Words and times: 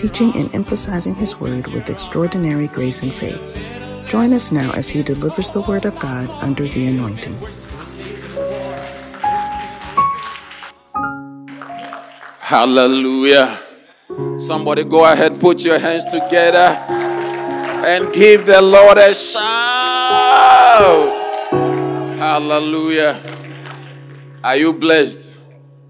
teaching 0.00 0.34
and 0.34 0.48
emphasizing 0.54 1.14
his 1.14 1.38
word 1.38 1.66
with 1.66 1.90
extraordinary 1.90 2.68
grace 2.68 3.02
and 3.02 3.12
faith. 3.12 3.38
Join 4.06 4.32
us 4.32 4.50
now 4.50 4.72
as 4.72 4.88
he 4.88 5.02
delivers 5.02 5.50
the 5.50 5.60
word 5.60 5.84
of 5.84 5.98
God 5.98 6.30
under 6.40 6.66
the 6.66 6.86
anointing. 6.86 7.36
Hallelujah. 12.40 13.58
Somebody 14.38 14.84
go 14.84 15.04
ahead, 15.04 15.38
put 15.38 15.62
your 15.62 15.78
hands 15.78 16.06
together 16.06 16.80
and 17.84 18.10
give 18.14 18.46
the 18.46 18.62
Lord 18.62 18.96
a 18.96 19.12
shout. 19.12 19.42
Hallelujah. 22.16 23.20
Are 24.42 24.56
you 24.56 24.72
blessed? 24.72 25.36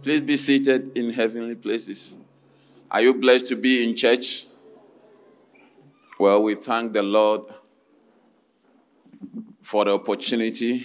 Please 0.03 0.23
be 0.23 0.37
seated 0.37 0.99
in 0.99 1.13
heavenly 1.13 1.55
places. 1.55 2.17
Are 2.93 3.03
you 3.03 3.15
blessed 3.15 3.47
to 3.49 3.57
be 3.57 3.85
in 3.85 3.95
church? 3.95 4.47
Well, 6.19 6.43
we 6.43 6.57
thank 6.57 6.93
the 6.93 7.03
Lord 7.03 7.43
for 9.63 9.85
the 9.85 9.93
opportunity 9.93 10.85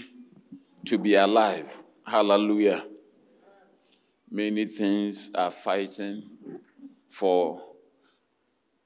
to 0.86 1.00
be 1.00 1.16
alive. 1.16 1.68
Hallelujah. 2.06 2.86
Many 4.30 4.68
things 4.68 5.32
are 5.34 5.50
fighting 5.50 6.30
for 7.10 7.64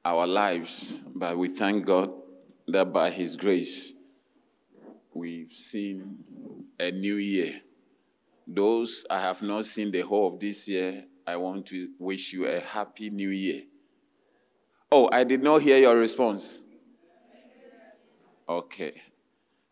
our 0.05 0.25
lives, 0.25 0.97
but 1.13 1.37
we 1.37 1.49
thank 1.49 1.85
God 1.85 2.13
that 2.69 2.93
by 2.93 3.09
His 3.09 3.35
grace, 3.35 3.93
we've 5.13 5.51
seen 5.51 6.23
a 6.79 6.89
new 6.91 7.15
year. 7.15 7.59
Those 8.47 9.05
I 9.09 9.19
have 9.19 9.41
not 9.41 9.65
seen 9.65 9.91
the 9.91 10.01
whole 10.01 10.33
of 10.33 10.39
this 10.39 10.69
year, 10.69 11.03
I 11.29 11.35
want 11.35 11.67
to 11.67 11.89
wish 11.99 12.33
you 12.33 12.47
a 12.47 12.59
happy 12.59 13.11
new 13.11 13.29
year. 13.29 13.61
Oh, 14.91 15.07
I 15.11 15.23
did 15.23 15.43
not 15.43 15.61
hear 15.61 15.77
your 15.77 15.95
response. 15.95 16.57
Okay. 18.47 18.99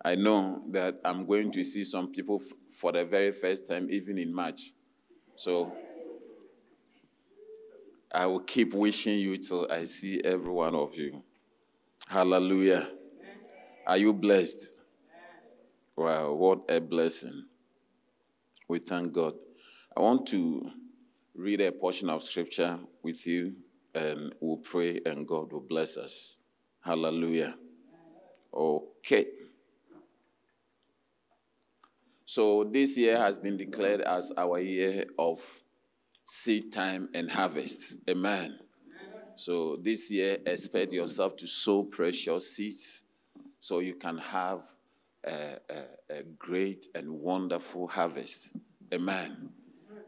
I 0.05 0.13
know 0.13 0.61
that 0.69 0.99
I'm 1.03 1.25
going 1.25 1.51
to 1.53 1.63
see 1.63 1.83
some 1.83 2.11
people 2.11 2.43
f- 2.45 2.55
for 2.73 2.91
the 2.91 3.05
very 3.05 3.31
first 3.31 3.67
time, 3.67 3.89
even 3.89 4.19
in 4.19 4.31
March. 4.31 4.71
So 5.35 5.73
I 8.11 8.27
will 8.27 8.41
keep 8.41 8.75
wishing 8.75 9.17
you 9.17 9.35
till 9.37 9.67
I 9.71 9.85
see 9.85 10.21
every 10.23 10.51
one 10.51 10.75
of 10.75 10.93
you. 10.93 11.23
Hallelujah. 12.07 12.87
Are 13.87 13.97
you 13.97 14.13
blessed? 14.13 14.75
Wow, 15.95 16.33
what 16.33 16.59
a 16.69 16.79
blessing. 16.79 17.45
We 18.67 18.77
thank 18.77 19.11
God. 19.11 19.33
I 19.97 20.01
want 20.01 20.27
to 20.27 20.69
read 21.37 21.61
a 21.61 21.71
portion 21.71 22.09
of 22.09 22.23
scripture 22.23 22.79
with 23.03 23.25
you 23.27 23.53
and 23.93 24.33
we'll 24.41 24.57
pray 24.57 24.99
and 25.05 25.27
God 25.27 25.53
will 25.53 25.61
bless 25.61 25.95
us. 25.95 26.37
Hallelujah. 26.81 27.55
Okay. 28.53 29.27
So 32.25 32.67
this 32.69 32.97
year 32.97 33.17
has 33.17 33.37
been 33.37 33.55
declared 33.55 34.01
as 34.01 34.33
our 34.35 34.59
year 34.59 35.05
of 35.17 35.41
seed 36.25 36.73
time 36.73 37.09
and 37.13 37.31
harvest. 37.31 37.99
Amen. 38.09 38.59
So 39.35 39.77
this 39.79 40.11
year, 40.11 40.39
expect 40.45 40.91
yourself 40.91 41.37
to 41.37 41.47
sow 41.47 41.83
precious 41.83 42.51
seeds 42.51 43.03
so 43.59 43.79
you 43.79 43.93
can 43.93 44.17
have 44.17 44.63
a, 45.23 45.57
a, 45.69 46.17
a 46.17 46.23
great 46.23 46.87
and 46.95 47.11
wonderful 47.11 47.87
harvest. 47.87 48.55
Amen. 48.91 49.49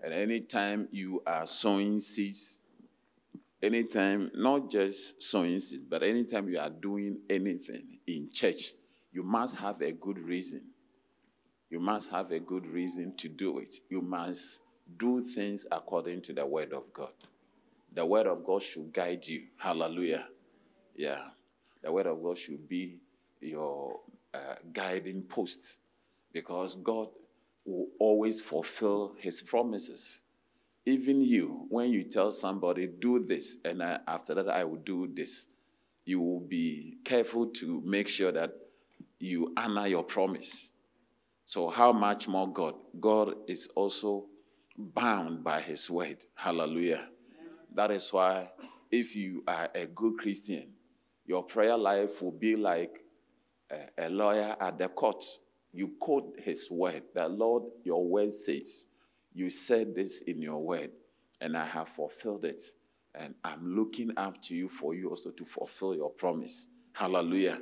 And 0.03 0.13
anytime 0.13 0.87
you 0.91 1.21
are 1.25 1.45
sowing 1.45 1.99
seeds, 1.99 2.61
anytime, 3.61 4.31
not 4.33 4.71
just 4.71 5.21
sowing 5.21 5.59
seeds, 5.59 5.83
but 5.89 6.03
anytime 6.03 6.47
you 6.49 6.59
are 6.59 6.69
doing 6.69 7.19
anything 7.29 7.99
in 8.07 8.29
church, 8.31 8.73
you 9.11 9.23
must 9.23 9.57
have 9.57 9.81
a 9.81 9.91
good 9.91 10.19
reason. 10.19 10.61
You 11.69 11.79
must 11.79 12.09
have 12.11 12.31
a 12.31 12.39
good 12.39 12.65
reason 12.65 13.15
to 13.17 13.29
do 13.29 13.59
it. 13.59 13.75
You 13.89 14.01
must 14.01 14.61
do 14.97 15.21
things 15.21 15.67
according 15.71 16.21
to 16.23 16.33
the 16.33 16.45
word 16.45 16.73
of 16.73 16.91
God. 16.93 17.11
The 17.93 18.05
word 18.05 18.27
of 18.27 18.43
God 18.43 18.61
should 18.61 18.93
guide 18.93 19.27
you. 19.27 19.43
Hallelujah. 19.57 20.27
Yeah. 20.95 21.29
The 21.81 21.91
word 21.91 22.07
of 22.07 22.21
God 22.23 22.38
should 22.38 22.67
be 22.67 22.97
your 23.41 23.99
uh, 24.33 24.55
guiding 24.73 25.23
post 25.23 25.79
because 26.31 26.75
God 26.75 27.09
will 27.69 27.88
always 28.00 28.41
fulfill 28.41 29.16
his 29.19 29.41
promises. 29.41 30.24
Even 30.85 31.22
you, 31.22 31.66
when 31.69 31.91
you 31.91 32.03
tell 32.03 32.31
somebody, 32.31 32.88
do 32.88 33.24
this, 33.24 33.57
and 33.63 33.84
I, 33.84 34.00
after 34.07 34.34
that 34.34 34.50
I 34.50 34.63
will 34.63 34.78
do 34.78 35.07
this, 35.13 35.47
you 36.06 36.19
will 36.19 36.40
be 36.40 36.97
careful 37.03 37.47
to 37.47 37.81
make 37.85 38.07
sure 38.07 38.31
that 38.31 38.53
you 39.19 39.53
honor 39.56 39.88
your 39.88 40.03
promise. 40.03 40.72
So, 41.46 41.68
how 41.68 41.91
much 41.91 42.28
more 42.28 42.52
God? 42.52 42.75
God 43.00 43.35
is 43.47 43.68
also 43.75 44.25
bound 44.78 45.44
by 45.44 45.62
his 45.62 45.90
word. 45.90 46.25
Hallelujah. 46.36 47.09
That 47.75 47.91
is 47.91 48.12
why, 48.12 48.50
if 48.90 49.16
you 49.16 49.44
are 49.47 49.69
a 49.75 49.86
good 49.86 50.18
Christian, 50.18 50.69
your 51.25 51.44
prayer 51.44 51.78
life 51.78 52.22
will 52.22 52.31
be 52.31 52.56
like 52.56 53.03
a, 53.69 54.06
a 54.06 54.09
lawyer 54.09 54.56
at 54.59 54.78
the 54.80 54.88
court. 54.88 55.24
You 55.72 55.91
quote 56.00 56.35
his 56.40 56.69
word. 56.72 57.03
The 57.13 57.28
Lord, 57.28 57.63
your 57.84 58.06
word 58.06 58.34
says, 58.34 58.88
You 59.34 59.50
said 59.50 59.96
this 59.96 60.22
in 60.24 60.41
your 60.41 60.57
word, 60.57 60.91
and 61.41 61.56
I 61.56 61.66
have 61.66 61.90
fulfilled 61.90 62.46
it. 62.46 62.62
And 63.16 63.35
I'm 63.44 63.75
looking 63.75 64.12
up 64.18 64.41
to 64.44 64.56
you 64.56 64.69
for 64.69 64.94
you 64.94 65.09
also 65.09 65.31
to 65.31 65.46
fulfill 65.46 65.96
your 65.96 66.09
promise. 66.09 66.68
Hallelujah. 66.94 67.59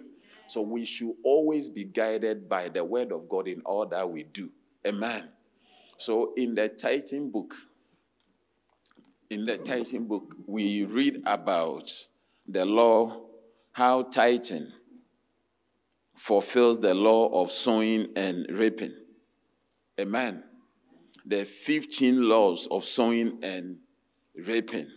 So 0.48 0.62
we 0.62 0.86
should 0.86 1.14
always 1.24 1.70
be 1.70 1.84
guided 1.84 2.48
by 2.48 2.70
the 2.70 2.84
word 2.84 3.12
of 3.12 3.28
God 3.28 3.48
in 3.48 3.62
all 3.62 3.86
that 3.88 4.10
we 4.10 4.24
do. 4.24 4.50
Amen. 4.86 5.30
So 5.98 6.34
in 6.38 6.56
the 6.56 6.70
tithing 6.70 7.32
book, 7.32 7.56
in 9.30 9.46
the 9.46 9.58
tithing 9.58 10.06
book, 10.08 10.34
we 10.46 10.86
read 10.86 11.22
about 11.26 11.92
the 12.48 12.66
law, 12.66 13.22
how 13.74 14.04
tithing 14.04 14.72
fulfills 16.18 16.80
the 16.80 16.94
law 16.94 17.28
of 17.42 17.52
sowing 17.52 18.08
and 18.16 18.48
reaping. 18.50 18.94
Amen. 20.00 20.44
The 21.26 21.46
15 21.46 22.28
laws 22.28 22.68
of 22.72 22.84
sowing 22.84 23.40
and 23.44 23.78
reaping. 24.36 24.90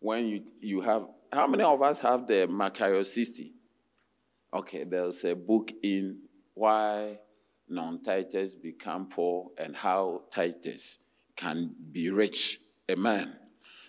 When 0.00 0.26
you, 0.26 0.42
you 0.60 0.80
have, 0.80 1.06
how 1.32 1.46
many 1.46 1.62
of 1.62 1.82
us 1.82 1.98
have 2.00 2.26
the 2.26 2.48
Maccario 2.50 3.04
60? 3.04 3.52
Okay, 4.52 4.84
there's 4.84 5.24
a 5.24 5.34
book 5.34 5.72
in 5.82 6.20
Why 6.54 7.18
Non-Tithers 7.68 8.60
Become 8.60 9.08
Poor 9.08 9.50
and 9.58 9.76
How 9.76 10.22
Tithers 10.34 10.98
Can 11.36 11.74
Be 11.92 12.08
Rich. 12.10 12.60
Amen. 12.90 13.36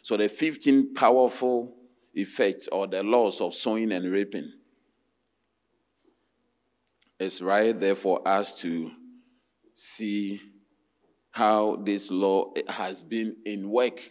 So 0.01 0.17
the 0.17 0.27
15 0.27 0.93
powerful 0.93 1.75
effects 2.13 2.67
or 2.71 2.87
the 2.87 3.03
laws 3.03 3.39
of 3.39 3.53
sowing 3.53 3.91
and 3.93 4.11
reaping 4.11 4.51
is 7.21 7.39
right 7.39 7.79
there 7.79 7.95
for 7.95 8.27
us 8.27 8.59
to 8.61 8.89
see 9.75 10.41
how 11.29 11.77
this 11.85 12.09
law 12.09 12.51
has 12.67 13.03
been 13.03 13.35
in 13.45 13.69
work. 13.69 14.01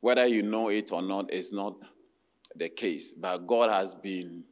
Whether 0.00 0.26
you 0.26 0.42
know 0.42 0.68
it 0.68 0.92
or 0.92 1.02
not 1.02 1.32
is 1.32 1.52
not 1.52 1.74
the 2.54 2.68
case, 2.68 3.12
but 3.12 3.46
God 3.46 3.68
has 3.68 3.94
been 3.96 4.44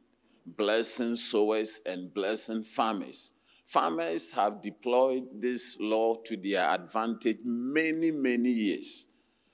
blessing 0.45 1.15
sowers 1.15 1.79
and 1.85 2.13
blessing 2.13 2.63
farmers. 2.63 3.31
Farmers 3.65 4.33
have 4.33 4.61
deployed 4.61 5.23
this 5.39 5.77
law 5.79 6.15
to 6.25 6.35
their 6.35 6.69
advantage 6.69 7.37
many, 7.45 8.11
many 8.11 8.51
years, 8.51 9.07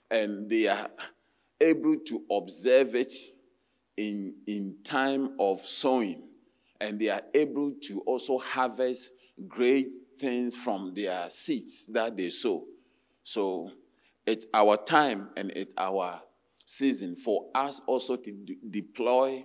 and 0.10 0.50
they 0.50 0.68
are 0.68 0.90
able 1.62 1.98
to 2.08 2.24
observe 2.32 2.96
it 2.96 3.14
in, 3.98 4.34
in 4.48 4.78
time 4.84 5.36
of 5.40 5.62
sowing, 5.66 6.24
and 6.86 7.00
they 7.00 7.10
are 7.10 7.24
able 7.34 7.74
to 7.82 8.02
also 8.02 8.38
harvest 8.38 9.12
great 9.48 9.96
things 10.20 10.56
from 10.56 10.94
their 10.94 11.28
seeds 11.30 11.88
that 11.88 12.16
they 12.16 12.30
sow. 12.30 12.64
So 13.24 13.72
it's 14.26 14.46
our 14.54 14.78
time 14.78 15.30
and 15.36 15.52
it's 15.52 15.74
our 15.78 16.22
season 16.64 17.16
for 17.16 17.48
us 17.56 17.82
also 17.88 18.16
to 18.16 18.32
de- 18.32 18.58
deploy 18.70 19.44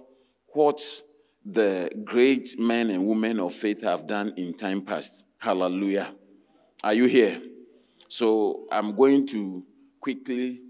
what 0.49 0.83
the 1.45 1.91
great 2.05 2.59
men 2.59 2.91
and 2.91 3.07
women 3.07 3.41
of 3.41 3.55
faith 3.55 3.83
have 3.83 4.07
done 4.07 4.35
in 4.37 4.53
time 4.53 4.83
past. 4.83 5.25
Hallelujah. 5.39 6.15
Are 6.85 6.93
you 6.95 7.07
here? 7.07 7.41
So 8.09 8.67
I'm 8.71 8.95
going 8.95 9.27
to 9.29 9.65
quickly 9.99 10.61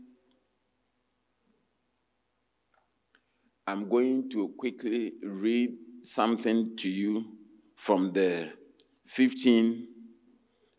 I'm 3.66 3.88
going 3.88 4.28
to 4.30 4.48
quickly 4.58 5.12
read 5.22 5.76
something 6.02 6.76
to 6.76 6.90
you 6.90 7.24
from 7.76 8.12
the 8.12 8.52
15 9.06 9.88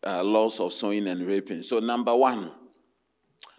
uh, 0.04 0.22
laws 0.22 0.60
of 0.60 0.72
sowing 0.72 1.06
and 1.08 1.26
reaping. 1.26 1.62
So, 1.62 1.78
number 1.78 2.14
one, 2.14 2.52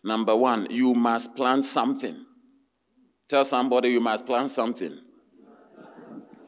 number 0.04 0.36
one, 0.36 0.68
you 0.70 0.94
must 0.94 1.36
plant 1.36 1.66
something. 1.66 2.26
Tell 3.28 3.46
somebody 3.46 3.90
you 3.90 4.00
must 4.00 4.26
plant 4.26 4.50
something. 4.50 5.00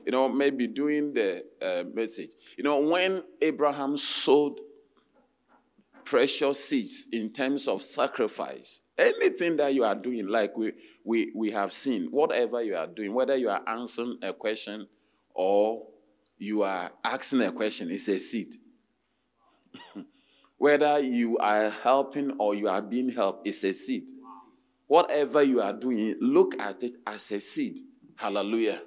You 0.06 0.12
know, 0.12 0.30
maybe 0.30 0.68
doing 0.68 1.14
the 1.14 1.44
uh, 1.62 1.84
message. 1.94 2.32
You 2.58 2.64
know, 2.64 2.80
when 2.80 3.24
Abraham 3.42 3.98
sowed 3.98 4.60
precious 6.04 6.64
seeds 6.64 7.08
in 7.12 7.34
terms 7.34 7.68
of 7.68 7.82
sacrifice, 7.82 8.82
anything 8.98 9.58
that 9.58 9.74
you 9.74 9.84
are 9.84 9.96
doing, 9.96 10.28
like 10.28 10.56
we, 10.56 10.74
we, 11.04 11.32
we 11.36 11.52
have 11.52 11.74
seen, 11.74 12.08
whatever 12.12 12.62
you 12.62 12.76
are 12.76 12.88
doing, 12.88 13.14
whether 13.14 13.36
you 13.36 13.50
are 13.50 13.62
answering 13.68 14.20
a 14.22 14.32
question 14.32 14.88
or 15.36 15.86
you 16.38 16.64
are 16.64 16.92
asking 17.04 17.42
a 17.42 17.52
question, 17.52 17.92
it's 17.92 18.08
a 18.08 18.18
seed. 18.18 18.56
whether 20.58 21.00
you 21.00 21.38
are 21.38 21.70
helping 21.70 22.32
or 22.40 22.56
you 22.56 22.68
are 22.68 22.82
being 22.82 23.10
helped, 23.10 23.48
it's 23.48 23.64
a 23.64 23.74
seed. 23.74 24.10
Whatever 24.88 25.44
you 25.44 25.62
are 25.62 25.74
doing, 25.74 26.16
look 26.22 26.60
at 26.60 26.84
it 26.84 26.94
as 27.06 27.32
a 27.32 27.40
seed. 27.40 27.80
Hallelujah. 28.16 28.82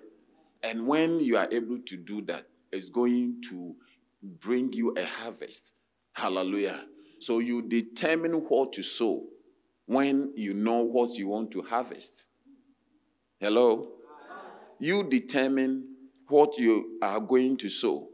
And 0.63 0.87
when 0.87 1.21
you 1.21 1.37
are 1.37 1.49
able 1.53 1.79
to 1.87 1.97
do 1.97 2.23
that, 2.23 2.47
it's 2.73 2.89
going 2.89 3.43
to 3.51 3.75
bring 4.23 4.73
you 4.73 4.95
a 4.97 5.05
harvest. 5.05 5.73
Hallelujah. 6.13 6.85
So 7.21 7.41
you 7.41 7.63
determine 7.63 8.33
what 8.33 8.73
to 8.75 8.83
sow 8.83 9.25
when 9.87 10.33
you 10.37 10.55
know 10.55 10.83
what 10.83 11.11
you 11.15 11.29
want 11.29 11.51
to 11.53 11.63
harvest. 11.63 12.29
Hello? 13.41 13.93
You 14.79 15.03
determine 15.03 15.88
what 16.29 16.59
you 16.59 16.99
are 17.03 17.21
going 17.21 17.57
to 17.59 17.69
sow 17.69 18.09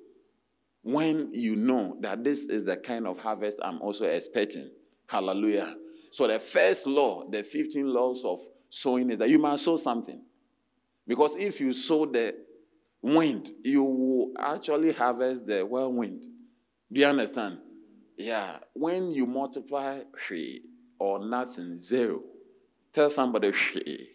when 0.82 1.32
you 1.32 1.56
know 1.56 1.96
that 2.00 2.22
this 2.22 2.46
is 2.46 2.62
the 2.64 2.76
kind 2.76 3.06
of 3.06 3.18
harvest 3.18 3.58
I'm 3.62 3.80
also 3.80 4.04
expecting. 4.04 4.70
Hallelujah. 5.08 5.76
So 6.10 6.28
the 6.28 6.38
first 6.38 6.86
law, 6.86 7.28
the 7.28 7.42
15 7.42 7.86
laws 7.86 8.22
of 8.24 8.40
sowing 8.68 9.10
is 9.10 9.18
that 9.18 9.30
you 9.30 9.38
must 9.38 9.64
sow 9.64 9.76
something. 9.76 10.20
Because 11.06 11.36
if 11.36 11.60
you 11.60 11.72
sow 11.72 12.04
the 12.06 12.34
wind, 13.00 13.50
you 13.62 13.82
will 13.82 14.32
actually 14.38 14.92
harvest 14.92 15.46
the 15.46 15.64
whirlwind. 15.64 16.26
Do 16.92 17.00
you 17.00 17.06
understand? 17.06 17.58
Yeah. 18.16 18.58
When 18.74 19.10
you 19.10 19.26
multiply 19.26 20.00
she 20.26 20.62
or 20.98 21.24
nothing, 21.24 21.78
zero. 21.78 22.20
Tell 22.92 23.08
somebody. 23.10 23.52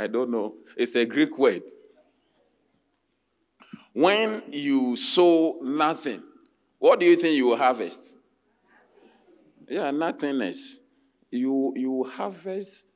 I 0.00 0.06
don't 0.06 0.30
know. 0.30 0.54
It's 0.78 0.96
a 0.96 1.04
Greek 1.04 1.36
word. 1.36 1.62
When 3.92 4.42
you 4.50 4.96
sow 4.96 5.58
nothing, 5.62 6.22
what 6.78 7.00
do 7.00 7.04
you 7.04 7.16
think 7.16 7.36
you 7.36 7.48
will 7.48 7.58
harvest? 7.58 8.16
Yeah, 9.68 9.90
nothingness. 9.90 10.80
You 11.30 11.74
you 11.76 12.04
harvest, 12.04 12.86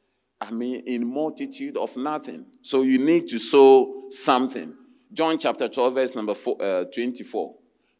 I 0.40 0.50
mean, 0.50 0.82
in 0.86 1.06
multitude 1.06 1.76
of 1.76 1.94
nothing. 1.94 2.46
So 2.62 2.82
you 2.82 2.98
need 2.98 3.28
to 3.28 3.38
sow 3.38 4.04
something. 4.08 4.72
John 5.12 5.38
chapter 5.38 5.68
12, 5.68 5.94
verse 5.94 6.14
number 6.14 6.34
four, 6.34 6.56
uh, 6.60 6.84
24. 6.84 7.54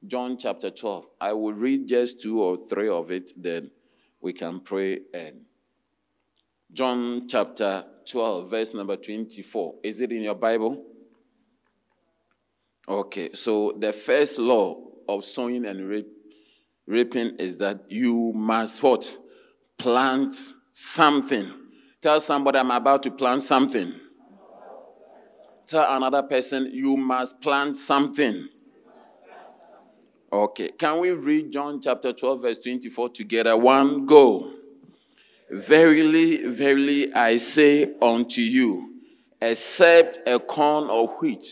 John 0.06 0.38
chapter 0.38 0.70
12. 0.70 1.04
I 1.20 1.34
will 1.34 1.52
read 1.52 1.86
just 1.86 2.22
two 2.22 2.42
or 2.42 2.56
three 2.56 2.88
of 2.88 3.10
it, 3.10 3.32
then 3.36 3.70
we 4.22 4.32
can 4.32 4.60
pray. 4.60 5.00
And 5.12 5.42
John 6.74 7.28
chapter 7.28 7.84
12, 8.10 8.50
verse 8.50 8.74
number 8.74 8.96
24. 8.96 9.76
Is 9.84 10.00
it 10.00 10.10
in 10.10 10.22
your 10.22 10.34
Bible? 10.34 10.84
Okay, 12.88 13.30
so 13.32 13.74
the 13.78 13.92
first 13.92 14.38
law 14.38 14.76
of 15.08 15.24
sowing 15.24 15.64
and 15.64 16.04
reaping 16.86 17.36
is 17.38 17.56
that 17.58 17.84
you 17.88 18.32
must 18.34 18.82
what? 18.82 19.16
Plant 19.78 20.34
something. 20.72 21.50
Tell 22.00 22.20
somebody 22.20 22.58
I'm 22.58 22.70
about 22.70 23.04
to 23.04 23.10
plant 23.10 23.42
something. 23.42 23.94
Tell 25.66 25.96
another 25.96 26.22
person 26.24 26.70
you 26.72 26.96
must 26.96 27.40
plant 27.40 27.76
something. 27.76 28.48
Okay, 30.32 30.70
can 30.70 30.98
we 30.98 31.12
read 31.12 31.52
John 31.52 31.80
chapter 31.80 32.12
12, 32.12 32.42
verse 32.42 32.58
24 32.58 33.10
together? 33.10 33.56
One 33.56 34.04
go. 34.04 34.53
Verily, 35.50 36.46
verily, 36.46 37.12
I 37.12 37.37
say 37.37 37.94
unto 38.00 38.41
you, 38.41 38.94
except 39.41 40.26
a 40.29 40.38
corn 40.38 40.88
of 40.91 41.14
wheat 41.20 41.44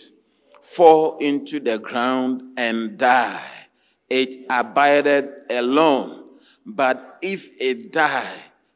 fall 0.63 1.19
into 1.19 1.61
the 1.61 1.79
ground 1.79 2.43
and 2.57 2.97
die, 2.97 3.45
it 4.09 4.47
abideth 4.49 5.51
alone. 5.51 6.25
But 6.65 7.19
if 7.21 7.51
it 7.61 7.93
die, 7.93 8.35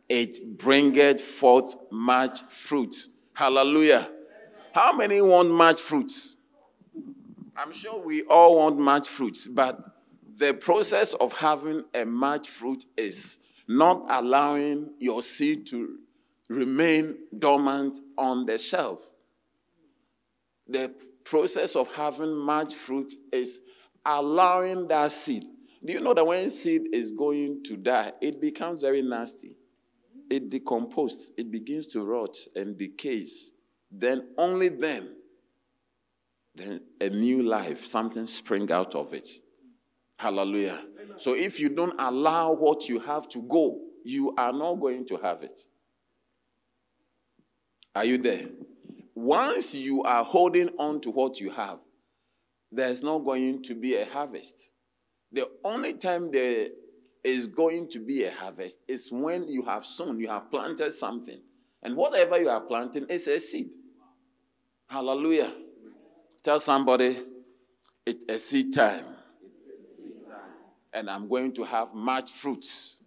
it 0.08 0.58
bringeth 0.58 1.20
forth 1.20 1.76
much 1.90 2.42
fruit. 2.42 2.94
Hallelujah. 3.34 4.10
How 4.72 4.92
many 4.92 5.20
want 5.22 5.50
much 5.50 5.80
fruits? 5.80 6.36
I'm 7.56 7.72
sure 7.72 7.98
we 7.98 8.22
all 8.24 8.56
want 8.56 8.78
much 8.78 9.08
fruits, 9.08 9.46
but 9.46 9.96
the 10.36 10.52
process 10.52 11.14
of 11.14 11.38
having 11.38 11.84
a 11.94 12.04
much 12.04 12.50
fruit 12.50 12.84
is 12.96 13.38
not 13.68 14.06
allowing 14.08 14.90
your 14.98 15.22
seed 15.22 15.66
to 15.68 15.98
remain 16.48 17.16
dormant 17.36 17.98
on 18.16 18.46
the 18.46 18.58
shelf. 18.58 19.02
The 20.68 20.94
process 21.24 21.76
of 21.76 21.92
having 21.92 22.36
much 22.36 22.74
fruit 22.74 23.12
is 23.32 23.60
allowing 24.04 24.88
that 24.88 25.12
seed. 25.12 25.44
Do 25.84 25.92
you 25.92 26.00
know 26.00 26.14
that 26.14 26.26
when 26.26 26.48
seed 26.50 26.82
is 26.92 27.12
going 27.12 27.62
to 27.64 27.76
die, 27.76 28.12
it 28.20 28.40
becomes 28.40 28.80
very 28.80 29.02
nasty? 29.02 29.56
It 30.28 30.48
decomposes, 30.48 31.32
it 31.36 31.50
begins 31.50 31.86
to 31.88 32.04
rot 32.04 32.36
and 32.56 32.76
decays. 32.76 33.52
Then, 33.90 34.28
only 34.36 34.68
then, 34.68 35.10
then 36.54 36.80
a 37.00 37.08
new 37.08 37.42
life, 37.42 37.86
something 37.86 38.26
spring 38.26 38.70
out 38.72 38.94
of 38.96 39.14
it. 39.14 39.28
Hallelujah. 40.18 40.80
So 41.16 41.34
if 41.34 41.60
you 41.60 41.68
don't 41.68 41.94
allow 41.98 42.52
what 42.52 42.88
you 42.88 42.98
have 43.00 43.28
to 43.30 43.42
go, 43.42 43.80
you 44.04 44.34
are 44.36 44.52
not 44.52 44.74
going 44.76 45.06
to 45.06 45.16
have 45.16 45.42
it. 45.42 45.60
Are 47.94 48.04
you 48.04 48.18
there? 48.18 48.46
Once 49.14 49.74
you 49.74 50.02
are 50.02 50.24
holding 50.24 50.68
on 50.78 51.00
to 51.00 51.10
what 51.10 51.40
you 51.40 51.50
have, 51.50 51.78
there's 52.70 53.02
not 53.02 53.20
going 53.20 53.62
to 53.62 53.74
be 53.74 53.96
a 53.96 54.04
harvest. 54.06 54.72
The 55.32 55.48
only 55.64 55.94
time 55.94 56.30
there 56.30 56.68
is 57.24 57.48
going 57.48 57.88
to 57.88 57.98
be 57.98 58.24
a 58.24 58.30
harvest 58.30 58.82
is 58.86 59.10
when 59.10 59.48
you 59.48 59.62
have 59.64 59.84
sown, 59.84 60.20
you 60.20 60.28
have 60.28 60.50
planted 60.50 60.92
something. 60.92 61.40
And 61.82 61.96
whatever 61.96 62.38
you 62.38 62.48
are 62.48 62.60
planting 62.60 63.06
is 63.08 63.26
a 63.28 63.40
seed. 63.40 63.72
Hallelujah. 64.88 65.52
Tell 66.42 66.58
somebody 66.58 67.16
it's 68.04 68.24
a 68.28 68.38
seed 68.38 68.72
time 68.72 69.15
and 70.96 71.10
I'm 71.10 71.28
going 71.28 71.52
to 71.52 71.64
have 71.64 71.92
much 71.94 72.32
fruits 72.32 73.04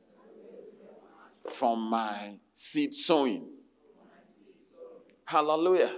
from 1.50 1.90
my 1.90 2.36
seed 2.54 2.94
sowing. 2.94 3.48
Hallelujah. 5.26 5.92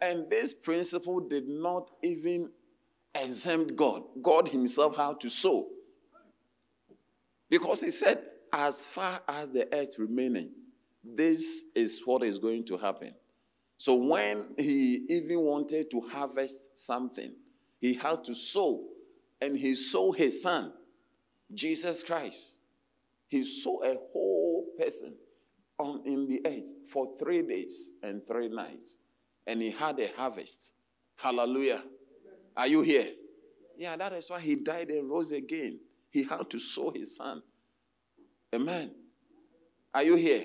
And 0.00 0.30
this 0.30 0.54
principle 0.54 1.20
did 1.20 1.46
not 1.46 1.90
even 2.02 2.48
exempt 3.14 3.76
God. 3.76 4.04
God 4.22 4.48
Himself 4.48 4.96
had 4.96 5.20
to 5.20 5.28
sow. 5.28 5.68
Because 7.50 7.82
He 7.82 7.90
said, 7.90 8.22
as 8.50 8.86
far 8.86 9.20
as 9.28 9.50
the 9.50 9.68
earth 9.70 9.98
remaining, 9.98 10.48
this 11.04 11.64
is 11.74 12.00
what 12.06 12.22
is 12.22 12.38
going 12.38 12.64
to 12.66 12.78
happen. 12.78 13.12
So 13.76 13.96
when 13.96 14.54
He 14.56 15.04
even 15.10 15.40
wanted 15.40 15.90
to 15.90 16.00
harvest 16.00 16.78
something, 16.78 17.34
He 17.82 17.92
had 17.92 18.24
to 18.24 18.34
sow. 18.34 18.84
And 19.42 19.58
He 19.58 19.74
sowed 19.74 20.12
His 20.12 20.42
Son. 20.42 20.72
Jesus 21.52 22.02
Christ. 22.02 22.56
He 23.28 23.44
saw 23.44 23.82
a 23.82 23.96
whole 24.12 24.66
person 24.78 25.14
on 25.78 26.02
in 26.06 26.26
the 26.26 26.40
earth 26.46 26.64
for 26.90 27.16
three 27.18 27.42
days 27.42 27.92
and 28.02 28.26
three 28.26 28.48
nights, 28.48 28.96
and 29.46 29.60
he 29.60 29.70
had 29.70 29.98
a 30.00 30.08
harvest. 30.16 30.72
Hallelujah. 31.16 31.82
Are 32.56 32.66
you 32.66 32.82
here? 32.82 33.08
Yeah, 33.76 33.96
that 33.96 34.12
is 34.14 34.30
why 34.30 34.40
he 34.40 34.56
died 34.56 34.88
and 34.88 35.08
rose 35.08 35.32
again. 35.32 35.78
He 36.10 36.24
had 36.24 36.48
to 36.50 36.58
sow 36.58 36.90
his 36.90 37.16
son. 37.16 37.42
Amen. 38.54 38.90
Are 39.94 40.02
you 40.02 40.16
here? 40.16 40.44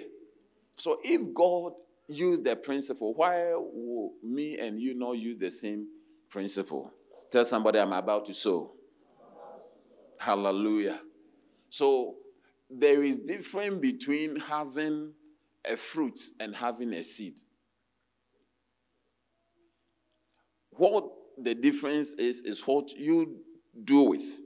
So 0.77 0.99
if 1.03 1.33
God 1.33 1.73
used 2.07 2.43
the 2.43 2.55
principle, 2.55 3.13
why 3.13 3.53
will 3.55 4.13
me 4.23 4.59
and 4.59 4.79
you 4.79 4.93
not 4.93 5.13
use 5.13 5.39
the 5.39 5.49
same 5.49 5.87
principle? 6.29 6.91
Tell 7.31 7.43
somebody 7.43 7.79
I'm 7.79 7.93
about 7.93 8.25
to 8.25 8.33
sow. 8.33 8.73
Hallelujah. 10.23 11.01
So 11.69 12.15
there 12.69 13.03
is 13.03 13.17
difference 13.17 13.81
between 13.81 14.37
having 14.37 15.11
a 15.69 15.75
fruit 15.75 16.17
and 16.39 16.55
having 16.55 16.93
a 16.93 17.03
seed. 17.03 17.41
What 20.71 21.09
the 21.37 21.53
difference 21.53 22.13
is, 22.13 22.39
is 22.41 22.65
what 22.65 22.91
you 22.97 23.35
do 23.83 24.03
with. 24.03 24.39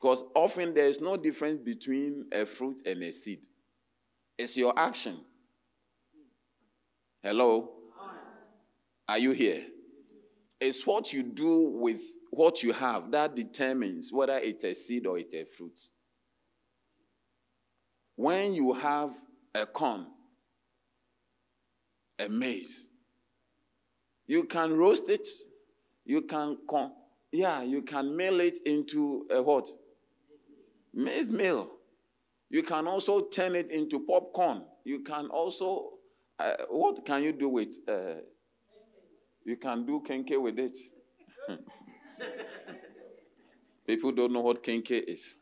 Because 0.00 0.22
often 0.32 0.74
there 0.74 0.86
is 0.86 1.00
no 1.00 1.16
difference 1.16 1.58
between 1.58 2.26
a 2.32 2.46
fruit 2.46 2.80
and 2.86 3.02
a 3.02 3.10
seed. 3.10 3.40
It's 4.38 4.56
your 4.56 4.78
action. 4.78 5.18
Hello? 7.20 7.72
Are 9.08 9.18
you 9.18 9.32
here? 9.32 9.64
It's 10.60 10.86
what 10.86 11.12
you 11.12 11.22
do 11.22 11.70
with 11.74 12.00
what 12.30 12.62
you 12.62 12.72
have 12.72 13.10
that 13.12 13.34
determines 13.34 14.12
whether 14.12 14.36
it's 14.38 14.64
a 14.64 14.74
seed 14.74 15.06
or 15.06 15.18
it's 15.18 15.34
a 15.34 15.44
fruit. 15.44 15.78
When 18.16 18.54
you 18.54 18.72
have 18.74 19.14
a 19.54 19.66
corn, 19.66 20.06
a 22.18 22.28
maize, 22.28 22.90
you 24.26 24.44
can 24.44 24.76
roast 24.76 25.08
it, 25.08 25.26
you 26.04 26.22
can, 26.22 26.58
con- 26.68 26.92
yeah, 27.30 27.62
you 27.62 27.82
can 27.82 28.16
mill 28.16 28.40
it 28.40 28.58
into 28.66 29.26
a 29.30 29.40
what? 29.40 29.68
Maize 30.92 31.30
meal. 31.30 31.70
You 32.50 32.62
can 32.62 32.88
also 32.88 33.26
turn 33.28 33.54
it 33.54 33.70
into 33.70 34.00
popcorn. 34.00 34.62
You 34.84 35.00
can 35.00 35.26
also, 35.26 35.90
uh, 36.38 36.54
what 36.70 37.04
can 37.04 37.22
you 37.22 37.32
do 37.32 37.48
with? 37.48 37.74
Uh, 37.86 38.22
you 39.48 39.56
can 39.56 39.86
do 39.86 40.02
kenkey 40.06 40.40
with 40.40 40.58
it. 40.58 40.76
People 43.86 44.12
don't 44.12 44.30
know 44.30 44.40
what 44.40 44.62
kenkey 44.62 45.02
is. 45.02 45.38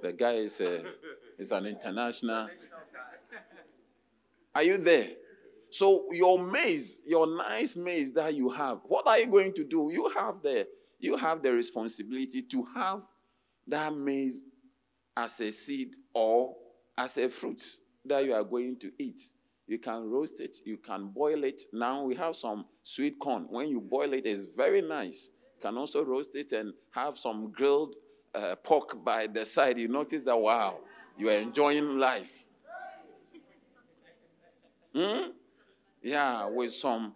The 0.00 0.14
guy 0.14 0.36
is, 0.36 0.62
uh, 0.62 0.82
is 1.38 1.52
an 1.52 1.66
international. 1.66 2.48
Are 4.54 4.62
you 4.62 4.78
there? 4.78 5.08
So 5.68 6.06
your 6.10 6.38
maize, 6.38 7.02
your 7.06 7.26
nice 7.26 7.76
maize 7.76 8.12
that 8.12 8.34
you 8.34 8.48
have, 8.48 8.78
what 8.84 9.06
are 9.06 9.18
you 9.18 9.26
going 9.26 9.52
to 9.54 9.64
do? 9.64 9.90
You 9.92 10.10
have 10.16 10.40
the 10.40 10.66
you 10.98 11.16
have 11.16 11.42
the 11.42 11.52
responsibility 11.52 12.42
to 12.42 12.64
have 12.74 13.02
that 13.66 13.94
maize 13.94 14.42
as 15.16 15.38
a 15.40 15.52
seed 15.52 15.94
or 16.14 16.56
as 16.96 17.18
a 17.18 17.28
fruit 17.28 17.62
that 18.06 18.24
you 18.24 18.32
are 18.32 18.42
going 18.42 18.78
to 18.78 18.90
eat. 18.98 19.20
You 19.68 19.78
can 19.78 20.10
roast 20.10 20.40
it, 20.40 20.62
you 20.64 20.78
can 20.78 21.08
boil 21.08 21.44
it. 21.44 21.60
Now 21.74 22.02
we 22.02 22.14
have 22.14 22.34
some 22.34 22.64
sweet 22.82 23.18
corn. 23.20 23.46
When 23.50 23.68
you 23.68 23.82
boil 23.82 24.14
it, 24.14 24.24
it's 24.24 24.46
very 24.46 24.80
nice. 24.80 25.30
You 25.56 25.68
can 25.68 25.76
also 25.76 26.02
roast 26.02 26.34
it 26.34 26.52
and 26.52 26.72
have 26.92 27.18
some 27.18 27.52
grilled 27.52 27.94
uh, 28.34 28.56
pork 28.56 29.04
by 29.04 29.26
the 29.26 29.44
side. 29.44 29.76
You 29.76 29.88
notice 29.88 30.24
that, 30.24 30.36
wow, 30.36 30.78
you 31.18 31.28
are 31.28 31.38
enjoying 31.38 31.98
life. 31.98 32.46
Hmm? 34.94 35.32
Yeah, 36.02 36.46
with 36.46 36.72
some 36.72 37.12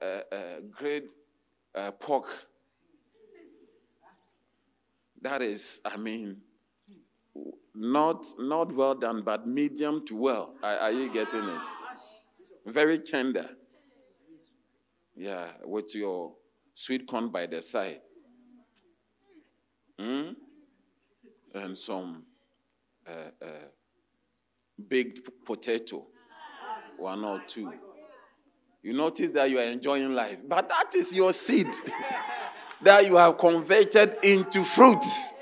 uh, 0.00 0.04
uh, 0.34 0.60
grilled 0.70 1.12
uh, 1.74 1.90
pork. 1.90 2.46
That 5.20 5.42
is, 5.42 5.82
I 5.84 5.98
mean, 5.98 6.38
not, 7.74 8.24
not 8.38 8.72
well 8.72 8.94
done, 8.94 9.22
but 9.24 9.46
medium 9.46 10.04
to 10.06 10.16
well. 10.16 10.54
Are, 10.62 10.78
are 10.78 10.92
you 10.92 11.12
getting 11.12 11.44
it? 11.44 11.62
Very 12.66 12.98
tender. 12.98 13.50
Yeah, 15.16 15.48
with 15.64 15.94
your 15.94 16.32
sweet 16.74 17.06
corn 17.06 17.28
by 17.30 17.46
the 17.46 17.62
side. 17.62 18.00
Mm? 20.00 20.34
And 21.54 21.76
some 21.76 22.24
uh, 23.06 23.44
uh, 23.44 23.48
baked 24.88 25.20
potato, 25.44 26.06
one 26.96 27.24
or 27.24 27.42
two. 27.46 27.72
You 28.82 28.92
notice 28.92 29.30
that 29.30 29.50
you 29.50 29.58
are 29.58 29.64
enjoying 29.64 30.14
life, 30.14 30.38
but 30.46 30.68
that 30.68 30.94
is 30.94 31.12
your 31.12 31.32
seed 31.32 31.68
that 32.82 33.06
you 33.06 33.16
have 33.16 33.38
converted 33.38 34.16
into 34.22 34.64
fruits. 34.64 35.33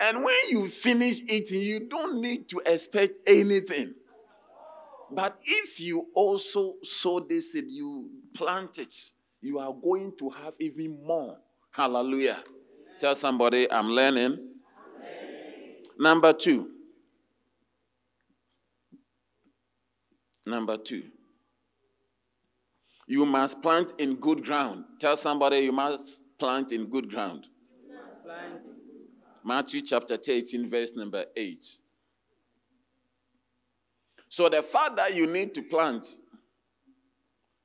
And 0.00 0.22
when 0.22 0.34
you 0.48 0.68
finish 0.68 1.20
eating, 1.28 1.62
you 1.62 1.80
don't 1.80 2.20
need 2.20 2.48
to 2.48 2.62
expect 2.66 3.14
anything. 3.26 3.94
But 5.10 5.38
if 5.44 5.80
you 5.80 6.08
also 6.14 6.74
sow 6.82 7.20
this 7.20 7.52
seed, 7.52 7.66
you 7.68 8.10
plant 8.34 8.78
it, 8.78 8.94
you 9.40 9.58
are 9.58 9.72
going 9.72 10.12
to 10.18 10.30
have 10.30 10.54
even 10.58 11.04
more. 11.04 11.38
Hallelujah. 11.70 12.42
Tell 12.98 13.14
somebody, 13.14 13.70
I'm 13.70 13.88
learning. 13.88 14.30
Learning. 14.30 15.74
Number 15.98 16.32
two. 16.32 16.70
Number 20.46 20.76
two. 20.76 21.04
You 23.06 23.26
must 23.26 23.60
plant 23.62 23.92
in 23.98 24.16
good 24.16 24.44
ground. 24.44 24.84
Tell 24.98 25.16
somebody 25.16 25.58
you 25.58 25.72
must 25.72 26.22
plant 26.38 26.72
in 26.72 26.86
good 26.86 27.10
ground. 27.10 27.46
Matthew 29.46 29.82
chapter 29.82 30.16
18, 30.26 30.70
verse 30.70 30.92
number 30.96 31.26
8. 31.36 31.78
So 34.30 34.48
the 34.48 34.62
fact 34.62 34.96
that 34.96 35.14
you 35.14 35.26
need 35.26 35.52
to 35.54 35.62
plant 35.62 36.06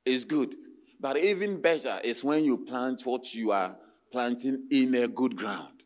is 0.06 0.26
good. 0.26 0.56
But 1.00 1.18
even 1.18 1.62
better 1.62 2.02
is 2.04 2.22
when 2.22 2.44
you 2.44 2.58
plant 2.58 3.06
what 3.06 3.34
you 3.34 3.52
are 3.52 3.78
planting 4.12 4.68
in 4.70 4.94
a 4.96 5.08
good 5.08 5.38
ground. 5.38 5.84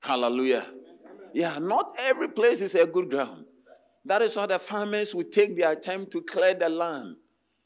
Hallelujah. 0.00 0.66
Yeah, 1.32 1.58
not 1.58 1.96
every 1.98 2.28
place 2.28 2.60
is 2.60 2.74
a 2.74 2.86
good 2.86 3.08
ground. 3.08 3.46
That 4.04 4.20
is 4.20 4.36
why 4.36 4.44
the 4.44 4.58
farmers 4.58 5.14
will 5.14 5.24
take 5.24 5.56
their 5.56 5.74
time 5.74 6.06
to 6.10 6.20
clear 6.20 6.52
the 6.52 6.68
land. 6.68 7.16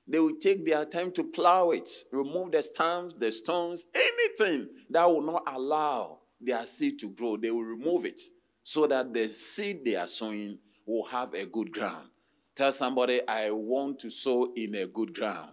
They 0.06 0.20
will 0.20 0.36
take 0.40 0.64
their 0.64 0.84
time 0.84 1.10
to 1.12 1.24
plow 1.24 1.72
it, 1.72 1.90
remove 2.12 2.52
the 2.52 2.62
stumps, 2.62 3.14
the 3.14 3.32
stones, 3.32 3.88
anything 3.92 4.68
that 4.90 5.04
will 5.04 5.22
not 5.22 5.42
allow 5.46 6.17
their 6.40 6.64
seed 6.66 6.98
to 7.00 7.10
grow, 7.10 7.36
they 7.36 7.50
will 7.50 7.64
remove 7.64 8.04
it 8.04 8.20
so 8.62 8.86
that 8.86 9.12
the 9.12 9.26
seed 9.28 9.84
they 9.84 9.96
are 9.96 10.06
sowing 10.06 10.58
will 10.86 11.04
have 11.06 11.34
a 11.34 11.46
good 11.46 11.72
ground. 11.72 12.08
Tell 12.54 12.72
somebody, 12.72 13.20
I 13.26 13.50
want 13.50 14.00
to 14.00 14.10
sow 14.10 14.52
in 14.56 14.74
a 14.74 14.86
good 14.86 15.14
ground. 15.14 15.52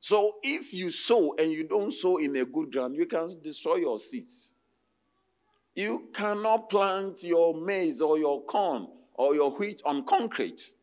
So 0.00 0.36
if 0.42 0.74
you 0.74 0.90
sow 0.90 1.34
and 1.38 1.52
you 1.52 1.64
don't 1.64 1.92
sow 1.92 2.16
in 2.16 2.34
a 2.36 2.44
good 2.44 2.72
ground, 2.72 2.96
you 2.96 3.06
can 3.06 3.28
destroy 3.40 3.76
your 3.76 4.00
seeds. 4.00 4.54
You 5.74 6.08
cannot 6.12 6.68
plant 6.68 7.22
your 7.22 7.54
maize 7.54 8.00
or 8.02 8.18
your 8.18 8.42
corn 8.42 8.88
or 9.14 9.34
your 9.34 9.52
wheat 9.52 9.80
on 9.84 10.04
concrete. 10.04 10.74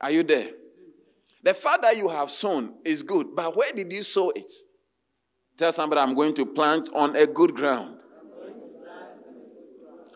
Are 0.00 0.10
you 0.10 0.22
there? 0.22 0.50
The 1.42 1.54
fact 1.54 1.82
that 1.82 1.96
you 1.96 2.08
have 2.08 2.30
sown 2.30 2.74
is 2.84 3.02
good, 3.02 3.34
but 3.34 3.56
where 3.56 3.72
did 3.72 3.92
you 3.92 4.02
sow 4.02 4.30
it? 4.30 4.50
Tell 5.56 5.72
somebody, 5.72 6.00
I'm 6.00 6.14
going 6.14 6.34
to 6.34 6.46
plant 6.46 6.88
on 6.94 7.16
a 7.16 7.26
good 7.26 7.54
ground. 7.54 7.98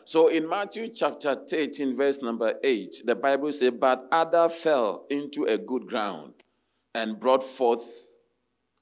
So 0.04 0.28
in 0.28 0.48
Matthew 0.48 0.88
chapter 0.94 1.34
13, 1.34 1.96
verse 1.96 2.22
number 2.22 2.54
8, 2.62 3.02
the 3.04 3.16
Bible 3.16 3.50
says, 3.50 3.72
But 3.72 4.06
other 4.12 4.48
fell 4.48 5.04
into 5.10 5.46
a 5.46 5.58
good 5.58 5.88
ground 5.88 6.34
and 6.94 7.18
brought 7.18 7.42
forth 7.42 7.84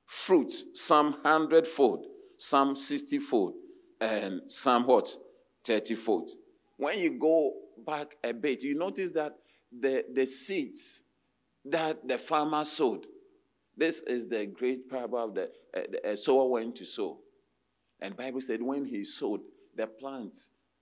fruit, 0.05 0.53
some 0.75 1.17
hundredfold, 1.25 2.05
some 2.37 2.77
sixtyfold, 2.77 3.55
and 4.03 4.43
some 4.49 4.87
what? 4.87 5.17
Thirtyfold. 5.67 6.29
When 6.77 6.99
you 6.99 7.19
go 7.19 7.55
back 7.87 8.17
a 8.23 8.35
bit, 8.35 8.63
you 8.63 8.75
notice 8.75 9.11
that 9.13 9.35
the, 9.73 10.05
the 10.13 10.27
seeds 10.27 11.04
that 11.65 12.07
the 12.07 12.19
farmer 12.19 12.65
sowed. 12.65 13.07
This 13.77 14.01
is 14.03 14.29
the 14.29 14.47
great 14.47 14.89
parable 14.89 15.25
of 15.25 15.35
the, 15.35 15.51
uh, 15.77 15.81
the 15.91 16.13
uh, 16.13 16.17
sower 16.17 16.49
went 16.49 16.77
to 16.77 16.85
sow. 16.85 17.19
And 18.01 18.17
Bible 18.17 18.41
said 18.41 18.63
when 18.63 18.85
he 18.85 19.05
sowed, 19.05 19.41
the 19.77 19.87
plant, 19.87 20.39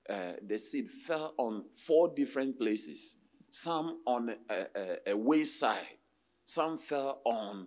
uh, 0.08 0.32
the 0.46 0.58
seed 0.58 0.90
fell 0.90 1.34
on 1.38 1.64
four 1.74 2.12
different 2.14 2.58
places. 2.58 3.16
Some 3.50 4.00
on 4.06 4.34
a, 4.50 4.66
a, 4.74 5.12
a 5.12 5.16
wayside, 5.16 5.98
some 6.44 6.78
fell 6.78 7.20
on 7.24 7.66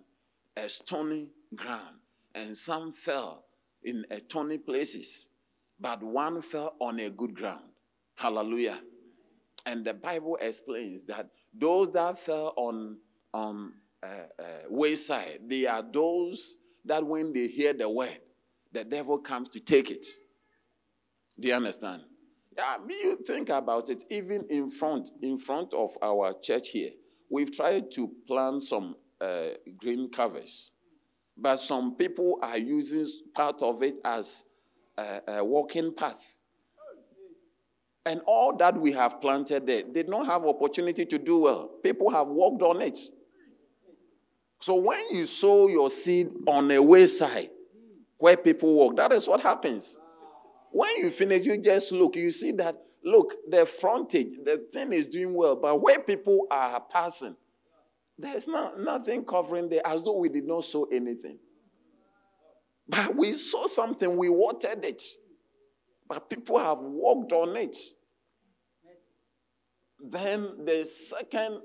a 0.56 0.68
stony 0.68 1.28
ground, 1.54 1.96
and 2.34 2.56
some 2.56 2.92
fell 2.92 3.44
in 3.82 4.04
a 4.10 4.20
thorny 4.20 4.58
places. 4.58 5.28
But 5.78 6.02
one 6.02 6.42
fell 6.42 6.74
on 6.80 6.98
a 7.00 7.10
good 7.10 7.34
ground. 7.34 7.64
Hallelujah. 8.16 8.80
And 9.64 9.84
the 9.84 9.94
Bible 9.94 10.38
explains 10.40 11.04
that 11.04 11.28
those 11.52 11.90
that 11.92 12.18
fell 12.18 12.52
on 12.56 12.98
um, 13.36 13.74
uh, 14.02 14.06
uh, 14.38 14.44
wayside, 14.68 15.40
they 15.46 15.66
are 15.66 15.82
those 15.82 16.56
that 16.84 17.04
when 17.04 17.32
they 17.32 17.48
hear 17.48 17.72
the 17.72 17.88
word, 17.88 18.18
the 18.72 18.84
devil 18.84 19.18
comes 19.18 19.48
to 19.50 19.60
take 19.60 19.90
it. 19.90 20.04
Do 21.38 21.48
you 21.48 21.54
understand? 21.54 22.02
Yeah, 22.56 22.76
you 22.88 23.18
think 23.26 23.50
about 23.50 23.90
it, 23.90 24.04
even 24.10 24.46
in 24.48 24.70
front, 24.70 25.10
in 25.20 25.38
front 25.38 25.74
of 25.74 25.96
our 26.02 26.34
church 26.40 26.70
here, 26.70 26.90
we've 27.28 27.54
tried 27.54 27.90
to 27.92 28.10
plant 28.26 28.62
some 28.62 28.96
uh, 29.20 29.48
green 29.76 30.10
covers, 30.10 30.72
but 31.36 31.56
some 31.56 31.96
people 31.96 32.38
are 32.42 32.56
using 32.56 33.06
part 33.34 33.60
of 33.60 33.82
it 33.82 33.96
as 34.04 34.44
a, 34.96 35.20
a 35.28 35.44
walking 35.44 35.94
path. 35.94 36.24
And 38.06 38.20
all 38.24 38.56
that 38.56 38.80
we 38.80 38.92
have 38.92 39.20
planted 39.20 39.66
there 39.66 39.82
did 39.82 40.08
not 40.08 40.26
have 40.26 40.46
opportunity 40.46 41.04
to 41.04 41.18
do 41.18 41.40
well. 41.40 41.70
People 41.82 42.08
have 42.10 42.28
walked 42.28 42.62
on 42.62 42.80
it. 42.80 42.98
So 44.60 44.74
when 44.76 45.00
you 45.10 45.26
sow 45.26 45.68
your 45.68 45.90
seed 45.90 46.30
on 46.46 46.70
a 46.70 46.80
wayside 46.80 47.50
where 48.18 48.36
people 48.36 48.74
walk, 48.74 48.96
that 48.96 49.12
is 49.12 49.28
what 49.28 49.40
happens. 49.40 49.98
When 50.72 50.96
you 50.96 51.10
finish, 51.10 51.44
you 51.44 51.58
just 51.58 51.92
look, 51.92 52.16
you 52.16 52.30
see 52.30 52.52
that, 52.52 52.76
look, 53.04 53.34
the 53.48 53.66
frontage, 53.66 54.34
the 54.44 54.66
thing 54.72 54.92
is 54.92 55.06
doing 55.06 55.34
well, 55.34 55.56
but 55.56 55.80
where 55.80 56.00
people 56.00 56.46
are 56.50 56.80
passing, 56.80 57.36
there's 58.18 58.48
not, 58.48 58.80
nothing 58.80 59.24
covering 59.24 59.68
there 59.68 59.86
as 59.86 60.02
though 60.02 60.18
we 60.18 60.28
did 60.28 60.46
not 60.46 60.64
sow 60.64 60.84
anything. 60.92 61.38
But 62.88 63.14
we 63.16 63.32
saw 63.32 63.66
something, 63.66 64.16
we 64.16 64.28
watered 64.28 64.84
it. 64.84 65.02
But 66.08 66.30
people 66.30 66.58
have 66.58 66.78
walked 66.78 67.32
on 67.32 67.56
it. 67.56 67.76
Then 69.98 70.64
the 70.64 70.84
second 70.84 71.60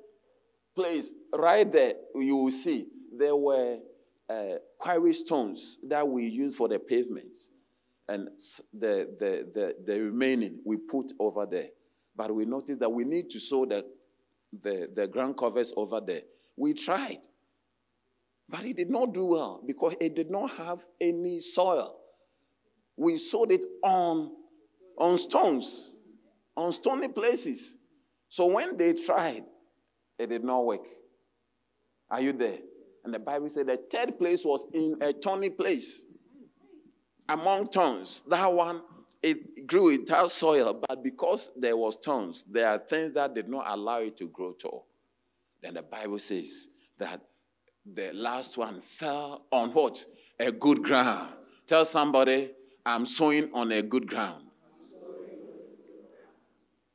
place, 0.75 1.13
right 1.33 1.69
there, 1.71 1.95
you 2.15 2.35
will 2.35 2.51
see 2.51 2.87
there 3.17 3.35
were 3.35 3.79
uh, 4.29 4.55
quarry 4.77 5.13
stones 5.13 5.79
that 5.83 6.07
we 6.07 6.27
use 6.27 6.55
for 6.55 6.67
the 6.67 6.79
pavements. 6.79 7.49
And 8.07 8.29
the, 8.73 9.07
the, 9.19 9.47
the, 9.53 9.75
the 9.85 10.01
remaining 10.01 10.59
we 10.65 10.77
put 10.77 11.13
over 11.19 11.45
there. 11.45 11.69
But 12.15 12.33
we 12.35 12.45
noticed 12.45 12.79
that 12.79 12.89
we 12.89 13.05
need 13.05 13.29
to 13.29 13.39
sow 13.39 13.65
the, 13.65 13.85
the, 14.61 14.89
the 14.93 15.07
ground 15.07 15.37
covers 15.37 15.73
over 15.77 16.01
there. 16.01 16.23
We 16.57 16.73
tried. 16.73 17.19
But 18.49 18.65
it 18.65 18.75
did 18.75 18.89
not 18.89 19.13
do 19.13 19.25
well 19.25 19.61
because 19.65 19.95
it 20.01 20.13
did 20.13 20.29
not 20.29 20.51
have 20.51 20.85
any 20.99 21.39
soil. 21.39 21.99
We 22.97 23.17
sowed 23.17 23.51
it 23.51 23.63
on, 23.81 24.31
on 24.97 25.17
stones, 25.17 25.95
on 26.57 26.73
stony 26.73 27.07
places. 27.07 27.77
So 28.27 28.47
when 28.47 28.75
they 28.75 28.93
tried, 28.93 29.45
it 30.21 30.29
did 30.29 30.43
not 30.43 30.65
work. 30.65 30.85
Are 32.09 32.21
you 32.21 32.33
there? 32.33 32.59
And 33.03 33.13
the 33.13 33.19
Bible 33.19 33.49
said 33.49 33.67
the 33.67 33.79
third 33.89 34.19
place 34.19 34.45
was 34.45 34.67
in 34.73 34.97
a 35.01 35.13
thorny 35.13 35.49
place 35.49 36.05
among 37.27 37.69
thorns. 37.69 38.23
That 38.27 38.53
one, 38.53 38.81
it 39.23 39.65
grew, 39.65 39.89
in 39.89 40.05
has 40.07 40.33
soil, 40.33 40.79
but 40.87 41.03
because 41.03 41.51
there 41.57 41.75
was 41.75 41.95
thorns, 41.95 42.45
there 42.49 42.69
are 42.69 42.77
things 42.77 43.13
that 43.13 43.33
did 43.33 43.49
not 43.49 43.65
allow 43.67 43.99
it 43.99 44.17
to 44.17 44.27
grow 44.27 44.53
tall. 44.53 44.85
Then 45.63 45.73
the 45.75 45.81
Bible 45.81 46.19
says 46.19 46.69
that 46.99 47.21
the 47.85 48.11
last 48.13 48.57
one 48.57 48.81
fell 48.81 49.45
on 49.51 49.71
what? 49.71 50.05
A 50.39 50.51
good 50.51 50.83
ground. 50.83 51.33
Tell 51.65 51.85
somebody, 51.85 52.51
I'm 52.85 53.05
sowing 53.05 53.49
on 53.53 53.71
a 53.71 53.81
good 53.81 54.07
ground. 54.07 54.45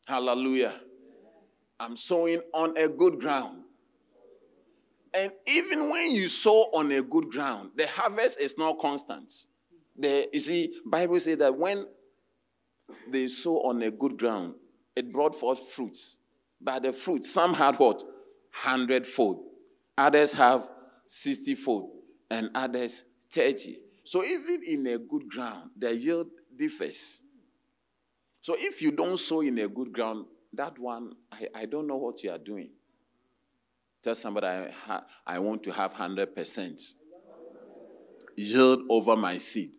Hallelujah. 0.06 0.74
I'm 1.78 1.96
sowing 1.96 2.40
on 2.54 2.76
a 2.76 2.88
good 2.88 3.20
ground. 3.20 3.62
And 5.12 5.32
even 5.46 5.90
when 5.90 6.14
you 6.14 6.28
sow 6.28 6.70
on 6.72 6.92
a 6.92 7.02
good 7.02 7.30
ground, 7.30 7.70
the 7.76 7.86
harvest 7.86 8.40
is 8.40 8.56
not 8.58 8.78
constant. 8.78 9.32
The, 9.98 10.28
you 10.32 10.40
see, 10.40 10.74
Bible 10.84 11.18
says 11.20 11.38
that 11.38 11.56
when 11.56 11.86
they 13.08 13.26
sow 13.28 13.62
on 13.62 13.82
a 13.82 13.90
good 13.90 14.18
ground, 14.18 14.54
it 14.94 15.12
brought 15.12 15.34
forth 15.34 15.70
fruits. 15.70 16.18
But 16.60 16.82
the 16.82 16.92
fruit, 16.92 17.24
some 17.24 17.54
had 17.54 17.76
what? 17.76 18.02
Hundredfold. 18.50 19.42
Others 19.96 20.34
have 20.34 20.68
sixtyfold. 21.06 21.90
And 22.30 22.50
others 22.54 23.04
thirty. 23.30 23.78
So 24.02 24.24
even 24.24 24.62
in 24.64 24.86
a 24.88 24.98
good 24.98 25.28
ground, 25.28 25.70
the 25.76 25.94
yield 25.94 26.28
differs. 26.56 27.20
So 28.42 28.56
if 28.58 28.82
you 28.82 28.90
don't 28.90 29.18
sow 29.18 29.42
in 29.42 29.58
a 29.58 29.68
good 29.68 29.92
ground, 29.92 30.26
that 30.56 30.78
one, 30.78 31.12
I, 31.30 31.48
I 31.54 31.66
don't 31.66 31.86
know 31.86 31.96
what 31.96 32.22
you 32.22 32.30
are 32.30 32.38
doing. 32.38 32.70
Tell 34.02 34.14
somebody 34.14 34.46
I, 34.46 34.70
ha, 34.70 35.04
I 35.26 35.38
want 35.38 35.62
to 35.64 35.72
have 35.72 35.92
100% 35.92 36.94
yield 38.36 38.82
over 38.88 39.16
my 39.16 39.38
seed. 39.38 39.72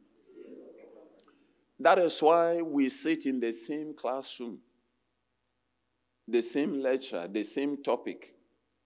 That 1.80 2.00
is 2.00 2.20
why 2.22 2.62
we 2.62 2.90
sit 2.90 3.26
in 3.26 3.40
the 3.40 3.52
same 3.52 3.94
classroom, 3.94 4.60
the 6.28 6.42
same 6.42 6.82
lecture, 6.82 7.28
the 7.32 7.44
same 7.44 7.84
topic, 7.84 8.34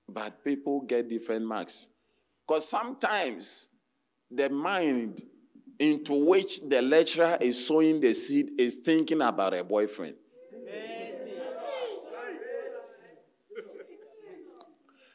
but 0.07 0.43
people 0.43 0.81
get 0.81 1.07
different 1.07 1.45
marks. 1.45 1.87
Because 2.45 2.67
sometimes 2.67 3.69
the 4.29 4.49
mind 4.49 5.23
into 5.79 6.13
which 6.13 6.61
the 6.61 6.81
lecturer 6.81 7.37
is 7.39 7.65
sowing 7.65 8.01
the 8.01 8.13
seed 8.13 8.51
is 8.59 8.75
thinking 8.75 9.21
about 9.21 9.53
a 9.53 9.63
boyfriend. 9.63 10.15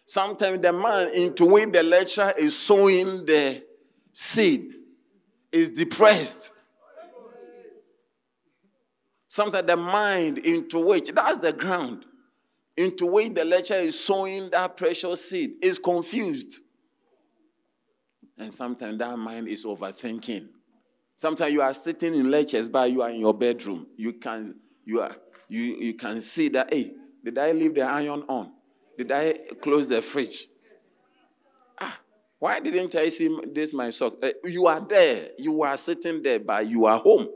Sometimes 0.07 0.61
the 0.61 0.73
man 0.73 1.12
into 1.14 1.45
which 1.45 1.73
the 1.73 1.83
lecturer 1.83 2.33
is 2.38 2.57
sowing 2.57 3.27
the 3.27 3.62
seed 4.12 4.73
is 5.51 5.71
depressed. 5.71 6.53
Sometimes 9.27 9.66
the 9.66 9.77
mind 9.77 10.38
into 10.38 10.79
which, 10.79 11.11
that's 11.12 11.38
the 11.38 11.53
ground, 11.53 12.07
into 12.77 13.05
which 13.05 13.35
the 13.35 13.45
lecturer 13.45 13.79
is 13.79 13.99
sowing 13.99 14.49
that 14.51 14.77
precious 14.77 15.29
seed 15.29 15.55
is 15.61 15.79
confused. 15.79 16.61
And 18.38 18.55
sometimes 18.55 18.99
that 18.99 19.19
mind 19.19 19.49
is 19.49 19.64
overthinking. 19.64 20.49
Sometimes 21.16 21.53
you 21.53 21.62
are 21.62 21.75
sitting 21.75 22.14
in 22.14 22.31
lectures, 22.31 22.69
but 22.69 22.90
you 22.92 23.03
are 23.03 23.11
in 23.11 23.21
your 23.21 23.35
bedroom. 23.35 23.88
You 23.97 24.12
can, 24.12 24.55
you 24.85 25.01
are, 25.01 25.16
you, 25.49 25.62
you 25.62 25.95
can 25.95 26.21
see 26.21 26.49
that, 26.51 26.73
hey, 26.73 26.92
did 27.25 27.37
I 27.38 27.53
leave 27.53 27.75
the 27.75 27.83
iron 27.83 28.23
on? 28.29 28.53
Did 28.96 29.12
I 29.12 29.32
close 29.61 29.87
the 29.87 30.00
fridge? 30.00 30.48
Ah, 31.78 31.98
why 32.38 32.61
didn't 32.61 32.94
I 32.94 33.09
see 33.09 33.35
this 33.52 33.74
my 33.74 33.90
sock? 33.90 34.14
Uh, 34.22 34.30
you 34.44 34.66
are 34.66 34.80
there. 34.80 35.30
You 35.38 35.62
are 35.62 35.76
sitting 35.76 36.22
there, 36.22 36.38
but 36.38 36.66
you 36.68 36.87
are 36.87 36.98
home. 36.98 37.28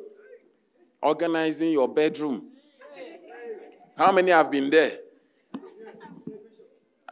Organizing 1.02 1.72
your 1.72 1.88
bedroom. 1.88 2.48
How 3.96 4.12
many 4.12 4.30
have 4.30 4.50
been 4.50 4.70
there? 4.70 4.98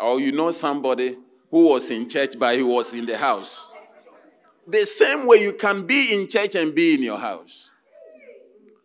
Or 0.01 0.21
you 0.21 0.33
know 0.33 0.51
somebody 0.51 1.17
who 1.51 1.69
was 1.69 1.91
in 1.91 2.09
church, 2.09 2.39
but 2.39 2.55
he 2.55 2.63
was 2.63 2.95
in 2.95 3.05
the 3.05 3.17
house. 3.17 3.71
The 4.67 4.85
same 4.85 5.27
way 5.27 5.39
you 5.39 5.55
can 5.55 5.87
be 5.87 6.15
in 6.15 6.29
church 6.29 6.55
and 6.55 6.75
be 6.75 6.95
in 6.95 7.03
your 7.03 7.19
house. 7.19 7.71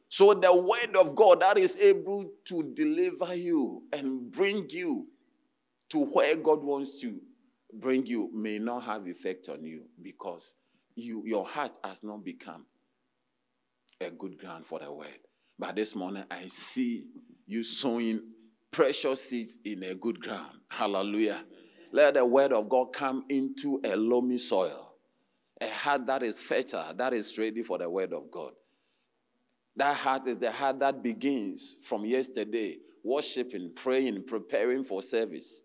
So 0.07 0.33
the 0.33 0.55
word 0.55 0.95
of 0.95 1.15
God 1.15 1.41
that 1.41 1.57
is 1.57 1.77
able 1.77 2.31
to 2.45 2.63
deliver 2.73 3.35
you 3.35 3.83
and 3.91 4.31
bring 4.31 4.67
you 4.69 5.07
to 5.93 5.99
where 6.05 6.35
God 6.35 6.63
wants 6.63 6.99
to 7.01 7.21
bring 7.71 8.03
you 8.07 8.27
may 8.33 8.57
not 8.57 8.83
have 8.85 9.05
effect 9.05 9.47
on 9.47 9.63
you 9.63 9.83
because 10.01 10.55
you, 10.95 11.21
your 11.23 11.45
heart 11.45 11.77
has 11.83 12.03
not 12.03 12.25
become 12.25 12.65
a 14.01 14.09
good 14.09 14.39
ground 14.39 14.65
for 14.65 14.79
the 14.79 14.91
word. 14.91 15.19
But 15.59 15.75
this 15.75 15.95
morning 15.95 16.23
I 16.31 16.47
see 16.47 17.09
you 17.45 17.61
sowing 17.61 18.23
precious 18.71 19.29
seeds 19.29 19.59
in 19.65 19.83
a 19.83 19.93
good 19.93 20.19
ground. 20.19 20.57
Hallelujah. 20.71 21.43
Let 21.91 22.15
the 22.15 22.25
word 22.25 22.53
of 22.53 22.69
God 22.69 22.91
come 22.91 23.25
into 23.29 23.79
a 23.83 23.95
loamy 23.95 24.37
soil, 24.37 24.95
a 25.61 25.67
heart 25.67 26.07
that 26.07 26.23
is 26.23 26.39
fertile, 26.39 26.95
that 26.95 27.13
is 27.13 27.37
ready 27.37 27.61
for 27.61 27.77
the 27.77 27.87
word 27.87 28.13
of 28.13 28.31
God. 28.31 28.53
That 29.75 29.95
heart 29.95 30.25
is 30.25 30.39
the 30.39 30.51
heart 30.51 30.79
that 30.79 31.03
begins 31.03 31.81
from 31.83 32.03
yesterday, 32.03 32.79
worshiping, 33.03 33.73
praying, 33.75 34.23
preparing 34.25 34.83
for 34.83 35.03
service 35.03 35.61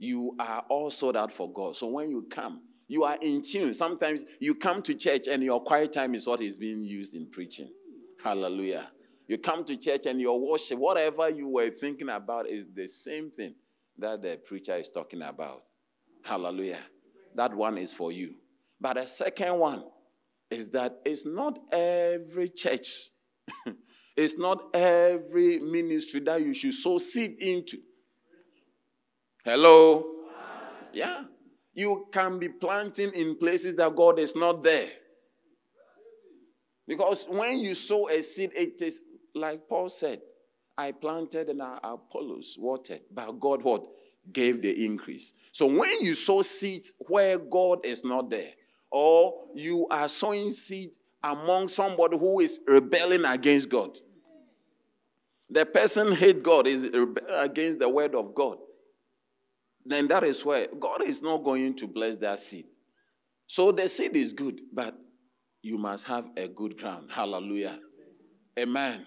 you 0.00 0.34
are 0.40 0.64
all 0.70 0.90
sold 0.90 1.14
out 1.14 1.30
for 1.30 1.52
God. 1.52 1.76
So 1.76 1.86
when 1.86 2.08
you 2.08 2.22
come, 2.22 2.62
you 2.88 3.04
are 3.04 3.18
in 3.20 3.42
tune. 3.42 3.74
Sometimes 3.74 4.24
you 4.40 4.54
come 4.54 4.80
to 4.82 4.94
church 4.94 5.28
and 5.28 5.42
your 5.44 5.62
quiet 5.62 5.92
time 5.92 6.14
is 6.14 6.26
what 6.26 6.40
is 6.40 6.58
being 6.58 6.82
used 6.82 7.14
in 7.14 7.30
preaching. 7.30 7.68
Hallelujah. 8.24 8.90
You 9.28 9.36
come 9.36 9.62
to 9.66 9.76
church 9.76 10.06
and 10.06 10.18
your 10.18 10.40
worship, 10.40 10.78
whatever 10.78 11.28
you 11.28 11.48
were 11.48 11.70
thinking 11.70 12.08
about, 12.08 12.48
is 12.48 12.64
the 12.74 12.88
same 12.88 13.30
thing 13.30 13.54
that 13.98 14.22
the 14.22 14.40
preacher 14.42 14.74
is 14.74 14.88
talking 14.88 15.20
about. 15.20 15.64
Hallelujah. 16.24 16.80
That 17.34 17.54
one 17.54 17.76
is 17.76 17.92
for 17.92 18.10
you. 18.10 18.36
But 18.80 18.94
the 18.94 19.04
second 19.04 19.58
one 19.58 19.84
is 20.50 20.70
that 20.70 20.98
it's 21.04 21.26
not 21.26 21.58
every 21.70 22.48
church, 22.48 23.10
it's 24.16 24.38
not 24.38 24.74
every 24.74 25.60
ministry 25.60 26.20
that 26.20 26.40
you 26.40 26.54
should 26.54 26.74
sow 26.74 26.96
seed 26.96 27.36
into. 27.38 27.76
Hello? 29.44 30.06
Yeah. 30.92 31.24
You 31.72 32.06
can 32.12 32.38
be 32.38 32.48
planting 32.48 33.12
in 33.14 33.36
places 33.36 33.76
that 33.76 33.94
God 33.94 34.18
is 34.18 34.34
not 34.34 34.62
there. 34.62 34.88
Because 36.86 37.26
when 37.28 37.60
you 37.60 37.74
sow 37.74 38.08
a 38.08 38.20
seed, 38.20 38.50
it 38.54 38.82
is 38.82 39.00
like 39.34 39.68
Paul 39.68 39.88
said, 39.88 40.20
I 40.76 40.92
planted 40.92 41.48
and 41.48 41.60
Apollos 41.60 42.56
watered, 42.58 43.02
but 43.12 43.38
God 43.38 43.62
what? 43.62 43.86
Gave 44.32 44.62
the 44.62 44.84
increase. 44.84 45.34
So 45.52 45.66
when 45.66 46.00
you 46.00 46.14
sow 46.14 46.42
seeds 46.42 46.92
where 46.98 47.38
God 47.38 47.84
is 47.84 48.04
not 48.04 48.30
there, 48.30 48.50
or 48.90 49.34
you 49.54 49.86
are 49.90 50.08
sowing 50.08 50.50
seed 50.50 50.90
among 51.22 51.68
somebody 51.68 52.18
who 52.18 52.40
is 52.40 52.60
rebelling 52.66 53.24
against 53.24 53.68
God, 53.68 53.98
the 55.48 55.66
person 55.66 56.12
hate 56.12 56.42
God 56.42 56.66
is 56.66 56.86
against 57.28 57.78
the 57.78 57.88
word 57.88 58.14
of 58.14 58.34
God, 58.34 58.58
then 59.84 60.08
that 60.08 60.24
is 60.24 60.44
where 60.44 60.66
God 60.78 61.02
is 61.02 61.22
not 61.22 61.38
going 61.38 61.74
to 61.76 61.86
bless 61.86 62.16
that 62.16 62.38
seed. 62.40 62.66
So 63.46 63.72
the 63.72 63.88
seed 63.88 64.16
is 64.16 64.32
good, 64.32 64.60
but 64.72 64.96
you 65.62 65.78
must 65.78 66.06
have 66.06 66.26
a 66.36 66.48
good 66.48 66.78
ground. 66.78 67.10
Hallelujah. 67.10 67.78
Amen. 68.58 69.06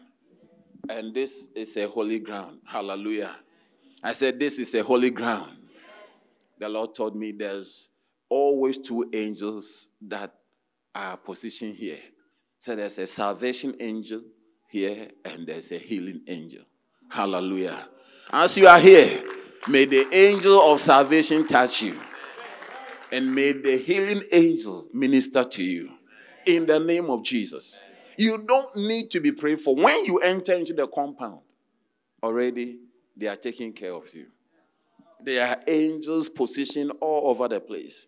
And 0.90 1.14
this 1.14 1.48
is 1.56 1.78
a 1.78 1.88
holy 1.88 2.20
ground. 2.20 2.60
Hallelujah. 2.66 3.36
I 4.04 4.12
said, 4.12 4.40
This 4.40 4.60
is 4.60 4.76
a 4.76 4.84
holy 4.84 5.12
ground. 5.12 5.58
The 6.60 6.68
Lord 6.68 6.94
told 6.94 7.16
me 7.16 7.32
there's 7.32 7.90
always 8.30 8.78
two 8.78 9.10
angels 9.14 9.90
that 10.02 10.34
are 10.94 11.18
positioned 11.18 11.76
here. 11.76 12.00
So 12.58 12.76
there's 12.76 12.98
a 13.00 13.08
salvation 13.08 13.76
angel 13.80 14.22
here 14.70 15.10
and 15.26 15.48
there's 15.48 15.72
a 15.72 15.78
healing 15.78 16.22
angel. 16.28 16.64
Hallelujah. 17.10 17.88
As 18.32 18.58
you 18.58 18.68
are 18.68 18.80
here, 18.80 19.24
may 19.68 19.86
the 19.86 20.08
angel 20.14 20.62
of 20.62 20.80
salvation 20.80 21.48
touch 21.48 21.82
you. 21.82 22.00
And 23.12 23.34
may 23.34 23.52
the 23.52 23.78
healing 23.78 24.24
angel 24.32 24.88
minister 24.94 25.44
to 25.44 25.64
you. 25.64 25.92
In 26.46 26.66
the 26.66 26.80
name 26.80 27.10
of 27.10 27.24
Jesus. 27.24 27.80
You 28.18 28.44
don't 28.46 28.76
need 28.76 29.12
to 29.12 29.20
be 29.20 29.32
prayed 29.32 29.62
for. 29.62 29.76
When 29.76 30.06
you 30.06 30.20
enter 30.20 30.54
into 30.54 30.74
the 30.74 30.88
compound, 30.88 31.40
already 32.22 32.80
they 33.16 33.28
are 33.28 33.36
taking 33.36 33.74
care 33.74 33.94
of 33.94 34.14
you. 34.14 34.28
There 35.24 35.48
are 35.48 35.58
angels 35.68 36.28
positioned 36.30 36.92
all 37.00 37.30
over 37.30 37.48
the 37.48 37.60
place. 37.60 38.08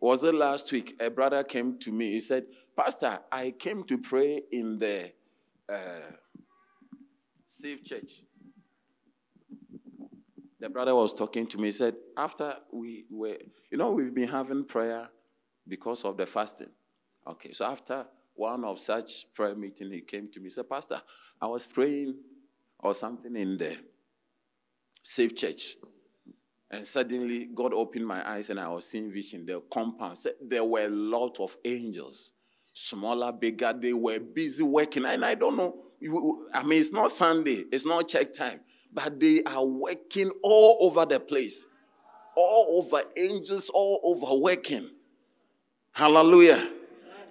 Was 0.00 0.24
it 0.24 0.34
last 0.34 0.70
week? 0.72 0.96
A 1.00 1.10
brother 1.10 1.44
came 1.44 1.78
to 1.78 1.92
me. 1.92 2.12
He 2.12 2.20
said, 2.20 2.46
Pastor, 2.76 3.20
I 3.30 3.52
came 3.52 3.84
to 3.84 3.98
pray 3.98 4.42
in 4.50 4.78
the 4.78 5.12
uh, 5.68 6.12
Safe 7.46 7.84
Church. 7.84 8.22
The 10.60 10.68
brother 10.68 10.94
was 10.94 11.12
talking 11.12 11.46
to 11.48 11.58
me. 11.58 11.68
He 11.68 11.72
said, 11.72 11.96
After 12.16 12.56
we 12.72 13.04
were, 13.10 13.38
you 13.70 13.78
know, 13.78 13.92
we've 13.92 14.14
been 14.14 14.28
having 14.28 14.64
prayer 14.64 15.08
because 15.66 16.04
of 16.04 16.16
the 16.16 16.26
fasting. 16.26 16.70
Okay, 17.26 17.52
so 17.52 17.66
after 17.66 18.06
one 18.34 18.64
of 18.64 18.78
such 18.78 19.32
prayer 19.34 19.54
meeting, 19.54 19.92
he 19.92 20.00
came 20.00 20.28
to 20.32 20.40
me. 20.40 20.46
He 20.46 20.50
said, 20.50 20.68
Pastor, 20.68 21.00
I 21.40 21.46
was 21.46 21.66
praying 21.66 22.14
or 22.78 22.94
something 22.94 23.34
in 23.36 23.58
the 23.58 23.76
safe 25.02 25.36
church. 25.36 25.76
And 26.70 26.86
suddenly 26.86 27.48
God 27.54 27.72
opened 27.72 28.06
my 28.06 28.28
eyes 28.28 28.50
and 28.50 28.60
I 28.60 28.68
was 28.68 28.86
seeing 28.86 29.10
vision. 29.10 29.46
The 29.46 29.62
compound 29.72 30.18
said 30.18 30.34
there 30.40 30.64
were 30.64 30.84
a 30.84 30.90
lot 30.90 31.40
of 31.40 31.56
angels, 31.64 32.32
smaller, 32.72 33.32
bigger. 33.32 33.72
They 33.72 33.92
were 33.92 34.18
busy 34.18 34.62
working. 34.62 35.04
And 35.06 35.24
I 35.24 35.34
don't 35.34 35.56
know. 35.56 35.76
I 36.52 36.62
mean, 36.62 36.78
it's 36.78 36.92
not 36.92 37.10
Sunday, 37.10 37.64
it's 37.72 37.84
not 37.84 38.06
check 38.06 38.32
time, 38.32 38.60
but 38.92 39.18
they 39.20 39.42
are 39.44 39.64
working 39.64 40.30
all 40.42 40.78
over 40.80 41.04
the 41.06 41.20
place. 41.20 41.66
All 42.36 42.82
over 42.82 43.02
angels, 43.16 43.70
all 43.72 44.00
over 44.04 44.34
working. 44.40 44.90
Hallelujah. 45.92 46.70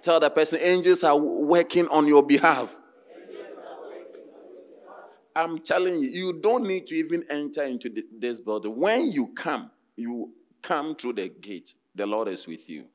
Tell 0.02 0.20
the 0.20 0.30
person, 0.30 0.58
angels 0.60 1.02
are 1.02 1.16
working 1.16 1.88
on 1.88 2.06
your 2.06 2.22
behalf. 2.22 2.76
I'm 5.34 5.58
telling 5.60 6.00
you, 6.00 6.08
you 6.08 6.32
don't 6.32 6.66
need 6.66 6.86
to 6.88 6.96
even 6.96 7.24
enter 7.30 7.62
into 7.62 7.90
this 8.18 8.40
building. 8.40 8.76
When 8.76 9.12
you 9.12 9.28
come, 9.28 9.70
you 9.96 10.32
come 10.62 10.96
through 10.96 11.14
the 11.14 11.28
gate, 11.28 11.74
the 11.94 12.06
Lord 12.06 12.28
is 12.28 12.46
with 12.46 12.68
you. 12.68 12.86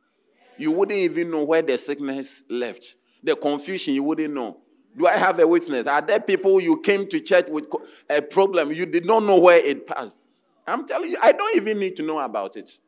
You 0.57 0.71
wouldn't 0.71 0.99
even 0.99 1.31
know 1.31 1.43
where 1.43 1.61
the 1.61 1.77
sickness 1.77 2.43
left. 2.49 2.97
The 3.23 3.35
confusion, 3.35 3.95
you 3.95 4.03
wouldn't 4.03 4.33
know. 4.33 4.57
Do 4.97 5.07
I 5.07 5.17
have 5.17 5.39
a 5.39 5.47
witness? 5.47 5.87
Are 5.87 6.01
there 6.01 6.19
people 6.19 6.59
you 6.61 6.79
came 6.79 7.07
to 7.07 7.19
church 7.19 7.47
with 7.47 7.65
a 8.09 8.21
problem, 8.21 8.71
you 8.71 8.85
did 8.85 9.05
not 9.05 9.23
know 9.23 9.39
where 9.39 9.57
it 9.57 9.87
passed? 9.87 10.27
I'm 10.67 10.85
telling 10.85 11.11
you, 11.11 11.17
I 11.21 11.31
don't 11.31 11.55
even 11.55 11.79
need 11.79 11.95
to 11.97 12.03
know 12.03 12.19
about 12.19 12.55
it. 12.55 12.79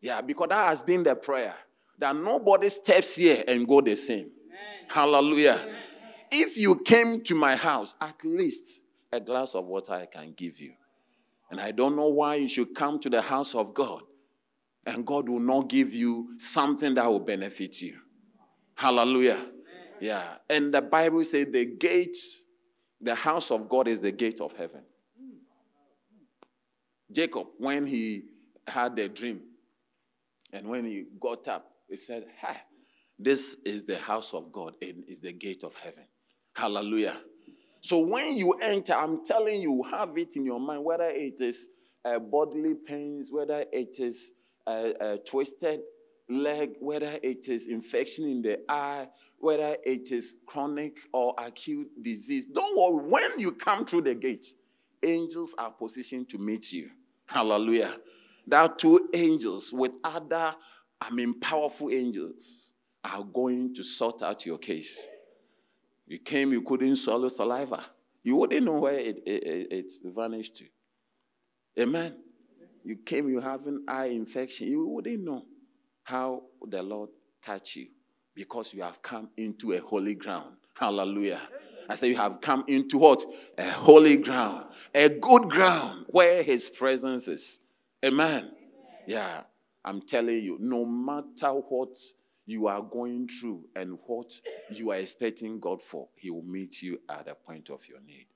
Yeah, 0.00 0.20
because 0.20 0.48
that 0.48 0.68
has 0.68 0.82
been 0.82 1.02
the 1.04 1.14
prayer 1.14 1.54
that 1.98 2.16
nobody 2.16 2.68
steps 2.68 3.16
here 3.16 3.44
and 3.46 3.66
go 3.66 3.80
the 3.80 3.94
same. 3.94 4.30
Amen. 4.46 4.88
Hallelujah. 4.88 5.60
Amen. 5.62 5.76
If 6.32 6.56
you 6.56 6.80
came 6.80 7.22
to 7.22 7.34
my 7.34 7.54
house, 7.54 7.94
at 8.00 8.24
least 8.24 8.82
a 9.12 9.20
glass 9.20 9.54
of 9.54 9.66
water 9.66 9.92
I 9.92 10.06
can 10.06 10.32
give 10.32 10.58
you. 10.58 10.72
And 11.50 11.60
I 11.60 11.70
don't 11.70 11.94
know 11.94 12.08
why 12.08 12.36
you 12.36 12.48
should 12.48 12.74
come 12.74 12.98
to 13.00 13.10
the 13.10 13.22
house 13.22 13.54
of 13.54 13.74
God 13.74 14.02
and 14.86 15.06
God 15.06 15.28
will 15.28 15.40
not 15.40 15.68
give 15.68 15.94
you 15.94 16.30
something 16.38 16.94
that 16.94 17.06
will 17.06 17.20
benefit 17.20 17.80
you. 17.82 17.98
Hallelujah. 18.74 19.38
Yeah. 20.02 20.38
And 20.50 20.74
the 20.74 20.82
Bible 20.82 21.22
says 21.22 21.46
the 21.52 21.64
gate, 21.64 22.16
the 23.00 23.14
house 23.14 23.52
of 23.52 23.68
God 23.68 23.86
is 23.86 24.00
the 24.00 24.10
gate 24.10 24.40
of 24.40 24.50
heaven. 24.56 24.82
Jacob, 27.12 27.46
when 27.58 27.86
he 27.86 28.24
had 28.66 28.98
a 28.98 29.08
dream 29.08 29.42
and 30.52 30.66
when 30.66 30.86
he 30.86 31.04
got 31.20 31.46
up, 31.46 31.70
he 31.88 31.96
said, 31.96 32.26
Ha, 32.40 32.60
this 33.16 33.58
is 33.64 33.84
the 33.84 33.96
house 33.96 34.34
of 34.34 34.50
God 34.50 34.74
and 34.82 35.04
is 35.06 35.20
the 35.20 35.32
gate 35.32 35.62
of 35.62 35.76
heaven. 35.76 36.02
Hallelujah. 36.56 37.16
So 37.80 38.00
when 38.00 38.36
you 38.36 38.54
enter, 38.54 38.94
I'm 38.94 39.24
telling 39.24 39.62
you, 39.62 39.84
have 39.84 40.18
it 40.18 40.34
in 40.34 40.44
your 40.44 40.58
mind, 40.58 40.82
whether 40.82 41.10
it 41.10 41.40
is 41.40 41.68
uh, 42.04 42.18
bodily 42.18 42.74
pains, 42.74 43.30
whether 43.30 43.64
it 43.72 44.00
is 44.00 44.32
a, 44.66 44.94
a 45.00 45.18
twisted 45.18 45.82
leg, 46.32 46.70
whether 46.80 47.18
it 47.22 47.48
is 47.48 47.68
infection 47.68 48.24
in 48.24 48.42
the 48.42 48.60
eye, 48.68 49.08
whether 49.38 49.76
it 49.84 50.12
is 50.12 50.36
chronic 50.46 50.98
or 51.12 51.34
acute 51.38 51.90
disease. 52.02 52.46
Don't 52.46 52.76
worry. 52.76 53.08
When 53.08 53.40
you 53.40 53.52
come 53.52 53.86
through 53.86 54.02
the 54.02 54.14
gate, 54.14 54.54
angels 55.02 55.54
are 55.58 55.70
positioned 55.70 56.28
to 56.30 56.38
meet 56.38 56.72
you. 56.72 56.90
Hallelujah. 57.26 57.96
There 58.46 58.60
are 58.60 58.74
two 58.74 59.08
angels 59.14 59.72
with 59.72 59.92
other 60.02 60.54
I 61.02 61.10
mean, 61.10 61.40
powerful 61.40 61.90
angels 61.90 62.72
are 63.02 63.24
going 63.24 63.74
to 63.74 63.82
sort 63.82 64.22
out 64.22 64.46
your 64.46 64.58
case. 64.58 65.08
You 66.06 66.20
came, 66.20 66.52
you 66.52 66.62
couldn't 66.62 66.94
swallow 66.94 67.26
saliva. 67.26 67.82
You 68.22 68.36
wouldn't 68.36 68.64
know 68.64 68.78
where 68.78 68.98
it, 69.00 69.20
it, 69.26 69.72
it 69.72 69.92
vanished 70.04 70.56
to. 70.56 70.66
Amen. 71.80 72.14
You 72.84 72.96
came, 72.96 73.28
you 73.28 73.40
have 73.40 73.66
an 73.66 73.84
eye 73.88 74.06
infection. 74.06 74.68
You 74.68 74.86
wouldn't 74.86 75.24
know 75.24 75.44
how 76.02 76.42
the 76.66 76.82
Lord 76.82 77.10
touched 77.40 77.76
you 77.76 77.88
because 78.34 78.72
you 78.74 78.82
have 78.82 79.02
come 79.02 79.30
into 79.36 79.72
a 79.72 79.78
holy 79.80 80.14
ground. 80.14 80.56
Hallelujah. 80.74 81.40
I 81.88 81.94
say 81.94 82.08
you 82.08 82.16
have 82.16 82.40
come 82.40 82.64
into 82.68 82.98
what? 82.98 83.24
A 83.58 83.70
holy 83.70 84.16
ground, 84.16 84.66
a 84.94 85.08
good 85.08 85.50
ground 85.50 86.06
where 86.08 86.42
his 86.42 86.70
presence 86.70 87.28
is. 87.28 87.60
Amen. 88.04 88.50
Yeah. 89.06 89.42
I'm 89.84 90.00
telling 90.00 90.42
you, 90.42 90.58
no 90.60 90.84
matter 90.84 91.48
what 91.48 91.96
you 92.46 92.68
are 92.68 92.82
going 92.82 93.28
through 93.28 93.64
and 93.74 93.98
what 94.06 94.32
you 94.70 94.90
are 94.90 94.96
expecting 94.96 95.58
God 95.58 95.82
for, 95.82 96.08
He 96.16 96.30
will 96.30 96.42
meet 96.42 96.82
you 96.82 97.00
at 97.08 97.26
the 97.26 97.34
point 97.34 97.70
of 97.70 97.86
your 97.88 98.00
need. 98.00 98.26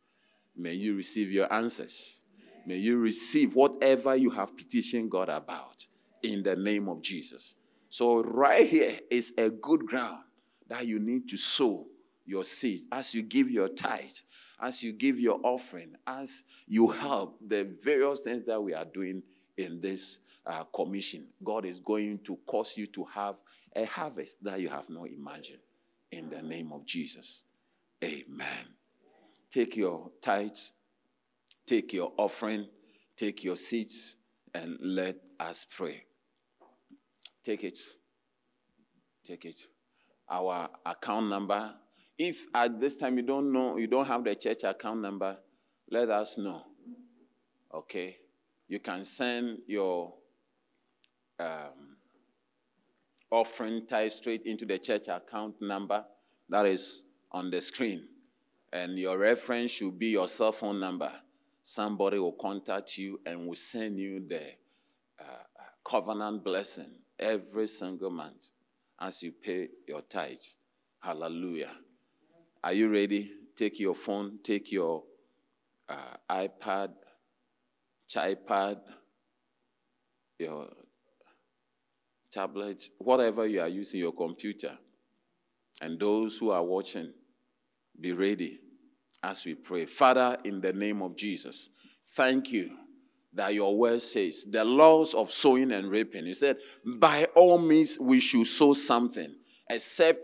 May 0.57 0.73
you 0.73 0.97
receive 0.97 1.31
your 1.31 1.53
answers. 1.53 2.25
May 2.67 2.77
you 2.77 2.99
receive 2.99 3.55
whatever 3.55 4.17
you 4.17 4.31
have 4.31 4.57
petitioned 4.57 5.11
God 5.11 5.29
about 5.29 5.87
in 6.33 6.43
the 6.43 6.57
name 6.57 6.89
of 6.89 7.03
Jesus. 7.03 7.57
So, 7.89 8.23
right 8.23 8.67
here 8.67 8.99
is 9.11 9.33
a 9.39 9.49
good 9.49 9.87
ground 9.87 10.19
that 10.69 10.87
you 10.87 10.99
need 10.99 11.29
to 11.29 11.37
sow 11.37 11.87
your 12.25 12.45
seed 12.45 12.83
as 12.91 13.15
you 13.15 13.23
give 13.23 13.51
your 13.51 13.69
tithe, 13.69 14.11
as 14.61 14.83
you 14.83 14.93
give 14.93 15.19
your 15.19 15.41
offering, 15.45 15.95
as 16.07 16.43
you 16.67 16.89
help 16.89 17.39
the 17.47 17.77
various 17.83 18.21
things 18.21 18.45
that 18.45 18.61
we 18.61 18.75
are 18.75 18.85
doing 18.85 19.23
in 19.57 19.81
this 19.81 20.19
uh, 20.47 20.65
commission, 20.65 21.27
God 21.43 21.65
is 21.65 21.81
going 21.81 22.19
to 22.25 22.37
cause 22.47 22.77
you 22.77 22.87
to 22.89 23.05
have 23.05 23.37
a 23.75 23.85
harvest 23.85 24.43
that 24.45 24.61
you 24.61 24.69
have 24.69 24.89
not 24.91 25.09
imagined. 25.09 25.61
In 26.13 26.31
the 26.31 26.43
name 26.43 26.73
of 26.73 26.85
Jesus. 26.85 27.45
Amen. 28.03 28.67
Take 29.51 29.77
your 29.77 30.11
tithe, 30.21 30.57
take 31.67 31.93
your 31.93 32.13
offering, 32.17 32.67
take 33.17 33.43
your 33.43 33.57
seeds, 33.57 34.17
and 34.55 34.77
let 34.81 35.17
us 35.41 35.67
pray. 35.69 36.06
Take 37.47 37.63
it. 37.63 37.79
Take 39.23 39.45
it. 39.45 39.69
Our 40.29 40.69
account 40.85 41.29
number. 41.29 41.75
If 42.19 42.47
at 42.53 42.81
this 42.81 42.97
time 42.97 43.19
you 43.19 43.23
don't 43.23 43.53
know, 43.53 43.77
you 43.77 43.87
don't 43.87 44.07
have 44.07 44.25
the 44.25 44.35
church 44.35 44.65
account 44.65 45.01
number, 45.01 45.37
let 45.89 46.11
us 46.11 46.39
know. 46.39 46.65
Okay? 47.73 48.17
You 48.67 48.81
can 48.81 49.05
send 49.05 49.59
your 49.69 50.13
um, 51.39 51.99
offering 53.31 53.87
tied 53.87 54.11
straight 54.11 54.43
into 54.45 54.67
the 54.67 54.81
church 54.81 55.07
account 55.07 55.55
number 55.61 56.05
that 56.49 56.67
is 56.67 57.05
on 57.31 57.53
the 57.53 57.61
screen. 57.61 58.09
And 58.73 58.99
your 58.99 59.19
reference 59.19 59.71
should 59.71 59.97
be 59.97 60.09
your 60.09 60.27
cell 60.27 60.51
phone 60.51 60.81
number. 60.81 61.13
Somebody 61.63 62.19
will 62.19 62.33
contact 62.33 62.99
you 62.99 63.21
and 63.25 63.47
will 63.47 63.55
send 63.55 64.01
you 64.01 64.27
the 64.27 64.43
uh, 65.21 65.45
covenant 65.85 66.43
blessing 66.43 66.91
every 67.19 67.67
single 67.67 68.11
month 68.11 68.51
as 69.01 69.23
you 69.23 69.33
pay 69.33 69.69
your 69.87 70.03
tithe. 70.03 70.39
Hallelujah. 71.01 71.73
Are 72.63 72.73
you 72.73 72.89
ready? 72.89 73.31
Take 73.55 73.79
your 73.81 73.95
phone, 73.95 74.39
take 74.43 74.71
your 74.73 75.05
uh, 75.89 76.17
iPad, 76.31 76.91
iPad, 78.15 78.81
your 80.39 80.69
tablet, 82.31 82.91
whatever 82.99 83.47
you 83.47 83.61
are 83.61 83.69
using, 83.69 84.01
your 84.01 84.13
computer. 84.13 84.79
And 85.81 85.99
those 85.99 86.39
who 86.39 86.51
are 86.51 86.65
watching, 86.65 87.13
be 87.99 88.13
ready 88.13 88.61
as 89.23 89.45
we 89.45 89.55
pray. 89.55 89.87
Father, 89.87 90.37
in 90.45 90.61
the 90.61 90.73
name 90.73 91.03
of 91.03 91.17
Jesus, 91.17 91.71
thank 92.15 92.53
you 92.53 92.71
that 93.37 93.55
your 93.55 93.77
word 93.77 94.01
says 94.01 94.45
the 94.45 94.65
laws 94.65 95.15
of 95.15 95.31
sowing 95.31 95.73
and 95.73 95.91
reaping. 95.91 96.27
He 96.27 96.35
said, 96.35 96.57
by 96.85 97.27
all 97.35 97.59
means, 97.59 97.99
we 98.01 98.19
should 98.21 98.47
sow 98.47 98.73
something, 98.73 99.35
except 99.71 100.21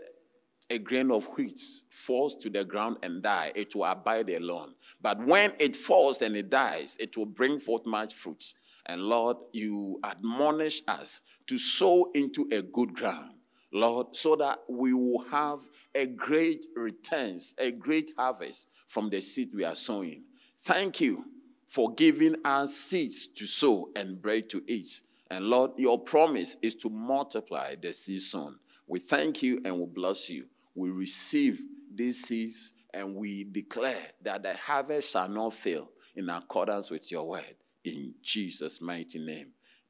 a 0.69 0.79
grain 0.79 1.11
of 1.11 1.25
wheat 1.37 1.61
falls 1.89 2.35
to 2.35 2.49
the 2.49 2.65
ground 2.65 2.97
and 3.03 3.23
die, 3.23 3.51
it 3.55 3.75
will 3.75 3.85
abide 3.85 4.29
alone. 4.29 4.73
But 5.01 5.25
when 5.25 5.53
it 5.59 5.75
falls 5.75 6.21
and 6.21 6.35
it 6.35 6.49
dies, 6.49 6.97
it 6.99 7.15
will 7.15 7.25
bring 7.25 7.59
forth 7.59 7.85
much 7.85 8.13
fruits. 8.13 8.55
And 8.85 9.01
Lord, 9.03 9.37
you 9.53 9.99
admonish 10.03 10.81
us 10.87 11.21
to 11.47 11.57
sow 11.57 12.11
into 12.13 12.49
a 12.51 12.61
good 12.61 12.93
ground. 12.93 13.31
Lord, 13.71 14.15
so 14.15 14.35
that 14.35 14.59
we 14.67 14.93
will 14.93 15.23
have 15.31 15.59
a 15.95 16.05
great 16.05 16.65
returns, 16.75 17.55
a 17.57 17.71
great 17.71 18.11
harvest 18.17 18.67
from 18.87 19.09
the 19.09 19.21
seed 19.21 19.51
we 19.55 19.63
are 19.63 19.75
sowing. 19.75 20.23
Thank 20.61 21.01
you 21.01 21.25
for 21.73 21.91
giving 21.95 22.35
us 22.45 22.77
seeds 22.77 23.25
to 23.25 23.47
sow 23.47 23.89
and 23.95 24.21
bread 24.21 24.47
to 24.47 24.63
eat. 24.67 25.01
And 25.31 25.45
Lord, 25.45 25.71
your 25.77 25.97
promise 25.97 26.55
is 26.61 26.75
to 26.75 26.89
multiply 26.91 27.73
the 27.73 27.91
seed 27.91 28.21
sown. 28.21 28.59
We 28.85 28.99
thank 28.99 29.41
you 29.41 29.59
and 29.65 29.79
we 29.79 29.87
bless 29.87 30.29
you. 30.29 30.45
We 30.75 30.91
receive 30.91 31.63
these 31.91 32.21
seeds 32.21 32.73
and 32.93 33.15
we 33.15 33.45
declare 33.45 33.97
that 34.21 34.43
the 34.43 34.53
harvest 34.53 35.13
shall 35.13 35.27
not 35.27 35.55
fail 35.55 35.89
in 36.15 36.29
accordance 36.29 36.91
with 36.91 37.11
your 37.11 37.27
word. 37.27 37.55
In 37.83 38.13
Jesus' 38.21 38.79
mighty 38.79 39.17
name. 39.17 39.47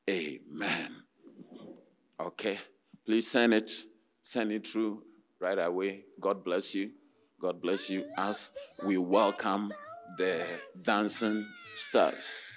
Amen. 0.09 0.95
Okay. 2.17 2.59
Please 3.05 3.27
send 3.27 3.53
it. 3.53 3.69
Send 4.21 4.53
it 4.53 4.65
through 4.65 5.03
right 5.37 5.59
away. 5.59 6.05
God 6.21 6.45
bless 6.45 6.73
you. 6.75 6.91
God 7.41 7.61
bless 7.61 7.89
you 7.89 8.05
as 8.17 8.51
we 8.85 8.97
welcome 8.97 9.73
the 10.17 10.45
dancing 10.85 11.45
stars. 11.75 12.51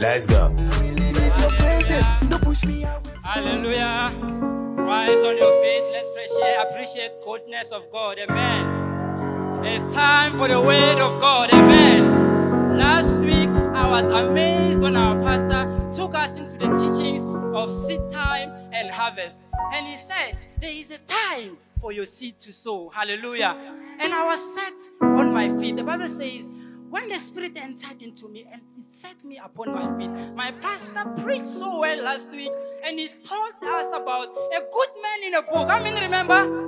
Let's 0.00 0.26
go. 0.26 0.54
Hallelujah. 3.22 4.12
Rise 4.76 5.24
on 5.24 5.38
your 5.38 5.62
feet. 5.62 5.82
Let's 5.92 6.08
appreciate, 6.08 6.56
appreciate 6.56 7.10
goodness 7.24 7.72
of 7.72 7.90
God. 7.90 8.18
Amen. 8.18 9.64
It's 9.64 9.94
time 9.94 10.32
for 10.32 10.48
the 10.48 10.60
word 10.60 10.98
of 10.98 11.20
God. 11.20 11.50
Amen. 11.52 12.78
Last 12.78 13.16
week, 13.18 13.48
I 13.48 13.88
was 13.88 14.08
amazed 14.08 14.80
when 14.80 14.96
our 14.96 15.20
pastor 15.22 15.64
took 15.92 16.14
us 16.14 16.38
into 16.38 16.58
the 16.58 16.68
teachings 16.76 17.22
of 17.54 17.70
seed 17.70 18.00
time 18.10 18.50
and 18.72 18.90
harvest. 18.90 19.40
And 19.72 19.86
he 19.86 19.96
said, 19.96 20.46
There 20.60 20.70
is 20.70 20.90
a 20.90 20.98
time 20.98 21.56
for 21.80 21.92
your 21.92 22.06
seed 22.06 22.38
to 22.40 22.52
sow. 22.52 22.88
Hallelujah. 22.88 23.56
And 24.00 24.12
I 24.12 24.24
was 24.26 24.54
set 24.54 25.02
on 25.02 25.32
my 25.32 25.48
feet. 25.60 25.76
The 25.76 25.84
Bible 25.84 26.08
says, 26.08 26.50
when 26.90 27.08
the 27.08 27.16
Spirit 27.16 27.56
entered 27.56 28.00
into 28.02 28.28
me 28.28 28.46
and 28.52 28.62
He 28.76 28.82
set 28.88 29.24
me 29.24 29.38
upon 29.38 29.74
my 29.74 29.98
feet, 29.98 30.34
my 30.34 30.52
pastor 30.62 31.04
preached 31.22 31.46
so 31.46 31.80
well 31.80 32.04
last 32.04 32.30
week 32.30 32.52
and 32.84 32.98
he 32.98 33.08
told 33.08 33.52
us 33.62 33.88
about 33.92 34.28
a 34.28 34.60
good 34.60 34.88
man 35.02 35.24
in 35.26 35.34
a 35.34 35.42
book. 35.42 35.68
I 35.68 35.82
mean, 35.82 35.94
remember? 35.94 36.64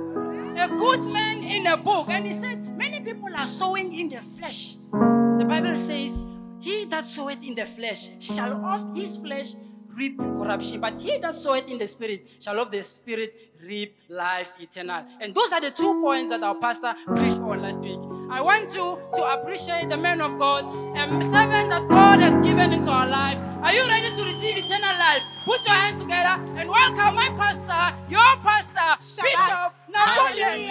A 0.61 0.67
good 0.67 0.99
man 1.13 1.43
in 1.43 1.67
a 1.67 1.77
book. 1.77 2.09
And 2.09 2.25
he 2.25 2.33
said, 2.33 2.59
Many 2.77 2.99
people 3.01 3.33
are 3.35 3.47
sowing 3.47 3.97
in 3.97 4.09
the 4.09 4.17
flesh. 4.17 4.75
The 4.91 5.45
Bible 5.47 5.75
says, 5.75 6.25
He 6.59 6.85
that 6.85 7.05
soweth 7.05 7.41
in 7.45 7.55
the 7.55 7.65
flesh 7.65 8.09
shall 8.19 8.53
of 8.65 8.97
his 8.97 9.17
flesh 9.17 9.53
reap 9.97 10.17
corruption. 10.17 10.79
But 10.79 11.01
he 11.01 11.17
that 11.17 11.35
soweth 11.35 11.67
in 11.67 11.77
the 11.77 11.87
spirit 11.87 12.27
shall 12.39 12.59
of 12.59 12.71
the 12.71 12.83
spirit 12.83 13.33
reap 13.65 13.97
life 14.07 14.53
eternal. 14.59 15.03
And 15.19 15.33
those 15.33 15.51
are 15.51 15.59
the 15.59 15.71
two 15.71 15.99
points 16.01 16.29
that 16.29 16.43
our 16.43 16.55
pastor 16.55 16.93
preached 17.15 17.37
on 17.37 17.61
last 17.61 17.79
week. 17.79 17.99
I 18.29 18.41
want 18.41 18.73
you 18.73 18.99
to 19.15 19.23
appreciate 19.33 19.89
the 19.89 19.97
man 19.97 20.21
of 20.21 20.37
God, 20.37 20.63
a 20.95 21.23
servant 21.23 21.69
that 21.71 21.87
God 21.89 22.19
has 22.19 22.45
given 22.45 22.73
into 22.73 22.91
our 22.91 23.07
life. 23.09 23.39
Are 23.63 23.73
you 23.73 23.81
ready 23.87 24.15
to 24.15 24.23
receive 24.23 24.57
eternal 24.57 24.95
life? 24.99 25.23
Put 25.43 25.65
your 25.65 25.75
hands 25.75 26.01
together 26.01 26.41
and 26.59 26.69
welcome 26.69 27.15
my 27.15 27.29
pastor, 27.35 27.95
your 28.09 28.37
pastor, 28.43 29.23
Bishop 29.23 29.73
Napoleon. 29.89 30.69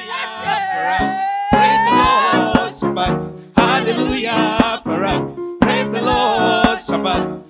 Praise 1.50 1.82
the 1.82 1.92
Lord, 1.96 2.72
Shabbat. 2.72 3.56
Hallelujah, 3.56 4.82
Barak. 4.84 5.60
Praise 5.60 5.88
the 5.88 6.02
Lord, 6.02 6.78
Shabbat. 6.78 7.45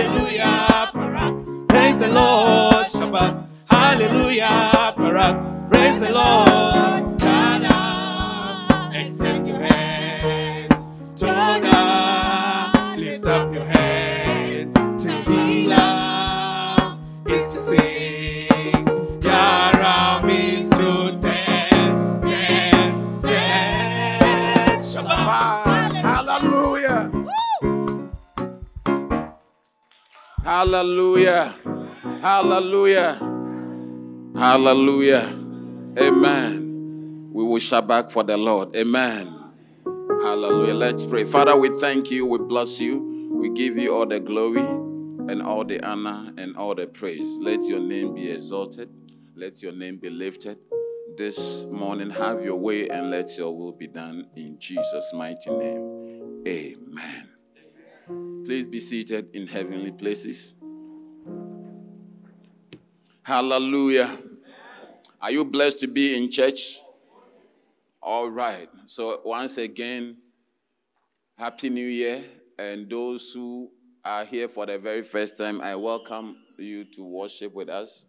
Hallelujah, 0.00 0.90
Barak. 0.94 1.34
Praise 1.68 1.98
the 1.98 2.08
Lord, 2.08 2.86
Shabbat. 2.86 3.46
Hallelujah, 3.68 4.94
Barak. 4.96 5.70
Praise 5.70 6.00
the 6.00 6.10
Lord. 6.10 7.18
Ghana, 7.20 8.90
extend 8.94 9.46
your 9.46 9.58
hand. 9.58 10.72
Tona, 11.16 11.69
Hallelujah. 30.50 31.54
Hallelujah. 32.20 33.14
Hallelujah. 34.36 35.22
Amen. 35.96 37.30
We 37.32 37.44
will 37.44 37.60
Shabbat 37.60 38.10
for 38.10 38.24
the 38.24 38.36
Lord. 38.36 38.74
Amen. 38.74 39.32
Hallelujah. 39.84 40.74
Let's 40.74 41.06
pray. 41.06 41.22
Father, 41.22 41.56
we 41.56 41.68
thank 41.78 42.10
you. 42.10 42.26
We 42.26 42.38
bless 42.38 42.80
you. 42.80 43.30
We 43.32 43.50
give 43.50 43.76
you 43.76 43.94
all 43.94 44.08
the 44.08 44.18
glory 44.18 44.66
and 44.66 45.40
all 45.40 45.64
the 45.64 45.80
honor 45.88 46.32
and 46.36 46.56
all 46.56 46.74
the 46.74 46.88
praise. 46.88 47.38
Let 47.40 47.62
your 47.66 47.78
name 47.78 48.16
be 48.16 48.28
exalted. 48.28 48.88
Let 49.36 49.62
your 49.62 49.70
name 49.70 49.98
be 49.98 50.10
lifted. 50.10 50.58
This 51.16 51.64
morning, 51.66 52.10
have 52.10 52.42
your 52.42 52.56
way 52.56 52.88
and 52.88 53.12
let 53.12 53.38
your 53.38 53.56
will 53.56 53.70
be 53.70 53.86
done 53.86 54.26
in 54.34 54.58
Jesus' 54.58 55.12
mighty 55.14 55.50
name. 55.50 56.42
Amen. 56.48 57.28
Please 58.44 58.66
be 58.66 58.80
seated 58.80 59.34
in 59.34 59.46
heavenly 59.46 59.92
places. 59.92 60.54
Hallelujah. 63.22 64.18
Are 65.20 65.30
you 65.30 65.44
blessed 65.44 65.80
to 65.80 65.86
be 65.86 66.16
in 66.16 66.30
church? 66.30 66.80
All 68.02 68.30
right. 68.30 68.68
So, 68.86 69.20
once 69.24 69.58
again, 69.58 70.16
Happy 71.36 71.70
New 71.70 71.86
Year. 71.86 72.22
And 72.58 72.90
those 72.90 73.32
who 73.32 73.70
are 74.04 74.24
here 74.24 74.48
for 74.48 74.66
the 74.66 74.78
very 74.78 75.02
first 75.02 75.38
time, 75.38 75.60
I 75.60 75.74
welcome 75.76 76.36
you 76.58 76.84
to 76.84 77.04
worship 77.04 77.54
with 77.54 77.68
us. 77.68 78.06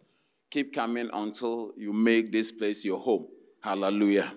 Keep 0.50 0.74
coming 0.74 1.08
until 1.12 1.72
you 1.76 1.92
make 1.92 2.30
this 2.32 2.52
place 2.52 2.84
your 2.84 2.98
home. 2.98 3.28
Hallelujah. 3.62 4.32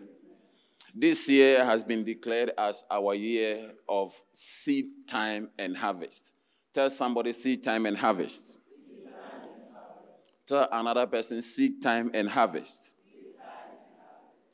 This 0.97 1.27
year 1.27 1.65
has 1.65 1.83
been 1.83 2.05
declared 2.05 2.51
as 2.57 2.85
our 2.89 3.13
year 3.13 3.73
of 3.89 4.13
seed 4.31 4.85
time 5.05 5.49
and 5.59 5.75
harvest. 5.75 6.33
Tell 6.71 6.89
somebody 6.89 7.33
seed 7.33 7.61
time 7.61 7.85
and 7.85 7.97
harvest. 7.97 8.59
Tell 10.47 10.69
another 10.71 11.05
person 11.05 11.41
seed 11.41 11.81
time 11.83 12.11
and 12.13 12.29
harvest. 12.29 12.95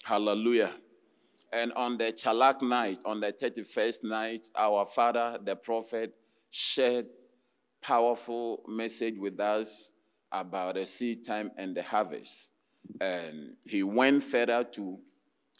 Hallelujah. 0.03 0.71
And 1.53 1.73
on 1.73 1.99
the 1.99 2.05
Chalak 2.05 2.63
night, 2.63 3.03
on 3.05 3.19
the 3.19 3.31
31st 3.31 4.03
night, 4.05 4.49
our 4.55 4.87
father, 4.87 5.37
the 5.43 5.55
prophet, 5.55 6.15
shared 6.49 7.05
powerful 7.83 8.63
message 8.67 9.15
with 9.19 9.39
us 9.39 9.91
about 10.31 10.73
the 10.73 10.87
seed 10.87 11.23
time 11.23 11.51
and 11.55 11.77
the 11.77 11.83
harvest. 11.83 12.49
And 12.99 13.57
he 13.63 13.83
went 13.83 14.23
further 14.23 14.63
to 14.71 14.97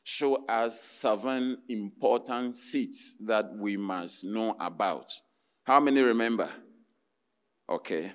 show 0.04 0.46
us 0.48 0.82
seven 0.82 1.58
important 1.70 2.56
seeds 2.56 3.16
that 3.22 3.54
we 3.56 3.78
must 3.78 4.24
know 4.24 4.56
about. 4.60 5.12
How 5.64 5.80
many 5.80 6.02
remember? 6.02 6.50
Okay. 7.70 8.14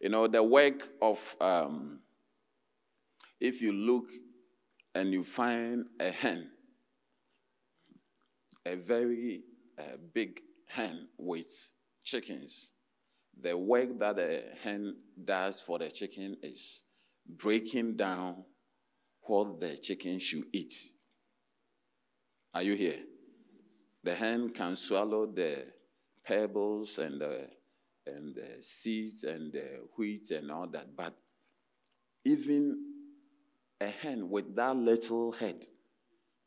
You 0.00 0.08
know, 0.08 0.26
the 0.26 0.42
work 0.42 0.88
of, 1.00 1.36
um, 1.40 2.00
if 3.40 3.62
you 3.62 3.72
look 3.72 4.06
and 4.94 5.12
you 5.12 5.24
find 5.24 5.84
a 6.00 6.10
hen, 6.10 6.50
a 8.64 8.76
very 8.76 9.42
uh, 9.78 9.96
big 10.12 10.40
hen 10.66 11.08
with 11.18 11.70
chickens, 12.02 12.72
the 13.40 13.56
work 13.56 13.98
that 13.98 14.18
a 14.18 14.42
hen 14.62 14.96
does 15.22 15.60
for 15.60 15.78
the 15.78 15.90
chicken 15.90 16.36
is 16.42 16.82
breaking 17.28 17.96
down 17.96 18.44
what 19.22 19.60
the 19.60 19.76
chicken 19.76 20.18
should 20.18 20.44
eat. 20.52 20.74
Are 22.56 22.62
you 22.62 22.74
here? 22.74 23.00
The 24.02 24.14
hen 24.14 24.48
can 24.48 24.76
swallow 24.76 25.26
the 25.26 25.66
pebbles 26.24 26.96
and 26.96 27.20
the, 27.20 27.48
and 28.06 28.34
the 28.34 28.62
seeds 28.62 29.24
and 29.24 29.52
the 29.52 29.80
wheat 29.98 30.30
and 30.30 30.50
all 30.50 30.66
that, 30.68 30.96
but 30.96 31.12
even 32.24 32.78
a 33.78 33.88
hen 33.88 34.30
with 34.30 34.56
that 34.56 34.74
little 34.74 35.32
head, 35.32 35.66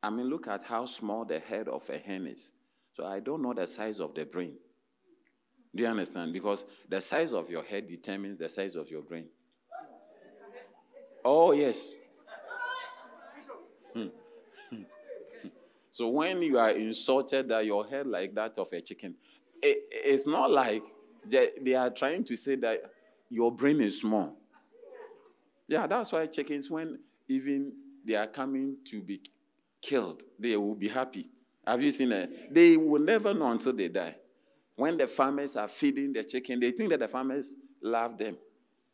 I 0.01 0.09
mean, 0.09 0.25
look 0.25 0.47
at 0.47 0.63
how 0.63 0.85
small 0.85 1.25
the 1.25 1.37
head 1.37 1.67
of 1.67 1.87
a 1.91 1.99
hen 1.99 2.25
is. 2.25 2.53
So 2.93 3.05
I 3.05 3.19
don't 3.19 3.43
know 3.43 3.53
the 3.53 3.67
size 3.67 3.99
of 3.99 4.15
the 4.15 4.25
brain. 4.25 4.55
Do 5.75 5.83
you 5.83 5.89
understand? 5.89 6.33
Because 6.33 6.65
the 6.89 7.01
size 7.01 7.33
of 7.33 7.51
your 7.51 7.61
head 7.61 7.87
determines 7.87 8.39
the 8.39 8.49
size 8.49 8.75
of 8.75 8.89
your 8.89 9.03
brain. 9.03 9.27
Oh, 11.23 11.51
yes. 11.51 11.93
Hmm. 13.93 14.07
So 15.91 16.07
when 16.09 16.41
you 16.41 16.57
are 16.59 16.71
insulted 16.71 17.49
that 17.49 17.65
your 17.65 17.85
head 17.87 18.07
like 18.07 18.35
that 18.35 18.57
of 18.57 18.71
a 18.71 18.81
chicken, 18.81 19.15
it, 19.61 19.77
it's 19.91 20.27
not 20.27 20.51
like 20.51 20.83
they, 21.25 21.49
they 21.61 21.73
are 21.73 21.89
trying 21.89 22.23
to 22.25 22.35
say 22.35 22.55
that 22.57 22.81
your 23.29 23.51
brain 23.51 23.81
is 23.81 23.99
small. 23.99 24.37
Yeah, 25.67 25.87
that's 25.87 26.11
why 26.11 26.25
chickens, 26.27 26.69
when 26.69 26.99
even 27.27 27.73
they 28.05 28.15
are 28.15 28.27
coming 28.27 28.77
to 28.85 29.01
be 29.01 29.21
killed, 29.81 30.23
they 30.37 30.57
will 30.57 30.75
be 30.75 30.89
happy. 30.89 31.29
Have 31.65 31.81
you 31.81 31.91
seen 31.91 32.11
it? 32.11 32.53
They 32.53 32.77
will 32.77 33.01
never 33.01 33.33
know 33.33 33.51
until 33.51 33.73
they 33.73 33.87
die. 33.87 34.15
When 34.75 34.97
the 34.97 35.07
farmers 35.07 35.55
are 35.55 35.67
feeding 35.67 36.13
the 36.13 36.23
chicken, 36.23 36.59
they 36.59 36.71
think 36.71 36.89
that 36.89 36.99
the 36.99 37.07
farmers 37.07 37.55
love 37.81 38.17
them. 38.17 38.37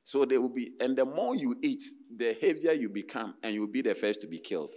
So 0.03 0.25
they 0.25 0.38
will 0.38 0.49
be, 0.49 0.73
and 0.79 0.97
the 0.97 1.05
more 1.05 1.36
you 1.36 1.58
eat, 1.62 1.84
the 2.15 2.36
heavier 2.39 2.73
you 2.73 2.89
become, 2.89 3.36
and 3.41 3.53
you'll 3.53 3.67
be 3.67 3.81
the 3.81 3.95
first 3.95 4.21
to 4.21 4.27
be 4.27 4.39
killed. 4.39 4.71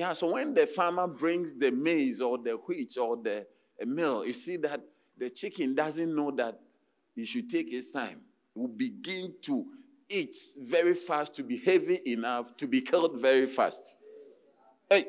Yeah, 0.00 0.14
so 0.14 0.32
when 0.32 0.54
the 0.54 0.66
farmer 0.66 1.06
brings 1.06 1.52
the 1.52 1.70
maize 1.70 2.22
or 2.22 2.38
the 2.38 2.52
wheat 2.52 2.96
or 2.96 3.18
the 3.18 3.44
meal, 3.84 4.24
you 4.24 4.32
see 4.32 4.56
that 4.56 4.80
the 5.18 5.28
chicken 5.28 5.74
doesn't 5.74 6.16
know 6.16 6.30
that 6.30 6.58
he 7.14 7.22
should 7.26 7.50
take 7.50 7.70
his 7.70 7.92
time. 7.92 8.22
He 8.54 8.60
will 8.60 8.68
begin 8.68 9.34
to 9.42 9.66
eat 10.08 10.34
very 10.58 10.94
fast 10.94 11.34
to 11.34 11.42
be 11.42 11.58
heavy 11.58 12.00
enough 12.06 12.56
to 12.56 12.66
be 12.66 12.80
killed 12.80 13.20
very 13.20 13.46
fast. 13.46 13.96
Hey. 14.88 15.04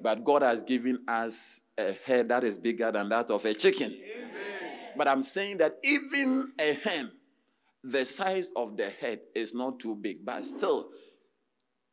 But 0.00 0.24
God 0.24 0.42
has 0.42 0.62
given 0.62 1.00
us 1.08 1.60
a 1.76 1.92
head 2.04 2.28
that 2.28 2.44
is 2.44 2.60
bigger 2.60 2.92
than 2.92 3.08
that 3.08 3.28
of 3.28 3.44
a 3.44 3.54
chicken. 3.54 3.90
Amen. 3.90 4.32
But 4.96 5.08
I'm 5.08 5.24
saying 5.24 5.56
that 5.56 5.78
even 5.82 6.52
a 6.60 6.74
hen, 6.74 7.10
the 7.82 8.04
size 8.04 8.52
of 8.54 8.76
the 8.76 8.88
head 8.88 9.22
is 9.34 9.52
not 9.52 9.80
too 9.80 9.96
big, 9.96 10.24
but 10.24 10.46
still, 10.46 10.90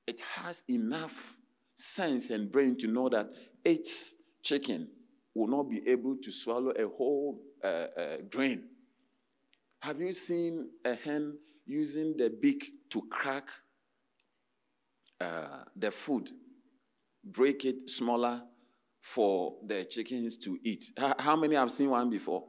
it 0.05 0.19
has 0.19 0.63
enough 0.69 1.36
sense 1.77 2.31
and 2.31 2.51
brain 2.51 2.75
to 2.77 2.87
know 2.87 3.07
that 3.09 3.29
its 3.63 4.15
chicken 4.43 4.87
will 5.33 5.47
not 5.47 5.69
be 5.69 5.87
able 5.87 6.17
to 6.17 6.31
swallow 6.31 6.71
a 6.71 6.87
whole 6.87 7.39
uh, 7.63 7.67
uh, 7.67 8.17
grain. 8.29 8.63
Have 9.79 10.01
you 10.01 10.11
seen 10.11 10.69
a 10.83 10.95
hen 10.95 11.37
using 11.65 12.17
the 12.17 12.29
beak 12.29 12.71
to 12.89 13.03
crack 13.09 13.47
uh, 15.19 15.63
the 15.75 15.91
food, 15.91 16.29
break 17.23 17.65
it 17.65 17.89
smaller 17.89 18.41
for 19.01 19.55
the 19.65 19.85
chickens 19.85 20.37
to 20.37 20.57
eat. 20.63 20.85
How 21.17 21.35
many 21.35 21.55
have 21.55 21.71
seen 21.71 21.89
one 21.89 22.09
before? 22.09 22.43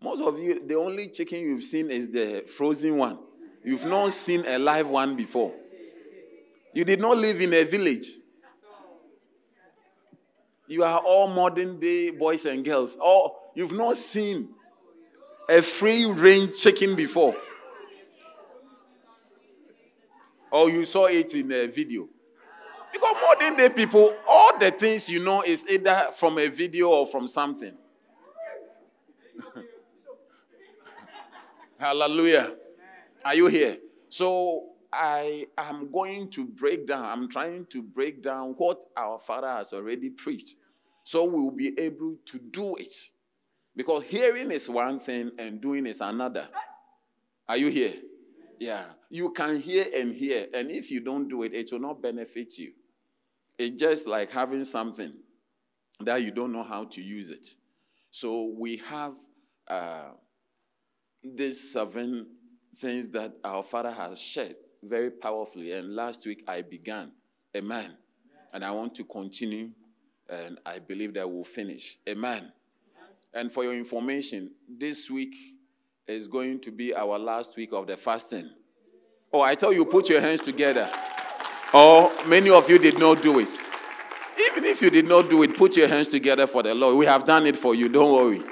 Most 0.00 0.22
of 0.22 0.38
you, 0.38 0.66
the 0.66 0.74
only 0.74 1.08
chicken 1.08 1.40
you've 1.40 1.64
seen 1.64 1.90
is 1.90 2.08
the 2.10 2.44
frozen 2.46 2.96
one. 2.96 3.18
You've 3.64 3.84
not 3.84 4.12
seen 4.12 4.44
a 4.46 4.58
live 4.58 4.88
one 4.88 5.16
before. 5.16 5.52
You 6.74 6.84
did 6.84 7.00
not 7.00 7.16
live 7.18 7.40
in 7.40 7.52
a 7.52 7.62
village. 7.64 8.06
You 10.66 10.84
are 10.84 11.00
all 11.00 11.28
modern 11.28 11.78
day 11.80 12.10
boys 12.10 12.46
and 12.46 12.64
girls. 12.64 12.96
Oh, 13.00 13.36
you've 13.54 13.72
not 13.72 13.96
seen 13.96 14.50
a 15.48 15.60
free 15.60 16.04
range 16.04 16.56
chicken 16.58 16.94
before. 16.94 17.36
Or 20.50 20.70
you 20.70 20.84
saw 20.84 21.06
it 21.06 21.34
in 21.34 21.50
a 21.52 21.66
video. 21.66 22.08
Because 22.92 23.16
modern 23.22 23.56
day 23.56 23.70
people, 23.70 24.14
all 24.28 24.58
the 24.58 24.70
things 24.70 25.08
you 25.08 25.24
know 25.24 25.42
is 25.42 25.66
either 25.68 26.10
from 26.14 26.38
a 26.38 26.48
video 26.48 26.90
or 26.90 27.06
from 27.06 27.26
something. 27.26 27.72
Hallelujah. 31.78 32.54
Are 33.24 33.34
you 33.34 33.46
here? 33.46 33.78
So 34.08 34.71
I 34.92 35.46
am 35.56 35.90
going 35.90 36.28
to 36.30 36.44
break 36.44 36.86
down, 36.86 37.04
I'm 37.04 37.28
trying 37.28 37.66
to 37.66 37.82
break 37.82 38.22
down 38.22 38.54
what 38.58 38.84
our 38.96 39.18
Father 39.18 39.48
has 39.48 39.72
already 39.72 40.10
preached. 40.10 40.56
So 41.04 41.24
we 41.24 41.40
will 41.40 41.50
be 41.50 41.78
able 41.78 42.16
to 42.26 42.38
do 42.38 42.76
it. 42.76 42.94
Because 43.74 44.04
hearing 44.04 44.50
is 44.50 44.68
one 44.68 45.00
thing 45.00 45.30
and 45.38 45.60
doing 45.60 45.86
is 45.86 46.02
another. 46.02 46.48
Are 47.48 47.56
you 47.56 47.68
here? 47.68 47.94
Yeah. 48.58 48.84
You 49.08 49.30
can 49.30 49.60
hear 49.60 49.86
and 49.94 50.14
hear, 50.14 50.46
and 50.52 50.70
if 50.70 50.90
you 50.90 51.00
don't 51.00 51.28
do 51.28 51.42
it, 51.42 51.54
it 51.54 51.72
will 51.72 51.80
not 51.80 52.02
benefit 52.02 52.58
you. 52.58 52.72
It's 53.58 53.80
just 53.80 54.06
like 54.06 54.30
having 54.30 54.64
something 54.64 55.14
that 56.00 56.22
you 56.22 56.30
don't 56.30 56.52
know 56.52 56.62
how 56.62 56.84
to 56.84 57.02
use 57.02 57.30
it. 57.30 57.46
So 58.10 58.52
we 58.58 58.76
have 58.88 59.14
uh, 59.68 60.10
these 61.24 61.72
seven 61.72 62.26
things 62.76 63.08
that 63.10 63.32
our 63.42 63.62
Father 63.62 63.90
has 63.90 64.20
shared 64.20 64.56
very 64.82 65.10
powerfully. 65.10 65.72
And 65.72 65.94
last 65.94 66.26
week 66.26 66.44
I 66.46 66.62
began. 66.62 67.12
Amen. 67.56 67.92
And 68.52 68.64
I 68.64 68.70
want 68.70 68.94
to 68.96 69.04
continue, 69.04 69.70
and 70.28 70.58
I 70.66 70.78
believe 70.78 71.14
that 71.14 71.30
we'll 71.30 71.44
finish. 71.44 71.98
Amen. 72.08 72.52
And 73.34 73.50
for 73.50 73.64
your 73.64 73.74
information, 73.74 74.50
this 74.68 75.10
week 75.10 75.34
is 76.06 76.28
going 76.28 76.60
to 76.60 76.70
be 76.70 76.94
our 76.94 77.18
last 77.18 77.56
week 77.56 77.72
of 77.72 77.86
the 77.86 77.96
fasting. 77.96 78.50
Oh, 79.32 79.40
I 79.40 79.54
tell 79.54 79.72
you, 79.72 79.86
put 79.86 80.10
your 80.10 80.20
hands 80.20 80.42
together. 80.42 80.90
Oh, 81.72 82.12
many 82.26 82.50
of 82.50 82.68
you 82.68 82.78
did 82.78 82.98
not 82.98 83.22
do 83.22 83.38
it. 83.38 83.48
Even 84.50 84.64
if 84.64 84.82
you 84.82 84.90
did 84.90 85.06
not 85.06 85.30
do 85.30 85.42
it, 85.42 85.56
put 85.56 85.76
your 85.76 85.88
hands 85.88 86.08
together 86.08 86.46
for 86.46 86.62
the 86.62 86.74
Lord. 86.74 86.96
We 86.96 87.06
have 87.06 87.24
done 87.24 87.46
it 87.46 87.56
for 87.56 87.74
you. 87.74 87.88
Don't 87.88 88.12
worry. 88.12 88.42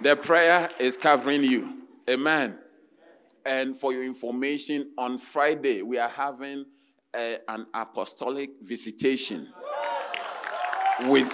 The 0.00 0.16
prayer 0.16 0.68
is 0.80 0.96
covering 0.96 1.44
you. 1.44 1.82
Amen. 2.08 2.58
And 3.50 3.76
for 3.76 3.92
your 3.92 4.04
information, 4.04 4.92
on 4.96 5.18
Friday, 5.18 5.82
we 5.82 5.98
are 5.98 6.08
having 6.08 6.66
a, 7.12 7.38
an 7.48 7.66
apostolic 7.74 8.50
visitation 8.62 9.48
with 11.06 11.28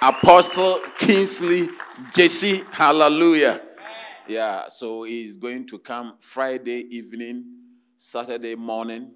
Apostle 0.00 0.80
Kingsley 0.98 1.68
Jesse. 2.14 2.62
Hallelujah. 2.72 3.60
Yeah, 4.26 4.68
so 4.68 5.02
he's 5.02 5.36
going 5.36 5.66
to 5.66 5.78
come 5.78 6.14
Friday 6.18 6.86
evening, 6.92 7.44
Saturday 7.98 8.54
morning, 8.54 9.10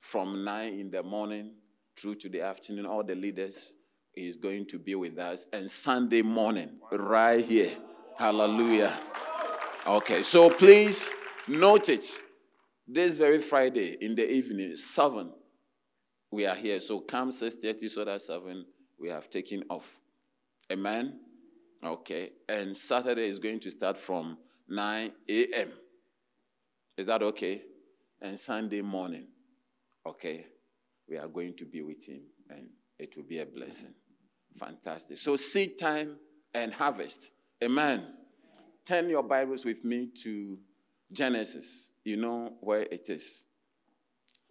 from 0.00 0.46
9 0.46 0.72
in 0.72 0.90
the 0.90 1.02
morning 1.02 1.50
through 1.94 2.14
to 2.14 2.30
the 2.30 2.40
afternoon. 2.40 2.86
All 2.86 3.04
the 3.04 3.14
leaders 3.14 3.76
is 4.14 4.38
going 4.38 4.64
to 4.68 4.78
be 4.78 4.94
with 4.94 5.18
us. 5.18 5.46
And 5.52 5.70
Sunday 5.70 6.22
morning, 6.22 6.70
right 6.90 7.44
here. 7.44 7.72
Hallelujah. 8.16 8.98
Okay, 9.86 10.22
so 10.22 10.48
please 10.48 11.12
note 11.52 11.88
it. 11.88 12.04
This 12.86 13.18
very 13.18 13.38
Friday 13.38 13.96
in 14.00 14.14
the 14.14 14.28
evening, 14.28 14.76
7, 14.76 15.32
we 16.30 16.46
are 16.46 16.54
here. 16.54 16.80
So 16.80 17.00
come 17.00 17.30
6.30 17.30 17.90
so 17.90 18.04
that 18.04 18.20
7, 18.20 18.66
we 18.98 19.08
have 19.08 19.30
taken 19.30 19.62
off. 19.70 20.00
Amen? 20.70 21.20
Okay. 21.84 22.32
And 22.48 22.76
Saturday 22.76 23.28
is 23.28 23.38
going 23.38 23.60
to 23.60 23.70
start 23.70 23.96
from 23.96 24.38
9 24.68 25.12
a.m. 25.28 25.72
Is 26.96 27.06
that 27.06 27.22
okay? 27.22 27.62
And 28.20 28.38
Sunday 28.38 28.82
morning, 28.82 29.26
okay, 30.06 30.46
we 31.08 31.16
are 31.16 31.28
going 31.28 31.54
to 31.56 31.64
be 31.64 31.82
with 31.82 32.06
him 32.06 32.22
and 32.48 32.68
it 32.98 33.16
will 33.16 33.24
be 33.24 33.40
a 33.40 33.46
blessing. 33.46 33.94
Fantastic. 34.56 35.16
So, 35.16 35.36
seed 35.36 35.78
time 35.78 36.16
and 36.54 36.72
harvest. 36.72 37.32
Amen. 37.64 38.04
Turn 38.84 39.08
your 39.08 39.22
Bibles 39.22 39.64
with 39.64 39.84
me 39.84 40.10
to 40.22 40.58
Genesis. 41.12 41.90
You 42.04 42.16
know 42.16 42.54
where 42.60 42.82
it 42.82 43.08
is. 43.08 43.44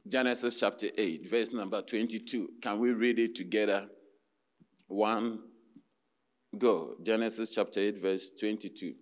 Genesis 0.07 0.59
chapter 0.59 0.87
8, 0.97 1.29
verse 1.29 1.51
number 1.51 1.81
22. 1.81 2.49
Can 2.61 2.79
we 2.79 2.91
read 2.91 3.19
it 3.19 3.35
together? 3.35 3.87
One, 4.87 5.39
go. 6.57 6.95
Genesis 7.03 7.51
chapter 7.51 7.79
8, 7.79 8.01
verse 8.01 8.31
22. 8.39 8.95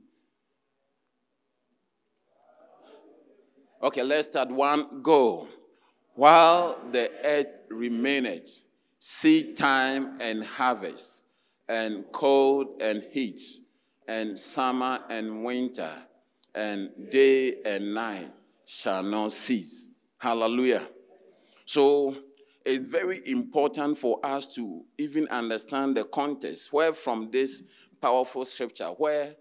Okay, 3.82 4.04
let's 4.04 4.28
start 4.28 4.50
one. 4.50 5.02
Go. 5.02 5.48
while 6.16 6.78
the 6.92 7.10
earth 7.24 7.48
remaineth, 7.70 8.64
seed 9.00 9.56
time 9.56 10.20
and 10.20 10.44
harvest, 10.44 11.24
and 11.70 12.04
cold 12.12 12.82
and 12.82 13.04
heat, 13.14 13.40
and 14.06 14.38
summer 14.38 15.00
and 15.10 15.46
winter, 15.46 15.94
and 16.56 16.90
day 17.10 17.62
and 17.66 17.94
night 17.94 18.32
shall 18.66 19.04
not 19.04 19.32
cease. 19.32 19.90
Hallelujah. 20.18 20.88
So 21.66 22.16
it's 22.66 22.88
very 22.88 23.22
important 23.28 23.98
for 23.98 24.20
us 24.24 24.46
to 24.56 24.84
even 24.98 25.28
understand 25.30 25.96
the 25.96 26.04
context 26.04 26.74
where 26.74 26.94
from 26.94 27.30
this 27.32 27.64
powerful 28.02 28.46
scripture 28.46 28.88
where 28.88 29.36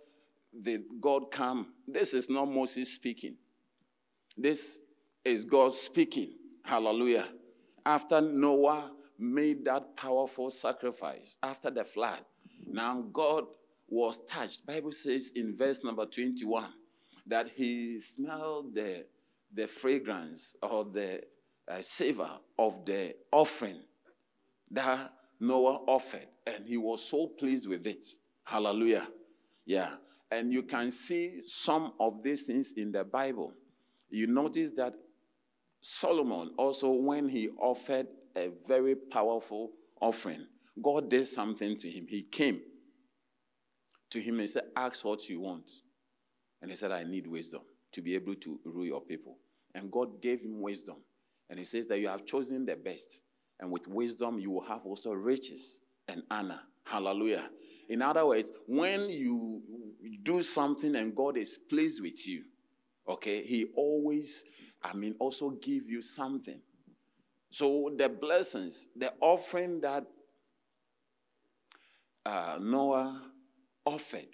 did 0.61 0.83
God 1.01 1.31
come? 1.31 1.75
This 1.87 2.15
is 2.15 2.29
not 2.31 2.47
Moses 2.47 2.93
speaking. 2.95 3.37
This 4.37 4.79
is 5.25 5.45
God 5.45 5.75
speaking. 5.75 6.35
Hallelujah. 6.65 7.27
After 7.85 8.21
Noah 8.21 8.93
made 9.19 9.65
that 9.65 9.97
powerful 9.97 10.51
sacrifice 10.51 11.39
after 11.43 11.71
the 11.71 11.85
flood, 11.85 12.21
now 12.67 13.03
God 13.13 13.45
was 13.89 14.25
touched. 14.27 14.67
Bible 14.67 14.93
says 14.93 15.33
in 15.35 15.57
verse 15.57 15.83
number 15.83 16.07
21 16.07 16.69
that 17.29 17.51
he 17.55 18.01
smelled 18.01 18.75
the, 18.75 19.05
the 19.55 19.67
fragrance 19.67 20.57
or 20.63 20.85
the 20.85 21.23
uh, 21.69 21.81
savor 21.81 22.31
of 22.59 22.85
the 22.85 23.15
offering 23.31 23.81
that 24.71 25.13
Noah 25.41 25.81
offered, 25.87 26.27
and 26.47 26.67
he 26.67 26.77
was 26.77 27.05
so 27.05 27.27
pleased 27.27 27.69
with 27.69 27.87
it. 27.87 28.07
Hallelujah. 28.45 29.07
Yeah. 29.65 29.95
And 30.31 30.53
you 30.53 30.63
can 30.63 30.91
see 30.91 31.41
some 31.47 31.93
of 32.01 32.23
these 32.23 32.43
things 32.43 32.73
in 32.73 32.93
the 32.93 33.05
Bible. 33.05 33.53
You 34.11 34.27
notice 34.27 34.73
that 34.73 34.95
Solomon 35.81 36.53
also, 36.59 36.91
when 36.91 37.29
he 37.29 37.49
offered 37.61 38.09
a 38.37 38.51
very 38.67 38.95
powerful 38.95 39.71
offering, 40.01 40.47
God 40.83 41.09
did 41.09 41.27
something 41.27 41.77
to 41.79 41.91
him. 41.91 42.07
He 42.09 42.23
came 42.23 42.61
to 44.11 44.21
him 44.21 44.41
and 44.41 44.51
said, 44.51 44.65
Ask 44.77 45.05
what 45.05 45.29
you 45.29 45.41
want. 45.41 45.71
And 46.61 46.71
he 46.71 46.77
said, 46.77 46.93
I 46.93 47.05
need 47.05 47.27
wisdom 47.27 47.63
to 47.93 48.03
be 48.03 48.15
able 48.15 48.35
to 48.37 48.61
rule 48.65 48.85
your 48.85 49.01
people. 49.01 49.37
And 49.75 49.91
God 49.91 50.21
gave 50.21 50.41
him 50.41 50.61
wisdom. 50.61 50.97
And 51.49 51.59
he 51.59 51.65
says 51.65 51.87
that 51.87 51.99
you 51.99 52.09
have 52.09 52.27
chosen 52.27 52.67
the 52.67 52.77
best. 52.77 53.23
And 53.61 53.71
with 53.71 53.87
wisdom, 53.87 54.39
you 54.39 54.51
will 54.51 54.65
have 54.65 54.85
also 54.85 55.13
riches 55.13 55.81
and 56.07 56.23
honor. 56.31 56.61
Hallelujah. 56.85 57.49
In 57.89 58.03
other 58.03 58.27
words, 58.27 58.53
when 58.67 59.09
you 59.09 59.63
do 60.23 60.43
something 60.43 60.95
and 60.97 61.15
God 61.15 61.37
is 61.37 61.59
pleased 61.59 62.03
with 62.03 62.27
you, 62.27 62.45
okay, 63.09 63.45
He 63.45 63.67
always, 63.77 64.45
I 64.83 64.95
mean, 64.95 65.15
also 65.19 65.51
give 65.51 65.89
you 65.89 66.03
something. 66.03 66.61
So 67.51 67.91
the 67.97 68.09
blessings, 68.09 68.89
the 68.95 69.13
offering 69.21 69.81
that 69.81 70.05
uh, 72.27 72.59
Noah 72.61 73.23
offered, 73.87 74.27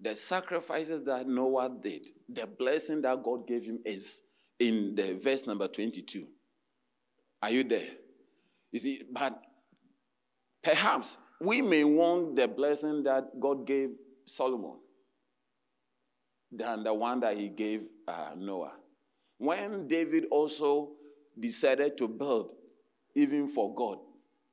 the 0.00 0.14
sacrifices 0.14 1.04
that 1.04 1.28
Noah 1.28 1.70
did, 1.82 2.06
the 2.28 2.46
blessing 2.46 3.02
that 3.02 3.22
God 3.22 3.46
gave 3.46 3.64
him 3.64 3.80
is 3.84 4.22
in 4.58 4.94
the 4.94 5.14
verse 5.14 5.46
number 5.46 5.68
22. 5.68 6.26
Are 7.42 7.50
you 7.50 7.64
there? 7.64 7.88
You 8.72 8.78
see, 8.78 9.02
but 9.10 9.40
perhaps 10.62 11.18
we 11.40 11.60
may 11.60 11.84
want 11.84 12.36
the 12.36 12.48
blessing 12.48 13.02
that 13.04 13.38
God 13.38 13.66
gave 13.66 13.90
Solomon 14.24 14.76
than 16.52 16.82
the 16.84 16.94
one 16.94 17.20
that 17.20 17.36
he 17.36 17.48
gave 17.48 17.82
uh, 18.08 18.30
Noah. 18.36 18.72
When 19.38 19.86
David 19.86 20.26
also 20.30 20.92
decided 21.38 21.96
to 21.98 22.08
build, 22.08 22.50
even 23.14 23.48
for 23.48 23.74
God, 23.74 23.98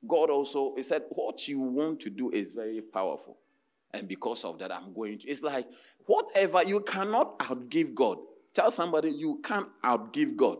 God 0.06 0.30
also 0.30 0.74
he 0.76 0.82
said, 0.82 1.02
What 1.10 1.46
you 1.48 1.60
want 1.60 2.00
to 2.00 2.10
do 2.10 2.30
is 2.30 2.52
very 2.52 2.80
powerful. 2.80 3.38
And 3.92 4.06
because 4.06 4.44
of 4.44 4.58
that, 4.58 4.72
I'm 4.72 4.92
going 4.92 5.18
to. 5.20 5.28
It's 5.28 5.42
like 5.42 5.66
whatever 6.06 6.62
you 6.62 6.80
cannot 6.80 7.38
outgive 7.38 7.94
God. 7.94 8.18
Tell 8.52 8.70
somebody 8.70 9.10
you 9.10 9.40
can't 9.42 9.68
outgive 9.84 10.36
God. 10.36 10.58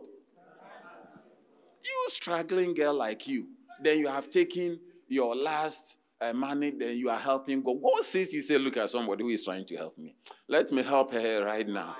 You 1.83 2.07
struggling 2.09 2.73
girl 2.73 2.93
like 2.93 3.27
you, 3.27 3.47
then 3.81 3.99
you 3.99 4.07
have 4.07 4.29
taken 4.29 4.79
your 5.07 5.35
last 5.35 5.97
uh, 6.21 6.33
money, 6.33 6.71
then 6.71 6.97
you 6.97 7.09
are 7.09 7.19
helping 7.19 7.61
God. 7.61 7.81
God 7.81 8.03
says 8.03 8.33
you 8.33 8.41
say, 8.41 8.57
look 8.57 8.77
at 8.77 8.89
somebody 8.89 9.23
who 9.23 9.29
is 9.29 9.43
trying 9.43 9.65
to 9.65 9.75
help 9.75 9.97
me. 9.97 10.15
Let 10.47 10.71
me 10.71 10.83
help 10.83 11.11
her 11.13 11.43
right 11.45 11.67
now. 11.67 11.95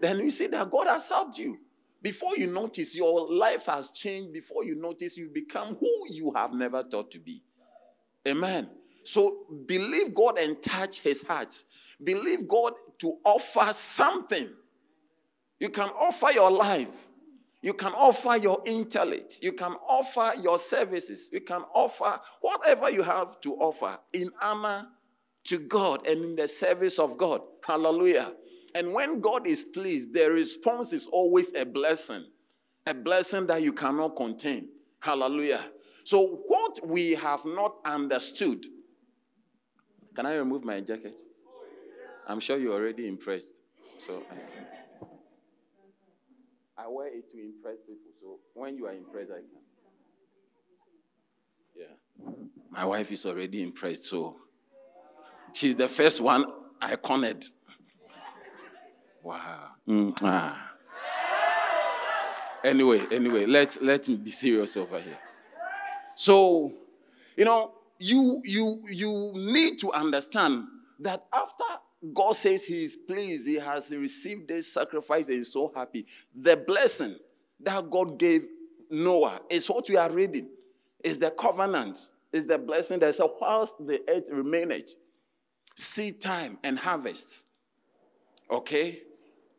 Then 0.00 0.20
you 0.20 0.30
see 0.30 0.46
that 0.48 0.70
God 0.70 0.86
has 0.86 1.08
helped 1.08 1.38
you. 1.38 1.58
Before 2.00 2.36
you 2.36 2.46
notice, 2.46 2.94
your 2.94 3.32
life 3.32 3.66
has 3.66 3.88
changed. 3.88 4.32
Before 4.32 4.64
you 4.64 4.74
notice, 4.74 5.16
you've 5.16 5.32
become 5.32 5.76
who 5.76 6.06
you 6.10 6.32
have 6.34 6.52
never 6.52 6.82
thought 6.82 7.10
to 7.12 7.18
be. 7.18 7.42
Amen. 8.28 8.68
So 9.04 9.46
believe 9.66 10.14
God 10.14 10.38
and 10.38 10.62
touch 10.62 11.00
his 11.00 11.22
heart. 11.22 11.64
Believe 12.02 12.48
God 12.48 12.74
to 12.98 13.18
offer 13.24 13.72
something. 13.72 14.48
You 15.60 15.70
can 15.70 15.88
offer 15.90 16.30
your 16.32 16.50
life. 16.50 17.08
You 17.62 17.72
can 17.72 17.92
offer 17.92 18.36
your 18.36 18.62
intellect. 18.66 19.38
You 19.40 19.52
can 19.52 19.72
offer 19.88 20.38
your 20.40 20.58
services. 20.58 21.30
You 21.32 21.40
can 21.40 21.62
offer 21.74 22.20
whatever 22.40 22.90
you 22.90 23.02
have 23.02 23.40
to 23.40 23.54
offer 23.54 23.98
in 24.12 24.30
honor 24.42 24.88
to 25.44 25.58
God 25.58 26.06
and 26.06 26.22
in 26.22 26.36
the 26.36 26.48
service 26.48 26.98
of 26.98 27.16
God. 27.16 27.40
Hallelujah. 27.66 28.32
And 28.74 28.92
when 28.92 29.20
God 29.20 29.46
is 29.46 29.64
pleased, 29.64 30.12
the 30.12 30.30
response 30.30 30.92
is 30.92 31.06
always 31.06 31.54
a 31.54 31.64
blessing, 31.64 32.24
a 32.86 32.92
blessing 32.92 33.46
that 33.46 33.62
you 33.62 33.72
cannot 33.72 34.16
contain. 34.16 34.68
Hallelujah. 35.00 35.60
So, 36.02 36.42
what 36.46 36.86
we 36.86 37.12
have 37.12 37.44
not 37.44 37.76
understood, 37.84 38.66
can 40.14 40.26
I 40.26 40.34
remove 40.34 40.64
my 40.64 40.80
jacket? 40.80 41.20
I'm 42.26 42.40
sure 42.40 42.56
you're 42.58 42.74
already 42.74 43.06
impressed. 43.06 43.62
So, 43.98 44.22
I 46.76 46.88
wear 46.88 47.08
it 47.08 47.30
to 47.32 47.40
impress 47.40 47.80
people. 47.80 48.10
So 48.20 48.38
when 48.54 48.76
you 48.76 48.86
are 48.86 48.92
impressed, 48.92 49.30
I 49.30 49.36
can. 49.36 49.48
Yeah. 51.74 52.32
My 52.70 52.84
wife 52.84 53.12
is 53.12 53.24
already 53.26 53.62
impressed, 53.62 54.04
so 54.04 54.36
she's 55.52 55.76
the 55.76 55.88
first 55.88 56.20
one 56.20 56.44
I 56.80 56.96
cornered. 56.96 57.44
Wow. 59.22 59.70
Mm, 59.88 60.18
ah. 60.22 60.72
Anyway, 62.64 63.02
anyway, 63.10 63.46
let's 63.46 63.78
let 63.80 64.08
me 64.08 64.16
be 64.16 64.30
serious 64.30 64.76
over 64.76 65.00
here. 65.00 65.18
So, 66.16 66.72
you 67.36 67.44
know, 67.44 67.72
you 67.98 68.40
you 68.44 68.82
you 68.88 69.32
need 69.34 69.78
to 69.80 69.92
understand 69.92 70.64
that 71.00 71.24
after 71.32 71.64
God 72.12 72.32
says 72.36 72.64
he 72.64 72.84
is 72.84 72.96
pleased, 72.96 73.46
he 73.46 73.56
has 73.56 73.90
received 73.90 74.48
this 74.48 74.72
sacrifice 74.72 75.28
and 75.28 75.38
is 75.38 75.52
so 75.52 75.72
happy. 75.74 76.06
The 76.34 76.56
blessing 76.56 77.16
that 77.60 77.88
God 77.90 78.18
gave 78.18 78.46
Noah 78.90 79.40
is 79.48 79.68
what 79.68 79.88
we 79.88 79.96
are 79.96 80.10
reading. 80.10 80.48
Is 81.02 81.18
the 81.18 81.30
covenant, 81.30 82.10
is 82.32 82.46
the 82.46 82.58
blessing 82.58 82.98
that 83.00 83.14
says, 83.14 83.28
whilst 83.40 83.74
the 83.86 84.02
earth 84.08 84.24
remaineth, 84.30 84.94
seed 85.74 86.20
time 86.20 86.58
and 86.62 86.78
harvest. 86.78 87.44
Okay? 88.50 89.02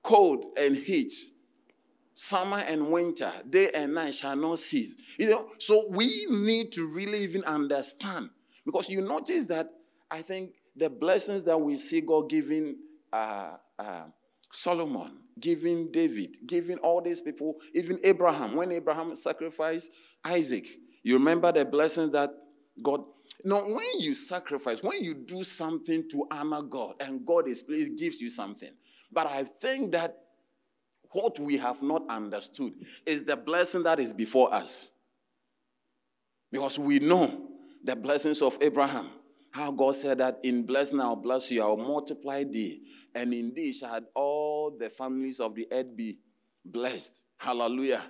Cold 0.02 0.46
and 0.58 0.76
heat, 0.76 1.14
summer 2.16 2.60
and 2.60 2.90
winter, 2.90 3.32
day 3.48 3.70
and 3.76 3.94
night 3.94 4.16
shall 4.16 4.36
not 4.36 4.58
cease. 4.58 4.96
You 5.20 5.30
know, 5.30 5.50
so 5.60 5.86
we 5.90 6.26
need 6.30 6.72
to 6.72 6.88
really 6.88 7.20
even 7.20 7.44
understand 7.44 8.30
because 8.66 8.90
you 8.90 9.02
notice 9.02 9.44
that 9.46 9.70
I 10.10 10.22
think 10.22 10.54
the 10.76 10.90
blessings 10.90 11.44
that 11.44 11.60
we 11.60 11.76
see 11.76 12.02
God 12.02 12.30
giving 12.30 12.78
uh, 13.12 13.58
uh, 13.78 14.06
Solomon, 14.52 15.18
giving 15.40 15.92
David, 15.92 16.38
giving 16.48 16.78
all 16.78 17.02
these 17.02 17.22
people, 17.22 17.56
even 17.74 18.00
Abraham, 18.04 18.56
when 18.56 18.72
Abraham 18.72 19.14
sacrificed 19.16 19.92
Isaac, 20.24 20.68
you 21.04 21.16
remember 21.16 21.52
the 21.52 21.66
blessings 21.66 22.12
that 22.12 22.32
God. 22.82 23.02
Now, 23.44 23.62
when 23.62 24.00
you 24.00 24.14
sacrifice, 24.14 24.82
when 24.82 25.04
you 25.04 25.14
do 25.14 25.44
something 25.44 26.10
to 26.10 26.26
honor 26.32 26.62
God 26.62 26.96
and 27.00 27.26
God 27.26 27.48
is 27.48 27.62
pleased, 27.62 27.98
gives 27.98 28.22
you 28.22 28.30
something. 28.30 28.72
But 29.12 29.28
I 29.28 29.44
think 29.44 29.92
that 29.92 30.18
what 31.16 31.40
we 31.40 31.56
have 31.58 31.82
not 31.82 32.04
understood 32.10 32.74
is 33.06 33.24
the 33.24 33.38
blessing 33.38 33.84
that 33.84 34.02
is 34.02 34.12
before 34.12 34.54
us. 34.54 34.92
Because 36.52 36.78
we 36.78 37.00
know 37.00 37.48
the 37.84 37.96
blessings 37.96 38.42
of 38.42 38.58
Abraham, 38.60 39.10
how 39.50 39.72
God 39.72 39.96
said 39.96 40.18
that 40.18 40.40
in 40.44 40.64
blessing 40.64 41.00
I'll 41.00 41.16
bless 41.16 41.50
you, 41.52 41.64
I'll 41.64 41.78
multiply 41.78 42.44
thee, 42.44 42.82
and 43.14 43.34
indeed 43.34 43.76
shall 43.76 44.02
all 44.14 44.76
the 44.78 44.90
families 44.90 45.40
of 45.40 45.56
the 45.56 45.68
earth 45.72 45.96
be 45.96 46.18
blessed. 46.66 47.22
Hallelujah. 47.38 48.04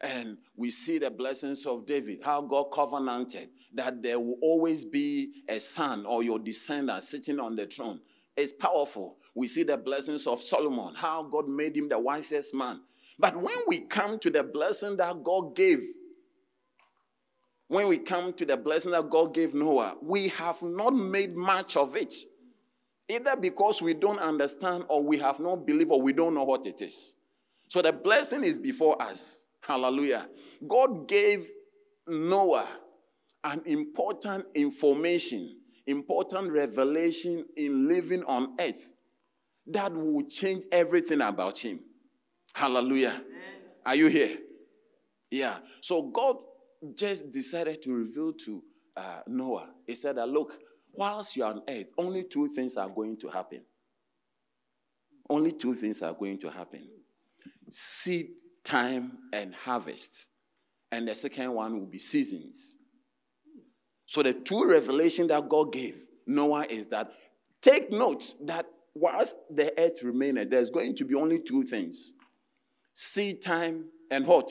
And 0.00 0.38
we 0.56 0.70
see 0.70 0.98
the 0.98 1.10
blessings 1.10 1.66
of 1.66 1.84
David, 1.84 2.20
how 2.24 2.40
God 2.40 2.70
covenanted 2.72 3.50
that 3.74 4.02
there 4.02 4.18
will 4.18 4.38
always 4.40 4.86
be 4.86 5.42
a 5.48 5.60
son 5.60 6.06
or 6.06 6.22
your 6.22 6.38
descendant 6.38 7.02
sitting 7.02 7.40
on 7.40 7.56
the 7.56 7.66
throne. 7.66 8.00
It's 8.36 8.54
powerful. 8.54 9.18
We 9.38 9.46
see 9.46 9.62
the 9.62 9.78
blessings 9.78 10.26
of 10.26 10.42
Solomon, 10.42 10.96
how 10.96 11.22
God 11.22 11.48
made 11.48 11.76
him 11.76 11.88
the 11.88 11.96
wisest 11.96 12.56
man. 12.56 12.80
But 13.20 13.36
when 13.36 13.54
we 13.68 13.82
come 13.82 14.18
to 14.18 14.30
the 14.30 14.42
blessing 14.42 14.96
that 14.96 15.22
God 15.22 15.54
gave 15.54 15.78
when 17.68 17.86
we 17.86 17.98
come 17.98 18.32
to 18.32 18.44
the 18.44 18.56
blessing 18.56 18.90
that 18.92 19.08
God 19.10 19.32
gave 19.32 19.54
Noah, 19.54 19.96
we 20.02 20.28
have 20.28 20.60
not 20.62 20.90
made 20.90 21.36
much 21.36 21.76
of 21.76 21.94
it. 21.94 22.14
Either 23.08 23.36
because 23.36 23.80
we 23.80 23.94
don't 23.94 24.18
understand 24.18 24.84
or 24.88 25.02
we 25.02 25.18
have 25.18 25.38
not 25.38 25.66
believed 25.66 25.92
or 25.92 26.02
we 26.02 26.12
don't 26.12 26.34
know 26.34 26.44
what 26.44 26.66
it 26.66 26.82
is. 26.82 27.14
So 27.68 27.80
the 27.80 27.92
blessing 27.92 28.42
is 28.42 28.58
before 28.58 29.00
us. 29.00 29.44
Hallelujah. 29.60 30.28
God 30.66 31.06
gave 31.06 31.48
Noah 32.08 32.66
an 33.44 33.62
important 33.66 34.46
information, 34.54 35.58
important 35.86 36.50
revelation 36.50 37.44
in 37.56 37.86
living 37.86 38.24
on 38.24 38.56
earth 38.58 38.92
that 39.68 39.92
will 39.92 40.24
change 40.28 40.64
everything 40.72 41.20
about 41.20 41.58
him. 41.58 41.80
Hallelujah. 42.54 43.10
Amen. 43.10 43.24
Are 43.84 43.94
you 43.94 44.06
here? 44.06 44.38
Yeah. 45.30 45.58
So 45.80 46.02
God 46.02 46.42
just 46.94 47.30
decided 47.32 47.82
to 47.82 47.92
reveal 47.92 48.32
to 48.32 48.62
uh, 48.96 49.20
Noah. 49.26 49.70
He 49.86 49.94
said 49.94 50.16
that, 50.16 50.28
look, 50.28 50.58
whilst 50.92 51.36
you 51.36 51.44
are 51.44 51.52
on 51.52 51.62
earth, 51.68 51.86
only 51.96 52.24
two 52.24 52.48
things 52.48 52.76
are 52.76 52.88
going 52.88 53.16
to 53.18 53.28
happen. 53.28 53.62
Only 55.30 55.52
two 55.52 55.74
things 55.74 56.02
are 56.02 56.14
going 56.14 56.38
to 56.40 56.50
happen 56.50 56.88
seed 57.70 58.30
time 58.64 59.18
and 59.32 59.54
harvest. 59.54 60.28
And 60.90 61.06
the 61.08 61.14
second 61.14 61.52
one 61.52 61.78
will 61.78 61.86
be 61.86 61.98
seasons. 61.98 62.76
So 64.06 64.22
the 64.22 64.32
two 64.32 64.68
revelation 64.68 65.26
that 65.28 65.48
God 65.48 65.72
gave 65.72 66.02
Noah 66.26 66.66
is 66.68 66.86
that 66.86 67.12
take 67.60 67.90
note 67.90 68.34
that 68.44 68.66
whilst 68.98 69.34
the 69.50 69.72
earth 69.78 70.02
remaineth, 70.02 70.50
there's 70.50 70.70
going 70.70 70.94
to 70.96 71.04
be 71.04 71.14
only 71.14 71.40
two 71.40 71.62
things 71.64 72.14
seed 72.94 73.40
time 73.40 73.84
and 74.10 74.26
what? 74.26 74.50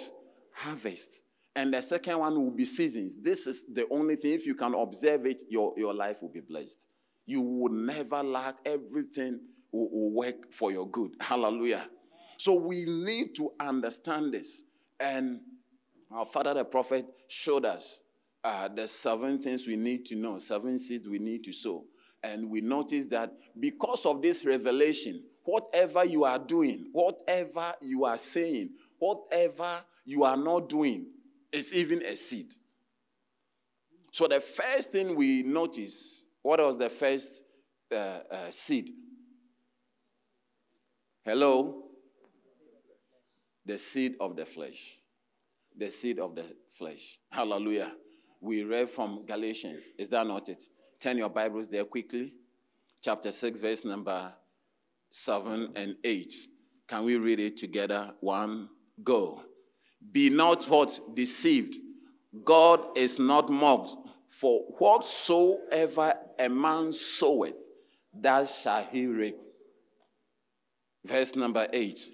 Harvest. 0.54 1.24
And 1.56 1.74
the 1.74 1.82
second 1.82 2.20
one 2.20 2.36
will 2.36 2.52
be 2.52 2.66
seasons. 2.66 3.16
This 3.22 3.48
is 3.48 3.66
the 3.74 3.86
only 3.90 4.16
thing, 4.16 4.32
if 4.32 4.46
you 4.46 4.56
can 4.56 4.74
observe 4.74 5.26
it, 5.26 5.42
your, 5.50 5.74
your 5.76 5.94
life 5.94 6.22
will 6.22 6.30
be 6.30 6.40
blessed. 6.40 6.86
You 7.26 7.42
will 7.42 7.74
never 7.74 8.24
lack, 8.24 8.56
everything 8.66 9.40
will, 9.72 9.90
will 9.90 10.12
work 10.12 10.52
for 10.52 10.72
your 10.72 10.88
good. 10.88 11.12
Hallelujah. 11.20 11.90
So 12.38 12.54
we 12.54 12.86
need 12.86 13.36
to 13.36 13.52
understand 13.60 14.34
this. 14.34 14.62
And 15.00 15.42
our 16.12 16.26
father, 16.26 16.54
the 16.54 16.64
prophet, 16.64 17.06
showed 17.28 17.66
us 17.66 18.02
uh, 18.44 18.70
the 18.70 18.88
seven 18.88 19.42
things 19.42 19.68
we 19.68 19.76
need 19.76 20.06
to 20.06 20.16
know, 20.16 20.40
seven 20.40 20.80
seeds 20.80 21.10
we 21.10 21.20
need 21.20 21.44
to 21.44 21.52
sow. 21.52 21.84
And 22.24 22.50
we 22.50 22.62
notice 22.62 23.06
that 23.08 23.32
because 23.60 24.06
of 24.06 24.22
this 24.22 24.46
revelation, 24.46 25.24
whatever 25.44 26.04
you 26.04 26.26
are 26.26 26.40
doing, 26.40 26.90
whatever 26.92 27.74
you 27.82 28.06
are 28.06 28.18
saying, 28.18 28.72
whatever 29.00 29.82
you 30.06 30.24
are 30.24 30.38
not 30.38 30.70
doing, 30.70 31.08
is 31.52 31.74
even 31.74 32.04
a 32.04 32.16
seed. 32.16 32.54
So 34.12 34.28
the 34.28 34.40
first 34.40 34.92
thing 34.92 35.16
we 35.16 35.44
notice, 35.44 36.26
what 36.42 36.60
was 36.60 36.78
the 36.78 36.90
first 36.90 37.44
uh, 37.92 37.96
uh, 37.96 38.50
seed? 38.50 38.92
Hello? 41.24 41.84
The 43.66 43.78
seed 43.78 44.16
of 44.20 44.36
the 44.36 44.46
flesh. 44.46 44.98
The 45.78 45.90
seed 45.90 46.20
of 46.20 46.36
the 46.36 46.46
flesh. 46.72 47.20
Hallelujah. 47.30 47.94
We 48.42 48.64
read 48.64 48.90
from 48.90 49.26
Galatians. 49.26 49.92
Is 49.98 50.10
that 50.10 50.26
not 50.26 50.50
it? 50.50 50.64
Turn 51.00 51.18
your 51.18 51.30
Bibles 51.30 51.68
there 51.68 51.86
quickly. 51.86 52.34
Chapter 53.02 53.32
6, 53.32 53.60
verse 53.60 53.86
number 53.86 54.34
7 55.12 55.74
and 55.76 55.96
8. 56.04 56.34
Can 56.88 57.06
we 57.06 57.18
read 57.18 57.40
it 57.40 57.58
together? 57.58 58.14
One, 58.20 58.70
go. 59.04 59.44
Be 60.12 60.30
not 60.30 60.66
what 60.66 61.00
deceived. 61.14 61.76
God 62.44 62.98
is 62.98 63.20
not 63.20 63.50
mocked. 63.50 63.96
For 64.30 64.62
whatsoever 64.78 66.14
a 66.38 66.50
man 66.50 66.92
soweth, 66.94 67.56
that 68.14 68.50
shall 68.50 68.84
he 68.92 69.06
reap. 69.06 69.38
Verse 71.06 71.36
number 71.36 71.68
8. 71.72 72.10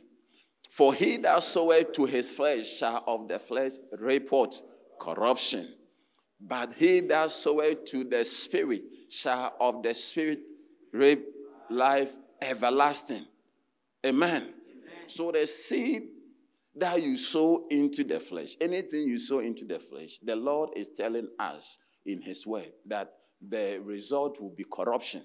For 0.69 0.93
he 0.93 1.17
that 1.17 1.41
soweth 1.43 1.93
to 1.93 2.05
his 2.05 2.29
flesh 2.29 2.67
shall 2.67 3.03
of 3.07 3.27
the 3.27 3.39
flesh 3.39 3.73
reap? 3.97 4.29
Corruption. 4.99 5.73
But 6.45 6.73
he 6.73 6.99
that 7.01 7.31
soweth 7.31 7.85
to 7.85 8.03
the 8.03 8.25
Spirit 8.25 8.83
shall 9.09 9.55
of 9.59 9.81
the 9.81 9.93
Spirit 9.93 10.39
reap 10.91 11.25
life 11.69 12.13
everlasting. 12.41 13.25
Amen. 14.05 14.41
Amen. 14.41 14.53
So 15.07 15.31
the 15.31 15.47
seed 15.47 16.03
that 16.75 17.01
you 17.01 17.15
sow 17.15 17.65
into 17.69 18.03
the 18.03 18.19
flesh, 18.19 18.57
anything 18.59 19.07
you 19.07 19.17
sow 19.17 19.39
into 19.39 19.63
the 19.63 19.79
flesh, 19.79 20.19
the 20.21 20.35
Lord 20.35 20.71
is 20.75 20.89
telling 20.89 21.29
us 21.39 21.77
in 22.05 22.21
His 22.21 22.45
word 22.45 22.73
that 22.87 23.13
the 23.47 23.79
result 23.81 24.41
will 24.41 24.49
be 24.49 24.65
corruption. 24.65 25.23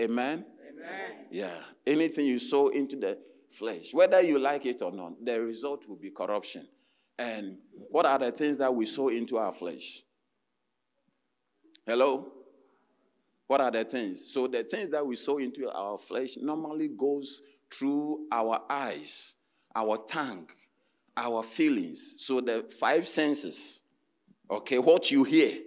Amen? 0.00 0.44
Amen. 0.68 1.26
Yeah. 1.30 1.54
Anything 1.86 2.26
you 2.26 2.38
sow 2.40 2.68
into 2.68 2.96
the 2.96 3.18
flesh, 3.50 3.94
whether 3.94 4.20
you 4.20 4.40
like 4.40 4.66
it 4.66 4.82
or 4.82 4.90
not, 4.90 5.24
the 5.24 5.40
result 5.40 5.86
will 5.86 5.96
be 5.96 6.10
corruption. 6.10 6.66
And 7.22 7.58
what 7.90 8.04
are 8.04 8.18
the 8.18 8.32
things 8.32 8.56
that 8.56 8.74
we 8.74 8.84
sow 8.84 9.08
into 9.08 9.38
our 9.38 9.52
flesh? 9.52 10.02
Hello? 11.86 12.32
What 13.46 13.60
are 13.60 13.70
the 13.70 13.84
things? 13.84 14.28
So 14.32 14.48
the 14.48 14.64
things 14.64 14.90
that 14.90 15.06
we 15.06 15.14
sow 15.14 15.38
into 15.38 15.70
our 15.70 15.98
flesh 15.98 16.36
normally 16.36 16.88
goes 16.88 17.40
through 17.70 18.26
our 18.32 18.62
eyes 18.68 19.36
our 19.74 19.98
tongue, 20.06 20.48
our 21.16 21.42
feelings. 21.42 22.16
So 22.18 22.40
the 22.40 22.66
five 22.78 23.06
senses. 23.06 23.82
Okay, 24.50 24.78
what 24.78 25.10
you 25.10 25.24
hear. 25.24 25.60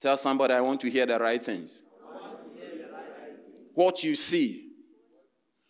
Tell 0.00 0.16
somebody, 0.16 0.54
I 0.54 0.60
want 0.60 0.80
to 0.82 0.90
hear 0.90 1.06
the 1.06 1.18
right 1.18 1.42
things. 1.42 1.82
What 3.74 4.04
you 4.04 4.14
see. 4.14 4.68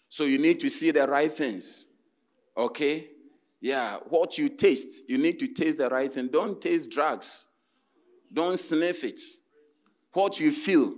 So 0.09 0.25
you 0.25 0.39
need 0.39 0.61
to 0.61 0.69
see 0.69 0.91
the 0.91 1.07
right 1.07 1.33
things. 1.33 1.87
Okay? 2.57 3.09
Yeah, 3.61 3.99
what 4.09 4.39
you 4.39 4.49
taste. 4.49 5.05
You 5.09 5.19
need 5.19 5.39
to 5.41 5.49
taste 5.49 5.79
the 5.79 5.89
right 5.89 6.13
thing. 6.13 6.29
Don't 6.29 6.61
taste 6.61 6.91
drugs. 6.91 7.47
Don't 8.33 8.59
sniff 8.59 9.05
it. 9.05 9.21
What 10.13 10.39
you 10.39 10.53
feel. 10.53 10.95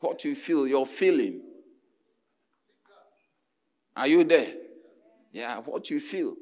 What 0.00 0.24
you 0.24 0.34
feel, 0.34 0.66
your 0.66 0.84
feeling. 0.84 1.42
Are 3.96 4.06
you 4.06 4.24
there? 4.24 4.52
Yeah, 5.32 5.60
what 5.60 5.90
you 5.90 6.00
feel. 6.00 6.34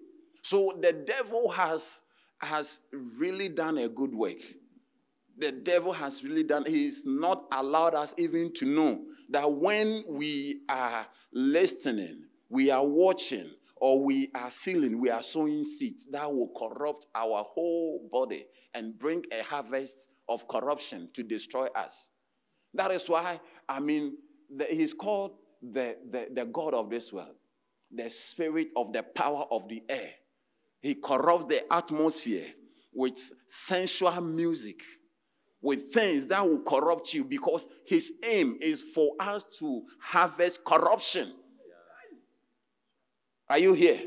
So 0.42 0.78
the 0.80 0.92
devil 0.92 1.48
has 1.50 2.02
has 2.40 2.80
really 2.92 3.48
done 3.48 3.78
a 3.78 3.88
good 3.88 4.14
work. 4.14 4.38
The 5.38 5.52
devil 5.52 5.92
has 5.92 6.24
really 6.24 6.42
done, 6.42 6.64
he's 6.66 7.04
not 7.06 7.44
allowed 7.52 7.94
us 7.94 8.14
even 8.18 8.52
to 8.54 8.66
know 8.66 9.00
that 9.30 9.50
when 9.50 10.04
we 10.08 10.60
are 10.68 11.06
listening, 11.32 12.24
we 12.48 12.70
are 12.70 12.84
watching, 12.84 13.50
or 13.80 14.04
we 14.04 14.30
are 14.34 14.50
feeling, 14.50 15.00
we 15.00 15.10
are 15.10 15.22
sowing 15.22 15.64
seeds 15.64 16.06
that 16.12 16.32
will 16.32 16.52
corrupt 16.56 17.06
our 17.14 17.42
whole 17.42 18.08
body 18.12 18.46
and 18.74 18.98
bring 18.98 19.24
a 19.32 19.42
harvest 19.42 20.08
of 20.28 20.46
corruption 20.46 21.08
to 21.14 21.22
destroy 21.22 21.66
us. 21.74 22.10
That 22.74 22.90
is 22.90 23.08
why, 23.08 23.40
I 23.68 23.80
mean, 23.80 24.16
the, 24.54 24.64
he's 24.64 24.92
called 24.94 25.32
the, 25.62 25.96
the, 26.10 26.28
the 26.32 26.44
God 26.44 26.74
of 26.74 26.90
this 26.90 27.12
world 27.12 27.34
the 27.90 28.08
spirit 28.08 28.68
of 28.76 28.92
the 28.92 29.02
power 29.02 29.44
of 29.50 29.68
the 29.68 29.82
air. 29.88 30.10
He 30.80 30.94
corrupts 30.94 31.46
the 31.48 31.72
atmosphere 31.72 32.46
with 32.92 33.18
sensual 33.46 34.20
music, 34.20 34.80
with 35.60 35.92
things 35.92 36.26
that 36.28 36.42
will 36.44 36.62
corrupt 36.62 37.12
you 37.12 37.24
because 37.24 37.66
his 37.86 38.12
aim 38.24 38.58
is 38.60 38.80
for 38.80 39.12
us 39.20 39.44
to 39.58 39.82
harvest 40.00 40.64
corruption. 40.64 41.32
Are 43.50 43.58
you 43.58 43.74
here? 43.74 44.00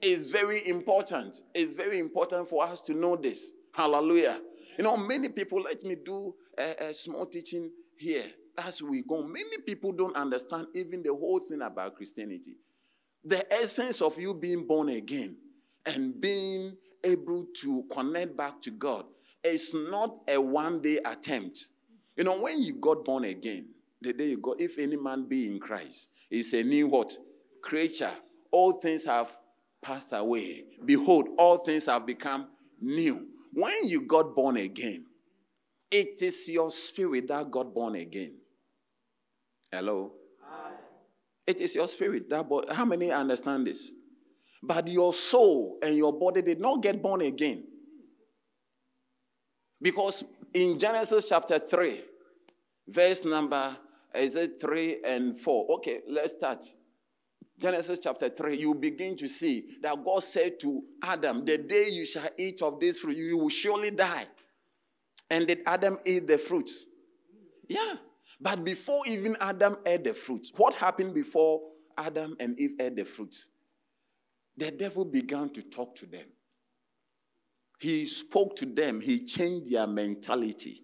It's 0.00 0.26
very 0.30 0.66
important. 0.66 1.42
It's 1.54 1.74
very 1.74 1.98
important 1.98 2.48
for 2.48 2.64
us 2.64 2.80
to 2.82 2.94
know 2.94 3.16
this. 3.16 3.52
Hallelujah. 3.74 4.40
You 4.78 4.84
know, 4.84 4.96
many 4.96 5.28
people, 5.28 5.60
let 5.60 5.84
me 5.84 5.96
do 6.02 6.34
a, 6.56 6.86
a 6.86 6.94
small 6.94 7.26
teaching 7.26 7.70
here 7.98 8.24
as 8.56 8.80
we 8.80 9.02
go. 9.02 9.22
Many 9.22 9.58
people 9.66 9.92
don't 9.92 10.16
understand 10.16 10.68
even 10.74 11.02
the 11.02 11.10
whole 11.10 11.40
thing 11.40 11.60
about 11.60 11.96
Christianity 11.96 12.56
the 13.26 13.52
essence 13.52 14.00
of 14.00 14.16
you 14.18 14.32
being 14.32 14.66
born 14.66 14.88
again 14.88 15.36
and 15.84 16.18
being 16.20 16.76
able 17.02 17.44
to 17.60 17.84
connect 17.92 18.36
back 18.36 18.62
to 18.62 18.70
God 18.70 19.04
is 19.42 19.74
not 19.74 20.18
a 20.28 20.40
one 20.40 20.80
day 20.80 21.00
attempt. 21.04 21.68
You 22.16 22.24
know, 22.24 22.40
when 22.40 22.62
you 22.62 22.74
got 22.74 23.04
born 23.04 23.24
again, 23.24 23.66
the 24.00 24.12
day 24.12 24.28
you 24.28 24.38
got, 24.38 24.60
if 24.60 24.78
any 24.78 24.96
man 24.96 25.26
be 25.28 25.46
in 25.46 25.58
Christ, 25.58 26.10
is 26.30 26.54
a 26.54 26.62
new 26.62 26.86
what? 26.86 27.12
Creature. 27.62 28.12
All 28.56 28.72
things 28.72 29.04
have 29.04 29.36
passed 29.82 30.14
away. 30.14 30.64
Behold, 30.82 31.28
all 31.36 31.58
things 31.58 31.84
have 31.84 32.06
become 32.06 32.48
new. 32.80 33.26
When 33.52 33.86
you 33.86 34.00
got 34.00 34.34
born 34.34 34.56
again, 34.56 35.04
it 35.90 36.22
is 36.22 36.48
your 36.48 36.70
spirit 36.70 37.28
that 37.28 37.50
got 37.50 37.74
born 37.74 37.96
again. 37.96 38.32
Hello? 39.70 40.12
It 41.46 41.60
is 41.60 41.74
your 41.74 41.86
spirit 41.86 42.30
that 42.30 42.46
How 42.72 42.86
many 42.86 43.12
understand 43.12 43.66
this? 43.66 43.92
But 44.62 44.88
your 44.88 45.12
soul 45.12 45.76
and 45.82 45.94
your 45.94 46.18
body 46.18 46.40
did 46.40 46.58
not 46.58 46.82
get 46.82 47.02
born 47.02 47.20
again. 47.20 47.62
Because 49.82 50.24
in 50.54 50.78
Genesis 50.78 51.28
chapter 51.28 51.58
3, 51.58 52.00
verse 52.88 53.22
number, 53.22 53.76
is 54.14 54.34
it 54.34 54.58
3 54.58 55.02
and 55.04 55.38
4? 55.38 55.72
Okay, 55.76 56.00
let's 56.08 56.32
start. 56.32 56.64
Genesis 57.58 57.98
chapter 58.02 58.28
3, 58.28 58.58
you 58.58 58.74
begin 58.74 59.16
to 59.16 59.26
see 59.26 59.76
that 59.82 60.04
God 60.04 60.22
said 60.22 60.60
to 60.60 60.82
Adam, 61.02 61.44
The 61.44 61.58
day 61.58 61.88
you 61.88 62.04
shall 62.04 62.28
eat 62.36 62.60
of 62.60 62.78
this 62.78 62.98
fruit, 62.98 63.16
you 63.16 63.38
will 63.38 63.48
surely 63.48 63.90
die. 63.90 64.26
And 65.30 65.46
did 65.46 65.60
Adam 65.66 65.98
eat 66.04 66.26
the 66.26 66.38
fruits? 66.38 66.86
Yeah. 67.66 67.94
But 68.40 68.64
before 68.64 69.02
even 69.06 69.36
Adam 69.40 69.78
ate 69.86 70.04
the 70.04 70.14
fruit, 70.14 70.48
what 70.56 70.74
happened 70.74 71.14
before 71.14 71.62
Adam 71.96 72.36
and 72.38 72.58
Eve 72.60 72.74
ate 72.78 72.96
the 72.96 73.04
fruit? 73.04 73.34
The 74.56 74.70
devil 74.70 75.04
began 75.04 75.50
to 75.50 75.62
talk 75.62 75.94
to 75.96 76.06
them. 76.06 76.26
He 77.78 78.06
spoke 78.06 78.56
to 78.56 78.66
them, 78.66 79.00
he 79.00 79.24
changed 79.24 79.70
their 79.70 79.86
mentality, 79.86 80.82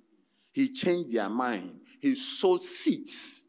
he 0.52 0.68
changed 0.68 1.14
their 1.14 1.30
mind, 1.30 1.80
he 2.00 2.14
sowed 2.14 2.60
seeds. 2.60 3.41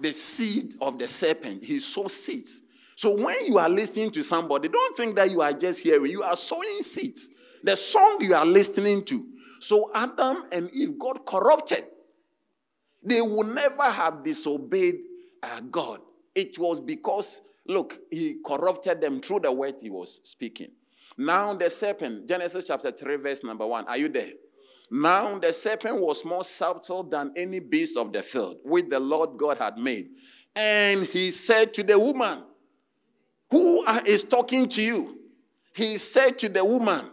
The 0.00 0.12
seed 0.12 0.74
of 0.80 0.98
the 0.98 1.08
serpent, 1.08 1.64
he 1.64 1.78
sows 1.78 2.14
seeds. 2.14 2.62
So 2.94 3.10
when 3.10 3.46
you 3.46 3.58
are 3.58 3.68
listening 3.68 4.10
to 4.12 4.22
somebody, 4.22 4.68
don't 4.68 4.96
think 4.96 5.16
that 5.16 5.30
you 5.30 5.40
are 5.40 5.52
just 5.52 5.82
hearing, 5.82 6.10
you 6.10 6.22
are 6.22 6.36
sowing 6.36 6.82
seeds. 6.82 7.30
The 7.62 7.76
song 7.76 8.18
you 8.20 8.34
are 8.34 8.46
listening 8.46 9.04
to. 9.06 9.24
So 9.60 9.90
Adam 9.94 10.44
and 10.52 10.70
Eve 10.72 10.98
got 10.98 11.24
corrupted. 11.26 11.84
They 13.02 13.20
would 13.20 13.48
never 13.48 13.84
have 13.84 14.24
disobeyed 14.24 14.96
uh, 15.42 15.60
God. 15.60 16.00
It 16.34 16.58
was 16.58 16.80
because, 16.80 17.40
look, 17.66 17.98
he 18.10 18.36
corrupted 18.44 19.00
them 19.00 19.20
through 19.20 19.40
the 19.40 19.52
word 19.52 19.76
he 19.80 19.90
was 19.90 20.20
speaking. 20.24 20.70
Now 21.16 21.54
the 21.54 21.70
serpent, 21.70 22.28
Genesis 22.28 22.64
chapter 22.66 22.92
3, 22.92 23.16
verse 23.16 23.42
number 23.42 23.66
1. 23.66 23.86
Are 23.86 23.96
you 23.96 24.08
there? 24.08 24.32
Now 24.90 25.38
the 25.38 25.52
serpent 25.52 26.00
was 26.00 26.24
more 26.24 26.44
subtle 26.44 27.02
than 27.02 27.32
any 27.36 27.60
beast 27.60 27.96
of 27.96 28.12
the 28.12 28.22
field, 28.22 28.58
which 28.64 28.88
the 28.88 29.00
Lord 29.00 29.36
God 29.36 29.58
had 29.58 29.76
made. 29.76 30.08
And 30.54 31.04
he 31.04 31.30
said 31.30 31.74
to 31.74 31.82
the 31.82 31.98
woman, 31.98 32.42
Who 33.50 33.84
is 34.06 34.22
talking 34.22 34.68
to 34.70 34.82
you? 34.82 35.18
He 35.74 35.98
said 35.98 36.38
to 36.40 36.48
the 36.48 36.64
woman, 36.64 37.10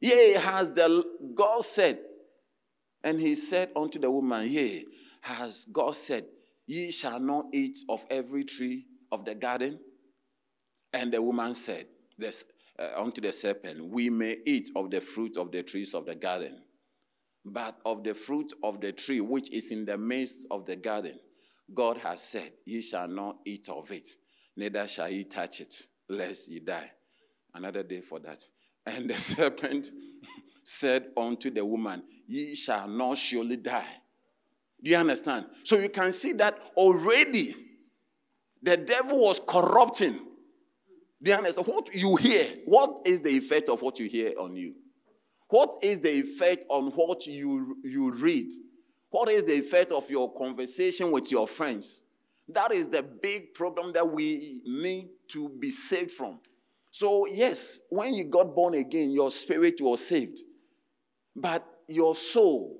Yea, 0.00 0.32
has 0.34 0.72
the 0.72 1.04
God 1.34 1.64
said, 1.64 1.98
and 3.02 3.20
he 3.20 3.34
said 3.34 3.70
unto 3.76 3.98
the 3.98 4.10
woman, 4.10 4.48
Yea, 4.48 4.84
has 5.20 5.66
God 5.70 5.94
said, 5.94 6.26
Ye 6.66 6.90
shall 6.90 7.20
not 7.20 7.46
eat 7.52 7.78
of 7.88 8.06
every 8.10 8.44
tree 8.44 8.86
of 9.10 9.24
the 9.24 9.34
garden? 9.34 9.78
And 10.92 11.12
the 11.12 11.20
woman 11.20 11.54
said 11.54 11.86
this, 12.16 12.46
uh, 12.80 12.88
unto 12.96 13.20
the 13.20 13.32
serpent, 13.32 13.84
We 13.84 14.10
may 14.10 14.38
eat 14.46 14.70
of 14.74 14.90
the 14.90 15.00
fruit 15.00 15.36
of 15.36 15.52
the 15.52 15.62
trees 15.62 15.94
of 15.94 16.06
the 16.06 16.14
garden, 16.14 16.62
but 17.44 17.78
of 17.84 18.04
the 18.04 18.14
fruit 18.14 18.52
of 18.62 18.80
the 18.80 18.92
tree 18.92 19.20
which 19.20 19.50
is 19.50 19.70
in 19.70 19.84
the 19.84 19.98
midst 19.98 20.46
of 20.50 20.64
the 20.64 20.76
garden, 20.76 21.18
God 21.72 21.98
has 21.98 22.22
said, 22.22 22.52
Ye 22.64 22.80
shall 22.80 23.08
not 23.08 23.36
eat 23.44 23.68
of 23.68 23.90
it, 23.90 24.08
neither 24.56 24.86
shall 24.88 25.10
ye 25.10 25.24
touch 25.24 25.60
it, 25.60 25.86
lest 26.08 26.48
ye 26.48 26.60
die. 26.60 26.90
Another 27.54 27.82
day 27.82 28.00
for 28.00 28.18
that. 28.20 28.44
And 28.86 29.10
the 29.10 29.18
serpent 29.18 29.90
said 30.64 31.08
unto 31.16 31.50
the 31.50 31.64
woman, 31.64 32.02
Ye 32.26 32.54
shall 32.54 32.88
not 32.88 33.18
surely 33.18 33.56
die. 33.56 34.00
Do 34.82 34.90
you 34.90 34.96
understand? 34.96 35.46
So 35.64 35.78
you 35.78 35.90
can 35.90 36.12
see 36.12 36.32
that 36.34 36.58
already 36.76 37.54
the 38.62 38.78
devil 38.78 39.20
was 39.20 39.40
corrupting. 39.46 40.18
Do 41.22 41.30
you? 41.30 41.36
What 41.36 41.94
you 41.94 42.16
hear, 42.16 42.46
what 42.64 43.02
is 43.04 43.20
the 43.20 43.30
effect 43.30 43.68
of 43.68 43.82
what 43.82 43.98
you 43.98 44.08
hear 44.08 44.32
on 44.38 44.54
you? 44.54 44.74
What 45.48 45.78
is 45.82 46.00
the 46.00 46.12
effect 46.12 46.64
on 46.68 46.90
what 46.92 47.26
you, 47.26 47.76
you 47.82 48.12
read? 48.12 48.52
What 49.10 49.28
is 49.28 49.42
the 49.42 49.54
effect 49.54 49.92
of 49.92 50.08
your 50.08 50.32
conversation 50.32 51.10
with 51.10 51.30
your 51.30 51.48
friends? 51.48 52.02
That 52.48 52.72
is 52.72 52.86
the 52.86 53.02
big 53.02 53.54
problem 53.54 53.92
that 53.92 54.08
we 54.08 54.62
need 54.64 55.08
to 55.28 55.48
be 55.48 55.70
saved 55.70 56.12
from. 56.12 56.38
So, 56.90 57.26
yes, 57.26 57.80
when 57.90 58.14
you 58.14 58.24
got 58.24 58.54
born 58.54 58.74
again, 58.74 59.10
your 59.10 59.30
spirit 59.30 59.80
was 59.80 60.06
saved. 60.06 60.40
But 61.36 61.66
your 61.86 62.14
soul 62.14 62.76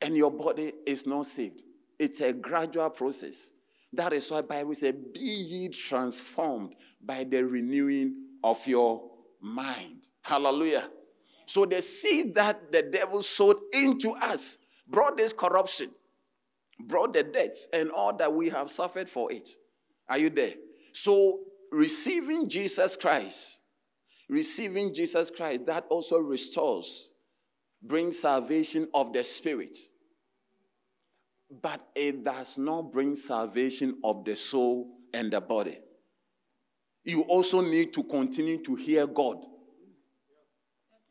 and 0.00 0.16
your 0.16 0.30
body 0.30 0.72
is 0.84 1.06
not 1.06 1.26
saved. 1.26 1.62
It's 1.98 2.20
a 2.20 2.32
gradual 2.32 2.90
process. 2.90 3.52
That 3.96 4.12
is 4.12 4.30
why 4.30 4.42
Bible 4.42 4.74
says, 4.74 4.94
Be 5.12 5.20
ye 5.20 5.68
transformed 5.68 6.74
by 7.04 7.24
the 7.24 7.42
renewing 7.42 8.14
of 8.44 8.66
your 8.66 9.10
mind. 9.40 10.08
Hallelujah. 10.22 10.88
So 11.46 11.64
the 11.64 11.80
seed 11.80 12.34
that 12.34 12.72
the 12.72 12.82
devil 12.82 13.22
sowed 13.22 13.58
into 13.72 14.10
us 14.12 14.58
brought 14.86 15.16
this 15.16 15.32
corruption, 15.32 15.90
brought 16.80 17.12
the 17.12 17.22
death, 17.22 17.56
and 17.72 17.90
all 17.90 18.14
that 18.16 18.32
we 18.32 18.48
have 18.50 18.68
suffered 18.68 19.08
for 19.08 19.32
it. 19.32 19.48
Are 20.08 20.18
you 20.18 20.30
there? 20.30 20.54
So 20.92 21.40
receiving 21.72 22.48
Jesus 22.48 22.96
Christ, 22.96 23.60
receiving 24.28 24.94
Jesus 24.94 25.30
Christ, 25.30 25.66
that 25.66 25.86
also 25.88 26.18
restores, 26.18 27.14
brings 27.82 28.18
salvation 28.18 28.88
of 28.94 29.12
the 29.12 29.22
spirit. 29.24 29.76
But 31.50 31.80
it 31.94 32.24
does 32.24 32.58
not 32.58 32.92
bring 32.92 33.16
salvation 33.16 33.98
of 34.02 34.24
the 34.24 34.36
soul 34.36 34.98
and 35.14 35.32
the 35.32 35.40
body. 35.40 35.78
You 37.04 37.22
also 37.22 37.60
need 37.60 37.92
to 37.94 38.02
continue 38.02 38.62
to 38.64 38.74
hear 38.74 39.06
God. 39.06 39.44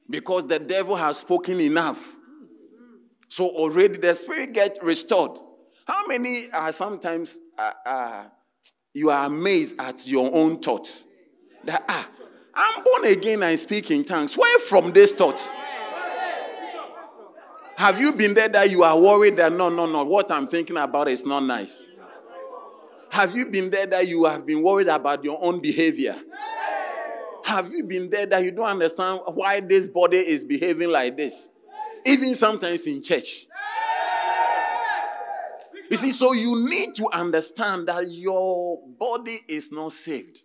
Because 0.09 0.45
the 0.45 0.59
devil 0.59 0.95
has 0.95 1.19
spoken 1.19 1.59
enough. 1.59 2.15
So 3.29 3.49
already 3.49 3.97
the 3.97 4.13
spirit 4.13 4.53
gets 4.53 4.79
restored. 4.83 5.39
How 5.87 6.05
many 6.05 6.51
are 6.51 6.71
sometimes 6.71 7.39
uh, 7.57 7.71
uh, 7.85 8.23
you 8.95 9.09
are 9.09 9.25
amazed 9.25 9.75
at 9.77 10.07
your 10.07 10.33
own 10.33 10.59
thoughts. 10.59 11.03
That, 11.65 11.83
ah, 11.87 12.09
I'm 12.53 12.81
born 12.81 13.05
again 13.11 13.43
and 13.43 13.59
speak 13.59 13.91
in 13.91 14.05
tongues. 14.05 14.37
Where 14.37 14.59
from 14.59 14.93
these 14.93 15.11
thoughts? 15.11 15.51
Have 17.77 17.99
you 17.99 18.13
been 18.13 18.33
there 18.33 18.47
that 18.49 18.71
you 18.71 18.83
are 18.83 18.97
worried 18.97 19.37
that 19.37 19.51
no, 19.51 19.69
no, 19.69 19.85
no, 19.85 20.05
what 20.05 20.31
I'm 20.31 20.47
thinking 20.47 20.77
about 20.77 21.09
is 21.09 21.25
not 21.25 21.41
nice? 21.41 21.83
Have 23.09 23.35
you 23.35 23.45
been 23.45 23.69
there 23.69 23.85
that 23.85 24.07
you 24.07 24.25
have 24.25 24.45
been 24.45 24.61
worried 24.61 24.87
about 24.87 25.23
your 25.23 25.43
own 25.43 25.59
behavior? 25.59 26.15
Have 27.43 27.71
you 27.71 27.83
been 27.83 28.09
there 28.09 28.25
that 28.25 28.43
you 28.43 28.51
don't 28.51 28.67
understand 28.67 29.21
why 29.25 29.59
this 29.59 29.87
body 29.87 30.17
is 30.17 30.45
behaving 30.45 30.89
like 30.89 31.15
this? 31.15 31.49
Even 32.05 32.33
sometimes 32.33 32.87
in 32.87 33.03
church. 33.03 33.47
You 35.89 35.97
see, 35.97 36.11
so 36.11 36.33
you 36.33 36.67
need 36.67 36.95
to 36.95 37.09
understand 37.11 37.87
that 37.87 38.09
your 38.09 38.79
body 38.97 39.41
is 39.47 39.71
not 39.71 39.91
saved, 39.91 40.41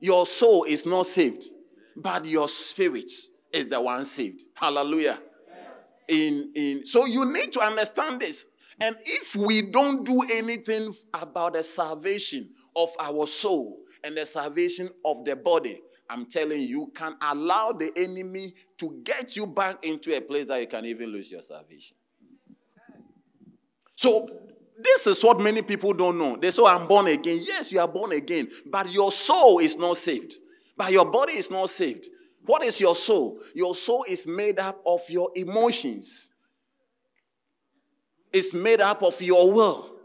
your 0.00 0.26
soul 0.26 0.64
is 0.64 0.84
not 0.84 1.06
saved, 1.06 1.46
but 1.96 2.24
your 2.26 2.48
spirit 2.48 3.10
is 3.52 3.68
the 3.68 3.80
one 3.80 4.04
saved. 4.04 4.42
Hallelujah. 4.54 5.18
In, 6.10 6.50
in, 6.56 6.84
so 6.84 7.06
you 7.06 7.32
need 7.32 7.52
to 7.52 7.60
understand 7.60 8.20
this. 8.20 8.48
And 8.80 8.96
if 8.98 9.36
we 9.36 9.70
don't 9.70 10.04
do 10.04 10.22
anything 10.32 10.92
about 11.14 11.52
the 11.52 11.62
salvation 11.62 12.50
of 12.74 12.90
our 12.98 13.26
soul 13.26 13.78
and 14.02 14.16
the 14.16 14.26
salvation 14.26 14.90
of 15.04 15.24
the 15.24 15.36
body, 15.36 15.80
I'm 16.08 16.26
telling 16.26 16.62
you, 16.62 16.66
you 16.66 16.92
can 16.92 17.14
allow 17.22 17.70
the 17.70 17.92
enemy 17.96 18.54
to 18.78 19.00
get 19.04 19.36
you 19.36 19.46
back 19.46 19.84
into 19.84 20.16
a 20.16 20.20
place 20.20 20.46
that 20.46 20.60
you 20.60 20.66
can 20.66 20.84
even 20.84 21.10
lose 21.10 21.30
your 21.30 21.42
salvation. 21.42 21.96
So 23.94 24.28
this 24.82 25.06
is 25.06 25.22
what 25.22 25.38
many 25.40 25.62
people 25.62 25.92
don't 25.92 26.18
know. 26.18 26.36
They 26.36 26.50
say, 26.50 26.62
oh, 26.62 26.66
I'm 26.66 26.88
born 26.88 27.06
again. 27.06 27.38
Yes, 27.42 27.70
you 27.70 27.78
are 27.78 27.86
born 27.86 28.12
again, 28.12 28.48
but 28.66 28.90
your 28.90 29.12
soul 29.12 29.60
is 29.60 29.76
not 29.76 29.96
saved. 29.98 30.34
But 30.76 30.90
your 30.90 31.04
body 31.04 31.34
is 31.34 31.50
not 31.50 31.70
saved. 31.70 32.08
What 32.44 32.64
is 32.64 32.80
your 32.80 32.96
soul? 32.96 33.40
Your 33.54 33.74
soul 33.74 34.04
is 34.08 34.26
made 34.26 34.58
up 34.58 34.80
of 34.84 35.02
your 35.08 35.30
emotions, 35.34 36.30
it's 38.32 38.54
made 38.54 38.80
up 38.80 39.02
of 39.02 39.20
your 39.20 39.52
will. 39.52 39.96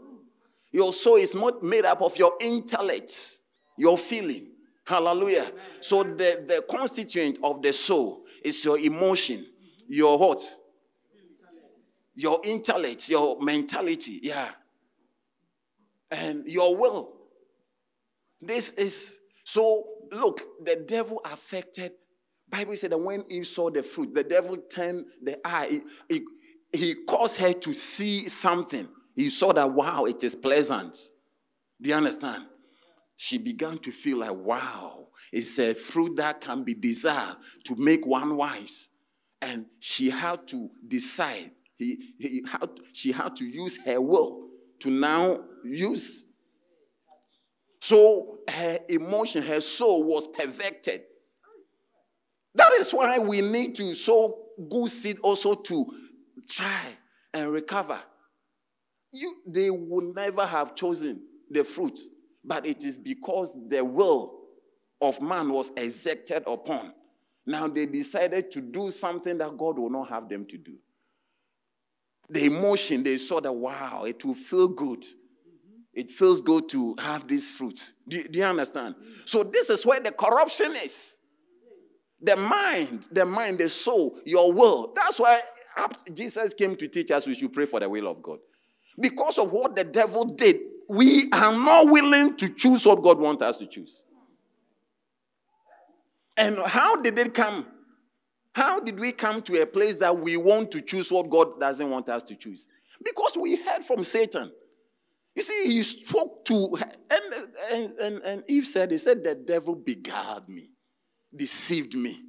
Your 0.72 0.92
soul 0.92 1.16
is 1.16 1.34
not 1.34 1.62
made 1.62 1.86
up 1.86 2.02
of 2.02 2.18
your 2.18 2.34
intellect, 2.38 3.38
your 3.78 3.96
feeling. 3.96 4.48
Hallelujah. 4.84 5.50
So 5.80 6.02
the, 6.02 6.44
the 6.46 6.64
constituent 6.68 7.38
of 7.42 7.62
the 7.62 7.72
soul 7.72 8.24
is 8.44 8.62
your 8.62 8.78
emotion, 8.78 9.46
your 9.88 10.18
what? 10.18 10.42
Your 12.14 12.40
intellect, 12.44 13.08
your 13.08 13.40
mentality. 13.40 14.20
Yeah 14.22 14.48
and 16.10 16.46
your 16.46 16.76
will. 16.76 17.12
This 18.40 18.72
is 18.72 19.20
so 19.44 19.84
look, 20.12 20.42
the 20.64 20.76
devil 20.76 21.20
affected. 21.24 21.92
Bible 22.48 22.76
said 22.76 22.92
that 22.92 22.98
when 22.98 23.24
Eve 23.28 23.46
saw 23.46 23.70
the 23.70 23.82
fruit, 23.82 24.14
the 24.14 24.24
devil 24.24 24.56
turned 24.56 25.06
the 25.22 25.44
eye. 25.46 25.80
He, 26.08 26.24
he, 26.72 26.78
he 26.78 26.94
caused 27.06 27.40
her 27.40 27.52
to 27.52 27.72
see 27.72 28.28
something 28.28 28.88
He 29.16 29.30
saw 29.30 29.52
that, 29.54 29.72
wow, 29.72 30.04
it 30.04 30.22
is 30.22 30.34
pleasant. 30.34 30.96
Do 31.80 31.88
you 31.88 31.96
understand? 31.96 32.44
She 33.16 33.38
began 33.38 33.78
to 33.78 33.90
feel 33.90 34.18
like, 34.18 34.34
wow, 34.34 35.08
it's 35.32 35.58
a 35.58 35.72
fruit 35.72 36.16
that 36.18 36.42
can 36.42 36.62
be 36.62 36.74
desired 36.74 37.36
to 37.64 37.74
make 37.74 38.06
one 38.06 38.36
wise. 38.36 38.90
And 39.40 39.66
she 39.80 40.10
had 40.10 40.46
to 40.48 40.68
decide. 40.86 41.50
He, 41.78 42.14
he 42.18 42.44
had, 42.46 42.68
she 42.92 43.10
had 43.12 43.36
to 43.36 43.46
use 43.46 43.78
her 43.86 44.00
will 44.00 44.48
to 44.80 44.90
now 44.90 45.40
use. 45.64 46.26
So 47.80 48.38
her 48.48 48.78
emotion, 48.88 49.42
her 49.42 49.60
soul 49.62 50.04
was 50.04 50.28
perfected. 50.28 51.02
That 52.56 52.72
is 52.80 52.90
why 52.92 53.18
we 53.18 53.42
need 53.42 53.74
to 53.76 53.94
sow 53.94 54.38
good 54.70 54.90
seed 54.90 55.18
also 55.22 55.54
to 55.54 55.86
try 56.48 56.80
and 57.34 57.52
recover. 57.52 58.00
You, 59.12 59.34
they 59.46 59.70
would 59.70 60.14
never 60.14 60.44
have 60.44 60.74
chosen 60.74 61.22
the 61.50 61.64
fruit, 61.64 61.98
but 62.44 62.66
it 62.66 62.82
is 62.82 62.98
because 62.98 63.52
the 63.68 63.84
will 63.84 64.40
of 65.00 65.20
man 65.20 65.50
was 65.50 65.70
exerted 65.76 66.44
upon. 66.46 66.92
Now 67.44 67.68
they 67.68 67.86
decided 67.86 68.50
to 68.52 68.60
do 68.60 68.90
something 68.90 69.38
that 69.38 69.56
God 69.56 69.78
will 69.78 69.90
not 69.90 70.08
have 70.08 70.28
them 70.28 70.46
to 70.46 70.56
do. 70.56 70.74
The 72.28 72.46
emotion, 72.46 73.02
they 73.02 73.18
saw 73.18 73.40
that, 73.40 73.52
wow, 73.52 74.04
it 74.04 74.24
will 74.24 74.34
feel 74.34 74.66
good. 74.66 75.04
It 75.92 76.10
feels 76.10 76.40
good 76.40 76.68
to 76.70 76.96
have 76.98 77.28
these 77.28 77.48
fruits. 77.48 77.94
Do, 78.08 78.26
do 78.26 78.38
you 78.38 78.44
understand? 78.44 78.96
So, 79.24 79.42
this 79.42 79.70
is 79.70 79.86
where 79.86 80.00
the 80.00 80.10
corruption 80.10 80.74
is. 80.76 81.15
The 82.20 82.36
mind, 82.36 83.06
the 83.10 83.26
mind, 83.26 83.58
the 83.58 83.68
soul, 83.68 84.18
your 84.24 84.52
will. 84.52 84.92
That's 84.94 85.18
why 85.18 85.40
Jesus 86.12 86.54
came 86.54 86.76
to 86.76 86.88
teach 86.88 87.10
us 87.10 87.26
we 87.26 87.34
should 87.34 87.52
pray 87.52 87.66
for 87.66 87.80
the 87.80 87.88
will 87.88 88.08
of 88.08 88.22
God. 88.22 88.38
Because 88.98 89.38
of 89.38 89.52
what 89.52 89.76
the 89.76 89.84
devil 89.84 90.24
did, 90.24 90.56
we 90.88 91.28
are 91.32 91.52
not 91.52 91.88
willing 91.88 92.36
to 92.36 92.48
choose 92.48 92.86
what 92.86 93.02
God 93.02 93.18
wants 93.18 93.42
us 93.42 93.56
to 93.58 93.66
choose. 93.66 94.04
And 96.36 96.58
how 96.58 97.00
did 97.00 97.18
it 97.18 97.34
come? 97.34 97.66
How 98.54 98.80
did 98.80 98.98
we 98.98 99.12
come 99.12 99.42
to 99.42 99.60
a 99.60 99.66
place 99.66 99.96
that 99.96 100.18
we 100.18 100.36
want 100.38 100.70
to 100.70 100.80
choose 100.80 101.12
what 101.12 101.28
God 101.28 101.60
doesn't 101.60 101.90
want 101.90 102.08
us 102.08 102.22
to 102.24 102.34
choose? 102.34 102.68
Because 103.04 103.36
we 103.36 103.56
heard 103.56 103.84
from 103.84 104.02
Satan. 104.02 104.50
You 105.34 105.42
see, 105.42 105.74
he 105.74 105.82
spoke 105.82 106.46
to, 106.46 106.78
and, 107.10 107.94
and, 108.00 108.22
and, 108.22 108.44
Eve 108.48 108.66
said, 108.66 108.90
He 108.90 108.96
said, 108.96 109.22
The 109.22 109.34
devil 109.34 109.74
beguiled 109.74 110.48
me 110.48 110.70
deceived 111.36 111.94
me. 111.94 112.22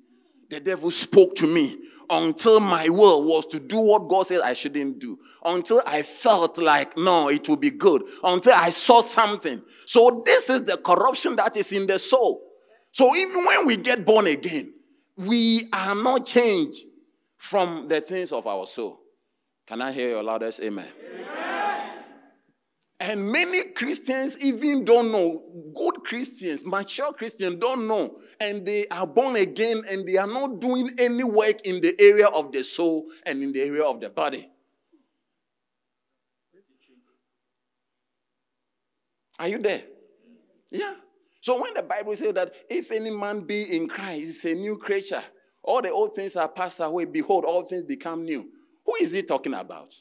The 0.49 0.60
devil 0.60 0.91
spoke 0.91 1.36
to 1.36 1.47
me 1.47 1.78
until 2.10 2.60
my 2.60 2.89
will 2.89 3.24
was 3.24 3.45
to 3.47 3.60
do 3.60 3.80
what 3.80 4.08
God 4.08 4.28
said 4.28 4.41
I 4.41 4.53
shouldn't 4.53 4.99
do. 4.99 5.20
Until 5.43 5.82
I 5.86 6.01
felt 6.01 6.58
like, 6.58 6.97
no, 6.97 7.30
it 7.30 7.47
will 7.49 7.58
be 7.58 7.72
good. 7.72 8.03
Until 8.24 8.53
I 8.53 8.70
saw 8.70 9.01
something. 9.01 9.62
So, 9.86 10.24
this 10.26 10.49
is 10.49 10.64
the 10.64 10.78
corruption 10.78 11.36
that 11.36 11.58
is 11.58 11.74
in 11.74 11.88
the 11.88 11.99
soul. 11.99 12.41
So, 12.91 13.16
even 13.16 13.43
when 13.43 13.66
we 13.66 13.78
get 13.78 14.05
born 14.05 14.28
again, 14.28 14.74
we 15.18 15.68
are 15.74 15.95
not 15.95 16.26
changed 16.26 16.86
from 17.38 17.88
the 17.88 18.01
things 18.01 18.32
of 18.32 18.47
our 18.47 18.66
soul. 18.66 18.99
Can 19.66 19.82
I 19.82 19.91
hear 19.91 20.10
your 20.10 20.24
loudest 20.24 20.62
amen? 20.62 20.88
amen. 21.14 21.27
And 23.00 23.32
many 23.32 23.72
Christians 23.74 24.38
even 24.39 24.84
don't 24.84 25.12
know. 25.12 25.43
Good 25.76 26.04
Christians, 26.04 26.66
mature 26.66 27.14
Christians 27.14 27.58
don't 27.60 27.88
know. 27.88 28.18
And 28.39 28.66
they 28.66 28.88
are 28.88 29.06
born 29.06 29.36
again 29.36 29.84
and 29.88 30.08
they 30.08 30.18
are 30.18 30.28
not 30.28 30.60
doing 30.60 30.89
any 30.98 31.24
work 31.24 31.62
in 31.66 31.80
the 31.80 31.95
area 32.00 32.26
of 32.26 32.52
the 32.52 32.64
soul 32.64 33.06
and 33.24 33.43
in 33.43 33.52
the 33.52 33.62
area 33.62 33.84
of 33.84 34.00
the 34.02 34.10
body. 34.10 34.50
Are 39.39 39.48
you 39.48 39.60
there? 39.60 39.84
Yeah. 40.72 40.95
So 41.39 41.62
when 41.62 41.76
the 41.76 41.84
Bible 41.84 42.16
says 42.16 42.34
that 42.34 42.54
if 42.68 42.91
any 42.91 43.12
man 43.12 43.41
be 43.41 43.76
in 43.78 43.88
Christ, 43.88 44.43
he's 44.43 44.45
a 44.45 44.56
new 44.56 44.78
creature. 44.78 45.24
All 45.64 45.84
the 45.84 45.91
old 45.91 46.16
things 46.16 46.36
are 46.36 46.50
passed 46.50 46.80
away. 46.80 47.06
Behold, 47.06 47.45
all 47.45 47.62
things 47.62 47.84
become 47.84 48.26
new. 48.26 48.50
Who 48.86 48.95
is 48.95 49.12
he 49.12 49.22
talking 49.22 49.54
about? 49.54 49.93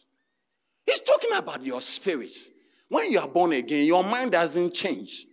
He's 0.87 1.01
talking 1.01 1.37
about 1.37 1.63
your 1.63 1.83
spirit. 1.83 2.33
When 2.89 3.11
you 3.11 3.19
are 3.19 3.29
born 3.29 3.53
again, 3.53 3.87
your 3.87 4.05
mind 4.05 4.33
doesn't 4.33 4.75
change. 4.75 5.27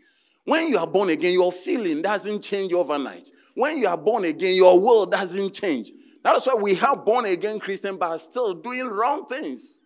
When 0.45 0.67
you 0.67 0.77
are 0.77 0.87
born 0.87 1.09
again, 1.09 1.33
your 1.33 1.51
feeling 1.51 2.01
doesn't 2.01 2.41
change 2.41 2.73
overnight. 2.73 3.29
When 3.55 3.77
you 3.77 3.87
are 3.87 3.97
born 3.97 4.25
again, 4.25 4.55
your 4.55 4.79
will 4.79 5.05
doesn't 5.05 5.53
change. 5.53 5.91
That's 6.23 6.47
why 6.47 6.55
we 6.55 6.75
have 6.75 7.05
born 7.05 7.25
again 7.25 7.59
Christians, 7.59 7.97
but 7.99 8.09
are 8.09 8.17
still 8.17 8.53
doing 8.53 8.87
wrong 8.87 9.25
things. 9.25 9.81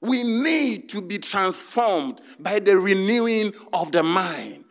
We 0.00 0.22
need 0.22 0.88
to 0.90 1.00
be 1.00 1.18
transformed 1.18 2.20
by 2.38 2.58
the 2.60 2.78
renewing 2.78 3.54
of 3.72 3.92
the 3.92 4.02
mind. 4.02 4.64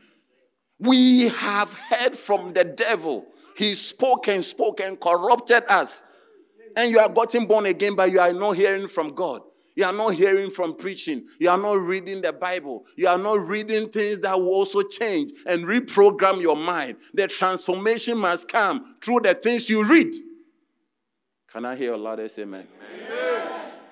We 0.79 1.29
have 1.29 1.73
heard 1.73 2.17
from 2.17 2.53
the 2.53 2.63
devil. 2.63 3.25
He 3.57 3.73
spoke 3.75 4.27
and 4.27 4.43
spoke 4.43 4.79
and 4.79 4.99
corrupted 4.99 5.63
us. 5.69 6.03
And 6.75 6.91
you 6.91 6.99
are 6.99 7.09
gotten 7.09 7.45
born 7.45 7.65
again, 7.65 7.95
but 7.95 8.11
you 8.11 8.19
are 8.19 8.33
not 8.33 8.51
hearing 8.51 8.87
from 8.87 9.13
God. 9.13 9.41
You 9.75 9.85
are 9.85 9.93
not 9.93 10.13
hearing 10.13 10.51
from 10.51 10.75
preaching. 10.75 11.27
You 11.39 11.49
are 11.49 11.57
not 11.57 11.79
reading 11.79 12.21
the 12.21 12.31
Bible. 12.33 12.85
You 12.95 13.07
are 13.07 13.17
not 13.17 13.39
reading 13.47 13.89
things 13.89 14.19
that 14.19 14.39
will 14.39 14.49
also 14.49 14.83
change 14.83 15.31
and 15.45 15.65
reprogram 15.65 16.41
your 16.41 16.55
mind. 16.55 16.97
The 17.13 17.27
transformation 17.27 18.17
must 18.17 18.47
come 18.47 18.95
through 19.01 19.21
the 19.21 19.33
things 19.33 19.69
you 19.69 19.83
read. 19.83 20.13
Can 21.51 21.65
I 21.65 21.75
hear 21.75 21.93
a 21.93 21.97
loud 21.97 22.19
amen? 22.19 22.37
amen? 22.39 22.67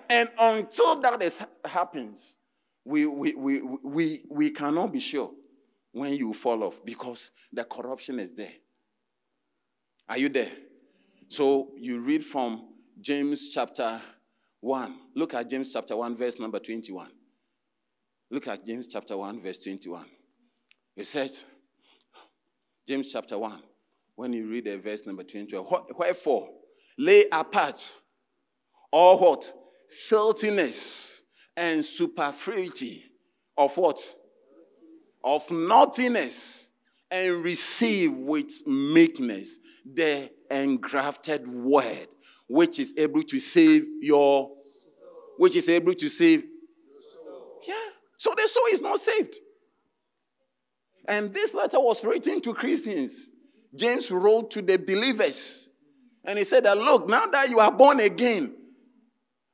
And 0.09 0.29
until 0.38 0.99
that 1.01 1.21
is, 1.21 1.45
happens, 1.63 2.36
we, 2.84 3.05
we, 3.05 3.34
we, 3.34 3.61
we, 3.84 4.23
we 4.29 4.49
cannot 4.49 4.91
be 4.91 4.99
sure 4.99 5.32
when 5.91 6.13
you 6.13 6.34
fall 6.34 6.63
off 6.63 6.84
because 6.84 7.32
the 7.51 7.63
corruption 7.63 8.19
is 8.19 8.34
there. 8.34 8.53
Are 10.09 10.17
you 10.17 10.29
there? 10.29 10.51
So 11.27 11.69
you 11.77 11.99
read 11.99 12.25
from 12.25 12.67
James 12.99 13.49
chapter 13.49 14.01
1. 14.62 14.95
Look 15.16 15.34
at 15.34 15.49
James 15.49 15.74
chapter 15.74 15.97
1, 15.97 16.16
verse 16.16 16.39
number 16.39 16.59
21. 16.59 17.09
Look 18.30 18.47
at 18.47 18.66
James 18.66 18.88
chapter 18.88 19.18
1, 19.18 19.41
verse 19.41 19.59
21. 19.59 20.05
It 20.95 21.05
says, 21.05 21.45
James 22.88 23.12
chapter 23.12 23.38
1, 23.38 23.62
when 24.16 24.34
you 24.34 24.47
read 24.47 24.66
the 24.66 24.78
verse 24.78 25.05
number 25.05 25.24
21, 25.24 25.66
wherefore 25.97 26.49
lay 26.97 27.26
apart 27.32 28.01
all 28.91 29.18
what? 29.18 29.51
Filthiness 29.89 31.24
and 31.57 31.84
superfluity 31.84 33.05
of 33.57 33.76
what? 33.78 33.99
Of 35.24 35.49
nothingness 35.51 36.70
and 37.09 37.43
receive 37.43 38.14
with 38.14 38.66
meekness 38.66 39.59
the 39.86 40.30
engrafted 40.49 41.47
word 41.47 42.07
which 42.52 42.80
is 42.80 42.93
able 42.97 43.24
to 43.24 43.39
save 43.39 43.86
your, 44.02 44.52
which 45.38 45.56
is 45.56 45.70
able 45.70 45.93
to 45.93 46.10
save. 46.10 46.43
Yeah. 47.66 47.76
So 48.18 48.34
the 48.36 48.45
soul 48.45 48.66
is 48.74 48.82
not 48.82 48.99
saved. 48.99 49.38
And 51.08 51.34
this 51.34 51.54
letter 51.54 51.80
was 51.80 52.04
written 52.04 52.41
to 52.41 52.54
Christians. 52.54 53.28
James 53.74 54.12
wrote 54.12 54.52
to 54.52 54.62
the 54.62 54.78
believers. 54.78 55.70
And 56.26 56.38
he 56.38 56.43
said 56.43 56.66
that, 56.66 56.78
look, 56.78 57.08
now 57.08 57.26
that 57.28 57.49
you 57.49 57.60
are 57.60 57.72
born 57.72 58.02
again, 58.02 58.54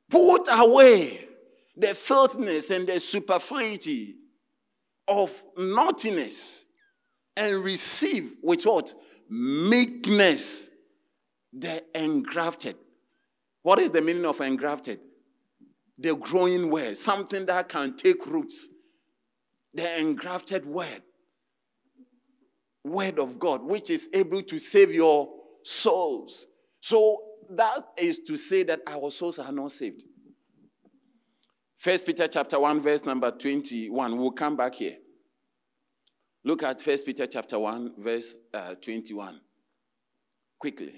put 0.09 0.47
away 0.51 1.27
the 1.75 1.93
filthiness 1.93 2.71
and 2.71 2.87
the 2.87 2.99
superfluity 2.99 4.15
of 5.07 5.31
naughtiness 5.55 6.65
and 7.35 7.63
receive 7.63 8.37
with 8.41 8.63
what? 8.63 8.95
Meekness, 9.29 10.71
the 11.53 11.83
engrafted. 11.93 12.75
What 13.67 13.79
is 13.79 13.91
the 13.91 14.01
meaning 14.01 14.23
of 14.23 14.39
engrafted? 14.39 15.01
The 15.97 16.15
growing 16.15 16.69
word, 16.69 16.95
something 16.95 17.45
that 17.47 17.67
can 17.67 17.97
take 17.97 18.25
roots. 18.25 18.69
The 19.73 19.99
engrafted 19.99 20.65
word. 20.65 21.01
Word 22.85 23.19
of 23.19 23.37
God, 23.37 23.61
which 23.61 23.89
is 23.89 24.07
able 24.13 24.41
to 24.43 24.57
save 24.57 24.93
your 24.93 25.27
souls. 25.65 26.47
So 26.79 27.21
that 27.49 27.79
is 27.97 28.19
to 28.19 28.37
say 28.37 28.63
that 28.63 28.79
our 28.87 29.11
souls 29.11 29.37
are 29.37 29.51
not 29.51 29.73
saved. 29.73 30.05
First 31.75 32.05
Peter 32.05 32.29
chapter 32.29 32.61
1, 32.61 32.79
verse 32.79 33.03
number 33.03 33.31
21. 33.31 34.17
We'll 34.17 34.31
come 34.31 34.55
back 34.55 34.75
here. 34.75 34.95
Look 36.45 36.63
at 36.63 36.79
First 36.79 37.05
Peter 37.05 37.27
chapter 37.27 37.59
1, 37.59 37.95
verse 37.97 38.37
uh, 38.53 38.75
21. 38.75 39.41
Quickly. 40.57 40.93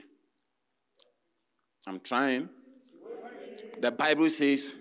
I'm 1.87 1.99
trying. 2.01 2.49
The 3.81 3.91
Bible 3.91 4.29
says, 4.29 4.73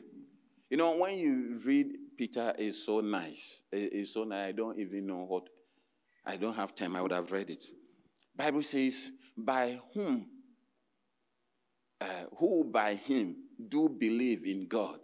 you 0.70 0.76
know, 0.76 0.96
when 0.96 1.18
you 1.18 1.59
read 1.64 1.86
Peter, 2.16 2.55
is 2.59 2.84
so 2.84 3.01
nice. 3.01 3.62
It's 3.70 4.12
so 4.12 4.24
nice. 4.24 4.49
I 4.49 4.53
don't 4.53 4.78
even 4.78 5.07
know 5.07 5.24
what. 5.26 5.44
I 6.26 6.36
don't 6.36 6.55
have 6.55 6.74
time. 6.74 6.96
I 6.96 7.03
would 7.03 7.12
have 7.12 7.30
read 7.32 7.49
it. 7.51 7.62
Bible 8.36 8.62
says, 8.62 9.12
by 9.36 9.78
whom, 9.94 10.26
uh, 12.01 12.07
who 12.36 12.64
by 12.64 12.94
him 12.94 13.36
do 13.68 13.88
believe 13.88 14.44
in 14.44 14.66
God 14.66 14.99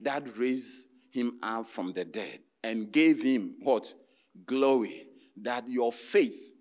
that 0.00 0.36
raised 0.36 0.88
him 1.10 1.38
up 1.42 1.66
from 1.66 1.92
the 1.92 2.04
dead 2.04 2.40
and 2.62 2.90
gave 2.92 3.22
him 3.22 3.56
what? 3.60 3.92
Glory. 4.46 5.04
That 5.40 5.68
your 5.68 5.92
faith, 5.92 6.54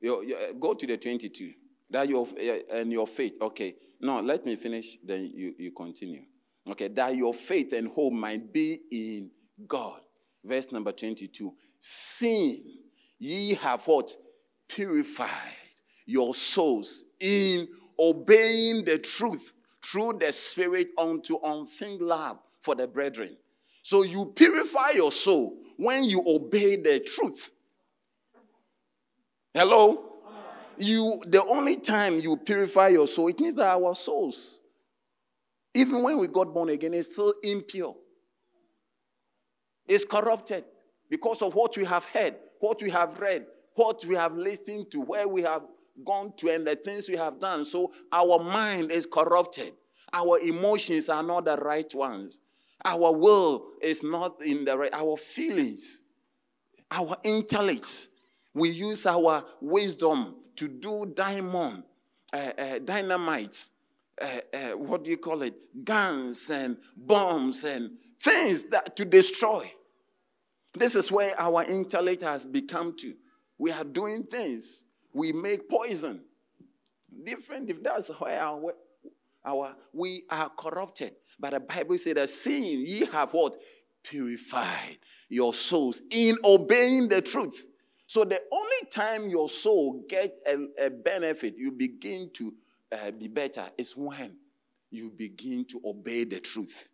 your, 0.00 0.22
your- 0.24 0.52
go 0.58 0.74
to 0.74 0.86
the 0.86 0.96
22. 0.96 1.52
That 1.90 2.08
your, 2.08 2.26
and 2.72 2.92
your 2.92 3.06
faith, 3.06 3.36
okay. 3.40 3.74
No, 4.00 4.20
let 4.20 4.46
me 4.46 4.56
finish, 4.56 4.98
then 5.04 5.30
you, 5.34 5.54
you 5.58 5.72
continue. 5.72 6.22
Okay, 6.68 6.88
that 6.88 7.16
your 7.16 7.34
faith 7.34 7.72
and 7.72 7.88
hope 7.88 8.12
might 8.12 8.52
be 8.52 8.80
in 8.90 9.30
God. 9.66 10.00
Verse 10.44 10.72
number 10.72 10.92
22. 10.92 11.52
Seeing 11.78 12.62
ye 13.18 13.54
have 13.54 13.86
what? 13.86 14.16
Purified 14.68 15.28
your 16.06 16.34
souls 16.34 17.04
in 17.18 17.68
obeying 17.98 18.84
the 18.84 18.98
truth 18.98 19.52
through 19.84 20.18
the 20.20 20.32
Spirit 20.32 20.88
unto 20.96 21.38
unfeigned 21.42 22.00
love 22.00 22.38
for 22.60 22.74
the 22.74 22.86
brethren. 22.86 23.36
So 23.82 24.02
you 24.02 24.26
purify 24.26 24.90
your 24.90 25.12
soul 25.12 25.56
when 25.76 26.04
you 26.04 26.22
obey 26.26 26.76
the 26.76 27.00
truth. 27.00 27.50
Hello? 29.54 30.09
You 30.80 31.20
the 31.26 31.44
only 31.44 31.76
time 31.76 32.20
you 32.20 32.38
purify 32.38 32.88
your 32.88 33.06
soul, 33.06 33.28
it 33.28 33.38
means 33.38 33.54
that 33.56 33.66
our 33.66 33.94
souls, 33.94 34.62
even 35.74 36.02
when 36.02 36.18
we 36.18 36.26
got 36.26 36.54
born 36.54 36.70
again, 36.70 36.94
is 36.94 37.12
still 37.12 37.34
impure. 37.42 37.94
It's 39.86 40.06
corrupted 40.06 40.64
because 41.10 41.42
of 41.42 41.54
what 41.54 41.76
we 41.76 41.84
have 41.84 42.06
heard, 42.06 42.34
what 42.60 42.82
we 42.82 42.88
have 42.88 43.18
read, 43.18 43.44
what 43.74 44.02
we 44.06 44.14
have 44.14 44.34
listened 44.34 44.90
to, 44.92 45.02
where 45.02 45.28
we 45.28 45.42
have 45.42 45.62
gone 46.06 46.32
to, 46.38 46.48
and 46.48 46.66
the 46.66 46.76
things 46.76 47.10
we 47.10 47.16
have 47.16 47.38
done. 47.38 47.66
So 47.66 47.92
our 48.10 48.42
mind 48.42 48.90
is 48.90 49.04
corrupted. 49.04 49.74
Our 50.14 50.38
emotions 50.38 51.10
are 51.10 51.22
not 51.22 51.44
the 51.44 51.58
right 51.58 51.94
ones. 51.94 52.40
Our 52.86 53.12
will 53.12 53.66
is 53.82 54.02
not 54.02 54.42
in 54.42 54.64
the 54.64 54.78
right, 54.78 54.94
our 54.94 55.18
feelings, 55.18 56.04
our 56.90 57.18
intellect. 57.22 58.08
We 58.54 58.70
use 58.70 59.04
our 59.04 59.44
wisdom 59.60 60.36
to 60.60 60.68
do 60.68 61.06
diamond, 61.06 61.82
uh, 62.34 62.52
uh, 62.58 62.78
dynamite, 62.80 63.70
uh, 64.20 64.26
uh, 64.52 64.58
what 64.76 65.02
do 65.04 65.10
you 65.10 65.16
call 65.16 65.40
it? 65.40 65.54
Guns 65.82 66.50
and 66.50 66.76
bombs 66.94 67.64
and 67.64 67.92
things 68.20 68.64
that 68.64 68.94
to 68.96 69.06
destroy. 69.06 69.72
This 70.74 70.94
is 70.94 71.10
where 71.10 71.34
our 71.40 71.64
intellect 71.64 72.20
has 72.20 72.44
become 72.44 72.94
to. 72.98 73.14
We 73.56 73.72
are 73.72 73.84
doing 73.84 74.24
things. 74.24 74.84
We 75.14 75.32
make 75.32 75.66
poison. 75.66 76.20
Different 77.24 77.70
if 77.70 77.82
that's 77.82 78.08
where 78.08 78.38
our, 78.38 78.74
our 79.42 79.74
we 79.94 80.24
are 80.28 80.50
corrupted. 80.50 81.14
But 81.38 81.54
the 81.54 81.60
Bible 81.60 81.96
said 81.96 82.18
that 82.18 82.28
seeing 82.28 82.86
ye 82.86 83.06
have 83.06 83.32
what? 83.32 83.58
Purified 84.02 84.98
your 85.30 85.54
souls 85.54 86.02
in 86.10 86.36
obeying 86.44 87.08
the 87.08 87.22
truth. 87.22 87.66
So 88.10 88.24
the 88.24 88.42
only 88.50 88.90
time 88.90 89.28
your 89.28 89.48
soul 89.48 90.04
gets 90.08 90.36
a, 90.44 90.86
a 90.86 90.90
benefit, 90.90 91.54
you 91.56 91.70
begin 91.70 92.28
to 92.32 92.52
uh, 92.90 93.12
be 93.12 93.28
better, 93.28 93.70
is 93.78 93.96
when 93.96 94.34
you 94.90 95.12
begin 95.16 95.64
to 95.66 95.80
obey 95.84 96.24
the 96.24 96.40
truth. 96.40 96.88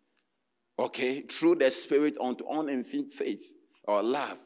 Okay? 0.77 1.21
Through 1.21 1.55
the 1.55 1.71
Spirit 1.71 2.17
unto 2.21 2.45
unfeigned 2.47 3.11
faith 3.11 3.51
or 3.85 4.03
love 4.03 4.37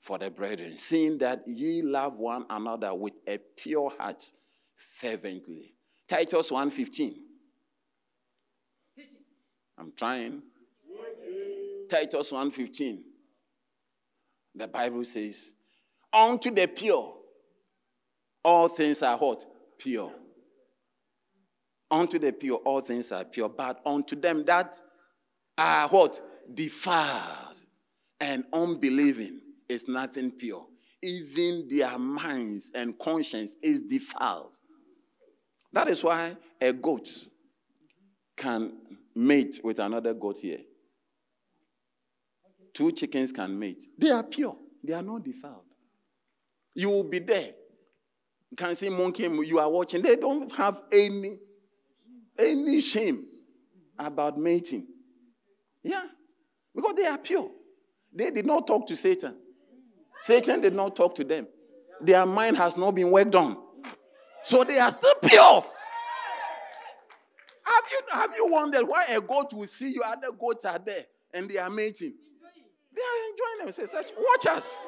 for 0.00 0.16
the 0.16 0.30
brethren, 0.30 0.76
seeing 0.76 1.18
that 1.18 1.42
ye 1.48 1.82
love 1.82 2.20
one 2.20 2.46
another 2.48 2.94
with 2.94 3.14
a 3.26 3.38
pure 3.56 3.92
heart 3.98 4.30
fervently. 4.76 5.74
Titus 6.06 6.52
1:15. 6.52 7.16
I'm 9.76 9.90
trying. 9.96 10.40
Titus 11.88 12.30
1:15. 12.30 13.02
The 14.54 14.68
Bible 14.68 15.02
says, 15.02 15.54
Unto 16.12 16.50
the 16.50 16.66
pure, 16.66 17.14
all 18.44 18.68
things 18.68 19.02
are 19.02 19.16
what? 19.16 19.44
Pure. 19.78 20.12
Unto 21.90 22.18
the 22.18 22.32
pure, 22.32 22.58
all 22.58 22.80
things 22.80 23.12
are 23.12 23.24
pure. 23.24 23.48
But 23.48 23.80
unto 23.84 24.16
them 24.16 24.44
that 24.44 24.80
are 25.56 25.88
what? 25.88 26.20
Defiled 26.52 27.62
and 28.20 28.44
unbelieving 28.52 29.40
is 29.68 29.88
nothing 29.88 30.32
pure. 30.32 30.66
Even 31.02 31.68
their 31.68 31.98
minds 31.98 32.70
and 32.74 32.98
conscience 32.98 33.54
is 33.62 33.80
defiled. 33.80 34.50
That 35.72 35.88
is 35.88 36.02
why 36.02 36.36
a 36.60 36.72
goat 36.72 37.08
can 38.36 38.72
mate 39.14 39.60
with 39.62 39.78
another 39.78 40.12
goat 40.14 40.38
here. 40.40 40.60
Two 42.74 42.92
chickens 42.92 43.32
can 43.32 43.58
mate. 43.58 43.84
They 43.98 44.10
are 44.10 44.22
pure, 44.22 44.56
they 44.82 44.92
are 44.92 45.02
not 45.02 45.24
defiled. 45.24 45.69
You 46.74 46.88
will 46.90 47.04
be 47.04 47.18
there. 47.18 47.54
You 48.50 48.56
can 48.56 48.74
see 48.74 48.88
monkey, 48.88 49.22
you 49.22 49.58
are 49.58 49.70
watching. 49.70 50.02
They 50.02 50.16
don't 50.16 50.50
have 50.52 50.82
any, 50.90 51.38
any 52.38 52.80
shame 52.80 53.26
about 53.98 54.38
mating. 54.38 54.86
Yeah, 55.82 56.02
because 56.74 56.94
they 56.96 57.06
are 57.06 57.18
pure. 57.18 57.50
They 58.12 58.30
did 58.30 58.46
not 58.46 58.66
talk 58.66 58.86
to 58.88 58.96
Satan. 58.96 59.36
Satan 60.20 60.60
did 60.60 60.74
not 60.74 60.96
talk 60.96 61.14
to 61.14 61.24
them. 61.24 61.46
Their 62.00 62.26
mind 62.26 62.56
has 62.56 62.76
not 62.76 62.94
been 62.94 63.10
worked 63.10 63.34
on. 63.34 63.56
So 64.42 64.64
they 64.64 64.78
are 64.78 64.90
still 64.90 65.14
pure. 65.22 65.64
Have 67.62 67.84
you, 67.90 68.00
have 68.12 68.36
you 68.36 68.46
wondered 68.48 68.82
why 68.86 69.04
a 69.04 69.20
goat 69.20 69.52
will 69.52 69.66
see 69.66 69.92
you, 69.92 70.02
other 70.02 70.32
goats 70.38 70.64
are 70.64 70.78
there, 70.78 71.06
and 71.32 71.48
they 71.48 71.58
are 71.58 71.70
mating? 71.70 72.14
They 72.94 73.02
are 73.02 73.30
enjoying 73.30 73.72
themselves. 73.76 74.12
Watch 74.18 74.46
us. 74.56 74.78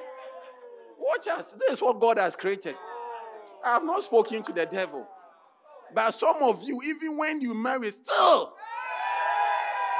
Watch 1.02 1.26
us. 1.26 1.54
This 1.58 1.72
is 1.72 1.82
what 1.82 1.98
God 2.00 2.18
has 2.18 2.36
created. 2.36 2.76
I 3.64 3.74
have 3.74 3.84
not 3.84 4.02
spoken 4.02 4.42
to 4.44 4.52
the 4.52 4.66
devil. 4.66 5.06
But 5.94 6.12
some 6.12 6.36
of 6.42 6.62
you, 6.62 6.80
even 6.84 7.16
when 7.16 7.40
you 7.40 7.54
marry, 7.54 7.90
still, 7.90 8.54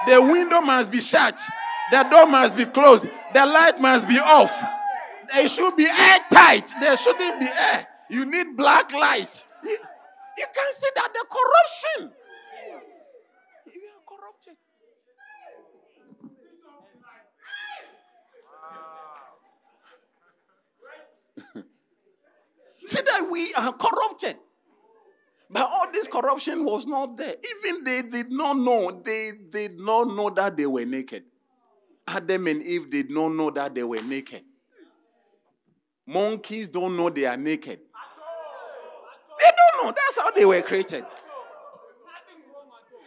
the 0.07 0.23
window 0.23 0.61
must 0.61 0.91
be 0.91 1.01
shut, 1.01 1.39
the 1.91 2.03
door 2.05 2.27
must 2.27 2.57
be 2.57 2.65
closed, 2.65 3.05
the 3.35 3.47
light 3.47 3.81
must 3.81 4.09
be 4.09 4.19
off. 4.19 4.55
They 5.35 5.49
should 5.49 5.77
be 5.77 5.87
airtight. 5.87 6.71
There 6.81 6.97
shouldn't 6.97 7.41
be 7.41 7.47
air. 7.47 7.87
You 8.11 8.25
need 8.25 8.57
black 8.57 8.93
light. 8.93 9.47
You, 9.65 9.71
you 10.39 10.47
can 10.55 10.73
see 10.73 10.89
that 10.95 11.09
the 11.13 11.25
corruption. 11.29 12.13
You 13.73 13.83
are 13.83 14.17
corrupted. 14.17 14.57
See 22.87 23.01
that 23.03 23.29
we 23.31 23.53
are 23.55 23.73
corrupted. 23.73 24.37
But 25.51 25.69
all 25.71 25.93
this 25.93 26.09
corruption 26.09 26.65
was 26.65 26.87
not 26.87 27.17
there. 27.17 27.35
Even 27.57 27.85
they 27.85 28.03
did 28.03 28.31
not 28.33 28.55
know. 28.55 29.03
They 29.05 29.33
did 29.51 29.79
not 29.79 30.09
know 30.09 30.31
that 30.31 30.57
they 30.57 30.67
were 30.67 30.85
naked. 30.87 31.25
Adam 32.09 32.47
and 32.47 32.63
Eve 32.63 32.91
did 32.91 33.11
not 33.11 33.29
know 33.29 33.51
that 33.51 33.75
they 33.75 33.83
were 33.83 34.01
naked. 34.03 34.45
Monkeys 36.07 36.69
don't 36.69 36.97
know 36.97 37.11
they 37.11 37.27
are 37.27 37.37
naked. 37.37 37.81
They 39.39 39.51
don't 39.51 39.85
know. 39.85 39.93
That's 39.93 40.19
how 40.19 40.31
they 40.31 40.45
were 40.45 40.63
created. 40.63 41.05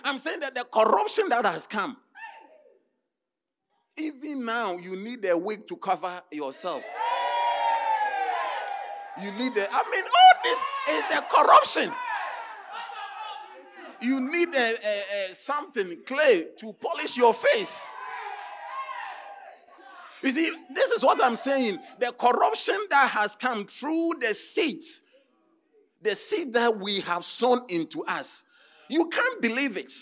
I'm 0.04 0.18
saying 0.20 0.40
that 0.42 0.54
the 0.54 0.64
corruption 0.72 1.30
that 1.30 1.46
has 1.46 1.66
come, 1.66 1.98
even 3.98 4.46
now, 4.46 4.78
you 4.78 4.96
need 4.96 5.26
a 5.26 5.38
wig 5.38 5.68
to 5.68 5.76
cover 5.78 6.22
yourself. 6.32 6.84
You 9.22 9.32
need 9.32 9.57
a, 9.57 9.68
I 9.72 9.84
mean, 9.89 10.03
all 10.03 10.41
this 10.43 10.59
is 10.89 11.03
the 11.09 11.24
corruption. 11.30 11.93
You 14.01 14.20
need 14.20 14.53
a, 14.53 14.74
a- 14.74 15.32
a- 15.32 15.34
something, 15.34 15.97
clay, 16.05 16.47
to 16.57 16.74
polish 16.74 17.16
your 17.18 17.34
face. 17.34 17.89
You 20.22 20.32
see, 20.32 20.51
this 20.74 20.91
is 20.91 21.03
what 21.03 21.24
I'm 21.24 21.36
saying. 21.36 21.80
The 21.99 22.11
corruption 22.11 22.78
that 22.89 23.09
has 23.11 23.36
come 23.36 23.66
through 23.66 24.16
the 24.20 24.34
seeds, 24.34 25.01
the 26.01 26.16
seed 26.16 26.53
that 26.53 26.78
we 26.78 26.99
have 27.01 27.24
sown 27.24 27.61
into 27.70 28.03
us. 28.05 28.43
You 28.89 29.07
can't 29.07 29.41
believe 29.41 29.78
it. 29.78 29.93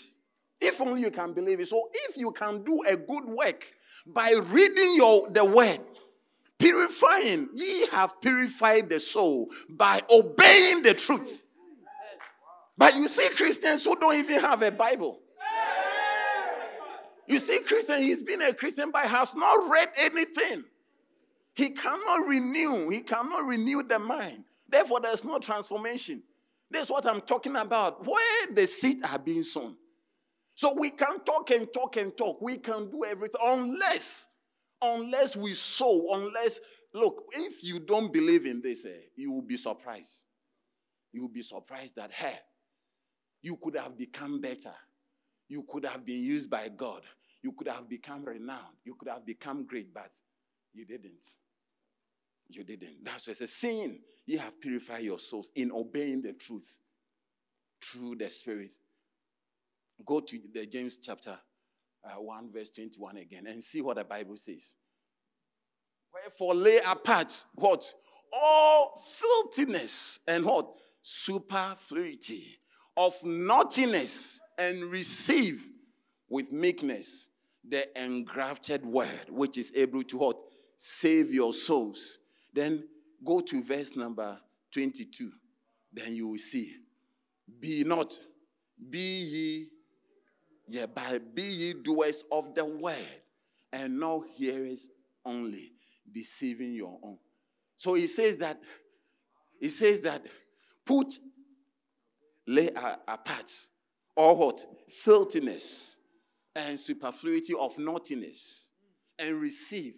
If 0.60 0.80
only 0.80 1.02
you 1.02 1.10
can 1.10 1.32
believe 1.32 1.60
it. 1.60 1.68
So 1.68 1.88
if 1.92 2.16
you 2.16 2.32
can 2.32 2.64
do 2.64 2.82
a 2.86 2.96
good 2.96 3.24
work 3.26 3.64
by 4.06 4.32
reading 4.46 4.96
your 4.96 5.28
the 5.30 5.44
word, 5.44 5.78
purifying, 6.58 7.48
ye 7.54 7.86
have 7.88 8.20
purified 8.20 8.88
the 8.88 9.00
soul 9.00 9.50
by 9.68 10.00
obeying 10.10 10.82
the 10.82 10.94
truth. 10.94 11.44
But 12.76 12.94
you 12.96 13.08
see 13.08 13.28
Christians 13.30 13.84
who 13.84 13.94
don't 13.96 14.16
even 14.16 14.40
have 14.40 14.62
a 14.62 14.70
Bible. 14.70 15.20
You 17.26 17.38
see, 17.38 17.60
Christian, 17.60 18.02
he's 18.02 18.22
been 18.22 18.42
a 18.42 18.52
Christian 18.52 18.90
but 18.90 19.06
has 19.06 19.34
not 19.34 19.70
read 19.70 19.88
anything. 19.98 20.64
He 21.54 21.70
cannot 21.70 22.26
renew, 22.26 22.88
he 22.90 23.00
cannot 23.00 23.44
renew 23.44 23.82
the 23.82 23.98
mind. 23.98 24.44
Therefore, 24.68 25.00
there's 25.00 25.24
no 25.24 25.38
transformation. 25.38 26.22
That's 26.70 26.90
what 26.90 27.06
I'm 27.06 27.20
talking 27.20 27.54
about. 27.56 28.04
Where 28.04 28.46
the 28.52 28.66
seed 28.66 29.04
are 29.04 29.18
being 29.18 29.44
sown. 29.44 29.76
So 30.56 30.74
we 30.78 30.90
can 30.90 31.20
talk 31.24 31.50
and 31.50 31.72
talk 31.72 31.96
and 31.96 32.16
talk. 32.16 32.40
We 32.40 32.58
can 32.58 32.90
do 32.90 33.04
everything 33.04 33.40
unless, 33.42 34.28
unless 34.84 35.36
we 35.36 35.54
sow, 35.54 36.14
unless, 36.14 36.60
look, 36.92 37.24
if 37.32 37.64
you 37.64 37.80
don't 37.80 38.12
believe 38.12 38.46
in 38.46 38.60
this, 38.62 38.84
eh, 38.84 39.08
you 39.16 39.32
will 39.32 39.42
be 39.42 39.56
surprised. 39.56 40.24
You 41.12 41.22
will 41.22 41.28
be 41.28 41.42
surprised 41.42 41.96
that, 41.96 42.12
hey, 42.12 42.38
you 43.42 43.56
could 43.56 43.76
have 43.76 43.96
become 43.96 44.40
better. 44.40 44.74
You 45.48 45.64
could 45.68 45.84
have 45.84 46.04
been 46.04 46.22
used 46.22 46.50
by 46.50 46.68
God. 46.68 47.02
You 47.42 47.52
could 47.52 47.68
have 47.68 47.88
become 47.88 48.24
renowned. 48.24 48.76
You 48.84 48.94
could 48.94 49.08
have 49.08 49.26
become 49.26 49.66
great, 49.66 49.92
but 49.92 50.10
you 50.72 50.84
didn't. 50.86 51.26
You 52.48 52.64
didn't. 52.64 53.04
That's 53.04 53.26
why 53.26 53.32
it 53.32 53.36
says, 53.36 53.52
Sin, 53.52 53.98
you 54.26 54.38
have 54.38 54.60
purified 54.60 55.04
your 55.04 55.18
souls 55.18 55.50
in 55.54 55.70
obeying 55.70 56.22
the 56.22 56.32
truth 56.32 56.78
through 57.82 58.16
the 58.16 58.30
Spirit. 58.30 58.70
Go 60.04 60.20
to 60.20 60.40
the 60.52 60.66
James 60.66 60.96
chapter 60.96 61.38
uh, 62.04 62.20
1, 62.20 62.50
verse 62.52 62.70
21 62.70 63.16
again, 63.18 63.46
and 63.46 63.62
see 63.62 63.80
what 63.80 63.96
the 63.96 64.04
Bible 64.04 64.36
says. 64.36 64.74
Wherefore 66.12 66.54
lay 66.54 66.78
apart 66.86 67.44
what? 67.54 67.92
All 68.32 69.00
filthiness 69.18 70.20
and 70.26 70.44
what? 70.44 70.68
Superfluity 71.02 72.58
of 72.96 73.14
naughtiness, 73.24 74.40
and 74.58 74.84
receive 74.84 75.62
with 76.28 76.52
meekness 76.52 77.28
the 77.68 77.86
engrafted 78.00 78.84
word, 78.84 79.28
which 79.28 79.58
is 79.58 79.72
able 79.74 80.02
to 80.04 80.18
what? 80.18 80.36
Save 80.76 81.32
your 81.32 81.52
souls. 81.52 82.18
Then 82.52 82.84
go 83.24 83.40
to 83.40 83.62
verse 83.62 83.96
number 83.96 84.38
22. 84.72 85.30
Then 85.92 86.14
you 86.14 86.28
will 86.28 86.38
see. 86.38 86.76
Be 87.60 87.84
not, 87.84 88.18
be 88.90 88.98
ye 88.98 89.68
but 90.94 91.34
be 91.34 91.42
ye 91.42 91.72
doers 91.74 92.24
of 92.30 92.54
the 92.54 92.64
word 92.64 92.96
and 93.72 93.98
not 93.98 94.22
hearers 94.34 94.88
only, 95.24 95.72
deceiving 96.12 96.74
your 96.74 96.98
own. 97.02 97.18
So 97.76 97.94
he 97.94 98.06
says 98.06 98.36
that, 98.38 98.60
he 99.60 99.68
says 99.68 100.00
that 100.00 100.24
put, 100.84 101.18
lay 102.46 102.68
apart 102.68 103.52
all 104.16 104.36
what? 104.36 104.64
Filthiness 104.88 105.96
and 106.54 106.78
superfluity 106.78 107.54
of 107.58 107.76
naughtiness 107.78 108.70
and 109.18 109.40
receive 109.40 109.94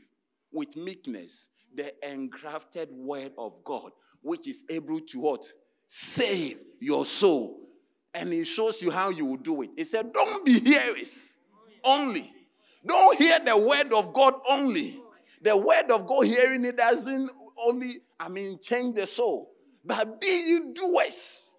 with 0.53 0.77
meekness 0.77 1.51
the 1.75 1.93
engrafted 2.09 2.89
word 2.91 3.33
of 3.37 3.63
God, 3.65 3.93
which 4.23 4.49
is 4.49 4.65
able 4.71 5.01
to 5.01 5.21
what? 5.21 5.45
Save 5.87 6.59
your 6.81 7.05
soul 7.05 7.66
and 8.17 8.33
he 8.33 8.45
shows 8.45 8.83
you 8.83 8.91
how 8.91 9.11
you 9.11 9.27
will 9.27 9.37
do 9.37 9.61
it. 9.63 9.71
He 9.77 9.85
said, 9.85 10.13
Don't 10.13 10.45
be 10.45 10.59
hearers 10.59 11.37
only. 11.85 12.33
Don't 12.85 13.19
hear 13.19 13.39
the 13.39 13.57
word 13.57 13.93
of 13.93 14.13
God 14.15 14.35
only. 14.49 14.99
The 15.43 15.57
word 15.57 15.91
of 15.91 16.07
God, 16.07 16.23
hearing 16.23 16.65
it 16.65 16.79
doesn't 16.79 17.31
only, 17.63 18.01
I 18.19 18.29
mean, 18.29 18.59
change 18.61 18.97
the 18.97 19.07
soul, 19.07 19.53
but 19.85 20.21
be 20.21 20.27
ye 20.27 20.73
doers. 20.73 21.55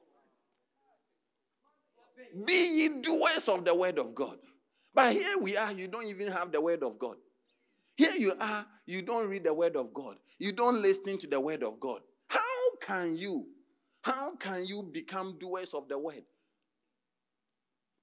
Be 2.45 2.53
ye 2.53 3.01
doers 3.01 3.47
of 3.47 3.63
the 3.63 3.75
word 3.75 3.99
of 3.99 4.15
God. 4.15 4.37
But 4.93 5.13
here 5.13 5.37
we 5.37 5.55
are, 5.55 5.71
you 5.71 5.87
don't 5.87 6.07
even 6.07 6.31
have 6.31 6.51
the 6.51 6.59
word 6.59 6.81
of 6.81 6.97
God. 6.97 7.17
Here 7.95 8.13
you 8.13 8.33
are, 8.39 8.65
you 8.85 9.03
don't 9.03 9.29
read 9.29 9.43
the 9.43 9.53
word 9.53 9.75
of 9.75 9.93
God. 9.93 10.15
You 10.39 10.51
don't 10.51 10.81
listen 10.81 11.19
to 11.19 11.27
the 11.27 11.39
word 11.39 11.63
of 11.63 11.79
God. 11.79 12.01
How 12.27 12.39
can 12.81 13.15
you? 13.15 13.45
How 14.01 14.35
can 14.35 14.65
you 14.65 14.83
become 14.83 15.37
doers 15.37 15.73
of 15.73 15.87
the 15.87 15.99
word? 15.99 16.23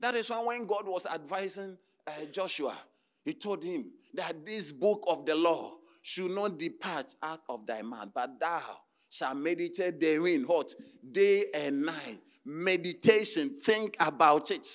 That 0.00 0.14
is 0.14 0.30
why 0.30 0.42
when 0.42 0.66
God 0.66 0.86
was 0.86 1.06
advising 1.06 1.78
uh, 2.06 2.10
Joshua, 2.32 2.76
he 3.24 3.32
told 3.32 3.64
him 3.64 3.86
that 4.14 4.44
this 4.44 4.72
book 4.72 5.04
of 5.06 5.24
the 5.24 5.34
law 5.34 5.74
should 6.02 6.30
not 6.30 6.58
depart 6.58 7.14
out 7.22 7.40
of 7.48 7.66
thy 7.66 7.82
mouth, 7.82 8.08
but 8.14 8.38
thou 8.38 8.60
shalt 9.08 9.36
meditate 9.36 9.98
therein, 9.98 10.42
what? 10.42 10.74
Day 11.10 11.46
and 11.54 11.82
night. 11.82 12.20
Meditation, 12.44 13.56
think 13.62 13.96
about 13.98 14.50
it. 14.50 14.66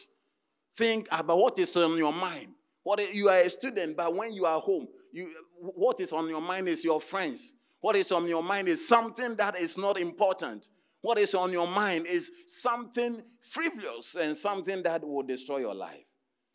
Think 0.75 1.07
about 1.11 1.37
what 1.37 1.59
is 1.59 1.75
on 1.77 1.97
your 1.97 2.13
mind. 2.13 2.47
What 2.83 3.13
you 3.13 3.29
are 3.29 3.41
a 3.41 3.49
student, 3.49 3.95
but 3.95 4.15
when 4.15 4.33
you 4.33 4.45
are 4.45 4.59
home, 4.59 4.87
you, 5.11 5.31
what 5.59 5.99
is 5.99 6.11
on 6.11 6.27
your 6.29 6.41
mind 6.41 6.67
is 6.67 6.83
your 6.83 6.99
friends. 6.99 7.53
What 7.81 7.95
is 7.95 8.11
on 8.11 8.27
your 8.27 8.41
mind 8.41 8.67
is 8.67 8.87
something 8.87 9.35
that 9.35 9.59
is 9.59 9.77
not 9.77 9.99
important. 9.99 10.69
What 11.01 11.17
is 11.17 11.33
on 11.33 11.51
your 11.51 11.67
mind 11.67 12.07
is 12.07 12.31
something 12.45 13.21
frivolous 13.41 14.15
and 14.15 14.35
something 14.35 14.83
that 14.83 15.07
will 15.07 15.23
destroy 15.23 15.59
your 15.59 15.75
life. 15.75 16.03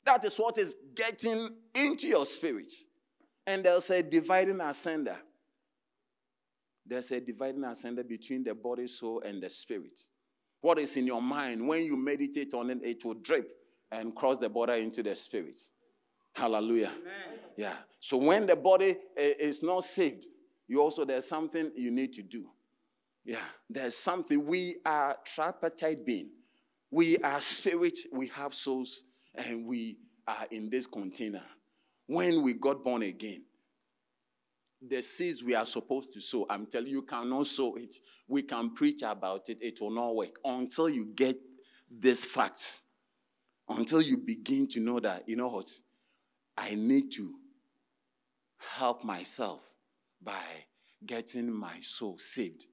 That 0.05 0.24
is 0.24 0.36
what 0.36 0.59
is 0.59 0.74
getting 0.95 1.49
into 1.74 2.07
your 2.07 2.26
spirit. 2.26 2.70
And 3.47 3.64
there's 3.64 3.88
a 3.90 4.03
dividing 4.03 4.59
ascender. 4.59 5.16
There's 6.86 7.11
a 7.12 7.20
dividing 7.20 7.62
ascender 7.62 8.07
between 8.07 8.45
the 8.45 8.55
body, 8.55 8.86
soul, 8.86 9.22
and 9.24 9.42
the 9.42 9.49
spirit. 9.49 9.99
What 10.61 10.78
is 10.78 10.97
in 10.97 11.07
your 11.07 11.22
mind, 11.22 11.66
when 11.66 11.82
you 11.82 11.97
meditate 11.97 12.53
on 12.55 12.70
it, 12.70 12.78
it 12.82 13.05
will 13.05 13.14
drip 13.14 13.51
and 13.90 14.14
cross 14.14 14.36
the 14.36 14.49
border 14.49 14.74
into 14.74 15.03
the 15.03 15.14
spirit. 15.14 15.61
Hallelujah. 16.34 16.90
Amen. 17.01 17.38
Yeah. 17.57 17.74
So 18.01 18.16
when 18.16 18.47
the 18.47 18.57
body 18.57 18.97
eh, 19.16 19.32
is 19.38 19.62
not 19.62 19.84
saved, 19.84 20.26
you 20.66 20.80
also, 20.80 21.05
there's 21.05 21.28
something 21.28 21.70
you 21.76 21.90
need 21.90 22.12
to 22.14 22.22
do. 22.22 22.47
Yeah, 23.24 23.44
there's 23.70 23.96
something. 23.96 24.44
We 24.44 24.76
are 24.84 25.16
tripartite 25.24 26.04
being. 26.04 26.30
We 26.90 27.18
are 27.18 27.40
spirit, 27.40 27.98
we 28.12 28.28
have 28.28 28.54
souls, 28.54 29.04
and 29.34 29.66
we 29.66 29.96
are 30.28 30.46
in 30.50 30.68
this 30.70 30.86
container. 30.86 31.42
When 32.06 32.42
we 32.42 32.54
got 32.54 32.84
born 32.84 33.02
again, 33.02 33.42
the 34.86 35.00
seeds 35.00 35.42
we 35.42 35.54
are 35.54 35.64
supposed 35.64 36.12
to 36.12 36.20
sow, 36.20 36.46
I'm 36.48 36.66
telling 36.66 36.88
you, 36.88 36.98
you 36.98 37.02
cannot 37.02 37.46
sow 37.46 37.74
it. 37.76 37.96
We 38.28 38.42
can 38.42 38.74
preach 38.74 39.02
about 39.02 39.48
it, 39.48 39.58
it 39.60 39.80
will 39.80 39.90
not 39.90 40.14
work 40.14 40.38
until 40.44 40.88
you 40.88 41.06
get 41.14 41.36
this 41.90 42.24
fact. 42.24 42.82
Until 43.66 44.02
you 44.02 44.18
begin 44.18 44.68
to 44.68 44.80
know 44.80 45.00
that, 45.00 45.26
you 45.26 45.36
know 45.36 45.48
what? 45.48 45.70
I 46.56 46.74
need 46.74 47.10
to 47.12 47.34
help 48.58 49.02
myself 49.02 49.62
by 50.22 50.42
getting 51.04 51.50
my 51.50 51.80
soul 51.80 52.18
saved. 52.18 52.66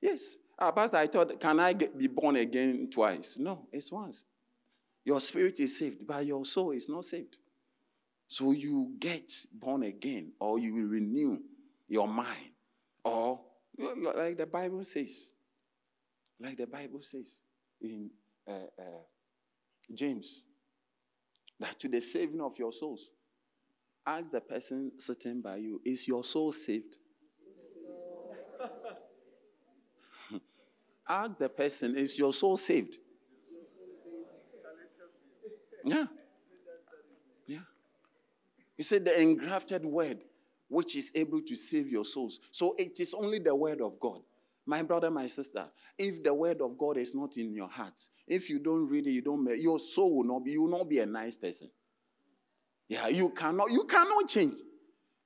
Yes. 0.00 0.36
Uh, 0.58 0.72
Pastor, 0.72 0.98
I 0.98 1.06
thought, 1.06 1.40
can 1.40 1.58
I 1.58 1.72
get, 1.72 1.96
be 1.96 2.06
born 2.06 2.36
again 2.36 2.88
twice? 2.90 3.36
No, 3.38 3.66
it's 3.72 3.90
once. 3.90 4.24
Your 5.04 5.20
spirit 5.20 5.58
is 5.60 5.78
saved, 5.78 6.06
but 6.06 6.24
your 6.26 6.44
soul 6.44 6.72
is 6.72 6.88
not 6.88 7.04
saved. 7.04 7.38
So 8.28 8.52
you 8.52 8.92
get 8.98 9.32
born 9.52 9.82
again, 9.82 10.32
or 10.38 10.58
you 10.58 10.74
will 10.74 10.88
renew 10.88 11.38
your 11.88 12.06
mind, 12.06 12.52
or 13.02 13.40
like 13.76 14.36
the 14.36 14.46
Bible 14.46 14.84
says, 14.84 15.32
like 16.38 16.56
the 16.56 16.66
Bible 16.66 17.02
says 17.02 17.38
in 17.80 18.10
uh, 18.46 18.52
uh, 18.78 19.02
James, 19.92 20.44
that 21.58 21.78
to 21.80 21.88
the 21.88 22.00
saving 22.00 22.40
of 22.40 22.58
your 22.58 22.72
souls. 22.72 23.10
Ask 24.06 24.30
the 24.30 24.40
person 24.40 24.92
sitting 24.98 25.40
by 25.40 25.56
you, 25.56 25.80
is 25.84 26.06
your 26.06 26.22
soul 26.22 26.52
saved? 26.52 26.98
Ask 31.10 31.38
the 31.38 31.48
person, 31.48 31.96
is 31.96 32.18
your 32.18 32.32
soul 32.32 32.56
saved? 32.56 32.98
Yeah. 35.84 36.06
Yeah. 37.46 37.58
He 38.76 38.82
said 38.82 39.04
the 39.04 39.20
engrafted 39.20 39.84
word, 39.84 40.18
which 40.68 40.96
is 40.96 41.10
able 41.14 41.42
to 41.42 41.56
save 41.56 41.88
your 41.88 42.04
souls. 42.04 42.40
So 42.50 42.74
it 42.78 43.00
is 43.00 43.14
only 43.14 43.38
the 43.38 43.54
word 43.54 43.80
of 43.80 43.98
God. 43.98 44.20
My 44.66 44.82
brother, 44.82 45.10
my 45.10 45.26
sister, 45.26 45.66
if 45.98 46.22
the 46.22 46.32
word 46.32 46.60
of 46.60 46.78
God 46.78 46.98
is 46.98 47.14
not 47.14 47.36
in 47.36 47.52
your 47.54 47.68
heart, 47.68 47.98
if 48.26 48.50
you 48.50 48.58
don't 48.58 48.88
read 48.88 49.06
it, 49.06 49.10
you 49.10 49.22
don't, 49.22 49.58
your 49.58 49.78
soul 49.78 50.18
will 50.18 50.24
not 50.24 50.44
be, 50.44 50.52
you 50.52 50.62
will 50.62 50.78
not 50.78 50.88
be 50.88 51.00
a 51.00 51.06
nice 51.06 51.36
person. 51.36 51.70
Yeah, 52.88 53.08
you 53.08 53.30
cannot, 53.30 53.70
you 53.70 53.84
cannot 53.84 54.28
change. 54.28 54.58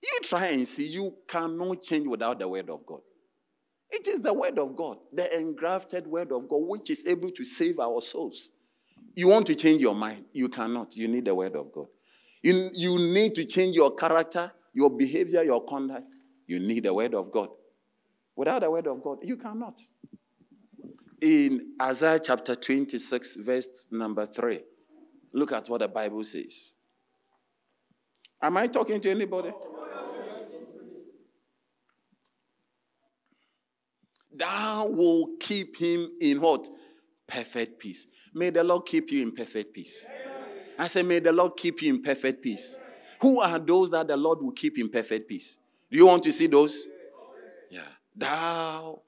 You 0.03 0.19
try 0.23 0.49
and 0.49 0.69
see, 0.69 0.87
you 0.87 1.15
cannot 1.27 1.83
change 1.83 2.07
without 2.07 2.39
the 2.39 2.49
word 2.49 2.71
of 2.71 2.87
God. 2.87 3.01
It 3.91 4.09
is 4.09 4.21
the 4.21 4.33
word 4.33 4.59
of 4.59 4.75
God, 4.75 4.99
the 5.13 5.39
engrafted 5.39 6.07
word 6.07 6.33
of 6.33 6.49
God, 6.49 6.63
which 6.63 6.91
is 6.91 7.07
able 7.07 7.31
to 7.31 7.45
save 7.45 7.79
our 7.79 8.01
souls. 8.01 8.51
You 9.15 9.29
want 9.29 9.47
to 9.47 9.55
change 9.55 9.81
your 9.81 9.95
mind, 9.95 10.25
you 10.33 10.49
cannot. 10.49 10.97
You 10.97 11.07
need 11.09 11.27
the 11.27 11.35
word 11.35 11.55
of 11.55 11.73
God. 11.73 11.87
You, 12.43 12.71
you 12.73 12.99
need 12.99 13.35
to 13.37 13.45
change 13.45 13.77
your 13.77 13.95
character, 13.95 14.53
your 14.73 14.91
behavior, 14.91 15.43
your 15.43 15.65
conduct. 15.65 16.13
You 16.47 16.59
need 16.59 16.85
the 16.85 16.93
word 16.93 17.15
of 17.15 17.31
God. 17.31 17.49
Without 18.37 18.61
the 18.61 18.71
word 18.71 18.87
of 18.87 19.03
God, 19.03 19.19
you 19.23 19.37
cannot. 19.37 19.81
In 21.21 21.75
Isaiah 21.81 22.19
chapter 22.19 22.55
26, 22.57 23.37
verse 23.37 23.87
number 23.91 24.27
3, 24.27 24.61
look 25.33 25.53
at 25.53 25.69
what 25.69 25.79
the 25.79 25.89
Bible 25.89 26.23
says. 26.25 26.75
Am 28.43 28.57
I 28.57 28.67
talking 28.67 29.01
to 29.01 29.11
anybody? 29.11 29.53
Thou 34.39 34.87
will 34.87 35.37
keep 35.41 35.77
him 35.77 36.11
in 36.21 36.41
what? 36.41 36.69
Perfect 37.27 37.79
peace. 37.79 38.07
May 38.35 38.51
the 38.51 38.65
Lord 38.65 38.87
keep 38.87 39.11
you 39.11 39.23
in 39.23 39.33
perfect 39.33 39.73
peace. 39.73 40.07
I 40.79 40.87
say, 40.89 41.03
May 41.03 41.21
the 41.21 41.33
Lord 41.33 41.57
keep 41.57 41.83
you 41.83 41.95
in 41.95 42.03
perfect 42.03 42.43
peace. 42.43 42.77
Who 43.21 43.41
are 43.41 43.59
those 43.59 43.91
that 43.91 44.09
the 44.09 44.17
Lord 44.17 44.43
will 44.43 44.53
keep 44.53 44.79
in 44.79 44.91
perfect 44.91 45.29
peace? 45.29 45.59
Do 45.91 45.97
you 45.97 46.07
want 46.07 46.23
to 46.25 46.33
see 46.33 46.47
those? 46.47 46.87
Yeah. 47.71 47.81
Thou 48.15 49.01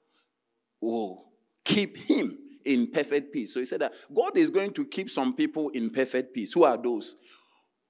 will 0.81 1.25
keep 1.63 1.97
him 1.97 2.37
in 2.65 2.91
perfect 2.91 3.33
peace. 3.33 3.53
So 3.53 3.59
he 3.59 3.65
said 3.65 3.81
that 3.81 3.93
God 4.13 4.37
is 4.37 4.49
going 4.49 4.71
to 4.73 4.85
keep 4.85 5.09
some 5.09 5.33
people 5.33 5.69
in 5.69 5.89
perfect 5.89 6.33
peace. 6.33 6.53
Who 6.53 6.63
are 6.63 6.77
those? 6.77 7.15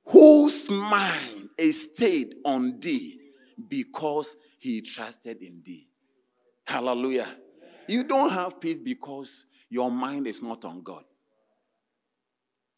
Whose 0.06 0.70
mind 0.70 1.50
is 1.58 1.90
stayed 1.94 2.36
on 2.46 2.80
thee 2.80 3.20
because 3.68 4.36
he 4.60 4.82
trusted 4.82 5.42
in 5.42 5.62
thee. 5.66 5.88
Hallelujah. 6.68 7.28
You 7.88 8.04
don't 8.04 8.30
have 8.32 8.60
peace 8.60 8.78
because 8.78 9.46
your 9.70 9.90
mind 9.90 10.28
is 10.28 10.42
not 10.42 10.66
on 10.66 10.84
God. 10.84 11.04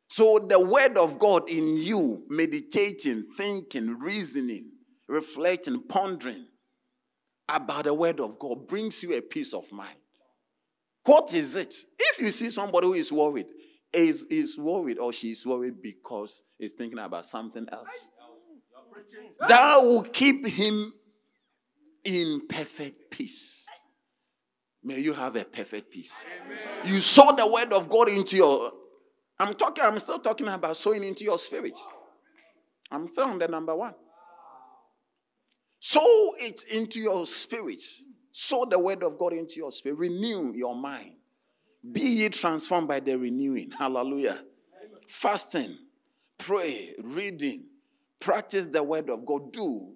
So 0.07 0.39
the 0.39 0.59
word 0.59 0.97
of 0.97 1.17
God 1.17 1.49
in 1.49 1.77
you, 1.77 2.23
meditating, 2.29 3.25
thinking, 3.35 3.97
reasoning, 3.99 4.71
reflecting, 5.07 5.81
pondering 5.87 6.45
about 7.47 7.85
the 7.85 7.93
word 7.93 8.19
of 8.19 8.37
God 8.37 8.67
brings 8.67 9.01
you 9.01 9.15
a 9.15 9.21
peace 9.21 9.53
of 9.53 9.71
mind. 9.71 9.97
What 11.05 11.33
is 11.33 11.55
it? 11.55 11.73
If 11.97 12.21
you 12.21 12.29
see 12.29 12.51
somebody 12.51 12.85
who 12.85 12.93
is 12.93 13.11
worried, 13.11 13.47
is, 13.91 14.23
is 14.29 14.57
worried 14.59 14.99
or 14.99 15.11
she 15.11 15.31
is 15.31 15.43
worried 15.45 15.81
because 15.81 16.43
he's 16.59 16.73
thinking 16.73 16.99
about 16.99 17.25
something 17.25 17.67
else. 17.71 18.09
That 19.47 19.77
will 19.77 20.03
keep 20.03 20.45
him 20.45 20.93
in 22.03 22.47
perfect 22.47 23.09
peace. 23.09 23.65
May 24.83 24.99
you 24.99 25.13
have 25.13 25.35
a 25.35 25.43
perfect 25.43 25.91
peace. 25.91 26.25
Amen. 26.45 26.57
You 26.85 26.99
sow 26.99 27.35
the 27.35 27.47
word 27.47 27.73
of 27.73 27.89
God 27.89 28.09
into 28.09 28.37
your. 28.37 28.71
I'm 29.37 29.53
talking, 29.53 29.83
I'm 29.83 29.99
still 29.99 30.19
talking 30.19 30.47
about 30.47 30.75
sowing 30.77 31.03
into 31.03 31.23
your 31.23 31.37
spirit. 31.37 31.77
I'm 32.91 33.07
still 33.07 33.25
on 33.25 33.39
the 33.39 33.47
number 33.47 33.75
one. 33.75 33.93
Sow 35.79 36.33
it 36.39 36.63
into 36.71 36.99
your 36.99 37.25
spirit. 37.25 37.81
Sow 38.31 38.65
the 38.65 38.79
word 38.79 39.03
of 39.03 39.17
God 39.17 39.33
into 39.33 39.57
your 39.57 39.71
spirit. 39.71 39.97
Renew 39.97 40.53
your 40.53 40.75
mind. 40.75 41.13
Be 41.91 42.01
ye 42.01 42.29
transformed 42.29 42.87
by 42.87 42.99
the 42.99 43.17
renewing. 43.17 43.71
Hallelujah. 43.71 44.43
Fasting, 45.07 45.77
pray, 46.37 46.93
reading, 47.01 47.65
practice 48.19 48.65
the 48.65 48.83
word 48.83 49.09
of 49.09 49.25
God. 49.25 49.51
Do, 49.53 49.93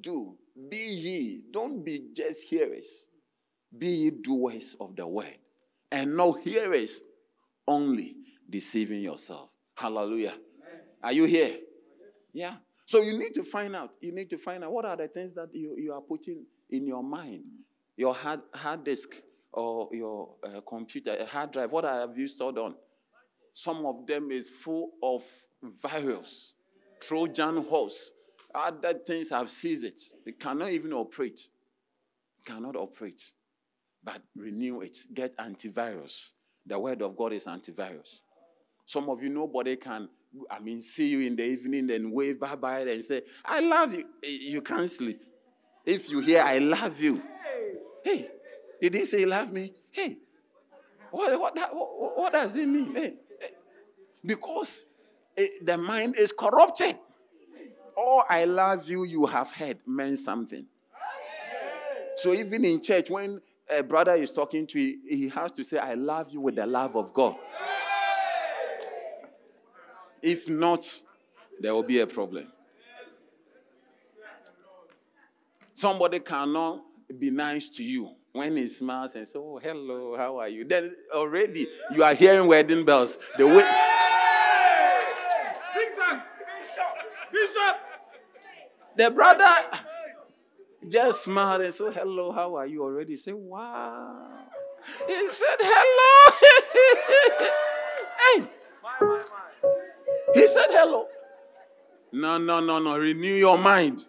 do. 0.00 0.36
Be 0.68 0.76
ye. 0.76 1.40
Don't 1.50 1.84
be 1.84 2.08
just 2.12 2.42
hearers. 2.42 3.08
Be 3.78 3.88
ye 3.88 4.10
doers 4.10 4.76
of 4.80 4.96
the 4.96 5.06
word. 5.06 5.38
And 5.90 6.16
no 6.16 6.32
hearers 6.32 7.02
only, 7.66 8.16
deceiving 8.48 9.00
yourself. 9.00 9.50
Hallelujah. 9.74 10.34
Are 11.02 11.12
you 11.12 11.24
here? 11.24 11.58
Yeah. 12.32 12.56
So 12.84 13.00
you 13.00 13.18
need 13.18 13.34
to 13.34 13.42
find 13.42 13.74
out. 13.74 13.90
You 14.00 14.14
need 14.14 14.30
to 14.30 14.38
find 14.38 14.64
out 14.64 14.72
what 14.72 14.84
are 14.84 14.96
the 14.96 15.08
things 15.08 15.34
that 15.34 15.48
you, 15.52 15.74
you 15.76 15.92
are 15.92 16.00
putting 16.00 16.44
in 16.70 16.86
your 16.86 17.02
mind. 17.02 17.44
Your 17.96 18.14
hard, 18.14 18.40
hard 18.54 18.84
disk 18.84 19.20
or 19.52 19.88
your 19.92 20.34
uh, 20.44 20.60
computer, 20.60 21.26
hard 21.26 21.52
drive. 21.52 21.72
What 21.72 21.84
have 21.84 22.16
you 22.16 22.26
stored 22.26 22.58
on? 22.58 22.74
Some 23.54 23.86
of 23.86 24.06
them 24.06 24.30
is 24.30 24.50
full 24.50 24.90
of 25.02 25.24
virus, 25.62 26.54
Trojan 27.00 27.64
horse. 27.64 28.12
Other 28.54 28.94
things 29.06 29.30
have 29.30 29.50
seized 29.50 29.84
it. 29.84 30.00
They 30.24 30.32
cannot 30.32 30.70
even 30.70 30.92
operate. 30.92 31.48
Cannot 32.44 32.76
operate. 32.76 33.32
But 34.06 34.22
renew 34.36 34.82
it. 34.82 34.98
Get 35.12 35.36
antivirus. 35.36 36.30
The 36.64 36.78
word 36.78 37.02
of 37.02 37.16
God 37.16 37.32
is 37.32 37.46
antivirus. 37.46 38.22
Some 38.86 39.10
of 39.10 39.20
you, 39.20 39.28
nobody 39.28 39.74
can, 39.74 40.08
I 40.48 40.60
mean, 40.60 40.80
see 40.80 41.08
you 41.08 41.20
in 41.20 41.34
the 41.34 41.42
evening 41.42 41.90
and 41.90 42.12
wave 42.12 42.38
bye 42.38 42.54
bye 42.54 42.80
and 42.82 43.02
say, 43.02 43.22
I 43.44 43.58
love 43.58 43.92
you. 43.92 44.04
Eh, 44.22 44.38
you 44.42 44.62
can't 44.62 44.88
sleep. 44.88 45.24
If 45.84 46.08
you 46.08 46.20
hear, 46.20 46.42
I 46.42 46.58
love 46.58 47.00
you. 47.00 47.20
Hey, 48.04 48.28
did 48.80 48.94
he 48.94 49.04
say 49.04 49.24
love 49.24 49.52
me? 49.52 49.74
Hey, 49.90 50.18
what, 51.10 51.40
what, 51.40 51.56
what, 51.74 52.18
what 52.18 52.32
does 52.32 52.56
it 52.56 52.68
mean? 52.68 52.94
Hey, 52.94 53.14
eh. 53.42 53.46
because 54.24 54.84
it, 55.36 55.66
the 55.66 55.76
mind 55.76 56.14
is 56.16 56.30
corrupted. 56.30 56.96
Oh, 57.96 58.22
I 58.28 58.44
love 58.44 58.88
you, 58.88 59.02
you 59.04 59.26
have 59.26 59.50
heard 59.50 59.78
meant 59.84 60.18
something. 60.20 60.66
So 62.16 62.32
even 62.34 62.64
in 62.64 62.80
church, 62.80 63.10
when 63.10 63.40
a 63.68 63.82
brother 63.82 64.14
is 64.14 64.30
talking 64.30 64.66
to 64.66 64.78
he 64.78 65.28
has 65.28 65.52
to 65.52 65.64
say, 65.64 65.78
I 65.78 65.94
love 65.94 66.32
you 66.32 66.40
with 66.40 66.56
the 66.56 66.66
love 66.66 66.96
of 66.96 67.12
God. 67.12 67.36
If 70.22 70.48
not, 70.48 71.02
there 71.60 71.74
will 71.74 71.82
be 71.82 72.00
a 72.00 72.06
problem. 72.06 72.52
Somebody 75.74 76.20
cannot 76.20 76.82
be 77.18 77.30
nice 77.30 77.68
to 77.68 77.84
you 77.84 78.10
when 78.32 78.56
he 78.56 78.66
smiles 78.66 79.14
and 79.14 79.26
says, 79.26 79.36
Oh, 79.36 79.58
hello, 79.62 80.16
how 80.16 80.38
are 80.38 80.48
you? 80.48 80.64
Then 80.64 80.94
already 81.12 81.68
you 81.92 82.02
are 82.02 82.14
hearing 82.14 82.48
wedding 82.48 82.84
bells. 82.84 83.18
The 83.36 83.46
way. 83.46 83.64
The 88.96 89.10
brother 89.10 89.44
just 90.88 91.24
smiled 91.24 91.62
and 91.62 91.74
said, 91.74 91.94
Hello, 91.94 92.32
how 92.32 92.56
are 92.56 92.66
you? 92.66 92.82
Already 92.82 93.16
say, 93.16 93.32
Wow. 93.32 94.44
He 95.06 95.28
said, 95.28 95.56
Hello. 95.60 96.36
hey. 98.38 98.48
He 100.34 100.46
said, 100.46 100.66
Hello. 100.68 101.08
No, 102.12 102.38
no, 102.38 102.60
no, 102.60 102.78
no. 102.78 102.96
Renew 102.98 103.34
your 103.34 103.58
mind. 103.58 104.06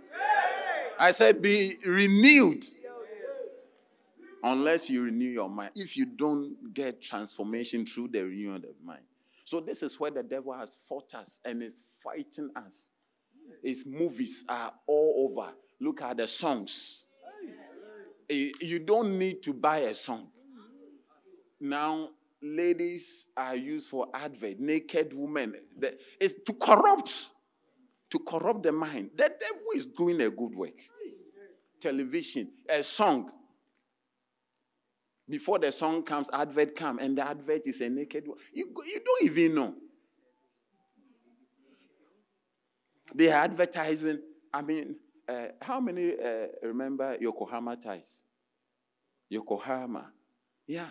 I 0.99 1.11
said, 1.11 1.41
Be 1.41 1.75
renewed. 1.86 2.65
Unless 4.43 4.89
you 4.89 5.01
renew 5.03 5.30
your 5.30 5.49
mind. 5.49 5.71
If 5.75 5.97
you 5.97 6.05
don't 6.05 6.73
get 6.73 7.01
transformation 7.01 7.86
through 7.86 8.09
the 8.09 8.23
renewal 8.23 8.57
of 8.57 8.75
mind. 8.84 9.01
So, 9.43 9.59
this 9.59 9.82
is 9.82 9.99
where 9.99 10.11
the 10.11 10.23
devil 10.23 10.53
has 10.53 10.78
fought 10.88 11.13
us 11.15 11.39
and 11.43 11.63
is 11.63 11.84
fighting 12.03 12.49
us. 12.55 12.89
His 13.63 13.86
movies 13.86 14.45
are 14.47 14.73
all 14.86 15.32
over. 15.32 15.53
Look 15.80 16.01
at 16.01 16.17
the 16.17 16.28
songs. 16.28 17.05
Eh, 18.30 18.52
you 18.61 18.80
don't 18.80 19.18
need 19.18 19.41
to 19.43 19.53
buy 19.53 19.80
a 19.80 19.93
song. 19.93 20.27
Now, 21.60 22.10
ladies 22.41 23.27
are 23.35 23.56
used 23.56 23.89
for 23.89 24.07
advert, 24.14 24.60
naked 24.60 25.14
women. 25.14 25.56
It's 26.19 26.35
to 26.45 26.53
corrupt, 26.53 27.31
to 28.10 28.19
corrupt 28.19 28.64
the 28.64 28.72
mind. 28.72 29.11
The 29.15 29.31
devil 29.39 29.65
is 29.76 29.85
doing 29.85 30.22
a 30.22 30.30
good 30.30 30.56
work. 30.56 30.80
Television, 31.80 32.49
a 32.69 32.84
song. 32.84 33.31
Before 35.30 35.60
the 35.60 35.72
song 35.72 36.03
comes, 36.03 36.30
advert 36.31 36.76
come, 36.76 36.99
and 36.99 37.18
the 37.18 37.27
advert 37.27 37.68
is 37.68 37.81
a 37.81 37.89
naked. 37.89 38.26
You, 38.53 38.73
you 38.85 39.02
don't 39.03 39.23
even 39.23 39.56
know. 39.56 39.76
They 43.14 43.30
are 43.31 43.43
advertising. 43.43 44.19
I 44.53 44.61
mean, 44.61 44.95
uh, 45.28 45.48
how 45.62 45.80
many 45.80 46.14
uh, 46.14 46.48
remember 46.64 47.18
Yokohama 47.20 47.76
ties? 47.78 48.24
Yokohama. 49.30 50.12
Yeah. 50.68 50.88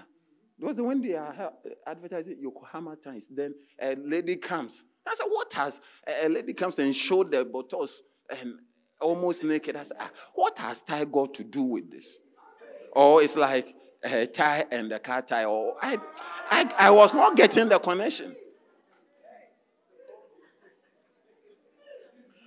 It 0.59 0.65
was 0.65 0.75
the 0.77 0.85
when 0.85 1.01
they 1.03 1.15
are 1.15 1.53
advertising 1.87 2.37
Yokohama 2.41 2.97
ties. 2.97 3.29
Then 3.31 3.55
a 3.81 3.95
lady 3.95 4.37
comes. 4.37 4.85
I 5.07 5.15
said, 5.15 5.27
What 5.29 5.53
has 5.53 5.81
a 6.07 6.29
lady 6.29 6.55
comes 6.55 6.79
and 6.79 6.95
showed 6.95 7.31
the 7.31 7.45
bottles 7.45 8.03
and 8.41 8.55
almost 9.01 9.45
naked? 9.45 9.77
I 9.77 9.83
said, 9.85 9.97
ah, 10.01 10.11
What 10.35 10.59
has 10.59 10.81
tie 10.81 11.05
got 11.05 11.35
to 11.35 11.45
do 11.45 11.63
with 11.63 11.91
this? 11.91 12.19
Or 12.93 13.23
it's 13.23 13.37
like 13.37 13.75
a 14.03 14.27
tie 14.27 14.65
and 14.71 14.91
a 14.93 14.99
car 14.99 15.23
tie. 15.23 15.45
Or 15.45 15.75
I, 15.81 15.99
I, 16.51 16.75
I 16.79 16.91
was 16.91 17.13
not 17.13 17.37
getting 17.37 17.69
the 17.69 17.79
connection. 17.79 18.35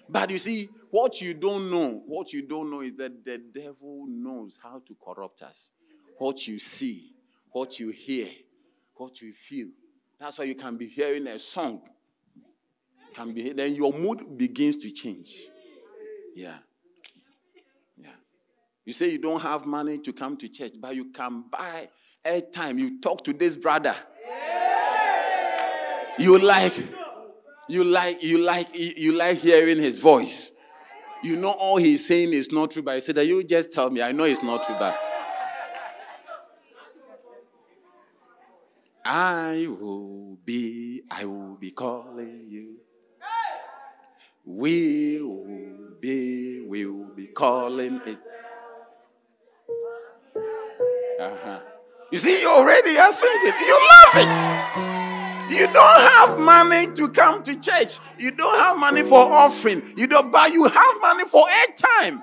But 0.08 0.32
you 0.32 0.40
see, 0.40 0.70
what 0.92 1.22
you 1.22 1.34
don't 1.34 1.70
know, 1.70 2.02
what 2.06 2.34
you 2.34 2.42
don't 2.42 2.72
know 2.72 2.82
is 2.82 2.96
that 2.98 3.24
the 3.24 3.38
devil 3.38 4.06
knows 4.08 4.58
how 4.62 4.82
to 4.88 4.96
corrupt 5.04 5.42
us. 5.42 5.72
What 6.18 6.48
you 6.48 6.60
see, 6.60 7.14
what 7.52 7.80
you 7.80 7.90
hear, 7.90 8.30
what 8.96 9.22
you 9.22 9.32
feel. 9.32 9.68
That's 10.20 10.38
why 10.38 10.46
you 10.46 10.56
can 10.56 10.78
be 10.78 10.88
hearing 10.88 11.28
a 11.28 11.40
song. 11.40 11.82
Can 13.14 13.34
be 13.34 13.54
then 13.54 13.76
your 13.76 13.94
mood 13.94 14.38
begins 14.38 14.78
to 14.78 14.92
change. 14.92 15.48
Yeah. 16.36 16.58
Yeah. 17.98 18.10
You 18.86 18.94
say 18.94 19.10
you 19.10 19.18
don't 19.18 19.42
have 19.42 19.66
money 19.66 19.98
to 20.00 20.14
come 20.14 20.38
to 20.38 20.48
church, 20.50 20.74
but 20.80 20.96
you 20.96 21.12
can 21.12 21.46
buy 21.50 21.90
airtime. 22.26 22.80
You 22.80 23.00
talk 23.00 23.24
to 23.26 23.34
this 23.34 23.58
brother. 23.58 23.96
You 26.18 26.38
like 26.38 26.74
you 27.70 27.84
like 27.86 28.22
you 28.24 28.40
like 28.40 28.68
you 28.76 29.14
like 29.14 29.38
hearing 29.38 29.80
his 29.80 30.00
voice. 30.00 30.52
You 31.22 31.36
know 31.36 31.52
all 31.52 31.78
he's 31.78 32.08
saying 32.08 32.34
is 32.34 32.52
not 32.52 32.72
true, 32.72 32.82
but 32.82 32.96
I 32.96 33.00
said 33.00 33.16
that 33.16 33.26
you 33.26 33.44
just 33.44 33.72
tell 33.74 33.90
me. 33.90 34.02
I 34.02 34.12
know 34.12 34.24
it's 34.24 34.42
not 34.42 34.64
true, 34.64 34.76
but 34.80 34.98
I 39.04 39.68
will 39.68 40.38
be, 40.46 41.02
I 41.10 41.26
will 41.26 41.56
be 41.56 41.72
calling 41.72 42.46
you. 42.48 42.76
We 44.46 45.22
will 45.22 45.96
be, 46.00 46.62
we 46.62 46.86
will 46.86 47.14
be 47.16 47.28
calling 47.28 48.02
it. 48.06 48.18
Uh-huh. 51.20 51.60
You 52.12 52.18
see, 52.18 52.42
you 52.42 52.50
already 52.50 52.98
are 52.98 53.12
singing. 53.12 53.54
You 53.60 53.90
love 53.92 54.28
it. 54.28 55.29
You 55.50 55.66
don't 55.66 56.02
have 56.02 56.38
money 56.38 56.94
to 56.94 57.10
come 57.10 57.42
to 57.44 57.60
church. 57.60 58.00
You 58.18 58.32
don't 58.32 58.58
have 58.60 58.78
money 58.78 59.04
for 59.04 59.20
offering. 59.20 59.82
You 59.98 60.08
don't, 60.08 60.32
but 60.32 60.52
you 60.52 60.66
have 60.66 61.02
money 61.02 61.26
for 61.26 61.46
airtime. 61.48 62.22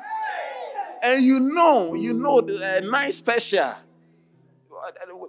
And 1.03 1.25
you 1.25 1.41
know, 1.41 1.95
you 1.95 2.15
know 2.15 2.41
the 2.41 2.79
uh, 2.79 2.81
night 2.89 3.13
special, 3.13 3.73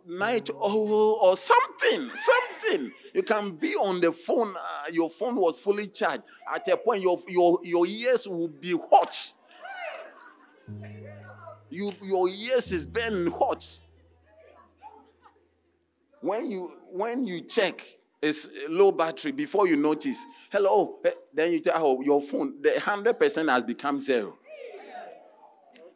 night 0.07 0.49
oh, 0.53 1.19
or 1.21 1.35
something, 1.35 2.11
something. 2.13 2.91
You 3.13 3.23
can 3.23 3.55
be 3.55 3.75
on 3.75 3.99
the 3.99 4.11
phone. 4.11 4.55
Uh, 4.55 4.91
your 4.91 5.09
phone 5.09 5.35
was 5.35 5.59
fully 5.59 5.87
charged. 5.87 6.23
At 6.53 6.67
a 6.67 6.77
point, 6.77 7.01
your 7.01 7.19
your 7.27 7.59
your 7.63 7.85
ears 7.87 8.27
will 8.27 8.47
be 8.47 8.77
hot. 8.91 9.33
You 11.69 11.93
your 12.01 12.29
ears 12.29 12.71
is 12.71 12.85
burning 12.87 13.31
hot. 13.31 13.79
When 16.21 16.49
you 16.49 16.76
when 16.91 17.25
you 17.25 17.41
check, 17.41 17.85
it's 18.21 18.49
low 18.69 18.91
battery 18.91 19.31
before 19.31 19.67
you 19.67 19.75
notice. 19.75 20.23
Hello, 20.51 20.99
eh, 21.05 21.11
then 21.33 21.53
you 21.53 21.59
tell 21.59 21.85
oh, 21.85 22.01
your 22.01 22.21
phone. 22.21 22.61
The 22.61 22.79
hundred 22.79 23.19
percent 23.19 23.49
has 23.49 23.63
become 23.63 23.99
zero. 23.99 24.37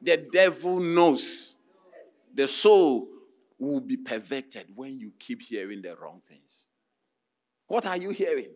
The 0.01 0.17
devil 0.17 0.79
knows 0.79 1.55
the 2.33 2.47
soul 2.47 3.07
will 3.59 3.79
be 3.79 3.97
perverted 3.97 4.65
when 4.75 4.99
you 4.99 5.13
keep 5.19 5.41
hearing 5.41 5.81
the 5.81 5.95
wrong 5.95 6.21
things. 6.27 6.67
What 7.67 7.85
are 7.85 7.97
you 7.97 8.09
hearing? 8.09 8.49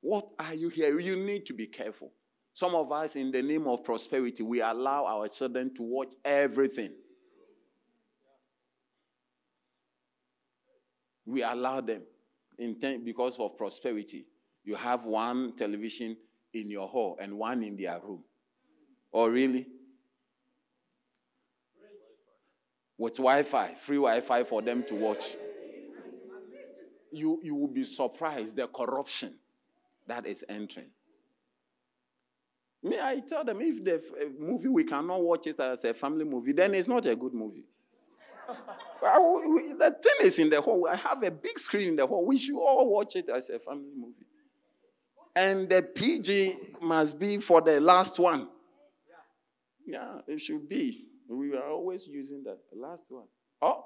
What 0.00 0.28
are 0.38 0.54
you 0.54 0.68
hearing? 0.68 1.04
You 1.04 1.16
need 1.16 1.46
to 1.46 1.52
be 1.52 1.66
careful. 1.66 2.12
Some 2.52 2.74
of 2.74 2.92
us, 2.92 3.16
in 3.16 3.32
the 3.32 3.42
name 3.42 3.66
of 3.66 3.82
prosperity, 3.82 4.44
we 4.44 4.60
allow 4.60 5.06
our 5.06 5.28
children 5.28 5.74
to 5.74 5.82
watch 5.82 6.12
everything. 6.24 6.92
We 11.26 11.42
allow 11.42 11.80
them 11.80 12.02
because 13.04 13.38
of 13.38 13.56
prosperity. 13.56 14.26
You 14.64 14.76
have 14.76 15.04
one 15.04 15.54
television 15.56 16.16
in 16.52 16.68
your 16.68 16.88
hall 16.88 17.18
and 17.20 17.38
one 17.38 17.62
in 17.62 17.76
their 17.76 17.98
room. 18.00 18.22
Oh, 19.12 19.26
really? 19.26 19.66
with 22.98 23.16
Wi 23.16 23.42
Fi, 23.42 23.74
free 23.74 23.96
Wi 23.96 24.20
Fi 24.20 24.44
for 24.44 24.62
them 24.62 24.84
to 24.84 24.94
watch. 24.94 25.36
You, 27.12 27.40
you 27.42 27.54
will 27.54 27.68
be 27.68 27.84
surprised 27.84 28.56
the 28.56 28.66
corruption 28.66 29.34
that 30.06 30.26
is 30.26 30.44
entering. 30.48 30.90
May 32.82 33.00
I 33.00 33.20
tell 33.20 33.44
them 33.44 33.60
if 33.60 33.82
the 33.82 33.96
uh, 33.96 34.28
movie 34.38 34.68
we 34.68 34.84
cannot 34.84 35.22
watch 35.22 35.46
it 35.46 35.58
as 35.58 35.84
a 35.84 35.94
family 35.94 36.24
movie, 36.24 36.52
then 36.52 36.74
it's 36.74 36.88
not 36.88 37.06
a 37.06 37.16
good 37.16 37.32
movie. 37.32 37.66
The 39.78 39.96
thing 40.02 40.26
is 40.26 40.38
in 40.38 40.50
the 40.50 40.60
hall. 40.60 40.86
I 40.90 40.96
have 40.96 41.22
a 41.22 41.30
big 41.30 41.58
screen 41.58 41.90
in 41.90 41.96
the 41.96 42.06
hall. 42.06 42.24
We 42.24 42.38
should 42.38 42.58
all 42.58 42.90
watch 42.90 43.16
it 43.16 43.28
as 43.28 43.50
a 43.50 43.58
family 43.58 43.92
movie. 43.96 44.26
And 45.36 45.68
the 45.68 45.82
PG 45.82 46.56
must 46.80 47.18
be 47.18 47.38
for 47.38 47.60
the 47.60 47.80
last 47.80 48.18
one. 48.18 48.48
Yeah, 49.86 50.20
it 50.26 50.40
should 50.40 50.68
be. 50.68 51.06
We 51.28 51.54
are 51.56 51.68
always 51.70 52.06
using 52.06 52.44
that. 52.44 52.58
Last 52.74 53.04
one. 53.08 53.26
Oh, 53.60 53.84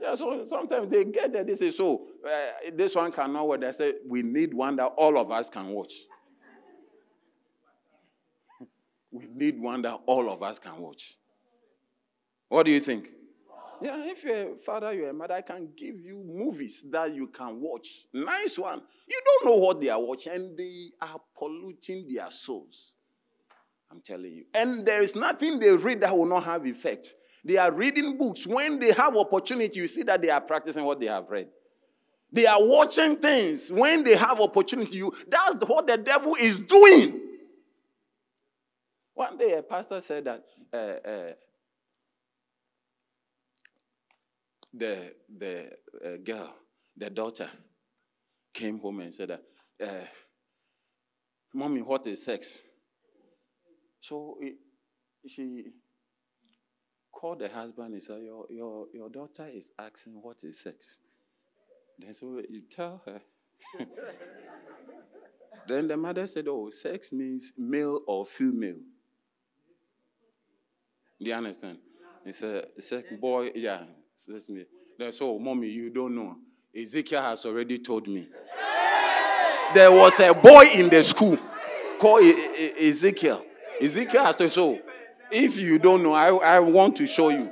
yeah, 0.00 0.14
so 0.14 0.44
sometimes 0.44 0.90
they 0.90 1.04
get 1.04 1.32
there, 1.32 1.44
they 1.44 1.54
say, 1.54 1.70
so 1.70 2.08
uh, 2.26 2.70
this 2.74 2.94
one 2.94 3.12
cannot 3.12 3.46
work. 3.46 3.60
They 3.60 3.72
say, 3.72 3.94
we 4.06 4.22
need 4.22 4.52
one 4.52 4.76
that 4.76 4.86
all 4.96 5.16
of 5.16 5.30
us 5.30 5.48
can 5.48 5.68
watch. 5.68 5.94
we 9.14 9.28
need 9.32 9.60
one 9.60 9.80
that 9.82 10.00
all 10.06 10.30
of 10.30 10.42
us 10.42 10.58
can 10.58 10.76
watch. 10.78 11.16
What 12.48 12.66
do 12.66 12.72
you 12.72 12.80
think? 12.80 13.10
Yeah, 13.82 14.04
if 14.04 14.24
you're 14.24 14.54
a 14.54 14.56
father, 14.56 14.92
you're 14.92 15.10
a 15.10 15.12
mother, 15.12 15.34
I 15.34 15.42
can 15.42 15.68
give 15.76 16.00
you 16.00 16.22
movies 16.26 16.84
that 16.90 17.14
you 17.14 17.28
can 17.28 17.60
watch. 17.60 18.06
Nice 18.12 18.58
one. 18.58 18.82
You 19.08 19.20
don't 19.24 19.46
know 19.46 19.56
what 19.56 19.80
they 19.80 19.88
are 19.88 20.00
watching, 20.00 20.32
and 20.32 20.56
they 20.56 20.90
are 21.00 21.20
polluting 21.36 22.06
their 22.08 22.30
souls. 22.30 22.96
I'm 23.90 24.00
telling 24.00 24.32
you. 24.32 24.44
And 24.54 24.84
there 24.84 25.02
is 25.02 25.14
nothing 25.14 25.58
they 25.58 25.70
read 25.70 26.00
that 26.00 26.16
will 26.16 26.26
not 26.26 26.44
have 26.44 26.66
effect. 26.66 27.14
They 27.44 27.58
are 27.58 27.70
reading 27.70 28.16
books. 28.16 28.46
When 28.46 28.78
they 28.78 28.92
have 28.92 29.16
opportunity, 29.16 29.80
you 29.80 29.86
see 29.86 30.02
that 30.04 30.20
they 30.20 30.30
are 30.30 30.40
practicing 30.40 30.84
what 30.84 30.98
they 30.98 31.06
have 31.06 31.28
read. 31.28 31.48
They 32.32 32.46
are 32.46 32.58
watching 32.58 33.16
things. 33.16 33.70
When 33.70 34.02
they 34.02 34.16
have 34.16 34.40
opportunity, 34.40 34.96
you 34.96 35.12
that's 35.28 35.54
what 35.66 35.86
the 35.86 35.96
devil 35.96 36.34
is 36.34 36.58
doing. 36.58 37.20
One 39.14 39.36
day, 39.36 39.52
a 39.52 39.62
pastor 39.62 40.00
said 40.00 40.24
that 40.24 40.44
uh, 40.72 40.76
uh, 41.08 41.32
the 44.76 45.14
the 45.38 45.70
uh, 46.04 46.16
girl, 46.22 46.54
the 46.96 47.10
daughter, 47.10 47.48
came 48.52 48.78
home 48.78 49.00
and 49.00 49.14
said 49.14 49.30
uh, 49.30 49.86
"Mommy, 51.52 51.82
what 51.82 52.06
is 52.06 52.24
sex?" 52.24 52.60
So 54.00 54.36
it, 54.40 54.56
she 55.26 55.64
called 57.24 57.38
the 57.38 57.48
husband 57.48 57.94
and 57.94 58.02
said, 58.02 58.20
your, 58.22 58.44
your, 58.50 58.86
your 58.92 59.08
daughter 59.08 59.48
is 59.50 59.72
asking 59.78 60.12
what 60.20 60.44
is 60.44 60.60
sex. 60.60 60.98
Then 61.98 62.12
so 62.12 62.42
you 62.50 62.62
tell 62.68 63.00
her. 63.06 63.20
then 65.68 65.88
the 65.88 65.96
mother 65.96 66.26
said, 66.26 66.48
Oh, 66.48 66.68
sex 66.68 67.12
means 67.12 67.54
male 67.56 68.02
or 68.06 68.26
female. 68.26 68.80
Do 71.18 71.30
you 71.30 71.32
understand? 71.32 71.78
He 72.26 72.32
said, 72.32 72.66
sex 72.78 73.06
boy, 73.18 73.52
yeah, 73.54 73.84
that's 74.28 74.48
me. 74.48 74.64
Then, 74.98 75.12
so, 75.12 75.34
oh, 75.34 75.38
mommy, 75.38 75.68
you 75.68 75.90
don't 75.90 76.14
know. 76.14 76.36
Ezekiel 76.74 77.22
has 77.22 77.44
already 77.44 77.78
told 77.78 78.08
me. 78.08 78.28
There 79.74 79.90
was 79.90 80.18
a 80.20 80.32
boy 80.32 80.64
in 80.74 80.88
the 80.88 81.02
school 81.02 81.38
called 81.98 82.22
Ezekiel. 82.80 83.44
Ezekiel 83.80 84.24
has 84.24 84.36
to 84.36 84.48
so 84.48 84.78
if 85.30 85.58
you 85.58 85.78
don't 85.78 86.02
know, 86.02 86.12
I, 86.12 86.28
I 86.28 86.60
want 86.60 86.96
to 86.96 87.06
show 87.06 87.30
you. 87.30 87.50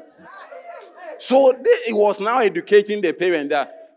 So 1.18 1.52
it 1.56 1.94
was 1.94 2.20
now 2.20 2.38
educating 2.38 3.00
the 3.00 3.12
parent 3.12 3.50
that 3.50 3.90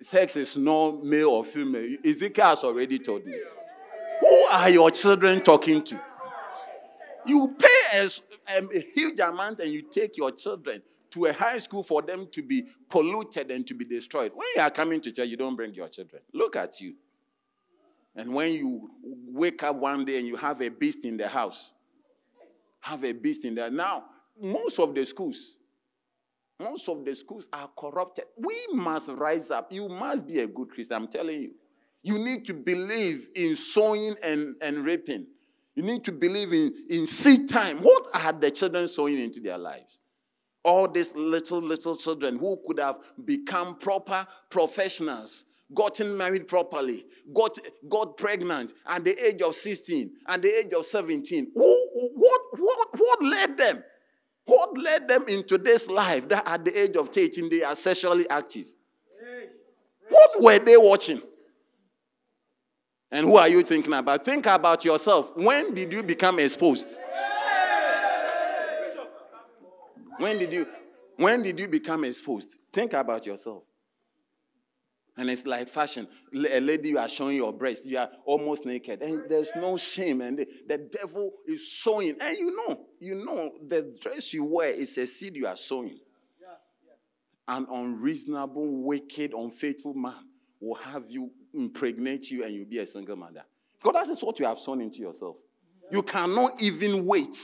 sex 0.00 0.36
is 0.36 0.56
not 0.56 1.04
male 1.04 1.28
or 1.30 1.44
female. 1.44 1.96
Ezekiel 2.04 2.46
has 2.46 2.64
already 2.64 2.98
told 2.98 3.24
me. 3.26 3.38
Who 4.20 4.44
are 4.52 4.70
your 4.70 4.90
children 4.90 5.40
talking 5.40 5.82
to? 5.84 6.00
You 7.26 7.54
pay 7.58 8.00
a, 8.00 8.58
um, 8.58 8.70
a 8.74 8.80
huge 8.80 9.18
amount 9.20 9.60
and 9.60 9.72
you 9.72 9.82
take 9.82 10.16
your 10.16 10.32
children 10.32 10.82
to 11.12 11.26
a 11.26 11.32
high 11.32 11.58
school 11.58 11.82
for 11.82 12.02
them 12.02 12.26
to 12.32 12.42
be 12.42 12.66
polluted 12.88 13.50
and 13.50 13.66
to 13.66 13.74
be 13.74 13.84
destroyed. 13.84 14.32
When 14.34 14.46
you 14.56 14.62
are 14.62 14.70
coming 14.70 15.00
to 15.02 15.12
church, 15.12 15.28
you 15.28 15.36
don't 15.36 15.56
bring 15.56 15.74
your 15.74 15.88
children. 15.88 16.22
Look 16.32 16.56
at 16.56 16.80
you. 16.80 16.94
And 18.14 18.34
when 18.34 18.52
you 18.52 18.90
wake 19.02 19.62
up 19.62 19.76
one 19.76 20.04
day 20.04 20.18
and 20.18 20.26
you 20.26 20.36
have 20.36 20.60
a 20.60 20.68
beast 20.68 21.04
in 21.04 21.16
the 21.16 21.28
house, 21.28 21.72
have 22.80 23.04
a 23.04 23.12
beast 23.12 23.44
in 23.44 23.54
there. 23.54 23.70
Now, 23.70 24.04
most 24.40 24.78
of 24.78 24.94
the 24.94 25.04
schools, 25.04 25.58
most 26.58 26.88
of 26.88 27.04
the 27.04 27.14
schools 27.14 27.48
are 27.52 27.70
corrupted. 27.76 28.24
We 28.36 28.58
must 28.72 29.08
rise 29.08 29.50
up. 29.50 29.72
You 29.72 29.88
must 29.88 30.26
be 30.26 30.40
a 30.40 30.46
good 30.46 30.70
Christian, 30.70 30.96
I'm 30.96 31.08
telling 31.08 31.42
you. 31.42 31.50
You 32.02 32.18
need 32.18 32.44
to 32.46 32.54
believe 32.54 33.28
in 33.34 33.54
sowing 33.54 34.16
and, 34.22 34.56
and 34.60 34.84
reaping. 34.84 35.26
You 35.74 35.82
need 35.82 36.04
to 36.04 36.12
believe 36.12 36.52
in, 36.52 36.74
in 36.90 37.06
seed 37.06 37.48
time. 37.48 37.78
What 37.78 38.06
are 38.14 38.32
the 38.32 38.50
children 38.50 38.88
sowing 38.88 39.18
into 39.18 39.40
their 39.40 39.56
lives? 39.56 40.00
All 40.64 40.88
these 40.88 41.14
little, 41.14 41.60
little 41.60 41.96
children 41.96 42.38
who 42.38 42.58
could 42.66 42.78
have 42.78 42.96
become 43.24 43.76
proper 43.76 44.26
professionals 44.48 45.44
gotten 45.74 46.16
married 46.16 46.48
properly, 46.48 47.04
got, 47.32 47.58
got 47.88 48.16
pregnant 48.16 48.72
at 48.86 49.04
the 49.04 49.26
age 49.26 49.42
of 49.42 49.54
16 49.54 50.10
and 50.26 50.42
the 50.42 50.58
age 50.58 50.72
of 50.72 50.84
17. 50.84 51.50
Who, 51.54 51.88
what, 52.14 52.40
what, 52.58 52.88
what 52.96 53.22
led 53.22 53.56
them? 53.56 53.82
What 54.44 54.76
led 54.76 55.08
them 55.08 55.24
into 55.28 55.56
this 55.58 55.86
life 55.88 56.28
that 56.28 56.46
at 56.46 56.64
the 56.64 56.78
age 56.78 56.96
of 56.96 57.16
18 57.16 57.48
they 57.48 57.62
are 57.62 57.76
sexually 57.76 58.28
active? 58.28 58.66
What 60.08 60.42
were 60.42 60.58
they 60.58 60.76
watching? 60.76 61.22
And 63.10 63.26
who 63.26 63.36
are 63.36 63.48
you 63.48 63.62
thinking 63.62 63.92
about? 63.92 64.24
Think 64.24 64.46
about 64.46 64.84
yourself. 64.84 65.36
When 65.36 65.74
did 65.74 65.92
you 65.92 66.02
become 66.02 66.38
exposed? 66.38 66.98
When 70.18 70.38
did 70.38 70.52
you 70.52 70.66
when 71.16 71.42
did 71.42 71.60
you 71.60 71.68
become 71.68 72.04
exposed? 72.04 72.58
Think 72.72 72.92
about 72.94 73.26
yourself. 73.26 73.64
And 75.16 75.28
it's 75.28 75.44
like 75.46 75.68
fashion. 75.68 76.08
A 76.34 76.58
lady, 76.58 76.88
you 76.88 76.98
are 76.98 77.08
showing 77.08 77.36
your 77.36 77.52
breast, 77.52 77.84
you 77.84 77.98
are 77.98 78.08
almost 78.24 78.64
naked. 78.64 79.02
And 79.02 79.28
there's 79.28 79.52
no 79.54 79.76
shame. 79.76 80.22
And 80.22 80.38
the, 80.38 80.46
the 80.66 80.78
devil 80.78 81.32
is 81.46 81.70
sowing. 81.70 82.16
And 82.18 82.36
you 82.38 82.56
know, 82.56 82.80
you 82.98 83.14
know, 83.22 83.52
the 83.68 83.94
dress 84.00 84.32
you 84.32 84.44
wear 84.44 84.70
is 84.70 84.96
a 84.96 85.06
seed 85.06 85.36
you 85.36 85.46
are 85.46 85.56
sowing. 85.56 86.00
an 87.46 87.66
unreasonable, 87.70 88.82
wicked, 88.82 89.34
unfaithful 89.34 89.92
man 89.94 90.14
will 90.60 90.76
have 90.76 91.10
you 91.10 91.30
impregnate 91.52 92.30
you 92.30 92.44
and 92.44 92.54
you'll 92.54 92.64
be 92.64 92.78
a 92.78 92.86
single 92.86 93.16
mother. 93.16 93.44
Because 93.82 94.06
that 94.06 94.12
is 94.12 94.22
what 94.22 94.38
you 94.38 94.46
have 94.46 94.58
sown 94.58 94.80
into 94.80 95.00
yourself. 95.00 95.36
You 95.90 96.02
cannot 96.02 96.62
even 96.62 97.04
wait 97.04 97.36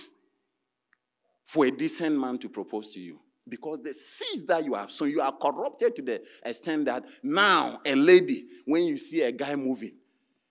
for 1.49 1.65
a 1.65 1.71
decent 1.71 2.17
man 2.17 2.39
to 2.39 2.49
propose 2.49 2.89
to 2.89 3.01
you. 3.01 3.19
Because 3.49 3.79
the 3.83 3.95
seeds 3.95 4.45
that 4.47 4.63
you 4.63 4.75
have 4.75 4.93
sown, 4.93 5.11
you 5.11 5.23
are 5.23 5.33
corrupted 5.33 5.97
to 5.97 6.03
the 6.03 6.23
extent 6.45 6.85
that 6.85 7.07
now 7.23 7.81
a 7.87 7.95
lady, 7.95 8.47
when 8.67 8.85
you 8.85 8.99
see 8.99 9.23
a 9.23 9.33
guy 9.33 9.57
moving, 9.57 9.95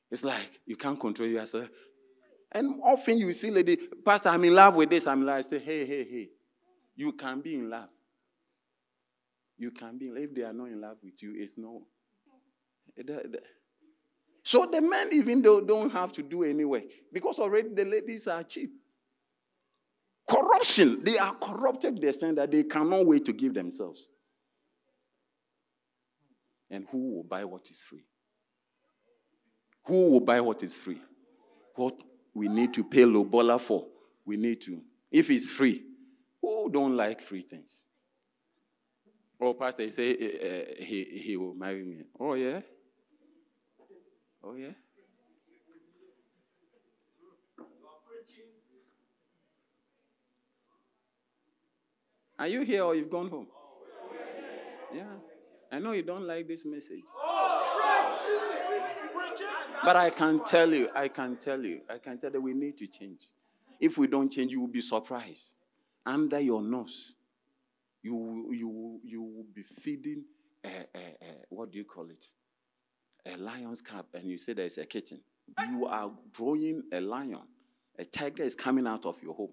it's 0.10 0.24
like 0.24 0.60
you 0.66 0.76
can't 0.76 1.00
control 1.00 1.30
yourself. 1.30 1.70
And 2.52 2.82
often 2.84 3.20
you 3.20 3.32
see 3.32 3.52
lady, 3.52 3.78
Pastor, 4.04 4.30
I'm 4.30 4.44
in 4.44 4.56
love 4.56 4.76
with 4.76 4.90
this. 4.90 5.06
I'm 5.06 5.24
like, 5.24 5.44
say, 5.44 5.60
hey, 5.60 5.86
hey, 5.86 6.04
hey. 6.10 6.30
You 6.96 7.12
can 7.12 7.42
be 7.42 7.54
in 7.54 7.70
love. 7.70 7.90
You 9.60 9.70
can 9.70 10.00
be, 10.00 10.08
if 10.08 10.34
they 10.34 10.42
are 10.42 10.54
not 10.54 10.70
in 10.70 10.82
love 10.82 10.98
with 11.04 11.22
you, 11.22 11.36
it's 11.38 11.60
no. 11.60 11.84
So 14.42 14.66
the 14.66 14.82
men 14.82 15.10
even 15.12 15.44
though 15.44 15.62
don't 15.62 15.92
have 15.92 16.12
to 16.14 16.24
do 16.24 16.44
any 16.44 16.66
work 16.66 16.86
because 17.14 17.38
already 17.38 17.70
the 17.70 17.86
ladies 17.86 18.28
are 18.28 18.42
cheap. 18.42 18.72
Corruption, 20.58 21.04
they 21.04 21.18
are 21.20 21.36
corrupted 21.36 21.96
to 21.96 22.02
the 22.02 22.08
extent 22.08 22.38
that 22.38 22.50
they 22.50 22.64
cannot 22.64 23.06
wait 23.06 23.26
to 23.26 23.34
give 23.34 23.54
themselves. 23.54 24.10
And 26.70 26.86
who 26.90 27.16
will 27.16 27.24
buy 27.24 27.46
what 27.46 27.70
is 27.70 27.82
free? 27.84 28.04
Who 29.86 30.12
will 30.12 30.20
buy 30.20 30.42
what 30.42 30.64
is 30.64 30.78
free? 30.78 31.00
What 31.76 32.02
we 32.34 32.48
need 32.48 32.74
to 32.74 32.84
pay 32.84 33.04
Lobola 33.04 33.60
for, 33.60 33.86
we 34.26 34.36
need 34.36 34.60
to. 34.62 34.82
If 35.12 35.30
it's 35.30 35.52
free, 35.52 35.84
who 36.42 36.70
don't 36.72 36.98
like 36.98 37.22
free 37.22 37.44
things? 37.44 37.86
Oh, 39.40 39.54
pastor, 39.54 39.84
he 39.84 39.90
say 39.92 40.12
uh, 40.14 40.84
he, 40.84 41.04
he 41.24 41.38
will 41.38 41.54
marry 41.54 41.84
me. 41.84 42.02
Oh, 42.20 42.34
yeah? 42.34 42.62
Oh, 44.44 44.56
yeah? 44.56 44.72
Are 52.40 52.48
you 52.48 52.62
here 52.62 52.84
or 52.84 52.96
you've 52.96 53.10
gone 53.10 53.30
home? 53.30 53.48
Yeah. 54.94 55.04
I 55.72 55.80
know 55.80 55.92
you 55.92 56.04
don't 56.04 56.26
like 56.26 56.48
this 56.48 56.66
message. 56.66 57.04
But 59.84 59.96
I 59.96 60.10
can 60.10 60.44
tell 60.44 60.74
you, 60.74 60.90
I 60.94 61.08
can 61.08 61.38
tell 61.38 61.64
you, 61.64 61.82
I 61.90 61.98
can 61.98 62.18
tell 62.18 62.32
that 62.32 62.42
we 62.42 62.54
need 62.54 62.78
to 62.78 62.88
change. 62.88 63.28
If 63.80 63.98
we 63.98 64.08
don't 64.08 64.32
change, 64.32 64.52
you 64.52 64.62
will 64.62 64.68
be 64.68 64.82
surprised. 64.82 65.56
Under 66.06 66.40
your 66.40 66.62
nose, 66.62 67.16
you, 68.02 68.48
you, 68.52 69.00
you 69.04 69.22
will 69.22 69.46
be 69.54 69.64
feeding, 69.64 70.24
a, 70.64 70.68
a, 70.68 71.00
a, 71.00 71.46
what 71.50 71.72
do 71.72 71.78
you 71.78 71.86
call 71.86 72.10
it? 72.10 72.28
A 73.26 73.38
lion's 73.38 73.82
cub, 73.82 74.06
and 74.14 74.26
you 74.30 74.38
say 74.38 74.54
there's 74.54 74.78
a 74.78 74.86
kitten. 74.86 75.20
You 75.70 75.86
are 75.86 76.12
growing 76.34 76.84
a 76.92 77.00
lion. 77.00 77.42
A 78.00 78.06
tiger 78.06 78.44
is 78.44 78.56
coming 78.56 78.88
out 78.88 79.06
of 79.06 79.22
your 79.22 79.34
home. 79.34 79.52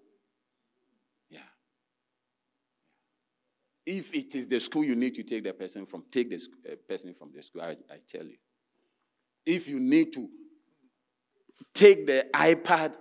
If 3.86 4.15
it 4.15 4.35
is 4.35 4.47
the 4.47 4.59
school 4.61 4.85
you 4.85 4.94
need 4.94 5.15
to 5.15 5.23
take 5.23 5.44
the 5.44 5.52
person 5.52 5.85
from, 5.85 6.05
take 6.11 6.31
the 6.31 6.40
uh, 6.70 6.77
person 6.89 7.12
from 7.15 7.31
the 7.35 7.43
school, 7.43 7.62
I, 7.62 7.77
I 7.90 7.98
tell 8.06 8.24
you. 8.24 8.36
If 9.44 9.69
you 9.69 9.78
need 9.78 10.12
to 10.15 10.28
take 11.74 12.06
the 12.06 12.27
iPad 12.32 12.94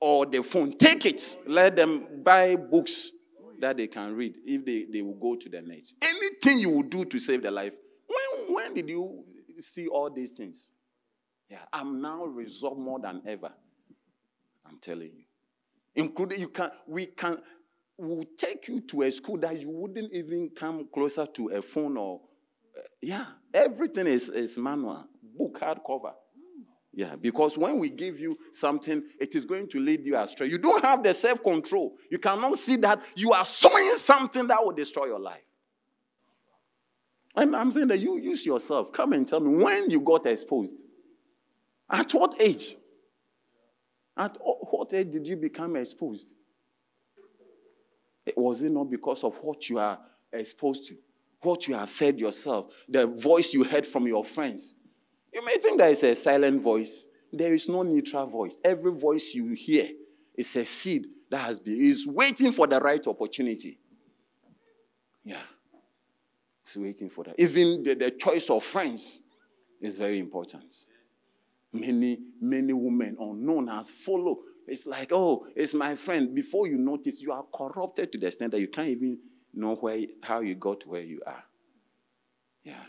or 0.00 0.26
the 0.26 0.42
phone, 0.42 0.72
take 0.72 1.06
it. 1.06 1.38
Let 1.46 1.76
them 1.76 2.22
buy 2.22 2.56
books 2.56 3.12
that 3.60 3.76
they 3.76 3.86
can 3.86 4.14
read 4.14 4.36
if 4.44 4.64
they, 4.64 4.86
they 4.92 5.02
will 5.02 5.14
go 5.14 5.34
to 5.34 5.48
the 5.48 5.62
net. 5.62 5.86
Anything 6.02 6.58
you 6.58 6.70
will 6.70 6.82
do 6.82 7.04
to 7.06 7.18
save 7.18 7.42
their 7.42 7.50
life. 7.50 7.72
When, 8.06 8.54
when 8.54 8.74
did 8.74 8.88
you 8.88 9.24
see 9.60 9.88
all 9.88 10.10
these 10.10 10.32
things? 10.32 10.72
Yeah, 11.48 11.58
I'm 11.72 12.00
now 12.00 12.26
resolved 12.26 12.80
more 12.80 13.00
than 13.00 13.22
ever. 13.26 13.50
I'm 14.66 14.78
telling 14.78 15.10
you. 15.16 15.24
Including 15.94 16.40
you 16.40 16.48
can 16.48 16.70
we 16.86 17.06
can 17.06 17.38
will 17.98 18.24
take 18.36 18.68
you 18.68 18.80
to 18.80 19.02
a 19.02 19.10
school 19.10 19.36
that 19.38 19.60
you 19.60 19.68
wouldn't 19.68 20.12
even 20.12 20.50
come 20.50 20.88
closer 20.92 21.26
to 21.26 21.48
a 21.48 21.60
phone 21.60 21.96
or 21.96 22.20
uh, 22.76 22.80
yeah, 23.02 23.26
everything 23.52 24.06
is, 24.06 24.28
is 24.28 24.56
manual, 24.56 25.04
book 25.36 25.58
hardcover. 25.60 26.12
Yeah, 26.92 27.16
because 27.16 27.58
when 27.58 27.78
we 27.78 27.90
give 27.90 28.18
you 28.18 28.38
something, 28.50 29.02
it 29.20 29.34
is 29.34 29.44
going 29.44 29.68
to 29.68 29.78
lead 29.78 30.04
you 30.04 30.16
astray. 30.16 30.48
You 30.48 30.58
don't 30.58 30.84
have 30.84 31.02
the 31.02 31.12
self 31.12 31.42
control. 31.42 31.96
You 32.10 32.18
cannot 32.18 32.58
see 32.58 32.76
that 32.76 33.02
you 33.14 33.32
are 33.32 33.44
sowing 33.44 33.94
something 33.96 34.46
that 34.48 34.64
will 34.64 34.72
destroy 34.72 35.06
your 35.06 35.20
life. 35.20 35.42
I'm 37.36 37.70
saying 37.70 37.86
that 37.88 38.00
you 38.00 38.18
use 38.18 38.44
yourself. 38.44 38.92
Come 38.92 39.12
and 39.12 39.26
tell 39.28 39.38
me 39.38 39.62
when 39.62 39.90
you 39.90 40.00
got 40.00 40.26
exposed. 40.26 40.74
At 41.88 42.10
what 42.12 42.40
age? 42.40 42.76
At 44.16 44.36
what 44.40 44.92
age 44.92 45.12
did 45.12 45.28
you 45.28 45.36
become 45.36 45.76
exposed? 45.76 46.34
Was 48.36 48.62
it 48.62 48.70
not 48.70 48.90
because 48.90 49.24
of 49.24 49.36
what 49.36 49.68
you 49.68 49.78
are 49.78 49.98
exposed 50.32 50.86
to, 50.88 50.96
what 51.40 51.68
you 51.68 51.74
have 51.74 51.90
fed 51.90 52.18
yourself, 52.18 52.74
the 52.88 53.06
voice 53.06 53.54
you 53.54 53.64
heard 53.64 53.86
from 53.86 54.06
your 54.06 54.24
friends? 54.24 54.74
You 55.32 55.44
may 55.44 55.56
think 55.58 55.78
that 55.78 55.90
it's 55.90 56.02
a 56.02 56.14
silent 56.14 56.62
voice. 56.62 57.06
There 57.32 57.54
is 57.54 57.68
no 57.68 57.82
neutral 57.82 58.26
voice. 58.26 58.56
Every 58.64 58.92
voice 58.92 59.34
you 59.34 59.52
hear 59.52 59.90
is 60.34 60.54
a 60.56 60.64
seed 60.64 61.06
that 61.30 61.38
has 61.38 61.60
been 61.60 61.80
is 61.80 62.06
waiting 62.06 62.52
for 62.52 62.66
the 62.66 62.80
right 62.80 63.06
opportunity. 63.06 63.78
Yeah. 65.24 65.42
It's 66.62 66.76
waiting 66.76 67.10
for 67.10 67.24
that. 67.24 67.34
Even 67.38 67.82
the, 67.82 67.94
the 67.94 68.10
choice 68.10 68.48
of 68.50 68.64
friends 68.64 69.22
is 69.80 69.96
very 69.96 70.18
important. 70.18 70.74
Many, 71.72 72.18
many 72.40 72.72
women 72.72 73.16
unknown 73.20 73.68
has 73.68 73.90
followed. 73.90 74.38
It's 74.68 74.86
like, 74.86 75.12
oh, 75.12 75.46
it's 75.56 75.74
my 75.74 75.94
friend. 75.96 76.34
Before 76.34 76.66
you 76.66 76.78
notice, 76.78 77.22
you 77.22 77.32
are 77.32 77.44
corrupted 77.54 78.12
to 78.12 78.18
the 78.18 78.26
extent 78.26 78.52
that 78.52 78.60
you 78.60 78.68
can't 78.68 78.88
even 78.88 79.18
know 79.54 79.74
where, 79.76 80.00
how 80.22 80.40
you 80.40 80.54
got 80.54 80.86
where 80.86 81.02
you 81.02 81.20
are. 81.26 81.44
Yeah. 82.62 82.84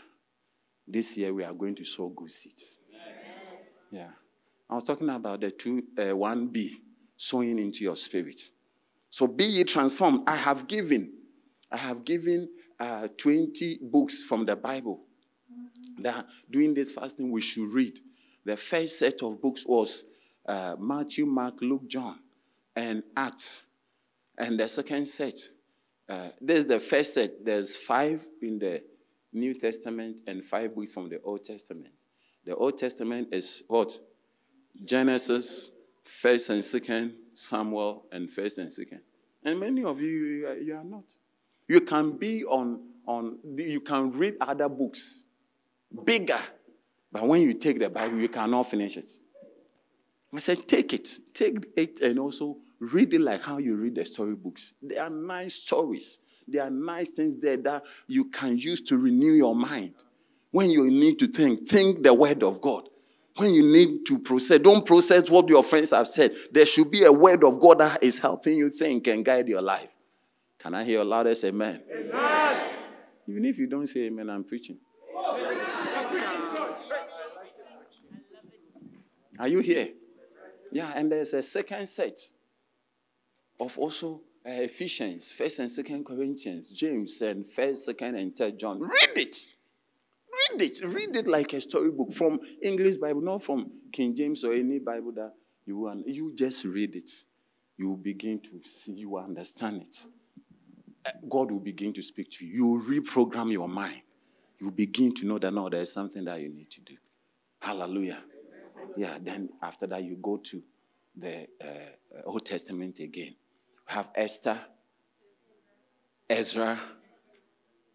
This 0.86 1.16
year 1.16 1.32
we 1.32 1.44
are 1.44 1.52
going 1.52 1.74
to 1.76 1.84
sow 1.84 2.08
good 2.08 2.30
seeds. 2.30 2.76
Yeah. 3.90 4.10
I 4.68 4.74
was 4.74 4.84
talking 4.84 5.08
about 5.08 5.40
the 5.40 5.50
two, 5.50 5.82
uh, 5.98 6.02
1B, 6.02 6.70
sowing 7.16 7.58
into 7.58 7.84
your 7.84 7.96
spirit. 7.96 8.40
So 9.08 9.26
be 9.26 9.44
ye 9.44 9.64
transformed. 9.64 10.22
I 10.26 10.36
have 10.36 10.68
given, 10.68 11.12
I 11.70 11.76
have 11.76 12.04
given 12.04 12.48
uh, 12.78 13.08
20 13.16 13.80
books 13.82 14.22
from 14.22 14.46
the 14.46 14.54
Bible 14.54 15.00
that 15.98 16.26
during 16.48 16.74
this 16.74 16.92
fasting 16.92 17.30
we 17.30 17.40
should 17.40 17.68
read. 17.68 17.98
The 18.44 18.56
first 18.56 18.98
set 18.98 19.22
of 19.22 19.40
books 19.40 19.66
was 19.66 20.04
uh, 20.50 20.74
Matthew, 20.78 21.26
Mark, 21.26 21.62
Luke, 21.62 21.86
John, 21.86 22.18
and 22.74 23.04
Acts. 23.16 23.62
And 24.36 24.58
the 24.58 24.66
second 24.66 25.06
set, 25.06 25.38
uh, 26.08 26.30
there's 26.40 26.64
the 26.64 26.80
first 26.80 27.14
set. 27.14 27.44
There's 27.44 27.76
five 27.76 28.26
in 28.42 28.58
the 28.58 28.82
New 29.32 29.54
Testament 29.54 30.22
and 30.26 30.44
five 30.44 30.74
books 30.74 30.90
from 30.90 31.08
the 31.08 31.20
Old 31.22 31.44
Testament. 31.44 31.94
The 32.44 32.56
Old 32.56 32.78
Testament 32.78 33.28
is 33.30 33.62
what? 33.68 33.96
Genesis, 34.84 35.70
First 36.04 36.50
and 36.50 36.64
Second, 36.64 37.14
Samuel, 37.32 38.06
and 38.10 38.28
First 38.28 38.58
and 38.58 38.72
Second. 38.72 39.02
And 39.44 39.60
many 39.60 39.84
of 39.84 40.00
you, 40.00 40.56
you 40.60 40.74
are, 40.74 40.82
not. 40.82 41.14
You 41.68 41.80
can 41.82 42.16
be 42.16 42.44
on, 42.44 42.80
on, 43.06 43.38
you 43.56 43.80
can 43.80 44.10
read 44.10 44.34
other 44.40 44.68
books, 44.68 45.22
bigger, 46.04 46.40
but 47.12 47.26
when 47.26 47.42
you 47.42 47.54
take 47.54 47.78
the 47.78 47.88
Bible, 47.88 48.18
you 48.18 48.28
cannot 48.28 48.68
finish 48.68 48.96
it. 48.96 49.08
I 50.32 50.38
said, 50.38 50.68
take 50.68 50.92
it, 50.92 51.18
take 51.34 51.66
it, 51.76 52.00
and 52.00 52.18
also 52.18 52.58
read 52.78 53.12
it 53.14 53.20
like 53.20 53.44
how 53.44 53.58
you 53.58 53.74
read 53.74 53.96
the 53.96 54.04
storybooks. 54.04 54.74
They 54.80 54.96
are 54.96 55.10
nice 55.10 55.54
stories. 55.54 56.20
There 56.46 56.62
are 56.62 56.70
nice 56.70 57.10
things 57.10 57.36
there 57.36 57.56
that 57.58 57.84
you 58.06 58.26
can 58.26 58.56
use 58.56 58.80
to 58.82 58.96
renew 58.96 59.32
your 59.32 59.54
mind. 59.54 59.94
When 60.50 60.70
you 60.70 60.90
need 60.90 61.18
to 61.20 61.28
think, 61.28 61.68
think 61.68 62.02
the 62.02 62.14
word 62.14 62.42
of 62.42 62.60
God. 62.60 62.88
When 63.36 63.54
you 63.54 63.62
need 63.62 64.04
to 64.06 64.18
process, 64.18 64.58
don't 64.58 64.84
process 64.84 65.30
what 65.30 65.48
your 65.48 65.62
friends 65.62 65.90
have 65.90 66.08
said. 66.08 66.34
There 66.50 66.66
should 66.66 66.90
be 66.90 67.04
a 67.04 67.12
word 67.12 67.44
of 67.44 67.60
God 67.60 67.78
that 67.78 68.02
is 68.02 68.18
helping 68.18 68.56
you 68.56 68.70
think 68.70 69.06
and 69.06 69.24
guide 69.24 69.48
your 69.48 69.62
life. 69.62 69.88
Can 70.58 70.74
I 70.74 70.84
hear 70.84 70.94
your 70.94 71.04
loudest 71.04 71.44
amen? 71.44 71.80
Amen. 71.92 72.70
Even 73.28 73.44
if 73.44 73.58
you 73.58 73.66
don't 73.66 73.86
say 73.86 74.00
amen, 74.00 74.28
I'm 74.28 74.44
preaching. 74.44 74.78
Are 79.38 79.48
you 79.48 79.60
here? 79.60 79.88
Yeah, 80.72 80.92
and 80.94 81.10
there's 81.10 81.34
a 81.34 81.42
second 81.42 81.86
set 81.86 82.18
of 83.58 83.78
also 83.78 84.22
uh, 84.46 84.50
Ephesians, 84.52 85.32
First 85.32 85.58
and 85.58 85.70
Second 85.70 86.04
Corinthians, 86.06 86.70
James, 86.70 87.20
and 87.22 87.46
First, 87.46 87.84
Second, 87.84 88.16
and 88.16 88.34
Third 88.34 88.58
John. 88.58 88.80
Read 88.80 89.16
it. 89.16 89.48
Read 90.52 90.62
it. 90.62 90.80
Read 90.84 91.16
it 91.16 91.26
like 91.26 91.52
a 91.52 91.60
storybook 91.60 92.12
from 92.12 92.40
English 92.62 92.96
Bible, 92.96 93.20
not 93.20 93.42
from 93.42 93.70
King 93.92 94.14
James 94.14 94.44
or 94.44 94.54
any 94.54 94.78
Bible 94.78 95.12
that 95.12 95.34
you 95.66 95.78
want. 95.78 96.06
You 96.08 96.32
just 96.34 96.64
read 96.64 96.96
it. 96.96 97.10
You 97.76 97.88
will 97.88 97.96
begin 97.96 98.40
to 98.40 98.60
see, 98.64 98.92
you 98.92 99.16
understand 99.18 99.82
it. 99.82 100.04
uh, 101.04 101.10
God 101.28 101.50
will 101.50 101.60
begin 101.60 101.92
to 101.94 102.02
speak 102.02 102.30
to 102.32 102.46
you. 102.46 102.54
You 102.54 102.66
will 102.66 102.80
reprogram 102.80 103.52
your 103.52 103.68
mind. 103.68 104.02
You 104.58 104.70
begin 104.70 105.14
to 105.16 105.26
know 105.26 105.38
that 105.38 105.52
now 105.52 105.68
there's 105.68 105.92
something 105.92 106.24
that 106.24 106.40
you 106.40 106.48
need 106.50 106.70
to 106.72 106.80
do. 106.82 106.94
Hallelujah. 107.60 108.18
Yeah, 108.96 109.18
then 109.20 109.50
after 109.62 109.86
that, 109.86 110.02
you 110.02 110.16
go 110.16 110.36
to 110.38 110.62
the 111.16 111.46
uh, 111.60 112.22
Old 112.24 112.44
Testament 112.44 112.98
again. 112.98 113.34
We 113.88 113.94
have 113.94 114.08
Esther, 114.14 114.58
Ezra, 116.28 116.78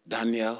Daniel, 0.06 0.58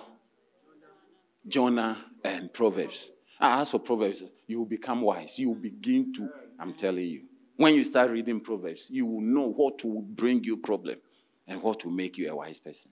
Jonah, 1.47 1.97
and 2.25 2.53
Proverbs. 2.53 3.13
I 3.39 3.61
ask 3.61 3.73
for 3.73 3.79
Proverbs, 3.79 4.25
you 4.47 4.59
will 4.59 4.67
become 4.67 5.03
wise. 5.03 5.39
You 5.39 5.49
will 5.49 5.57
begin 5.57 6.13
to, 6.15 6.29
I'm 6.59 6.75
telling 6.75 7.05
you. 7.05 7.23
When 7.57 7.75
you 7.75 7.85
start 7.85 8.11
reading 8.11 8.41
Proverbs, 8.41 8.91
you 8.91 9.07
will 9.07 9.21
know 9.21 9.49
what 9.53 9.83
will 9.85 10.03
bring 10.03 10.45
you 10.45 10.57
problem 10.59 10.99
and 11.47 11.63
what 11.63 11.85
will 11.85 11.93
make 11.93 12.19
you 12.19 12.31
a 12.31 12.37
wise 12.37 12.61
person. 12.61 12.91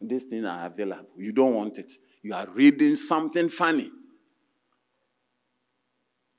These 0.00 0.24
things 0.24 0.44
are 0.44 0.66
available. 0.66 1.08
You 1.16 1.32
don't 1.32 1.54
want 1.54 1.78
it. 1.78 1.92
You 2.22 2.34
are 2.34 2.46
reading 2.52 2.96
something 2.96 3.48
funny. 3.48 3.90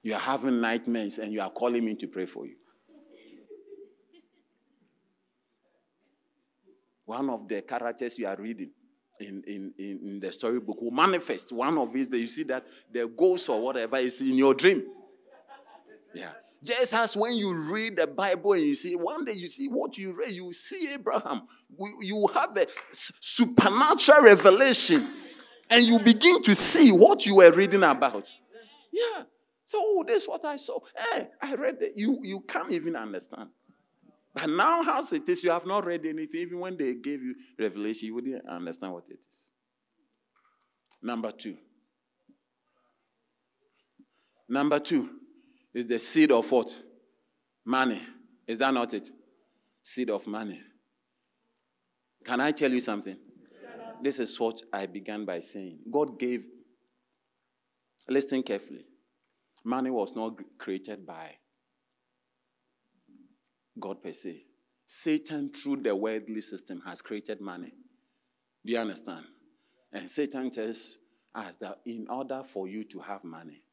You 0.05 0.13
are 0.13 0.19
having 0.19 0.61
nightmares 0.61 1.17
and 1.17 1.33
you 1.33 1.41
are 1.41 1.49
calling 1.49 1.83
me 1.83 1.95
to 1.95 2.07
pray 2.07 2.27
for 2.27 2.45
you. 2.45 2.57
One 7.05 7.27
of 7.31 7.47
the 7.47 7.63
characters 7.63 8.19
you 8.19 8.27
are 8.27 8.35
reading 8.35 8.69
in, 9.19 9.41
in, 9.47 9.73
in, 9.79 9.99
in 10.05 10.19
the 10.19 10.31
storybook 10.31 10.79
will 10.79 10.91
manifest. 10.91 11.51
One 11.51 11.75
of 11.79 11.91
these, 11.91 12.07
you 12.11 12.27
see 12.27 12.43
that 12.43 12.67
the 12.93 13.07
ghost 13.07 13.49
or 13.49 13.59
whatever 13.59 13.97
is 13.97 14.21
in 14.21 14.35
your 14.35 14.53
dream. 14.53 14.83
Yeah. 16.13 16.33
Just 16.63 16.93
as 16.93 17.17
when 17.17 17.33
you 17.33 17.55
read 17.55 17.95
the 17.95 18.05
Bible 18.05 18.53
and 18.53 18.61
you 18.61 18.75
see, 18.75 18.95
one 18.95 19.25
day 19.25 19.33
you 19.33 19.47
see 19.47 19.67
what 19.67 19.97
you 19.97 20.11
read, 20.11 20.29
you 20.29 20.53
see 20.53 20.87
Abraham. 20.93 21.47
You 22.01 22.29
have 22.31 22.55
a 22.55 22.67
supernatural 22.91 24.21
revelation 24.21 25.07
and 25.67 25.83
you 25.83 25.97
begin 25.97 26.43
to 26.43 26.53
see 26.53 26.91
what 26.91 27.25
you 27.25 27.37
were 27.37 27.51
reading 27.51 27.81
about. 27.81 28.31
Yeah. 28.93 29.23
So, 29.65 29.79
oh, 29.81 30.03
this 30.07 30.23
is 30.23 30.29
what 30.29 30.45
I 30.45 30.57
saw. 30.57 30.79
Hey, 30.95 31.27
I 31.41 31.55
read 31.55 31.81
it. 31.81 31.93
You, 31.95 32.19
you 32.21 32.41
can't 32.41 32.71
even 32.71 32.95
understand. 32.95 33.49
But 34.33 34.47
now, 34.47 34.99
as 34.99 35.11
it 35.11 35.27
is, 35.27 35.43
you 35.43 35.49
have 35.49 35.65
not 35.65 35.85
read 35.85 36.05
anything. 36.05 36.41
Even 36.41 36.59
when 36.59 36.77
they 36.77 36.93
gave 36.93 37.23
you 37.23 37.35
revelation, 37.57 38.07
you 38.07 38.15
wouldn't 38.15 38.47
understand 38.47 38.93
what 38.93 39.05
it 39.09 39.17
is. 39.19 39.51
Number 41.01 41.31
two. 41.31 41.57
Number 44.47 44.79
two 44.79 45.09
is 45.73 45.87
the 45.87 45.97
seed 45.97 46.31
of 46.31 46.51
what? 46.51 46.83
Money. 47.65 48.01
Is 48.47 48.59
that 48.59 48.73
not 48.73 48.93
it? 48.93 49.09
Seed 49.81 50.11
of 50.11 50.27
money. 50.27 50.61
Can 52.23 52.39
I 52.39 52.51
tell 52.51 52.71
you 52.71 52.79
something? 52.79 53.17
This 54.01 54.19
is 54.19 54.39
what 54.39 54.61
I 54.71 54.85
began 54.85 55.25
by 55.25 55.39
saying. 55.39 55.79
God 55.89 56.19
gave, 56.19 56.43
listen 58.07 58.43
carefully. 58.43 58.85
Money 59.65 59.89
was 59.89 60.15
not 60.15 60.39
created 60.59 61.05
by 61.05 61.31
God 63.79 64.01
per 64.01 64.13
se. 64.13 64.43
Satan, 64.85 65.51
through 65.51 65.77
the 65.77 65.95
worldly 65.95 66.41
system, 66.41 66.81
has 66.85 67.01
created 67.01 67.41
money. 67.41 67.73
Do 68.63 68.71
you 68.71 68.77
understand? 68.77 69.25
And 69.91 70.09
Satan 70.09 70.51
tells 70.51 70.99
us 71.33 71.57
that 71.57 71.79
in 71.85 72.07
order 72.09 72.43
for 72.45 72.67
you 72.67 72.83
to 72.85 72.99
have 72.99 73.23
money, 73.23 73.63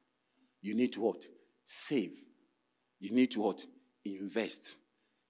you 0.63 0.75
need 0.75 0.93
to 0.95 1.03
what? 1.03 1.27
Save. 1.65 2.17
You 2.99 3.13
need 3.13 3.31
to 3.33 3.43
what? 3.43 3.65
Invest. 4.05 4.77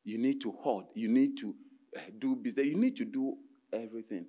You 0.05 0.19
need 0.19 0.41
to 0.43 0.53
hoard. 0.53 0.87
You 0.95 1.09
need 1.09 1.39
to 1.39 1.55
uh, 1.97 2.01
do 2.19 2.37
business. 2.37 2.67
You 2.67 2.77
need 2.77 2.97
to 2.97 3.05
do 3.05 3.35
everything 3.73 4.27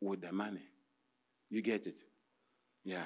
with 0.00 0.20
the 0.20 0.32
money. 0.32 0.62
You 1.48 1.62
get 1.62 1.86
it? 1.86 2.00
Yeah. 2.84 3.04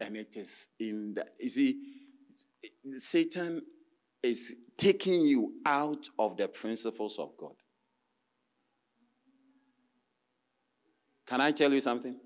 And 0.00 0.16
it 0.16 0.36
is 0.36 0.68
in 0.78 1.14
the, 1.14 1.26
you 1.38 1.48
see, 1.48 1.80
Satan 2.98 3.62
is 4.22 4.56
taking 4.76 5.26
you 5.26 5.52
out 5.64 6.08
of 6.18 6.36
the 6.36 6.48
principles 6.48 7.18
of 7.18 7.36
God. 7.36 7.54
Can 11.26 11.40
I 11.40 11.52
tell 11.52 11.72
you 11.72 11.80
something? 11.80 12.16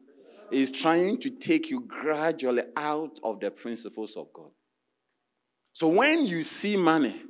He's 0.51 0.73
trying 0.73 1.19
to 1.21 1.31
take 1.31 1.71
you 1.71 1.81
gradually 1.81 2.63
out 2.77 3.21
of 3.23 3.41
the 3.41 3.51
principles 3.51 4.17
of 4.17 4.33
God. 4.33 4.51
So 5.73 5.89
when 5.89 6.27
you 6.27 6.43
see 6.43 6.77
money, 6.77 7.23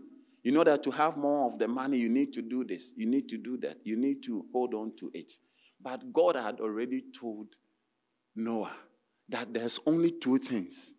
you 0.43 0.53
know 0.53 0.65
that 0.65 0.83
to 0.85 0.91
have 0.93 1.17
more 1.17 1.51
of 1.51 1.59
the 1.59 1.69
money, 1.69 1.99
you 1.99 2.09
need 2.09 2.33
to 2.35 2.43
do 2.43 2.65
this, 2.65 2.95
you 2.97 3.07
need 3.07 3.29
to 3.29 3.37
do 3.37 3.59
that, 3.59 3.79
you 3.85 3.97
need 3.97 4.23
to 4.25 4.47
hold 4.53 4.73
on 4.73 4.93
to 4.99 5.11
it. 5.13 5.33
But 5.81 6.13
God 6.13 6.37
had 6.37 6.61
already 6.61 7.05
told 7.19 7.49
Noah 8.35 8.73
that 9.29 9.53
there's 9.53 9.79
only 9.87 10.13
two 10.13 10.39
things. 10.39 10.95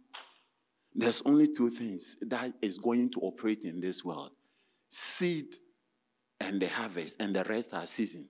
There's 0.93 1.21
only 1.23 1.47
two 1.53 1.69
things 1.69 2.17
that 2.21 2.53
is 2.61 2.77
going 2.77 3.11
to 3.11 3.19
operate 3.21 3.63
in 3.63 3.79
this 3.79 4.03
world 4.03 4.31
seed 4.89 5.55
and 6.39 6.61
the 6.61 6.67
harvest, 6.67 7.17
and 7.19 7.35
the 7.35 7.43
rest 7.43 7.73
are 7.73 7.85
season. 7.85 8.27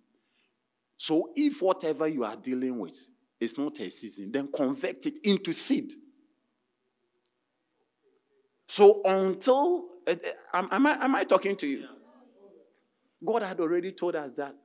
So 0.98 1.30
if 1.36 1.62
whatever 1.62 2.08
you 2.08 2.26
are 2.26 2.36
dealing 2.36 2.78
with 2.78 3.10
is 3.40 3.58
not 3.58 3.80
a 3.80 3.90
season, 3.90 4.32
then 4.32 4.50
convert 4.54 5.06
it 5.06 5.20
into 5.24 5.54
seed. 5.54 5.94
So 8.68 9.02
until, 9.06 9.86
uh, 10.06 10.16
am, 10.54 10.86
I, 10.86 11.06
am 11.06 11.16
I 11.16 11.24
talking 11.24 11.56
to 11.56 11.68
you? 11.68 11.86
God 13.26 13.44
had 13.44 13.60
already 13.60 13.92
told 13.92 14.16
us 14.16 14.32
that 14.34 14.56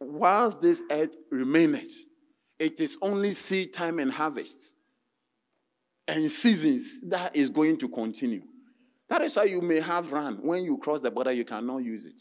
whilst 0.00 0.60
this 0.60 0.82
earth 0.90 1.14
remaineth, 1.30 1.92
it 2.62 2.80
is 2.80 2.96
only 3.02 3.32
seed 3.32 3.72
time 3.72 3.98
and 3.98 4.12
harvest 4.12 4.76
and 6.06 6.30
seasons 6.30 7.00
that 7.08 7.34
is 7.34 7.50
going 7.50 7.76
to 7.76 7.88
continue. 7.88 8.42
That 9.08 9.22
is 9.22 9.36
why 9.36 9.44
you 9.44 9.60
may 9.60 9.80
have 9.80 10.12
run. 10.12 10.38
When 10.40 10.64
you 10.64 10.78
cross 10.78 11.00
the 11.00 11.10
border, 11.10 11.32
you 11.32 11.44
cannot 11.44 11.78
use 11.78 12.06
it, 12.06 12.20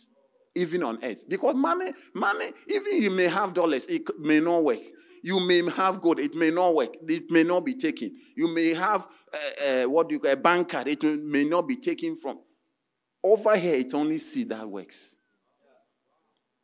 even 0.55 0.83
on 0.83 0.97
earth. 1.03 1.19
Because 1.27 1.53
money, 1.53 1.93
money, 2.15 2.51
even 2.67 3.03
you 3.03 3.11
may 3.11 3.27
have 3.27 3.53
dollars, 3.53 3.87
it 3.87 4.01
may 4.19 4.39
not 4.39 4.63
work. 4.63 4.79
You 5.23 5.39
may 5.39 5.61
have 5.69 6.01
gold, 6.01 6.19
it 6.19 6.33
may 6.33 6.49
not 6.49 6.73
work. 6.73 6.95
It 7.07 7.29
may 7.29 7.43
not 7.43 7.63
be 7.63 7.75
taken. 7.75 8.17
You 8.35 8.47
may 8.47 8.73
have 8.73 9.07
uh, 9.31 9.65
uh, 9.65 9.83
what 9.83 10.09
do 10.09 10.15
you 10.15 10.19
call 10.19 10.31
a 10.31 10.35
bank 10.35 10.69
card, 10.69 10.87
it 10.87 11.03
may 11.03 11.43
not 11.43 11.67
be 11.67 11.75
taken 11.75 12.17
from. 12.17 12.39
Over 13.23 13.55
here, 13.55 13.75
it's 13.75 13.93
only 13.93 14.17
seed 14.17 14.49
that 14.49 14.67
works. 14.67 15.15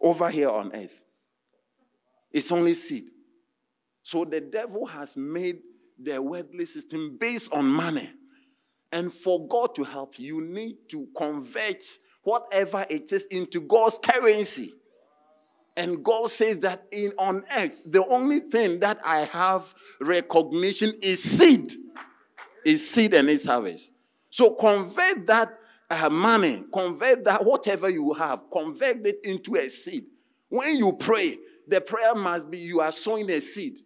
Over 0.01 0.31
here 0.31 0.49
on 0.49 0.75
earth, 0.75 1.03
it's 2.31 2.51
only 2.51 2.73
seed. 2.73 3.05
So 4.07 4.23
the 4.23 4.39
devil 4.39 4.85
has 4.85 5.17
made 5.17 5.59
the 6.01 6.21
worldly 6.21 6.65
system 6.65 7.17
based 7.19 7.53
on 7.53 7.65
money. 7.65 8.09
And 8.89 9.11
for 9.11 9.45
God 9.49 9.75
to 9.75 9.83
help 9.83 10.17
you, 10.17 10.37
you 10.37 10.41
need 10.45 10.77
to 10.91 11.09
convert 11.13 11.83
whatever 12.23 12.85
it 12.89 13.11
is 13.11 13.25
into 13.25 13.59
God's 13.59 13.99
currency. 14.01 14.73
And 15.75 16.05
God 16.05 16.29
says 16.29 16.59
that 16.59 16.85
in 16.89 17.11
on 17.19 17.43
earth, 17.57 17.81
the 17.85 18.07
only 18.07 18.39
thing 18.39 18.79
that 18.79 18.97
I 19.03 19.25
have 19.25 19.75
recognition 19.99 20.93
is 21.01 21.21
seed. 21.21 21.73
Is 22.65 22.89
seed 22.89 23.13
and 23.13 23.29
its 23.29 23.43
harvest. 23.43 23.91
So 24.29 24.51
convert 24.51 25.27
that 25.27 25.49
uh, 25.89 26.09
money, 26.09 26.63
convert 26.71 27.25
that 27.25 27.43
whatever 27.43 27.89
you 27.89 28.13
have, 28.13 28.49
convert 28.49 29.05
it 29.05 29.19
into 29.25 29.57
a 29.57 29.67
seed. 29.67 30.05
When 30.47 30.77
you 30.77 30.93
pray, 30.93 31.39
the 31.67 31.81
prayer 31.81 32.15
must 32.15 32.49
be 32.49 32.59
you 32.59 32.79
are 32.79 32.93
sowing 32.93 33.29
a 33.29 33.41
seed. 33.41 33.79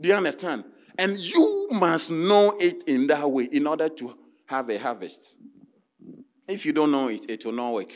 Do 0.00 0.08
you 0.08 0.14
understand? 0.14 0.64
And 0.98 1.18
you 1.18 1.68
must 1.70 2.10
know 2.10 2.56
it 2.58 2.84
in 2.84 3.06
that 3.08 3.30
way 3.30 3.44
in 3.44 3.66
order 3.66 3.88
to 3.88 4.16
have 4.46 4.70
a 4.70 4.78
harvest. 4.78 5.38
If 6.48 6.64
you 6.64 6.72
don't 6.72 6.90
know 6.90 7.08
it, 7.08 7.28
it 7.28 7.44
will 7.44 7.52
not 7.52 7.72
work. 7.72 7.94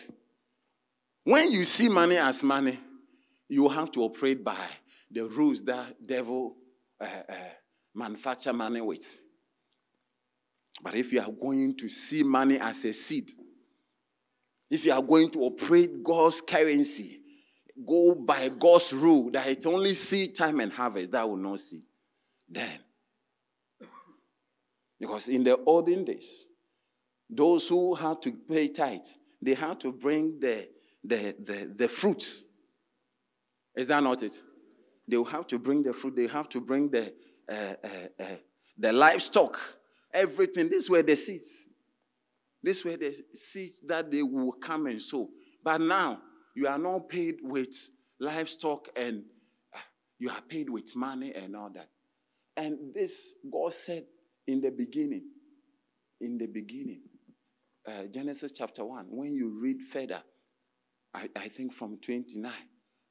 When 1.24 1.50
you 1.52 1.64
see 1.64 1.88
money 1.88 2.16
as 2.16 2.42
money, 2.42 2.78
you 3.48 3.68
have 3.68 3.90
to 3.92 4.02
operate 4.02 4.44
by 4.44 4.66
the 5.10 5.24
rules 5.26 5.62
that 5.62 6.06
devil 6.06 6.56
uh, 7.00 7.04
uh, 7.28 7.34
manufacture 7.94 8.52
money 8.52 8.80
with. 8.80 9.18
But 10.82 10.94
if 10.94 11.12
you 11.12 11.20
are 11.20 11.30
going 11.30 11.76
to 11.76 11.88
see 11.88 12.22
money 12.22 12.58
as 12.58 12.84
a 12.84 12.92
seed, 12.92 13.30
if 14.70 14.84
you 14.84 14.92
are 14.92 15.02
going 15.02 15.30
to 15.30 15.40
operate 15.40 16.02
God's 16.02 16.40
currency, 16.40 17.20
go 17.86 18.14
by 18.14 18.48
God's 18.48 18.92
rule 18.92 19.30
that 19.32 19.46
it 19.48 19.66
only 19.66 19.92
seed 19.92 20.34
time 20.34 20.60
and 20.60 20.72
harvest, 20.72 21.10
that 21.10 21.28
will 21.28 21.36
not 21.36 21.60
see. 21.60 21.82
Then 22.50 22.80
because 25.00 25.28
in 25.28 25.42
the 25.42 25.58
olden 25.64 26.04
days, 26.04 26.46
those 27.28 27.66
who 27.68 27.94
had 27.94 28.20
to 28.22 28.32
pay 28.32 28.68
tithe, 28.68 29.00
they 29.40 29.54
had 29.54 29.80
to 29.80 29.92
bring 29.92 30.38
the, 30.38 30.68
the, 31.02 31.34
the, 31.42 31.72
the 31.74 31.88
fruits. 31.88 32.44
Is 33.74 33.86
that 33.86 34.02
not 34.02 34.22
it? 34.22 34.42
They 35.08 35.16
will 35.16 35.24
have 35.24 35.46
to 35.48 35.58
bring 35.58 35.82
the 35.82 35.94
fruit, 35.94 36.14
they 36.14 36.26
have 36.26 36.48
to 36.50 36.60
bring 36.60 36.90
the, 36.90 37.14
uh, 37.50 37.74
uh, 37.82 38.22
uh, 38.22 38.36
the 38.78 38.92
livestock, 38.92 39.58
everything. 40.12 40.68
These 40.68 40.90
were 40.90 41.02
the 41.02 41.16
seeds. 41.16 41.66
These 42.62 42.84
were 42.84 42.96
the 42.96 43.18
seeds 43.32 43.80
that 43.86 44.10
they 44.10 44.22
will 44.22 44.52
come 44.52 44.86
and 44.86 45.00
sow. 45.00 45.30
But 45.64 45.80
now, 45.80 46.20
you 46.54 46.66
are 46.68 46.78
not 46.78 47.08
paid 47.08 47.36
with 47.42 47.74
livestock 48.18 48.88
and 48.94 49.22
ah, 49.74 49.84
you 50.18 50.28
are 50.28 50.42
paid 50.46 50.68
with 50.68 50.94
money 50.94 51.32
and 51.34 51.56
all 51.56 51.70
that. 51.70 51.88
And 52.56 52.94
this, 52.94 53.34
God 53.50 53.72
said 53.72 54.04
in 54.46 54.60
the 54.60 54.70
beginning, 54.70 55.24
in 56.20 56.38
the 56.38 56.46
beginning, 56.46 57.02
uh, 57.86 58.04
Genesis 58.12 58.52
chapter 58.52 58.84
1, 58.84 59.06
when 59.08 59.34
you 59.34 59.58
read 59.60 59.80
further, 59.82 60.22
I, 61.14 61.28
I 61.34 61.48
think 61.48 61.72
from 61.72 61.98
29, 61.98 62.52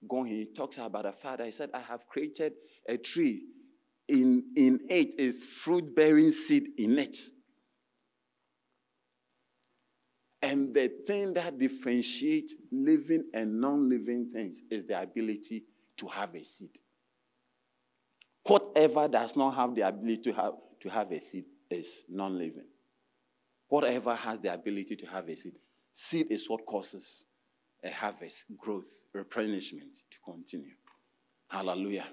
going, 0.08 0.32
he 0.32 0.46
talks 0.46 0.78
about 0.78 1.06
a 1.06 1.12
father. 1.12 1.46
He 1.46 1.52
said, 1.52 1.72
I 1.74 1.80
have 1.80 2.08
created 2.08 2.54
a 2.88 2.98
tree. 2.98 3.44
In, 4.08 4.44
in 4.56 4.80
it 4.90 5.20
is 5.20 5.46
fruit 5.46 5.96
bearing 5.96 6.32
seed 6.32 6.70
in 6.78 6.98
it. 6.98 7.18
And 10.42 10.74
the 10.74 10.90
thing 11.06 11.34
that 11.34 11.60
differentiates 11.60 12.56
living 12.72 13.26
and 13.34 13.60
non 13.60 13.90
living 13.90 14.32
things 14.34 14.62
is 14.72 14.86
the 14.86 15.00
ability 15.02 15.64
to 15.98 16.08
have 16.08 16.34
a 16.34 16.44
seed. 16.44 16.80
Whatever 18.50 19.08
does 19.08 19.36
not 19.36 19.52
have 19.52 19.76
the 19.76 19.82
ability 19.82 20.24
to 20.24 20.34
have, 20.34 20.54
to 20.80 20.90
have 20.90 21.12
a 21.12 21.22
seed 21.22 21.46
is 21.70 22.04
non 22.10 22.36
living. 22.36 22.66
Whatever 23.68 24.16
has 24.16 24.40
the 24.40 24.52
ability 24.52 24.96
to 24.96 25.06
have 25.06 25.30
a 25.30 25.36
seed, 25.36 25.54
seed 25.94 26.32
is 26.32 26.50
what 26.50 26.66
causes 26.66 27.26
a 27.84 27.92
harvest, 27.92 28.46
growth, 28.58 28.90
replenishment 29.14 29.94
to 30.10 30.18
continue. 30.26 30.74
Hallelujah. 31.48 32.08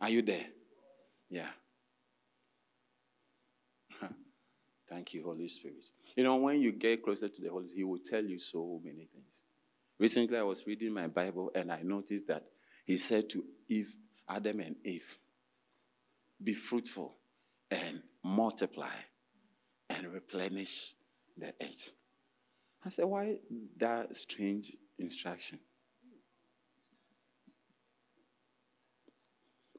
Are 0.00 0.10
you 0.10 0.22
there? 0.22 0.46
Yeah. 1.30 1.46
Thank 4.90 5.14
you, 5.14 5.22
Holy 5.22 5.46
Spirit. 5.46 5.86
You 6.16 6.24
know, 6.24 6.34
when 6.34 6.60
you 6.60 6.72
get 6.72 7.04
closer 7.04 7.28
to 7.28 7.40
the 7.40 7.48
Holy 7.48 7.68
Spirit, 7.68 7.78
He 7.78 7.84
will 7.84 8.00
tell 8.00 8.24
you 8.24 8.40
so 8.40 8.80
many 8.82 9.08
things. 9.12 9.44
Recently, 10.00 10.36
I 10.36 10.42
was 10.42 10.66
reading 10.66 10.92
my 10.92 11.06
Bible 11.06 11.52
and 11.54 11.70
I 11.70 11.82
noticed 11.82 12.26
that 12.26 12.42
He 12.84 12.96
said 12.96 13.30
to 13.30 13.44
Eve, 13.68 13.94
Adam 14.34 14.60
and 14.60 14.76
Eve, 14.84 15.18
be 16.42 16.54
fruitful 16.54 17.14
and 17.70 18.02
multiply 18.24 18.94
and 19.90 20.06
replenish 20.12 20.94
the 21.36 21.52
earth. 21.60 21.90
I 22.84 22.88
said, 22.88 23.04
why 23.04 23.36
that 23.76 24.16
strange 24.16 24.72
instruction? 24.98 25.58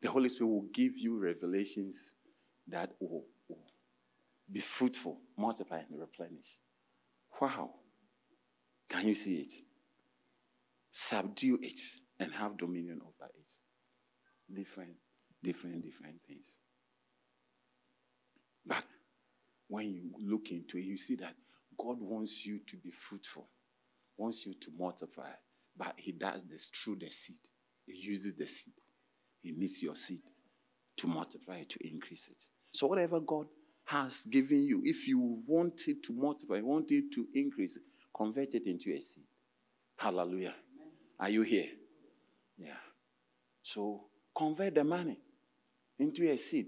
The 0.02 0.10
Holy 0.10 0.30
Spirit 0.30 0.50
will 0.50 0.68
give 0.74 0.98
you 0.98 1.18
revelations 1.18 2.14
that 2.68 2.92
will, 3.00 3.26
will 3.48 3.58
be 4.52 4.60
fruitful, 4.60 5.20
multiply, 5.38 5.80
and 5.80 6.00
replenish. 6.00 6.60
Wow. 7.42 7.72
Can 8.90 9.08
you 9.08 9.16
see 9.16 9.38
it? 9.38 9.54
Subdue 10.92 11.58
it 11.62 11.80
and 12.20 12.32
have 12.34 12.58
dominion 12.58 13.02
over 13.02 13.32
it. 13.36 13.54
Different, 14.54 14.94
different, 15.42 15.84
different 15.84 16.22
things. 16.28 16.58
But 18.66 18.84
when 19.68 19.90
you 19.90 20.12
look 20.20 20.52
into 20.52 20.78
it, 20.78 20.84
you 20.84 20.98
see 20.98 21.16
that 21.16 21.36
God 21.78 21.98
wants 22.00 22.46
you 22.46 22.60
to 22.68 22.78
be 22.78 22.92
fruitful, 22.92 23.48
wants 24.18 24.46
you 24.46 24.54
to 24.54 24.72
multiply, 24.78 25.32
but 25.76 25.94
He 25.98 26.12
does 26.12 26.44
this 26.44 26.66
through 26.66 26.98
the 26.98 27.10
seed. 27.10 27.40
He 27.86 27.94
uses 27.94 28.36
the 28.36 28.46
seed. 28.46 28.74
He 29.42 29.52
needs 29.52 29.82
your 29.82 29.96
seed 29.96 30.22
to 30.98 31.08
multiply, 31.08 31.64
to 31.64 31.88
increase 31.88 32.30
it. 32.30 32.44
So, 32.72 32.88
whatever 32.88 33.20
God 33.20 33.48
has 33.86 34.26
given 34.26 34.64
you, 34.64 34.82
if 34.86 35.08
you 35.08 35.42
want 35.46 35.82
it 35.88 36.04
to 36.04 36.14
multiply, 36.14 36.62
want 36.62 36.92
it 36.92 37.12
to 37.14 37.28
increase, 37.34 37.78
convert 38.16 38.56
it 38.56 38.68
into 38.68 38.94
a 38.96 39.02
seed. 39.02 39.26
Hallelujah. 39.98 40.56
Are 41.20 41.30
you 41.30 41.42
here? 41.42 41.68
Yeah. 42.58 42.78
So, 43.62 44.06
convert 44.36 44.76
the 44.76 44.84
money 44.84 45.20
into 46.00 46.30
a 46.32 46.38
seed. 46.38 46.68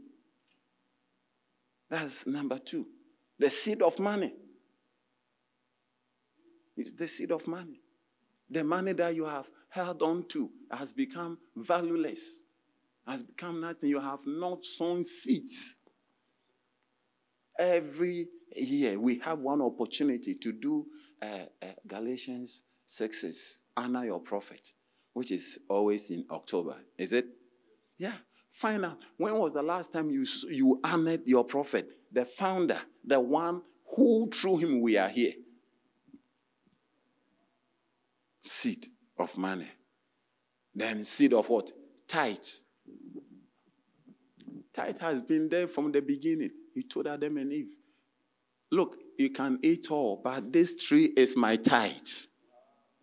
That's 1.90 2.26
number 2.26 2.58
two. 2.58 2.88
The 3.38 3.50
seed 3.50 3.82
of 3.82 4.00
money. 4.00 4.34
It's 6.78 6.92
the 6.92 7.08
seed 7.08 7.32
of 7.32 7.48
money. 7.48 7.82
The 8.50 8.64
money 8.64 8.94
that 8.94 9.16
you 9.16 9.26
have 9.26 9.48
held 9.70 10.02
on 10.02 10.28
to 10.30 10.50
has 10.72 10.94
become 10.94 11.38
valueless, 11.56 12.44
has 13.08 13.24
become 13.24 13.62
nothing. 13.62 13.90
You 13.90 14.00
have 14.00 14.20
not 14.26 14.66
sown 14.66 15.04
seeds. 15.04 15.78
Every 17.58 18.28
year, 18.56 19.00
we 19.00 19.20
have 19.20 19.40
one 19.40 19.62
opportunity 19.62 20.36
to 20.36 20.52
do 20.52 20.86
uh, 21.22 21.26
uh, 21.62 21.68
Galatians 21.88 22.64
6 22.86 23.62
honor 23.78 24.06
your 24.06 24.20
prophet, 24.20 24.74
which 25.14 25.32
is 25.32 25.60
always 25.70 26.10
in 26.10 26.26
October. 26.30 26.76
Is 26.98 27.14
it? 27.14 27.26
Yeah. 27.98 28.14
Find 28.52 28.86
out 28.86 29.00
when 29.18 29.38
was 29.38 29.54
the 29.54 29.62
last 29.62 29.92
time 29.92 30.10
you, 30.10 30.26
you 30.50 30.80
honored 30.84 31.22
your 31.26 31.44
prophet, 31.44 31.90
the 32.12 32.24
founder, 32.24 32.80
the 33.04 33.20
one 33.20 33.62
who 33.96 34.30
through 34.34 34.58
him 34.58 34.82
we 34.82 34.98
are 34.98 35.10
here. 35.10 35.34
Seed 38.42 38.88
of 39.18 39.38
money. 39.38 39.68
Then 40.74 41.04
seed 41.04 41.34
of 41.34 41.50
what? 41.50 41.72
Tithe. 42.08 42.38
Tithe 44.74 45.00
has 45.00 45.22
been 45.22 45.50
there 45.50 45.68
from 45.68 45.92
the 45.92 46.02
beginning. 46.02 46.52
He 46.74 46.84
told 46.84 47.08
Adam 47.08 47.38
and 47.38 47.52
Eve, 47.52 47.70
Look, 48.72 48.98
you 49.18 49.30
can 49.32 49.60
eat 49.64 49.90
all, 49.92 50.22
but 50.24 50.52
this 50.52 50.82
tree 50.84 51.14
is 51.16 51.38
my 51.38 51.56
tithe. 51.56 52.08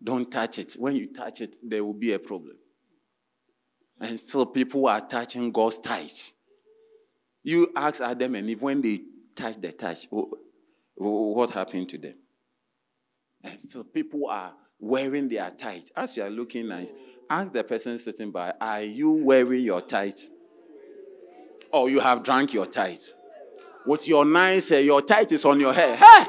Don't 0.03 0.31
touch 0.31 0.59
it. 0.59 0.73
When 0.73 0.95
you 0.95 1.11
touch 1.13 1.41
it, 1.41 1.55
there 1.63 1.83
will 1.83 1.93
be 1.93 2.13
a 2.13 2.19
problem. 2.19 2.57
And 4.03 4.19
still, 4.19 4.45
people 4.45 4.85
are 4.89 4.99
touching 4.99 5.49
God's 5.49 5.77
tithe. 5.77 6.11
You 7.41 7.71
ask 7.73 8.01
Adam 8.01 8.35
and 8.35 8.49
Eve 8.49 8.61
when 8.61 8.81
they 8.81 8.99
touch 9.33 9.61
the 9.61 9.71
touch, 9.71 10.09
what 10.95 11.49
happened 11.51 11.87
to 11.87 11.97
them? 11.97 12.15
And 13.41 13.57
still, 13.61 13.85
people 13.85 14.27
are 14.27 14.51
wearing 14.77 15.29
their 15.29 15.49
tithe. 15.51 15.85
As 15.95 16.17
you 16.17 16.23
are 16.23 16.29
looking 16.29 16.67
nice, 16.67 16.91
ask 17.29 17.53
the 17.53 17.63
person 17.63 17.97
sitting 17.97 18.29
by, 18.29 18.53
Are 18.59 18.81
you 18.83 19.13
wearing 19.13 19.63
your 19.63 19.79
tithe? 19.79 20.19
Or 21.71 21.89
you 21.89 22.01
have 22.01 22.23
drank 22.23 22.53
your 22.53 22.65
tithe? 22.65 22.99
With 23.85 24.05
your 24.09 24.25
nice 24.25 24.67
hair, 24.67 24.81
your 24.81 25.01
tithe 25.01 25.31
is 25.31 25.45
on 25.45 25.61
your 25.61 25.71
hair. 25.71 25.95
Hey! 25.95 26.25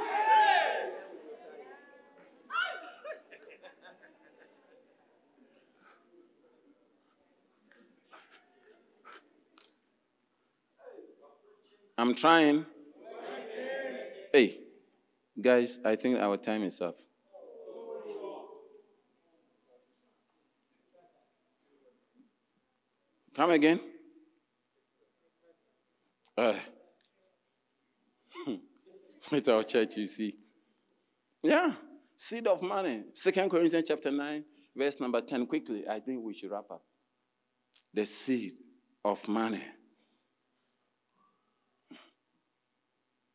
I'm 12.05 12.15
trying. 12.15 12.67
Hey, 14.31 14.59
guys, 15.41 15.79
I 15.83 15.97
think 15.97 16.19
our 16.19 16.37
time 16.37 16.63
is 16.65 16.79
up. 16.83 16.99
Come 23.35 23.53
again. 23.53 23.81
Uh, 26.37 26.53
it's 29.33 29.49
our 29.49 29.63
church, 29.63 29.97
you 29.97 30.07
see. 30.07 30.37
Yeah, 31.43 31.73
seed 32.19 32.47
of 32.47 32.61
money. 32.61 33.05
Second 33.15 33.49
Corinthians 33.49 33.87
chapter 33.89 34.11
9, 34.11 34.45
verse 34.77 35.01
number 35.01 35.23
10. 35.23 35.47
Quickly, 35.47 35.89
I 35.89 36.01
think 36.01 36.23
we 36.23 36.35
should 36.35 36.51
wrap 36.51 36.71
up. 36.71 36.83
The 37.95 38.05
seed 38.05 38.59
of 39.03 39.27
money. 39.27 39.65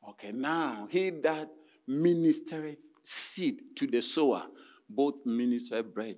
Okay, 0.10 0.32
now 0.32 0.88
he 0.90 1.12
that 1.12 1.50
ministereth 1.88 2.78
seed 3.04 3.62
to 3.76 3.88
the 3.88 4.02
sower, 4.02 4.44
both 4.90 5.26
minister 5.26 5.84
bread 5.84 6.18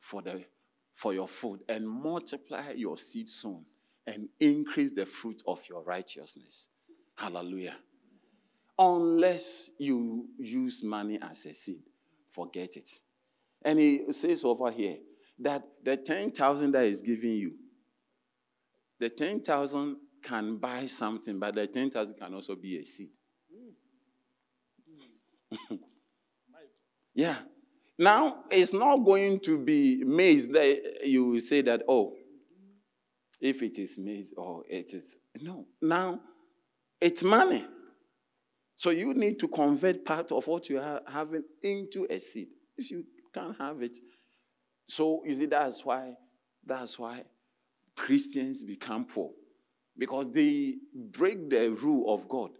for 0.00 0.22
the 0.22 0.44
for 0.94 1.12
your 1.12 1.28
food 1.28 1.60
and 1.68 1.86
multiply 1.86 2.72
your 2.72 2.96
seed 2.96 3.28
sown 3.28 3.62
and 4.06 4.28
increase 4.40 4.92
the 4.92 5.04
fruit 5.04 5.42
of 5.46 5.62
your 5.68 5.82
righteousness. 5.82 6.70
Hallelujah. 7.16 7.76
Unless 8.78 9.72
you 9.78 10.28
use 10.38 10.82
money 10.82 11.18
as 11.20 11.44
a 11.44 11.52
seed, 11.52 11.82
forget 12.30 12.76
it. 12.76 12.88
And 13.62 13.78
he 13.78 14.10
says 14.12 14.42
over 14.44 14.70
here 14.70 14.96
that 15.38 15.62
the 15.84 15.98
10,000 15.98 16.72
that 16.72 16.84
is 16.84 17.02
giving 17.02 17.32
you, 17.32 17.52
the 18.98 19.10
10,000 19.10 19.96
can 20.22 20.56
buy 20.56 20.86
something, 20.86 21.38
but 21.38 21.54
the 21.54 21.66
10,000 21.66 22.14
can 22.16 22.34
also 22.34 22.56
be 22.56 22.78
a 22.78 22.84
seed. 22.84 23.10
yeah. 27.14 27.36
Now, 27.98 28.44
it's 28.50 28.72
not 28.72 28.98
going 28.98 29.40
to 29.40 29.58
be 29.58 30.04
maize 30.04 30.48
that 30.48 31.00
you 31.04 31.26
will 31.26 31.40
say 31.40 31.62
that, 31.62 31.82
oh, 31.88 32.14
if 33.40 33.62
it 33.62 33.78
is 33.78 33.98
maize 33.98 34.32
or 34.36 34.64
it 34.68 34.92
is. 34.92 35.16
No. 35.40 35.66
Now, 35.80 36.20
it's 37.00 37.22
money. 37.22 37.64
So 38.74 38.90
you 38.90 39.14
need 39.14 39.38
to 39.40 39.48
convert 39.48 40.04
part 40.04 40.30
of 40.32 40.46
what 40.46 40.68
you 40.68 40.78
are 40.78 41.00
having 41.08 41.44
into 41.62 42.06
a 42.10 42.18
seed. 42.18 42.48
If 42.76 42.90
you 42.90 43.04
can't 43.32 43.56
have 43.58 43.82
it, 43.82 43.98
So 44.88 45.22
you 45.24 45.34
see, 45.34 45.46
that's 45.46 45.84
why, 45.84 46.14
that's 46.64 46.98
why 46.98 47.24
Christians 47.96 48.64
become 48.64 49.04
poor. 49.04 49.30
Because 49.98 50.30
they 50.30 50.74
break 50.94 51.50
the 51.50 51.70
rule 51.70 52.14
of 52.14 52.28
God. 52.28 52.50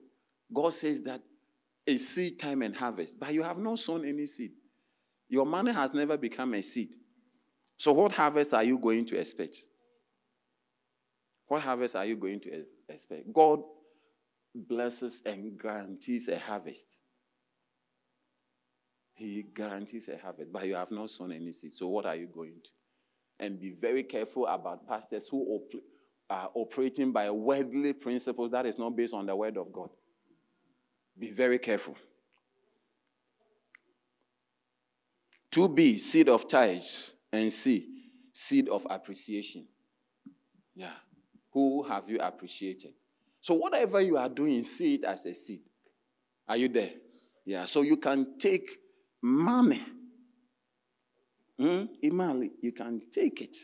God 0.52 0.72
says 0.72 1.02
that 1.02 1.20
a 1.86 1.96
seed 1.96 2.38
time 2.38 2.62
and 2.62 2.76
harvest, 2.76 3.18
but 3.18 3.32
you 3.32 3.42
have 3.42 3.58
not 3.58 3.78
sown 3.78 4.04
any 4.04 4.26
seed. 4.26 4.52
Your 5.28 5.46
money 5.46 5.72
has 5.72 5.92
never 5.92 6.16
become 6.16 6.54
a 6.54 6.62
seed. 6.62 6.94
So, 7.76 7.92
what 7.92 8.14
harvest 8.14 8.54
are 8.54 8.64
you 8.64 8.78
going 8.78 9.06
to 9.06 9.18
expect? 9.18 9.56
What 11.46 11.62
harvest 11.62 11.94
are 11.94 12.04
you 12.04 12.16
going 12.16 12.40
to 12.40 12.64
expect? 12.88 13.32
God 13.32 13.60
blesses 14.54 15.22
and 15.24 15.58
guarantees 15.60 16.28
a 16.28 16.38
harvest. 16.38 17.00
He 19.14 19.44
guarantees 19.54 20.08
a 20.08 20.18
harvest, 20.18 20.52
but 20.52 20.66
you 20.66 20.74
have 20.74 20.90
not 20.90 21.10
sown 21.10 21.32
any 21.32 21.52
seed. 21.52 21.72
So, 21.72 21.88
what 21.88 22.06
are 22.06 22.16
you 22.16 22.26
going 22.26 22.54
to? 22.64 22.70
And 23.38 23.60
be 23.60 23.70
very 23.70 24.02
careful 24.02 24.46
about 24.46 24.88
pastors 24.88 25.28
who 25.28 25.44
op- 25.44 25.82
are 26.30 26.50
operating 26.54 27.12
by 27.12 27.30
worldly 27.30 27.92
principles 27.92 28.50
that 28.52 28.66
is 28.66 28.78
not 28.78 28.96
based 28.96 29.14
on 29.14 29.26
the 29.26 29.36
word 29.36 29.56
of 29.56 29.72
God. 29.72 29.90
Be 31.18 31.30
very 31.30 31.58
careful. 31.58 31.96
2b, 35.50 35.98
seed 35.98 36.28
of 36.28 36.46
tithes, 36.46 37.12
and 37.32 37.50
C, 37.50 37.88
seed 38.32 38.68
of 38.68 38.86
appreciation. 38.90 39.66
Yeah. 40.74 40.92
Who 41.52 41.82
have 41.84 42.10
you 42.10 42.18
appreciated? 42.20 42.92
So, 43.40 43.54
whatever 43.54 44.00
you 44.00 44.18
are 44.18 44.28
doing, 44.28 44.62
see 44.62 44.96
it 44.96 45.04
as 45.04 45.24
a 45.24 45.32
seed. 45.32 45.62
Are 46.46 46.56
you 46.56 46.68
there? 46.68 46.90
Yeah. 47.44 47.64
So, 47.64 47.80
you 47.80 47.96
can 47.96 48.38
take 48.38 48.78
money. 49.22 49.82
Hmm? 51.58 51.84
Imali, 52.04 52.50
you 52.60 52.72
can 52.72 53.00
take 53.10 53.40
it 53.40 53.56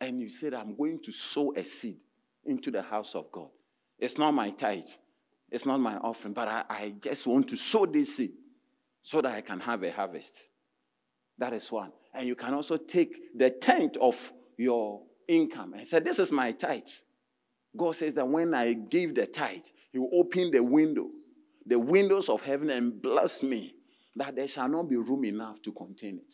and 0.00 0.20
you 0.20 0.28
said, 0.28 0.54
I'm 0.54 0.74
going 0.74 0.98
to 1.02 1.12
sow 1.12 1.54
a 1.54 1.64
seed 1.64 1.98
into 2.44 2.70
the 2.70 2.82
house 2.82 3.14
of 3.14 3.30
God. 3.30 3.50
It's 3.98 4.18
not 4.18 4.32
my 4.32 4.50
tithe, 4.50 4.88
it's 5.52 5.66
not 5.66 5.78
my 5.78 5.96
offering, 5.98 6.32
but 6.32 6.48
I, 6.48 6.64
I 6.68 6.94
just 6.98 7.26
want 7.26 7.48
to 7.48 7.56
sow 7.56 7.84
this 7.84 8.16
seed 8.16 8.32
so 9.02 9.20
that 9.20 9.34
I 9.34 9.42
can 9.42 9.60
have 9.60 9.82
a 9.82 9.92
harvest. 9.92 10.48
That 11.36 11.52
is 11.52 11.70
one. 11.70 11.92
And 12.14 12.26
you 12.26 12.34
can 12.34 12.54
also 12.54 12.78
take 12.78 13.36
the 13.36 13.50
tenth 13.50 13.98
of 13.98 14.32
your 14.56 15.02
income 15.28 15.74
and 15.74 15.86
say, 15.86 16.00
This 16.00 16.18
is 16.18 16.32
my 16.32 16.52
tithe. 16.52 16.88
God 17.76 17.94
says 17.96 18.14
that 18.14 18.26
when 18.26 18.54
I 18.54 18.72
give 18.72 19.14
the 19.14 19.26
tithe, 19.26 19.66
He 19.92 19.98
will 19.98 20.10
open 20.14 20.50
the 20.50 20.62
window, 20.62 21.08
the 21.66 21.78
windows 21.78 22.30
of 22.30 22.42
heaven, 22.42 22.70
and 22.70 23.00
bless 23.00 23.42
me, 23.42 23.74
that 24.16 24.34
there 24.34 24.48
shall 24.48 24.68
not 24.68 24.88
be 24.88 24.96
room 24.96 25.26
enough 25.26 25.60
to 25.62 25.72
contain 25.72 26.18
it. 26.18 26.32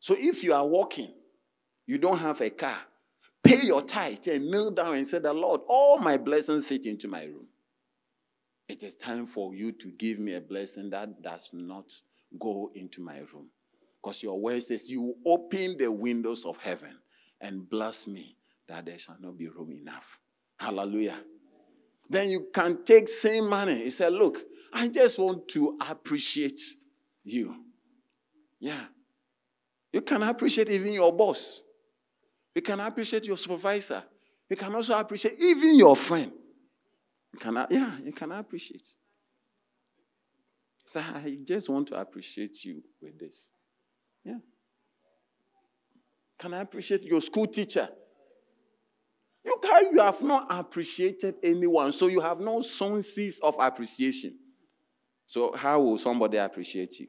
So 0.00 0.14
if 0.18 0.44
you 0.44 0.52
are 0.52 0.66
walking, 0.66 1.14
you 1.86 1.96
don't 1.96 2.18
have 2.18 2.42
a 2.42 2.50
car, 2.50 2.76
pay 3.42 3.62
your 3.62 3.80
tithe 3.80 4.26
and 4.28 4.50
kneel 4.50 4.70
down 4.70 4.96
and 4.96 5.06
say, 5.06 5.18
The 5.18 5.32
Lord, 5.32 5.62
all 5.66 5.98
my 5.98 6.18
blessings 6.18 6.66
fit 6.66 6.84
into 6.84 7.08
my 7.08 7.24
room. 7.24 7.46
It 8.68 8.82
is 8.82 8.94
time 8.94 9.26
for 9.26 9.54
you 9.54 9.72
to 9.72 9.90
give 9.92 10.18
me 10.18 10.34
a 10.34 10.40
blessing 10.40 10.90
that 10.90 11.22
does 11.22 11.50
not 11.52 11.92
go 12.38 12.70
into 12.74 13.02
my 13.02 13.18
room. 13.18 13.48
Because 14.02 14.22
your 14.22 14.38
word 14.40 14.62
says, 14.62 14.90
You 14.90 15.14
open 15.26 15.76
the 15.78 15.90
windows 15.90 16.44
of 16.44 16.56
heaven 16.58 16.96
and 17.40 17.68
bless 17.68 18.06
me 18.06 18.36
that 18.68 18.86
there 18.86 18.98
shall 18.98 19.16
not 19.20 19.36
be 19.36 19.48
room 19.48 19.72
enough. 19.72 20.18
Hallelujah. 20.58 21.18
Then 22.08 22.28
you 22.30 22.48
can 22.52 22.84
take 22.84 23.08
same 23.08 23.48
money. 23.48 23.84
You 23.84 23.90
say, 23.90 24.08
Look, 24.08 24.38
I 24.72 24.88
just 24.88 25.18
want 25.18 25.48
to 25.48 25.78
appreciate 25.88 26.60
you. 27.22 27.54
Yeah. 28.58 28.84
You 29.92 30.02
can 30.02 30.22
appreciate 30.22 30.70
even 30.70 30.92
your 30.92 31.12
boss. 31.12 31.62
You 32.54 32.62
can 32.62 32.80
appreciate 32.80 33.26
your 33.26 33.36
supervisor. 33.36 34.02
You 34.48 34.56
can 34.56 34.74
also 34.74 34.98
appreciate 34.98 35.38
even 35.38 35.76
your 35.76 35.96
friend. 35.96 36.32
You 37.42 37.56
I, 37.56 37.66
yeah, 37.70 37.96
you 38.04 38.12
can 38.12 38.32
appreciate. 38.32 38.86
So 40.86 41.00
I 41.00 41.38
just 41.44 41.68
want 41.68 41.88
to 41.88 42.00
appreciate 42.00 42.64
you 42.64 42.82
with 43.00 43.18
this. 43.18 43.48
Yeah. 44.24 44.38
Can 46.38 46.54
I 46.54 46.60
appreciate 46.60 47.02
your 47.02 47.20
school 47.20 47.46
teacher? 47.46 47.88
You, 49.44 49.56
can, 49.62 49.94
you 49.94 50.00
have 50.00 50.22
not 50.22 50.46
appreciated 50.50 51.36
anyone, 51.42 51.92
so 51.92 52.06
you 52.06 52.20
have 52.20 52.40
no 52.40 52.60
sown 52.60 53.02
seeds 53.02 53.38
of 53.40 53.56
appreciation. 53.58 54.38
So, 55.26 55.54
how 55.54 55.80
will 55.80 55.98
somebody 55.98 56.38
appreciate 56.38 56.98
you? 57.00 57.08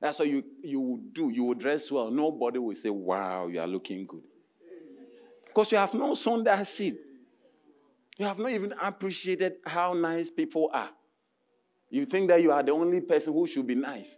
That's 0.00 0.18
what 0.18 0.28
you, 0.28 0.44
you 0.62 0.80
would 0.80 1.14
do. 1.14 1.30
You 1.30 1.44
would 1.44 1.58
dress 1.58 1.90
well. 1.90 2.10
Nobody 2.10 2.58
will 2.58 2.74
say, 2.74 2.90
Wow, 2.90 3.46
you 3.46 3.60
are 3.60 3.66
looking 3.66 4.06
good. 4.06 4.22
Because 5.46 5.72
you 5.72 5.78
have 5.78 5.94
no 5.94 6.14
sown 6.14 6.44
that 6.44 6.66
seed. 6.66 6.96
You 8.16 8.26
have 8.26 8.38
not 8.38 8.52
even 8.52 8.74
appreciated 8.80 9.54
how 9.66 9.92
nice 9.92 10.30
people 10.30 10.70
are. 10.72 10.90
You 11.90 12.06
think 12.06 12.28
that 12.28 12.42
you 12.42 12.52
are 12.52 12.62
the 12.62 12.72
only 12.72 13.00
person 13.00 13.32
who 13.32 13.46
should 13.46 13.66
be 13.66 13.74
nice. 13.74 14.16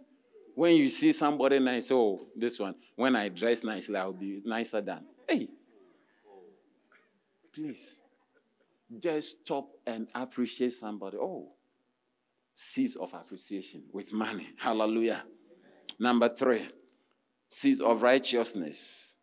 When 0.55 0.75
you 0.75 0.87
see 0.87 1.11
somebody 1.11 1.59
nice, 1.59 1.91
oh, 1.91 2.27
this 2.35 2.59
one, 2.59 2.75
when 2.95 3.15
I 3.15 3.29
dress 3.29 3.63
nicely, 3.63 3.95
I'll 3.95 4.13
be 4.13 4.41
nicer 4.43 4.81
than. 4.81 5.05
Hey, 5.27 5.49
please, 7.53 7.99
just 8.99 9.41
stop 9.41 9.69
and 9.85 10.07
appreciate 10.15 10.73
somebody. 10.73 11.17
Oh, 11.17 11.53
seeds 12.53 12.95
of 12.95 13.13
appreciation 13.13 13.83
with 13.93 14.11
money. 14.11 14.49
Hallelujah. 14.57 15.23
Number 15.99 16.29
three, 16.29 16.67
seeds 17.49 17.81
of 17.81 18.01
righteousness 18.01 19.13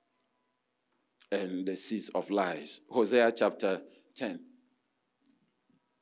and 1.33 1.67
the 1.67 1.75
seeds 1.75 2.11
of 2.11 2.31
lies. 2.31 2.81
Hosea 2.89 3.33
chapter 3.33 3.81
10. 4.15 4.41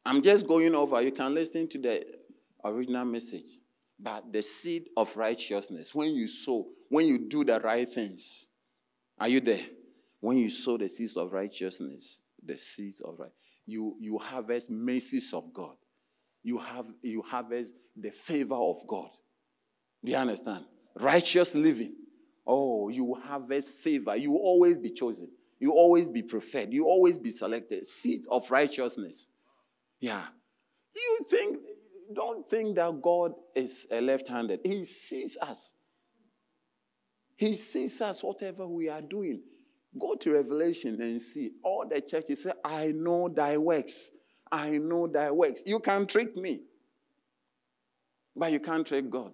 I'm 0.05 0.23
just 0.23 0.47
going 0.47 0.75
over. 0.75 1.01
You 1.01 1.13
can 1.13 1.35
listen 1.35 1.69
to 1.69 1.79
the 1.79 2.05
original 2.65 3.05
message. 3.05 3.59
But 3.99 4.33
the 4.33 4.43
seed 4.43 4.89
of 4.97 5.17
righteousness, 5.17 5.95
when 5.95 6.11
you 6.11 6.27
sow, 6.27 6.67
when 6.89 7.07
you 7.07 7.19
do 7.19 7.45
the 7.45 7.61
right 7.61 7.91
things, 7.91 8.49
are 9.19 9.29
you 9.29 9.41
there? 9.41 9.65
When 10.21 10.39
you 10.39 10.49
sow 10.49 10.77
the 10.77 10.89
seeds 10.89 11.17
of 11.17 11.33
righteousness, 11.33 12.21
the 12.45 12.57
seeds 12.57 13.01
of 13.01 13.21
right, 13.21 13.31
you 13.65 13.97
you 14.01 14.19
harvest 14.19 14.71
mercies 14.71 15.33
of 15.33 15.53
God. 15.53 15.77
You 16.43 16.59
have 16.59 16.87
you 17.03 17.23
harvest 17.23 17.75
the 17.97 18.11
favor 18.11 18.57
of 18.57 18.85
God. 18.89 19.11
Do 20.05 20.11
you 20.11 20.17
understand? 20.19 20.65
Righteous 20.97 21.55
living. 21.55 21.95
Oh, 22.45 22.89
you 22.89 23.15
harvest 23.15 23.79
favor. 23.79 24.17
You 24.17 24.35
always 24.35 24.79
be 24.79 24.91
chosen. 24.91 25.29
You 25.61 25.73
always 25.73 26.09
be 26.09 26.23
preferred. 26.23 26.73
You 26.73 26.87
always 26.87 27.19
be 27.19 27.31
selected. 27.31 27.87
Seeds 27.87 28.27
of 28.29 28.51
righteousness. 28.51 29.29
Yeah. 30.03 30.25
You 30.95 31.21
think 31.31 31.59
don't 32.13 32.51
think 32.51 32.75
that 32.75 33.01
God 33.01 33.33
is 33.55 33.87
left 33.91 34.29
handed. 34.29 34.61
He 34.65 34.85
sees 34.85 35.39
us. 35.41 35.73
He 37.37 37.55
sees 37.55 37.99
us, 38.03 38.23
whatever 38.23 38.67
we 38.67 38.89
are 38.91 39.01
doing. 39.01 39.41
Go 39.99 40.17
to 40.17 40.33
Revelation 40.33 41.01
and 41.01 41.23
see. 41.23 41.53
All 41.63 41.87
the 41.89 42.01
churches 42.01 42.43
say, 42.43 42.53
I 42.65 42.89
know 42.89 43.29
thy 43.29 43.57
works. 43.57 44.11
I 44.51 44.77
know 44.79 45.07
thy 45.07 45.31
works. 45.31 45.63
You 45.65 45.79
can 45.79 46.07
trick 46.07 46.37
me, 46.37 46.63
but 48.37 48.53
you 48.53 48.61
can't 48.61 48.87
trick 48.87 49.09
God. 49.09 49.33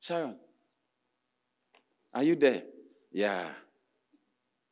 Sharon, 0.00 0.36
are 2.14 2.22
you 2.22 2.36
there? 2.36 2.62
Yeah. 3.12 3.48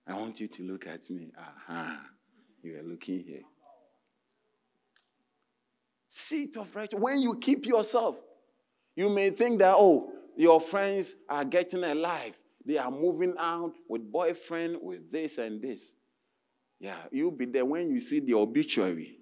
I 0.06 0.14
want 0.14 0.40
you 0.40 0.46
to 0.48 0.62
look 0.62 0.86
at 0.86 1.10
me. 1.10 1.32
Aha. 1.36 1.52
Uh-huh. 1.68 1.96
You 2.62 2.78
are 2.78 2.82
looking 2.82 3.24
here 3.26 3.42
seat 6.16 6.56
of 6.56 6.74
righteousness. 6.74 7.02
When 7.02 7.20
you 7.20 7.36
keep 7.36 7.66
yourself, 7.66 8.16
you 8.94 9.10
may 9.10 9.30
think 9.30 9.58
that, 9.58 9.74
oh, 9.76 10.10
your 10.36 10.60
friends 10.60 11.14
are 11.28 11.44
getting 11.44 11.84
alive. 11.84 12.34
They 12.64 12.78
are 12.78 12.90
moving 12.90 13.34
out 13.38 13.74
with 13.88 14.10
boyfriend, 14.10 14.78
with 14.80 15.12
this 15.12 15.38
and 15.38 15.60
this. 15.60 15.92
Yeah, 16.80 16.96
you'll 17.10 17.30
be 17.30 17.46
there 17.46 17.64
when 17.64 17.90
you 17.90 18.00
see 18.00 18.20
the 18.20 18.34
obituary. 18.34 19.18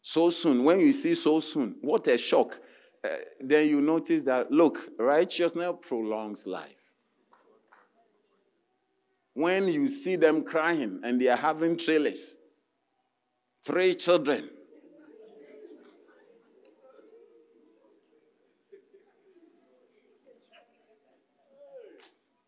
So 0.00 0.30
soon, 0.30 0.64
when 0.64 0.80
you 0.80 0.92
see 0.92 1.14
so 1.14 1.40
soon, 1.40 1.76
what 1.80 2.06
a 2.06 2.16
shock. 2.16 2.58
Uh, 3.04 3.08
then 3.40 3.68
you 3.68 3.80
notice 3.80 4.22
that, 4.22 4.50
look, 4.50 4.78
righteousness 4.98 5.74
prolongs 5.82 6.46
life. 6.46 6.92
When 9.34 9.68
you 9.68 9.88
see 9.88 10.16
them 10.16 10.44
crying 10.44 11.00
and 11.04 11.20
they 11.20 11.28
are 11.28 11.36
having 11.36 11.76
trailers, 11.76 12.36
three 13.64 13.94
children, 13.94 14.50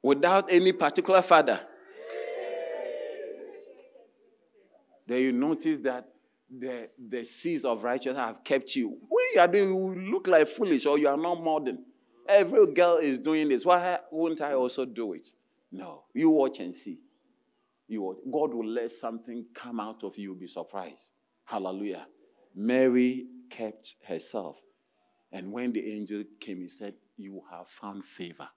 without 0.02 0.51
any 0.51 0.72
particular 0.72 1.22
father. 1.22 1.60
Then 5.06 5.22
you 5.22 5.32
notice 5.32 5.78
that 5.82 6.09
the, 6.48 6.89
the 6.98 7.24
seeds 7.24 7.64
of 7.64 7.82
righteousness 7.82 8.18
have 8.18 8.44
kept 8.44 8.74
you. 8.77 8.89
When 8.89 9.24
you 9.35 9.40
are 9.40 9.48
doing, 9.48 9.68
you 9.68 10.12
look 10.12 10.28
like 10.28 10.47
foolish 10.47 10.86
or 10.86 10.98
you 10.98 11.09
are 11.09 11.16
not 11.16 11.43
modern. 11.43 11.85
Every 12.28 12.72
girl 12.72 12.98
is 12.98 13.18
doing 13.18 13.48
this. 13.48 13.64
Why 13.64 13.98
won't 14.10 14.40
I 14.40 14.55
also 14.55 14.85
do 14.85 15.14
it? 15.14 15.28
No. 15.72 16.05
You 16.14 16.31
watch 16.31 16.60
and 16.60 16.74
see. 16.74 17.01
You 17.89 18.02
watch. 18.02 18.18
God 18.31 18.55
will 18.55 18.66
let 18.66 18.90
something 18.90 19.47
come 19.52 19.81
out 19.81 20.05
of 20.05 20.16
you. 20.16 20.31
You'll 20.31 20.36
be 20.36 20.47
surprised. 20.47 21.10
Hallelujah. 21.44 22.06
Mary 22.55 23.27
kept 23.48 23.97
herself. 24.06 24.59
And 25.32 25.52
when 25.52 25.72
the 25.72 25.93
angel 25.93 26.24
came, 26.39 26.60
he 26.60 26.68
said, 26.68 26.94
You 27.16 27.43
have 27.51 27.68
found 27.68 28.05
favor. 28.05 28.48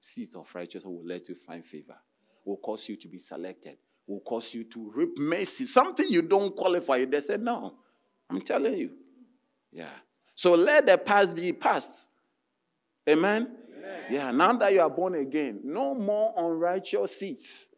Seeds 0.00 0.34
of 0.34 0.52
righteousness 0.54 0.84
will 0.84 1.06
let 1.06 1.28
you 1.28 1.34
find 1.34 1.64
favor, 1.64 1.96
will 2.44 2.56
cause 2.56 2.88
you 2.88 2.96
to 2.96 3.08
be 3.08 3.18
selected, 3.18 3.76
will 4.06 4.20
cause 4.20 4.54
you 4.54 4.64
to 4.64 4.90
reap 4.94 5.10
mercy. 5.18 5.66
Something 5.66 6.06
you 6.08 6.22
don't 6.22 6.56
qualify. 6.56 7.04
They 7.04 7.20
said, 7.20 7.42
No. 7.42 7.74
I'm 8.30 8.40
telling 8.40 8.74
you. 8.78 8.90
Yeah. 9.72 9.90
So 10.34 10.54
let 10.54 10.86
the 10.86 10.96
past 10.96 11.34
be 11.34 11.52
past. 11.52 12.08
Amen? 13.08 13.50
Amen? 13.76 14.00
Yeah. 14.08 14.30
Now 14.30 14.52
that 14.52 14.72
you 14.72 14.80
are 14.80 14.88
born 14.90 15.16
again, 15.16 15.60
no 15.64 15.94
more 15.94 16.32
unrighteous 16.36 17.18
seeds. 17.18 17.70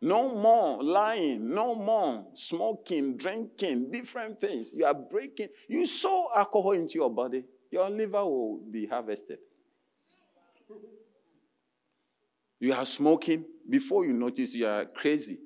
No 0.00 0.34
more 0.34 0.82
lying, 0.82 1.54
no 1.54 1.76
more 1.76 2.26
smoking, 2.34 3.16
drinking, 3.16 3.92
different 3.92 4.40
things. 4.40 4.74
You 4.74 4.84
are 4.84 4.94
breaking. 4.94 5.48
You 5.68 5.86
sow 5.86 6.28
alcohol 6.34 6.72
into 6.72 6.94
your 6.94 7.10
body, 7.10 7.44
your 7.70 7.88
liver 7.88 8.24
will 8.24 8.58
be 8.68 8.86
harvested. 8.86 9.38
You 12.62 12.72
are 12.74 12.86
smoking, 12.86 13.44
before 13.68 14.06
you 14.06 14.12
notice 14.12 14.54
you 14.54 14.68
are 14.68 14.84
crazy. 14.84 15.40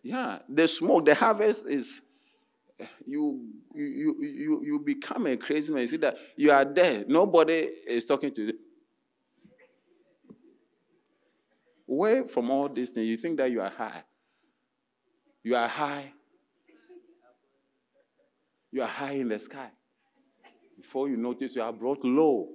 Yeah, 0.00 0.38
the 0.48 0.68
smoke, 0.68 1.04
the 1.06 1.14
harvest 1.16 1.66
is 1.66 2.02
you 3.04 3.48
you 3.74 4.16
you 4.22 4.62
you 4.64 4.78
become 4.78 5.26
a 5.26 5.36
crazy 5.36 5.72
man. 5.72 5.80
You 5.80 5.86
see 5.88 5.96
that 5.96 6.16
you 6.36 6.52
are 6.52 6.64
there. 6.64 7.04
Nobody 7.08 7.68
is 7.84 8.04
talking 8.04 8.32
to 8.32 8.44
you. 8.44 8.52
Away 11.88 12.28
from 12.28 12.48
all 12.48 12.68
these 12.68 12.90
things, 12.90 13.08
you 13.08 13.16
think 13.16 13.38
that 13.38 13.50
you 13.50 13.60
are 13.60 13.70
high. 13.70 14.04
You 15.42 15.56
are 15.56 15.66
high. 15.66 16.12
You 18.70 18.82
are 18.82 18.88
high 18.88 19.14
in 19.14 19.30
the 19.30 19.40
sky. 19.40 19.70
Before 20.92 21.08
you 21.08 21.16
notice, 21.16 21.56
you 21.56 21.62
are 21.62 21.72
brought 21.72 22.04
low. 22.04 22.50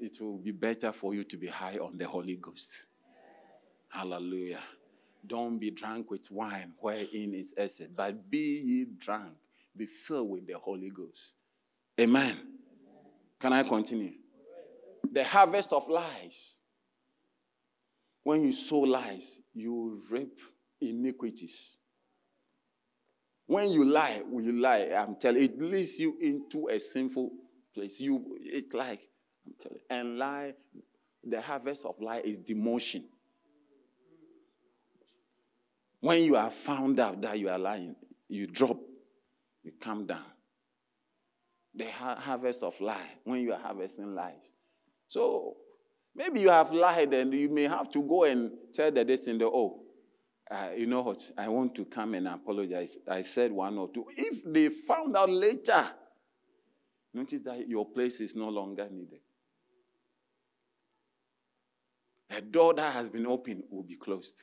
It 0.00 0.18
will 0.18 0.38
be 0.38 0.50
better 0.50 0.92
for 0.92 1.12
you 1.12 1.24
to 1.24 1.36
be 1.36 1.46
high 1.46 1.76
on 1.76 1.98
the 1.98 2.06
Holy 2.08 2.36
Ghost. 2.36 2.86
Hallelujah. 3.90 4.62
Don't 5.26 5.58
be 5.58 5.70
drunk 5.72 6.10
with 6.10 6.30
wine 6.30 6.72
wherein 6.80 7.34
is 7.34 7.52
essence, 7.58 7.90
but 7.94 8.30
be 8.30 8.62
ye 8.64 8.86
drunk. 8.98 9.34
Be 9.76 9.84
filled 9.84 10.30
with 10.30 10.46
the 10.46 10.56
Holy 10.56 10.88
Ghost. 10.88 11.34
Amen. 12.00 12.38
Can 13.38 13.52
I 13.52 13.64
continue? 13.64 14.12
The 15.12 15.22
harvest 15.22 15.70
of 15.74 15.86
lies. 15.86 16.56
When 18.22 18.42
you 18.42 18.52
sow 18.52 18.78
lies, 18.78 19.42
you 19.52 20.00
reap 20.10 20.40
iniquities. 20.80 21.76
When 23.48 23.70
you 23.70 23.82
lie, 23.82 24.20
when 24.28 24.44
you 24.44 24.52
lie, 24.60 24.90
I'm 24.94 25.16
telling 25.16 25.42
it 25.42 25.58
leads 25.58 25.98
you 25.98 26.18
into 26.20 26.68
a 26.68 26.78
sinful 26.78 27.30
place. 27.74 27.98
You, 27.98 28.36
it's 28.42 28.74
like, 28.74 29.08
I'm 29.46 29.54
telling 29.58 29.78
you, 29.78 29.96
and 29.96 30.18
lie, 30.18 30.52
the 31.24 31.40
harvest 31.40 31.86
of 31.86 31.98
lie 31.98 32.20
is 32.22 32.38
demotion. 32.40 33.04
When 36.00 36.24
you 36.24 36.36
are 36.36 36.50
found 36.50 37.00
out 37.00 37.22
that 37.22 37.38
you 37.38 37.48
are 37.48 37.58
lying, 37.58 37.96
you 38.28 38.46
drop, 38.46 38.78
you 39.62 39.72
come 39.80 40.06
down. 40.06 40.26
The 41.74 41.86
harvest 41.86 42.62
of 42.62 42.78
lie, 42.82 43.12
when 43.24 43.40
you 43.40 43.54
are 43.54 43.58
harvesting 43.58 44.14
lies. 44.14 44.34
So 45.08 45.56
maybe 46.14 46.40
you 46.40 46.50
have 46.50 46.70
lied 46.70 47.14
and 47.14 47.32
you 47.32 47.48
may 47.48 47.64
have 47.64 47.90
to 47.92 48.02
go 48.02 48.24
and 48.24 48.50
tell 48.74 48.90
the 48.92 49.06
destiny, 49.06 49.42
oh, 49.42 49.84
uh, 50.50 50.68
you 50.76 50.86
know 50.86 51.02
what, 51.02 51.30
I 51.36 51.48
want 51.48 51.74
to 51.74 51.84
come 51.84 52.14
and 52.14 52.26
apologize. 52.26 52.96
I 53.06 53.20
said 53.20 53.52
one 53.52 53.76
or 53.76 53.88
two. 53.92 54.06
If 54.16 54.42
they 54.44 54.68
found 54.68 55.16
out 55.16 55.28
later, 55.28 55.86
notice 57.12 57.40
that 57.44 57.68
your 57.68 57.86
place 57.86 58.20
is 58.20 58.34
no 58.34 58.48
longer 58.48 58.88
needed. 58.90 59.20
A 62.30 62.40
door 62.40 62.74
that 62.74 62.92
has 62.92 63.10
been 63.10 63.26
opened 63.26 63.64
will 63.70 63.82
be 63.82 63.96
closed. 63.96 64.42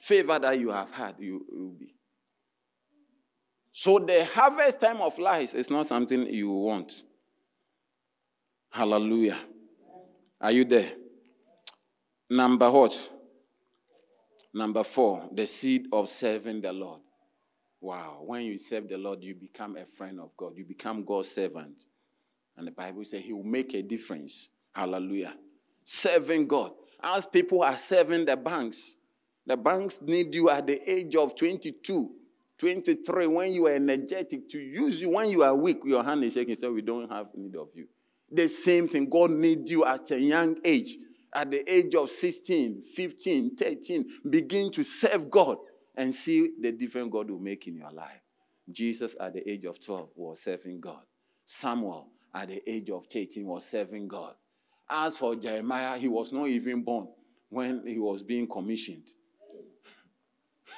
Favor 0.00 0.38
that 0.38 0.58
you 0.58 0.70
have 0.70 0.90
had, 0.90 1.16
you 1.18 1.44
will 1.50 1.72
be. 1.72 1.94
So 3.72 3.98
the 3.98 4.24
harvest 4.24 4.80
time 4.80 5.00
of 5.00 5.18
lies 5.18 5.54
is 5.54 5.70
not 5.70 5.86
something 5.86 6.26
you 6.26 6.50
want. 6.50 7.02
Hallelujah. 8.70 9.38
Are 10.40 10.52
you 10.52 10.64
there? 10.64 10.90
Number 12.28 12.70
what? 12.70 13.10
Number 14.54 14.82
four, 14.84 15.28
the 15.32 15.46
seed 15.46 15.86
of 15.92 16.08
serving 16.08 16.62
the 16.62 16.72
Lord. 16.72 17.00
Wow. 17.80 18.22
When 18.24 18.42
you 18.42 18.58
serve 18.58 18.88
the 18.88 18.98
Lord, 18.98 19.22
you 19.22 19.34
become 19.34 19.76
a 19.76 19.84
friend 19.84 20.18
of 20.20 20.30
God. 20.36 20.54
You 20.56 20.64
become 20.64 21.04
God's 21.04 21.30
servant. 21.30 21.86
And 22.56 22.66
the 22.66 22.72
Bible 22.72 23.04
says 23.04 23.22
he 23.22 23.32
will 23.32 23.44
make 23.44 23.74
a 23.74 23.82
difference. 23.82 24.50
Hallelujah. 24.74 25.34
Serving 25.84 26.48
God. 26.48 26.72
As 27.00 27.26
people 27.26 27.62
are 27.62 27.76
serving 27.76 28.24
the 28.24 28.36
banks, 28.36 28.96
the 29.46 29.56
banks 29.56 30.00
need 30.02 30.34
you 30.34 30.50
at 30.50 30.66
the 30.66 30.90
age 30.90 31.14
of 31.14 31.36
22, 31.36 32.10
23, 32.58 33.26
when 33.28 33.52
you 33.52 33.66
are 33.66 33.72
energetic 33.72 34.48
to 34.50 34.58
use 34.58 35.00
you. 35.00 35.10
When 35.10 35.30
you 35.30 35.42
are 35.44 35.54
weak, 35.54 35.78
your 35.84 36.02
hand 36.02 36.24
is 36.24 36.34
shaking, 36.34 36.56
so 36.56 36.72
we 36.72 36.82
don't 36.82 37.10
have 37.10 37.28
need 37.36 37.54
of 37.54 37.68
you. 37.74 37.86
The 38.30 38.48
same 38.48 38.88
thing, 38.88 39.08
God 39.08 39.30
needs 39.30 39.70
you 39.70 39.84
at 39.84 40.10
a 40.10 40.20
young 40.20 40.58
age. 40.64 40.96
At 41.32 41.50
the 41.50 41.70
age 41.70 41.94
of 41.94 42.10
16, 42.10 42.82
15, 42.94 43.56
13, 43.56 44.06
begin 44.28 44.70
to 44.72 44.82
serve 44.82 45.30
God 45.30 45.58
and 45.96 46.14
see 46.14 46.52
the 46.60 46.72
different 46.72 47.10
God 47.10 47.30
will 47.30 47.38
make 47.38 47.66
in 47.66 47.76
your 47.76 47.90
life. 47.90 48.22
Jesus, 48.70 49.16
at 49.20 49.34
the 49.34 49.48
age 49.48 49.64
of 49.64 49.80
12, 49.80 50.10
was 50.14 50.40
serving 50.40 50.80
God. 50.80 51.02
Samuel, 51.44 52.08
at 52.34 52.48
the 52.48 52.62
age 52.70 52.90
of 52.90 53.06
13, 53.06 53.44
was 53.46 53.66
serving 53.66 54.08
God. 54.08 54.34
As 54.88 55.18
for 55.18 55.36
Jeremiah, 55.36 55.98
he 55.98 56.08
was 56.08 56.32
not 56.32 56.48
even 56.48 56.82
born 56.82 57.08
when 57.50 57.86
he 57.86 57.98
was 57.98 58.22
being 58.22 58.46
commissioned. 58.46 59.10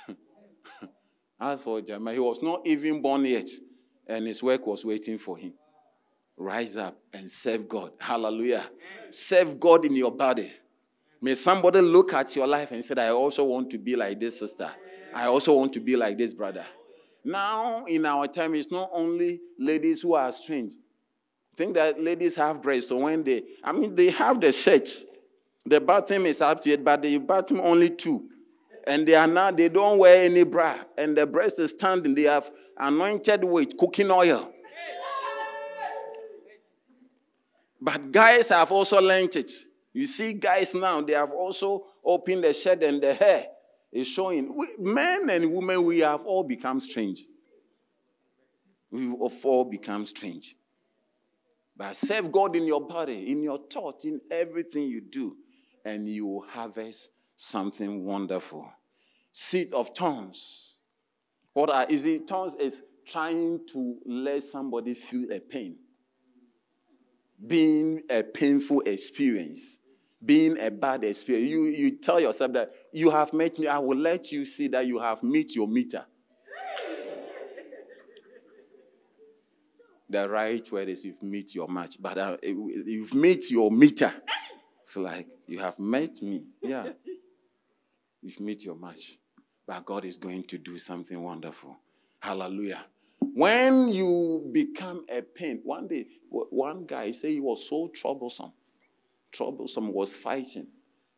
As 1.41 1.63
for 1.63 1.81
Jeremiah, 1.81 2.15
he 2.15 2.21
was 2.21 2.43
not 2.43 2.67
even 2.67 3.01
born 3.03 3.25
yet, 3.25 3.49
and 4.07 4.27
his 4.27 4.43
work 4.43 4.67
was 4.67 4.85
waiting 4.85 5.19
for 5.19 5.37
him. 5.37 5.53
Rise 6.41 6.79
up 6.79 6.97
and 7.13 7.31
serve 7.31 7.69
God. 7.69 7.93
Hallelujah. 7.99 8.65
Serve 9.11 9.61
God 9.61 9.85
in 9.85 9.95
your 9.95 10.11
body. 10.11 10.51
May 11.21 11.35
somebody 11.35 11.83
look 11.83 12.15
at 12.15 12.35
your 12.35 12.47
life 12.47 12.73
and 12.73 12.83
say, 12.83 12.95
I 12.97 13.11
also 13.11 13.45
want 13.45 13.69
to 13.73 13.79
be 13.79 13.95
like 13.95 14.19
this 14.19 14.39
sister. 14.39 14.71
I 15.15 15.27
also 15.27 15.53
want 15.53 15.75
to 15.75 15.81
be 15.81 15.97
like 15.97 16.17
this 16.17 16.33
brother. 16.33 16.65
Now, 17.23 17.85
in 17.85 18.07
our 18.07 18.27
time, 18.27 18.55
it's 18.55 18.71
not 18.71 18.89
only 18.91 19.39
ladies 19.59 20.01
who 20.01 20.15
are 20.15 20.33
strange. 20.33 20.73
Think 21.57 21.75
that 21.75 22.03
ladies 22.03 22.37
have 22.37 22.63
breasts. 22.63 22.89
So 22.89 22.97
when 22.97 23.23
they, 23.23 23.43
I 23.63 23.73
mean, 23.73 23.95
they 23.95 24.09
have 24.09 24.41
the 24.41 24.51
shirt. 24.51 24.89
The 25.67 25.79
bottom 25.79 26.25
is 26.25 26.41
up 26.41 26.63
to 26.63 26.71
it, 26.71 26.83
but 26.83 27.03
the 27.03 27.19
bottom 27.19 27.61
only 27.61 27.91
two. 27.91 28.31
And 28.87 29.07
they 29.07 29.15
are 29.15 29.27
now, 29.27 29.51
they 29.51 29.69
don't 29.69 29.99
wear 29.99 30.23
any 30.23 30.45
bra. 30.45 30.79
And 30.97 31.15
the 31.15 31.27
breast 31.27 31.59
is 31.59 31.73
standing. 31.73 32.15
They 32.15 32.23
have 32.23 32.51
anointed 32.79 33.45
with 33.45 33.77
cooking 33.77 34.11
oil. 34.11 34.51
But 37.81 38.13
guys 38.13 38.51
have 38.51 38.71
also 38.71 39.01
learned 39.01 39.37
it. 39.37 39.51
You 39.93 40.05
see, 40.05 40.35
guys 40.35 40.75
now, 40.75 41.01
they 41.01 41.15
have 41.15 41.33
also 41.33 41.87
opened 42.05 42.45
the 42.45 42.53
shed 42.53 42.83
and 42.83 43.03
the 43.03 43.15
hair 43.15 43.47
is 43.91 44.07
showing. 44.07 44.55
We, 44.57 44.69
men 44.79 45.29
and 45.31 45.53
women, 45.53 45.85
we 45.85 46.01
have 46.01 46.25
all 46.27 46.45
become 46.45 46.81
strange. 46.81 47.25
We 48.91 49.07
have 49.07 49.45
all 49.45 49.65
become 49.65 50.05
strange. 50.07 50.57
But 51.77 51.97
serve 51.97 52.31
God 52.31 52.55
in 52.55 52.67
your 52.67 52.87
body, 52.87 53.31
in 53.33 53.43
your 53.43 53.59
thought, 53.59 54.05
in 54.05 54.21
everything 54.31 54.85
you 54.85 55.01
do, 55.01 55.37
and 55.85 56.07
you 56.07 56.27
will 56.27 56.43
harvest 56.43 57.11
something 57.37 58.05
wonderful. 58.05 58.71
Seed 59.33 59.73
of 59.73 59.95
tongues. 59.95 60.77
What 61.55 61.71
are 61.71 61.87
is 61.89 62.05
it? 62.05 62.29
Tongues 62.29 62.55
is 62.57 62.83
trying 63.07 63.61
to 63.73 63.99
let 64.05 64.43
somebody 64.43 64.95
feel 64.95 65.33
a 65.33 65.41
pain 65.41 65.77
being 67.47 68.03
a 68.11 68.23
painful 68.23 68.83
experience, 68.83 69.79
being 70.25 70.59
a 70.59 70.71
bad 70.71 71.05
experience. 71.05 71.51
You, 71.51 71.65
you 71.65 71.97
tell 71.97 72.21
yourself 72.21 72.53
that 72.53 72.73
you 72.93 73.11
have 73.11 73.33
met 73.33 73.59
me, 73.59 73.67
I 73.67 73.79
will 73.79 73.97
let 73.97 74.31
you 74.33 74.45
see 74.45 74.69
that 74.69 74.87
you 74.87 74.99
have 74.99 75.23
met 75.23 75.55
your 75.55 75.69
meter. 75.69 76.05
the 80.09 80.29
right 80.29 80.71
word 80.73 80.89
is 80.89 81.05
you've 81.05 81.23
met 81.23 81.55
your 81.55 81.69
match, 81.69 81.97
but 82.01 82.19
uh, 82.19 82.37
you've 82.43 83.15
met 83.15 83.49
your 83.51 83.71
meter. 83.71 84.13
It's 84.83 84.97
like 84.97 85.29
you 85.47 85.61
have 85.61 85.79
met 85.79 86.21
me. 86.21 86.43
Yeah. 86.61 86.89
You've 88.21 88.41
met 88.41 88.65
your 88.65 88.75
match. 88.75 89.19
but 89.67 89.85
God 89.85 90.05
is 90.05 90.17
going 90.17 90.45
to 90.45 90.59
do 90.59 90.79
something 90.79 91.23
wonderful. 91.23 91.79
Hallelujah. 92.19 92.85
When 93.21 93.89
you 93.89 94.49
become 94.53 95.07
a 95.09 95.23
pain, 95.23 95.61
one 95.65 95.87
day, 95.87 96.07
one 96.29 96.85
guy 96.87 97.13
said 97.13 97.31
he 97.31 97.41
was 97.41 97.69
so 97.69 97.89
troublesome, 97.89 98.53
troublesome, 99.33 99.93
was 99.93 100.15
fighting, 100.15 100.67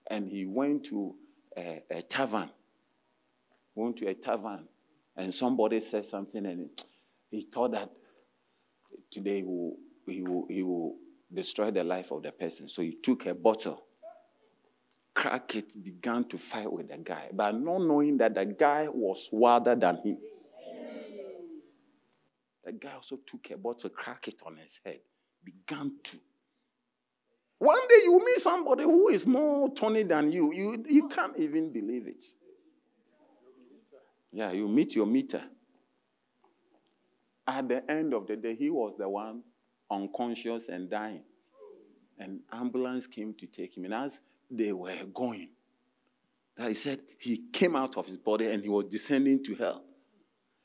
and 0.09 0.29
he 0.29 0.45
went 0.45 0.85
to 0.85 1.15
a, 1.57 1.83
a 1.91 2.03
tavern, 2.03 2.51
went 3.75 3.97
to 3.99 4.09
a 4.09 4.15
tavern, 4.15 4.69
and 5.17 5.33
somebody 5.33 5.81
said 5.81 6.07
something, 6.07 6.45
and 6.47 6.71
he 7.31 7.43
thought 7.43 7.73
that 7.73 7.91
today 9.11 9.39
he 9.39 9.43
will, 9.43 9.77
he 10.07 10.23
will, 10.23 10.47
he 10.49 10.63
will 10.63 10.97
destroy 11.33 11.71
the 11.71 11.85
life 11.85 12.11
of 12.11 12.23
the 12.23 12.33
person. 12.33 12.69
So 12.69 12.83
he 12.83 12.93
took 12.93 13.27
a 13.27 13.35
bottle, 13.35 13.83
cracked 15.15 15.57
it, 15.57 15.83
began 15.83 16.25
to 16.25 16.39
fight 16.39 16.71
with 16.71 16.89
the 16.89 16.99
guy, 16.99 17.31
but 17.33 17.53
not 17.53 17.79
knowing 17.79 18.17
that 18.19 18.35
the 18.35 18.45
guy 18.45 18.89
was 18.89 19.29
wilder 19.33 19.75
than 19.75 19.97
him. 19.99 20.19
Guy 22.81 22.93
also 22.95 23.19
took 23.27 23.51
a 23.51 23.57
bottle, 23.57 23.91
cracked 23.91 24.29
it 24.29 24.43
on 24.45 24.57
his 24.57 24.81
head, 24.85 25.01
began 25.45 25.93
to. 26.05 26.19
One 27.59 27.81
day 27.89 28.01
you 28.05 28.21
meet 28.25 28.41
somebody 28.41 28.83
who 28.83 29.09
is 29.09 29.27
more 29.27 29.73
tony 29.73 30.03
than 30.03 30.33
you. 30.33 30.53
You, 30.53 30.85
you 30.89 31.09
can't 31.09 31.37
even 31.39 31.73
believe 31.73 32.09
it. 32.09 32.25
Yeah, 34.33 34.51
you 34.51 34.67
meet 34.67 34.97
your 34.97 35.07
meter. 35.07 35.43
At 37.47 37.69
the 37.69 37.91
end 37.91 38.15
of 38.15 38.27
the 38.27 38.37
day, 38.37 38.55
he 38.55 38.71
was 38.71 38.95
the 38.99 39.09
one 39.09 39.43
unconscious 39.91 40.69
and 40.69 40.91
dying. 40.91 41.23
And 42.19 42.41
ambulance 42.53 43.07
came 43.07 43.35
to 43.35 43.47
take 43.47 43.77
him. 43.77 43.85
And 43.85 43.95
as 43.95 44.21
they 44.51 44.73
were 44.73 45.05
going, 45.13 45.51
that 46.57 46.69
he 46.69 46.75
said 46.75 47.01
he 47.19 47.45
came 47.53 47.77
out 47.77 47.97
of 47.97 48.07
his 48.07 48.17
body 48.17 48.49
and 48.49 48.63
he 48.63 48.69
was 48.69 48.87
descending 48.87 49.43
to 49.45 49.55
hell. 49.55 49.85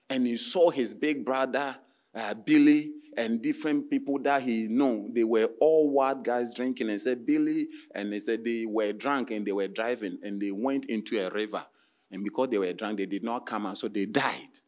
And 0.10 0.26
he 0.26 0.38
saw 0.38 0.70
his 0.70 0.96
big 0.96 1.26
brother, 1.26 1.76
uh, 2.18 2.34
Billy, 2.34 2.92
and 3.18 3.42
different 3.42 3.90
people 3.90 4.20
that 4.20 4.44
he 4.44 4.68
know. 4.68 5.10
They 5.12 5.24
were 5.24 5.50
all 5.60 5.92
wild 5.92 6.24
guys 6.24 6.54
drinking. 6.54 6.90
And 6.90 7.02
said, 7.02 7.26
Billy, 7.26 7.68
and 7.94 8.14
they 8.14 8.20
said 8.20 8.46
they 8.46 8.66
were 8.66 8.94
drunk 8.94 9.32
and 9.32 9.46
they 9.46 9.52
were 9.52 9.68
driving 9.68 10.20
and 10.22 10.40
they 10.40 10.52
went 10.52 10.86
into 10.86 11.20
a 11.20 11.30
river. 11.32 11.66
And 12.12 12.24
because 12.24 12.50
they 12.52 12.60
were 12.60 12.72
drunk, 12.74 13.00
they 13.00 13.08
did 13.08 13.24
not 13.24 13.48
come 13.48 13.66
out. 13.66 13.80
So 13.80 13.88
they 13.88 14.06
died 14.06 14.60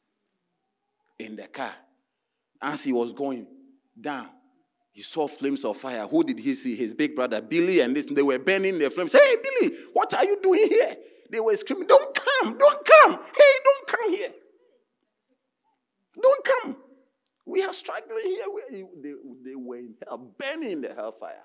in 1.20 1.36
the 1.36 1.48
car. 1.48 1.72
As 2.62 2.84
he 2.84 2.92
was 2.92 3.14
going 3.14 3.46
down, 4.00 4.30
he 4.92 5.04
saw 5.04 5.28
flames 5.28 5.64
of 5.64 5.78
fire. 5.78 6.08
Who 6.08 6.24
did 6.24 6.40
he 6.40 6.56
see? 6.56 6.76
His 6.76 6.96
big 6.96 7.16
brother, 7.16 7.40
Billy, 7.42 7.80
and 7.82 7.96
this. 7.96 8.08
They 8.08 8.24
were 8.24 8.40
burning 8.40 8.80
the 8.80 8.90
flames. 8.90 9.14
Hey, 9.14 9.36
Billy, 9.42 9.76
what 9.94 10.14
are 10.16 10.26
you 10.26 10.40
doing 10.42 10.68
here? 10.68 10.96
They 11.32 11.40
were 11.40 11.56
screaming, 11.56 11.88
Don't 11.88 12.14
come, 12.14 12.58
don't 12.58 12.86
come. 12.86 13.12
Hey, 13.12 13.54
don't 13.64 13.88
come 13.88 14.10
here. 14.10 14.34
Don't 16.22 16.44
come. 16.44 16.76
We 17.50 17.64
are 17.64 17.74
struggling 17.74 18.24
here. 18.24 18.46
We- 18.54 18.86
They, 19.02 19.14
they 19.44 19.56
were 19.56 19.78
in 19.78 19.96
hell, 20.08 20.18
burning 20.38 20.72
in 20.72 20.82
the 20.82 20.94
hellfire. 20.94 21.44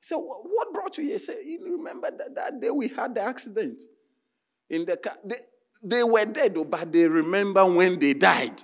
He 0.00 0.02
said, 0.08 0.16
"Wha- 0.16 0.42
What 0.42 0.72
brought 0.72 0.98
you 0.98 1.04
here? 1.04 1.14
He 1.14 1.18
said, 1.18 1.38
You 1.44 1.60
remember 1.78 2.10
that, 2.10 2.34
that 2.34 2.60
day 2.60 2.70
we 2.70 2.88
had 2.88 3.14
the 3.14 3.22
accident 3.22 3.82
in 4.68 4.84
the 4.84 4.96
car? 4.98 5.16
They, 5.24 5.36
they 5.82 6.02
were 6.04 6.24
dead, 6.26 6.54
though, 6.54 6.64
but 6.64 6.92
they 6.92 7.06
remember 7.08 7.64
when 7.66 7.98
they 7.98 8.12
died. 8.14 8.62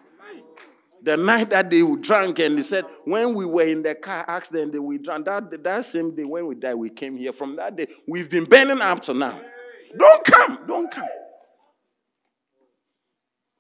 The 1.05 1.17
night 1.17 1.51
that 1.51 1.69
they 1.69 1.83
drank, 1.97 2.39
and 2.39 2.57
they 2.59 2.63
said, 2.63 2.85
When 3.05 3.35
we 3.35 3.45
were 3.47 3.63
in 3.65 3.83
the 3.83 3.95
car 3.95 4.25
accident, 4.29 4.73
they 4.73 4.79
we 4.79 4.99
drank. 4.99 5.25
That, 5.25 5.63
that 5.65 5.85
same 5.87 6.15
day 6.15 6.25
when 6.25 6.47
we 6.47 6.55
died, 6.55 6.75
we 6.75 6.91
came 6.91 7.17
here. 7.17 7.33
From 7.33 7.57
that 7.57 7.75
day, 7.77 7.89
we've 8.07 8.29
been 8.31 8.45
burning 8.45 8.81
up 8.81 9.01
to 9.03 9.15
now. 9.15 9.41
Don't 9.99 10.25
come, 10.25 10.59
don't 10.69 10.91
come. 10.91 11.09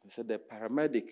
They 0.05 0.10
said 0.10 0.28
the 0.28 0.39
paramedic 0.39 1.05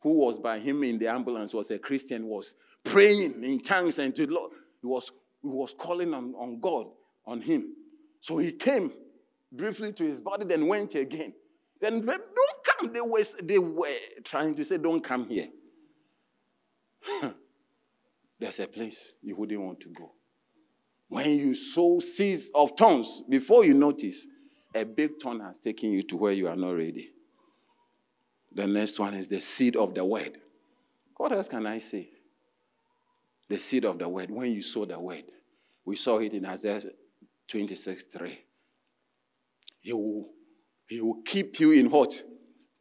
who 0.00 0.10
was 0.10 0.38
by 0.38 0.58
him 0.58 0.82
in 0.82 0.98
the 0.98 1.08
ambulance 1.08 1.52
was 1.52 1.70
a 1.70 1.78
Christian, 1.78 2.26
was 2.26 2.54
praying 2.84 3.44
in 3.44 3.60
tongues 3.60 3.98
and 3.98 4.14
to 4.16 4.26
the 4.26 4.32
Lord. 4.32 4.52
He 4.80 4.86
was, 4.86 5.12
he 5.42 5.48
was 5.48 5.74
calling 5.76 6.14
on, 6.14 6.34
on 6.36 6.58
God, 6.60 6.86
on 7.26 7.40
him. 7.40 7.74
So 8.20 8.38
he 8.38 8.52
came 8.52 8.92
briefly 9.52 9.92
to 9.92 10.04
his 10.04 10.20
body, 10.20 10.46
then 10.46 10.66
went 10.66 10.94
again. 10.94 11.34
Then 11.80 12.04
don't 12.04 12.22
come. 12.64 12.92
They 12.92 13.00
were, 13.00 13.24
they 13.42 13.58
were 13.58 13.88
trying 14.24 14.54
to 14.54 14.64
say, 14.64 14.76
Don't 14.76 15.02
come 15.02 15.28
here. 15.28 15.48
There's 18.38 18.60
a 18.60 18.66
place 18.66 19.14
you 19.22 19.36
wouldn't 19.36 19.60
want 19.60 19.80
to 19.80 19.88
go. 19.88 20.12
When 21.08 21.30
you 21.30 21.54
sow 21.54 21.98
seeds 21.98 22.50
of 22.54 22.76
tongues, 22.76 23.22
before 23.28 23.64
you 23.64 23.74
notice, 23.74 24.26
a 24.74 24.84
big 24.84 25.18
tongue 25.20 25.40
has 25.40 25.58
taken 25.58 25.90
you 25.90 26.02
to 26.04 26.16
where 26.16 26.32
you 26.32 26.46
are 26.48 26.56
not 26.56 26.72
ready. 26.72 27.10
The 28.52 28.66
next 28.66 28.98
one 28.98 29.14
is 29.14 29.28
the 29.28 29.40
seed 29.40 29.76
of 29.76 29.94
the 29.94 30.04
word. 30.04 30.38
What 31.16 31.32
else 31.32 31.48
can 31.48 31.66
I 31.66 31.78
say? 31.78 32.08
The 33.48 33.58
seed 33.58 33.84
of 33.84 33.98
the 33.98 34.08
word. 34.08 34.30
When 34.30 34.50
you 34.52 34.62
sow 34.62 34.84
the 34.84 34.98
word, 34.98 35.24
we 35.84 35.96
saw 35.96 36.18
it 36.18 36.32
in 36.32 36.46
Isaiah 36.46 36.82
26 37.48 38.04
3. 38.04 38.38
He 39.80 39.92
will, 39.92 40.28
he 40.88 41.00
will 41.00 41.22
keep 41.24 41.58
you 41.60 41.72
in 41.72 41.90
what? 41.90 42.22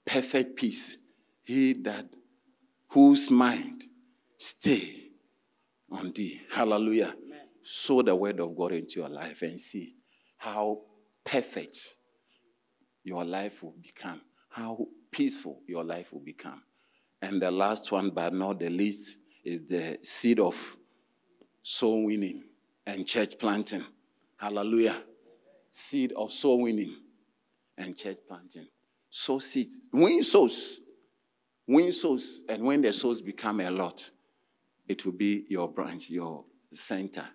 Perfect 0.05 0.55
peace. 0.55 0.97
He 1.43 1.73
that 1.73 2.05
whose 2.89 3.29
mind 3.29 3.83
stay 4.37 5.09
on 5.91 6.11
thee. 6.13 6.41
Hallelujah. 6.51 7.13
Sow 7.61 8.01
the 8.01 8.15
word 8.15 8.39
of 8.39 8.55
God 8.55 8.71
into 8.71 8.99
your 8.99 9.09
life 9.09 9.41
and 9.41 9.59
see 9.59 9.95
how 10.37 10.81
perfect 11.23 11.95
your 13.03 13.23
life 13.23 13.61
will 13.61 13.75
become, 13.81 14.21
how 14.49 14.87
peaceful 15.11 15.61
your 15.67 15.83
life 15.83 16.13
will 16.13 16.19
become. 16.21 16.61
And 17.21 17.41
the 17.41 17.51
last 17.51 17.91
one, 17.91 18.11
but 18.11 18.33
not 18.33 18.59
the 18.59 18.69
least, 18.69 19.17
is 19.43 19.65
the 19.67 19.99
seed 20.01 20.39
of 20.39 20.77
soul 21.61 22.05
winning 22.05 22.43
and 22.85 23.05
church 23.05 23.37
planting. 23.37 23.83
Hallelujah. 24.37 25.03
Seed 25.71 26.13
of 26.13 26.31
soul 26.31 26.61
winning 26.61 26.95
and 27.77 27.95
church 27.97 28.17
planting. 28.27 28.67
Sow 29.09 29.39
seeds. 29.39 29.79
Win 29.91 30.23
souls. 30.23 30.79
Win 31.67 31.91
souls. 31.91 32.43
And 32.47 32.63
when 32.63 32.81
the 32.81 32.93
souls 32.93 33.21
become 33.21 33.59
a 33.59 33.69
lot, 33.69 34.09
it 34.87 35.05
will 35.05 35.13
be 35.13 35.45
your 35.49 35.67
branch, 35.67 36.09
your 36.09 36.45
center. 36.71 37.25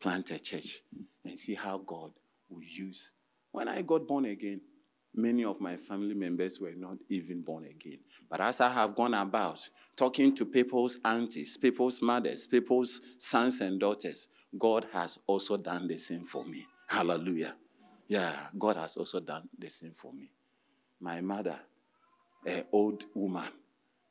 Plant 0.00 0.30
a 0.30 0.38
church 0.38 0.80
and 1.24 1.38
see 1.38 1.54
how 1.54 1.78
God 1.78 2.12
will 2.48 2.62
use. 2.62 3.12
When 3.52 3.68
I 3.68 3.82
got 3.82 4.06
born 4.06 4.24
again, 4.24 4.60
many 5.20 5.44
of 5.44 5.60
my 5.60 5.76
family 5.76 6.14
members 6.14 6.60
were 6.60 6.74
not 6.76 6.96
even 7.08 7.42
born 7.42 7.64
again. 7.64 7.98
But 8.28 8.40
as 8.40 8.60
I 8.60 8.68
have 8.70 8.94
gone 8.94 9.14
about 9.14 9.68
talking 9.96 10.34
to 10.36 10.44
people's 10.44 10.98
aunties, 11.04 11.56
people's 11.56 12.00
mothers, 12.00 12.46
people's 12.46 13.00
sons 13.18 13.60
and 13.60 13.78
daughters, 13.78 14.28
God 14.58 14.86
has 14.92 15.18
also 15.26 15.56
done 15.56 15.86
the 15.88 15.98
same 15.98 16.24
for 16.24 16.44
me. 16.44 16.66
Hallelujah. 16.86 17.54
Yeah, 18.08 18.34
God 18.58 18.76
has 18.76 18.96
also 18.96 19.20
done 19.20 19.48
the 19.56 19.70
same 19.70 19.94
for 19.94 20.12
me. 20.12 20.30
My 21.00 21.20
mother, 21.20 21.56
an 22.44 22.64
old 22.72 23.04
woman, 23.14 23.48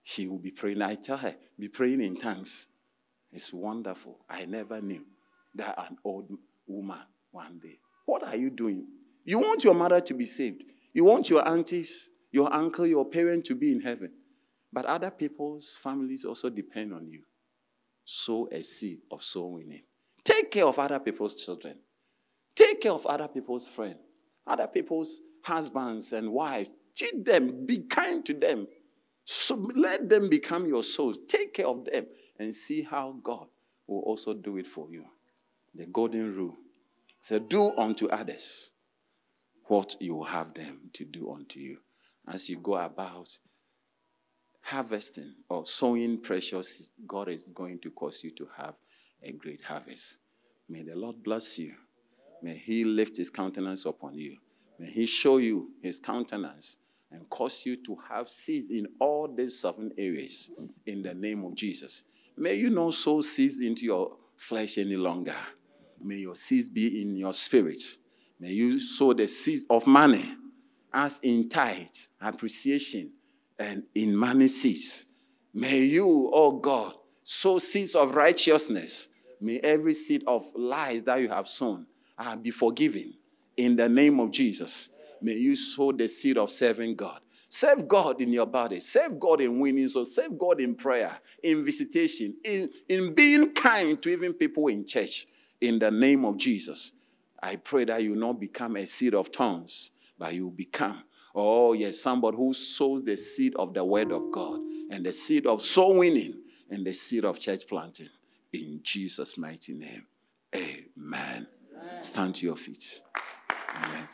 she 0.04 0.28
will 0.28 0.38
be 0.38 0.52
praying. 0.52 0.82
I 0.82 0.96
tell 0.96 1.18
her, 1.18 1.36
be 1.58 1.68
praying 1.68 2.02
in 2.02 2.16
tongues. 2.16 2.68
It's 3.32 3.54
wonderful. 3.54 4.20
I 4.30 4.46
never 4.46 4.82
knew 4.82 5.04
that 5.56 5.78
an 5.78 5.98
old 6.04 6.32
woman 6.66 7.00
one 7.32 7.60
day. 7.62 7.80
What 8.06 8.24
are 8.24 8.36
you 8.36 8.50
doing? 8.50 8.88
You 9.26 9.40
want 9.40 9.64
your 9.64 9.76
mother 9.76 10.02
to 10.02 10.14
be 10.14 10.26
saved. 10.26 10.64
You 10.94 11.04
want 11.04 11.30
your 11.30 11.48
aunties, 11.48 12.10
your 12.32 12.54
uncle, 12.54 12.86
your 12.86 13.06
parent 13.06 13.46
to 13.46 13.56
be 13.56 13.72
in 13.72 13.82
heaven. 13.82 14.12
But 14.72 14.86
other 14.86 15.12
people's 15.12 15.78
families 15.82 16.26
also 16.26 16.50
depend 16.50 16.94
on 16.94 17.08
you. 17.08 17.22
Sow 18.06 18.48
a 18.52 18.64
seed 18.64 19.00
of 19.12 19.24
soul 19.24 19.54
winning. 19.54 19.84
Take 20.24 20.52
care 20.52 20.66
of 20.66 20.78
other 20.80 21.00
people's 21.00 21.44
children. 21.44 21.76
Take 22.56 22.82
care 22.82 22.92
of 22.92 23.06
other 23.06 23.28
people's 23.28 23.68
friends, 23.68 23.98
other 24.46 24.68
people's 24.68 25.22
husbands 25.44 26.14
and 26.14 26.32
wives. 26.32 26.70
Teach 26.96 27.24
them, 27.24 27.66
be 27.66 27.80
kind 27.80 28.26
to 28.26 28.34
them. 28.34 28.68
So 29.24 29.72
let 29.76 30.10
them 30.10 30.30
become 30.30 30.68
your 30.68 30.84
souls. 30.84 31.20
Take 31.28 31.54
care 31.54 31.68
of 31.68 31.86
them 31.86 32.08
and 32.38 32.54
see 32.54 32.82
how 32.82 33.16
God 33.24 33.48
will 33.88 34.02
also 34.02 34.34
do 34.34 34.58
it 34.58 34.68
for 34.68 34.88
you. 34.90 35.06
The 35.74 35.86
golden 35.86 36.36
rule. 36.36 36.58
So 37.22 37.40
do 37.40 37.76
unto 37.78 38.08
others 38.08 38.72
what 39.70 39.96
you 40.00 40.16
will 40.16 40.26
have 40.26 40.54
them 40.56 40.80
to 40.94 41.06
do 41.06 41.32
unto 41.32 41.60
you. 41.60 41.78
As 42.28 42.50
you 42.50 42.58
go 42.58 42.76
about 42.76 43.38
harvesting 44.62 45.36
or 45.48 45.66
sowing 45.66 46.20
precious, 46.22 46.92
God 47.08 47.30
is 47.30 47.50
going 47.50 47.80
to 47.80 47.92
cause 47.92 48.24
you 48.24 48.32
to 48.32 48.48
have 48.58 48.74
a 49.24 49.32
great 49.32 49.62
harvest. 49.62 50.20
May 50.68 50.82
the 50.82 50.96
Lord 50.96 51.24
bless 51.24 51.60
you. 51.60 51.74
May 52.42 52.58
He 52.58 52.84
lift 52.84 53.18
His 53.18 53.30
countenance 53.30 53.86
upon 53.86 54.18
you. 54.18 54.38
May 54.80 54.90
He 54.90 55.06
show 55.06 55.38
you 55.38 55.70
His 55.82 56.00
countenance 56.00 56.78
and 57.12 57.30
cause 57.30 57.64
you 57.66 57.76
to 57.78 57.98
have 58.10 58.28
seeds 58.28 58.72
in 58.72 58.88
all 59.00 59.28
these 59.28 59.60
seven 59.60 59.92
areas 59.98 60.50
in 60.86 61.04
the 61.04 61.14
name 61.14 61.46
of 61.46 61.56
Jesus. 61.56 62.04
May 62.36 62.56
you 62.56 62.70
not 62.70 62.94
sow 62.96 63.22
seeds 63.22 63.60
into 63.62 63.86
your 63.86 64.16
flesh 64.36 64.78
any 64.78 64.96
longer. 64.96 65.36
May 66.02 66.16
your 66.16 66.36
seeds 66.36 66.70
be 66.70 67.02
in 67.02 67.16
your 67.18 67.34
spirit. 67.34 67.82
May 68.40 68.52
you 68.52 68.80
sow 68.80 69.14
the 69.14 69.28
seeds 69.28 69.66
of 69.70 69.86
money 69.86 70.34
as 70.94 71.20
in 71.22 71.50
tithe, 71.50 71.88
appreciation, 72.22 73.12
and 73.58 73.84
in 73.94 74.16
money 74.16 74.48
seeds. 74.48 75.06
May 75.54 75.80
you, 75.80 76.32
oh 76.34 76.54
God, 76.54 76.94
sow 77.24 77.60
seeds 77.60 77.96
of 77.96 78.16
righteousness. 78.16 79.10
May 79.42 79.60
every 79.60 79.94
seed 79.94 80.24
of 80.26 80.50
lies 80.56 81.04
that 81.04 81.18
you 81.18 81.30
have 81.30 81.48
sown 81.48 81.86
uh, 82.18 82.36
be 82.36 82.52
forgiven 82.52 83.14
in 83.58 83.76
the 83.76 83.90
name 83.90 84.20
of 84.20 84.32
Jesus. 84.32 84.90
May 85.22 85.34
you 85.34 85.56
sow 85.56 85.92
the 85.92 86.08
seed 86.08 86.38
of 86.38 86.50
serving 86.50 86.96
God. 86.96 87.20
Serve 87.50 87.88
God 87.88 88.22
in 88.22 88.32
your 88.32 88.46
body. 88.46 88.80
Serve 88.80 89.20
God 89.20 89.42
in 89.42 89.60
winning. 89.60 89.90
So 89.90 90.04
serve 90.04 90.38
God 90.38 90.62
in 90.62 90.76
prayer, 90.76 91.20
in 91.42 91.66
visitation, 91.66 92.36
in, 92.44 92.70
in 92.88 93.14
being 93.14 93.54
kind 93.54 94.02
to 94.04 94.10
even 94.10 94.34
people 94.34 94.68
in 94.68 94.86
church. 94.86 95.28
In 95.60 95.80
the 95.80 95.92
name 95.92 96.24
of 96.24 96.38
Jesus. 96.38 96.94
I 97.42 97.56
pray 97.56 97.86
that 97.86 98.04
you 98.04 98.16
not 98.16 98.40
become 98.40 98.76
a 98.76 98.86
seed 98.86 99.14
of 99.14 99.32
tongues, 99.32 99.92
but 100.18 100.34
you 100.34 100.52
become, 100.56 101.04
oh 101.34 101.74
yes, 101.74 102.00
somebody 102.00 102.38
who 102.38 102.54
sows 102.54 103.04
the 103.04 103.16
seed 103.16 103.56
of 103.56 103.74
the 103.74 103.84
word 103.84 104.12
of 104.12 104.32
God 104.32 104.60
and 104.90 105.06
the 105.06 105.12
seed 105.12 105.46
of 105.48 105.62
soul 105.62 105.98
winning 106.00 106.36
and 106.70 106.86
the 106.86 106.94
seed 106.94 107.26
of 107.26 107.40
church 107.40 107.68
planting. 107.68 108.10
In 108.52 108.80
Jesus' 108.84 109.38
mighty 109.38 109.74
name. 109.74 110.06
Amen. 110.56 111.48
Stand 112.02 112.36
to 112.36 112.46
your 112.46 112.56
feet. 112.56 113.02
Amen. 113.76 114.08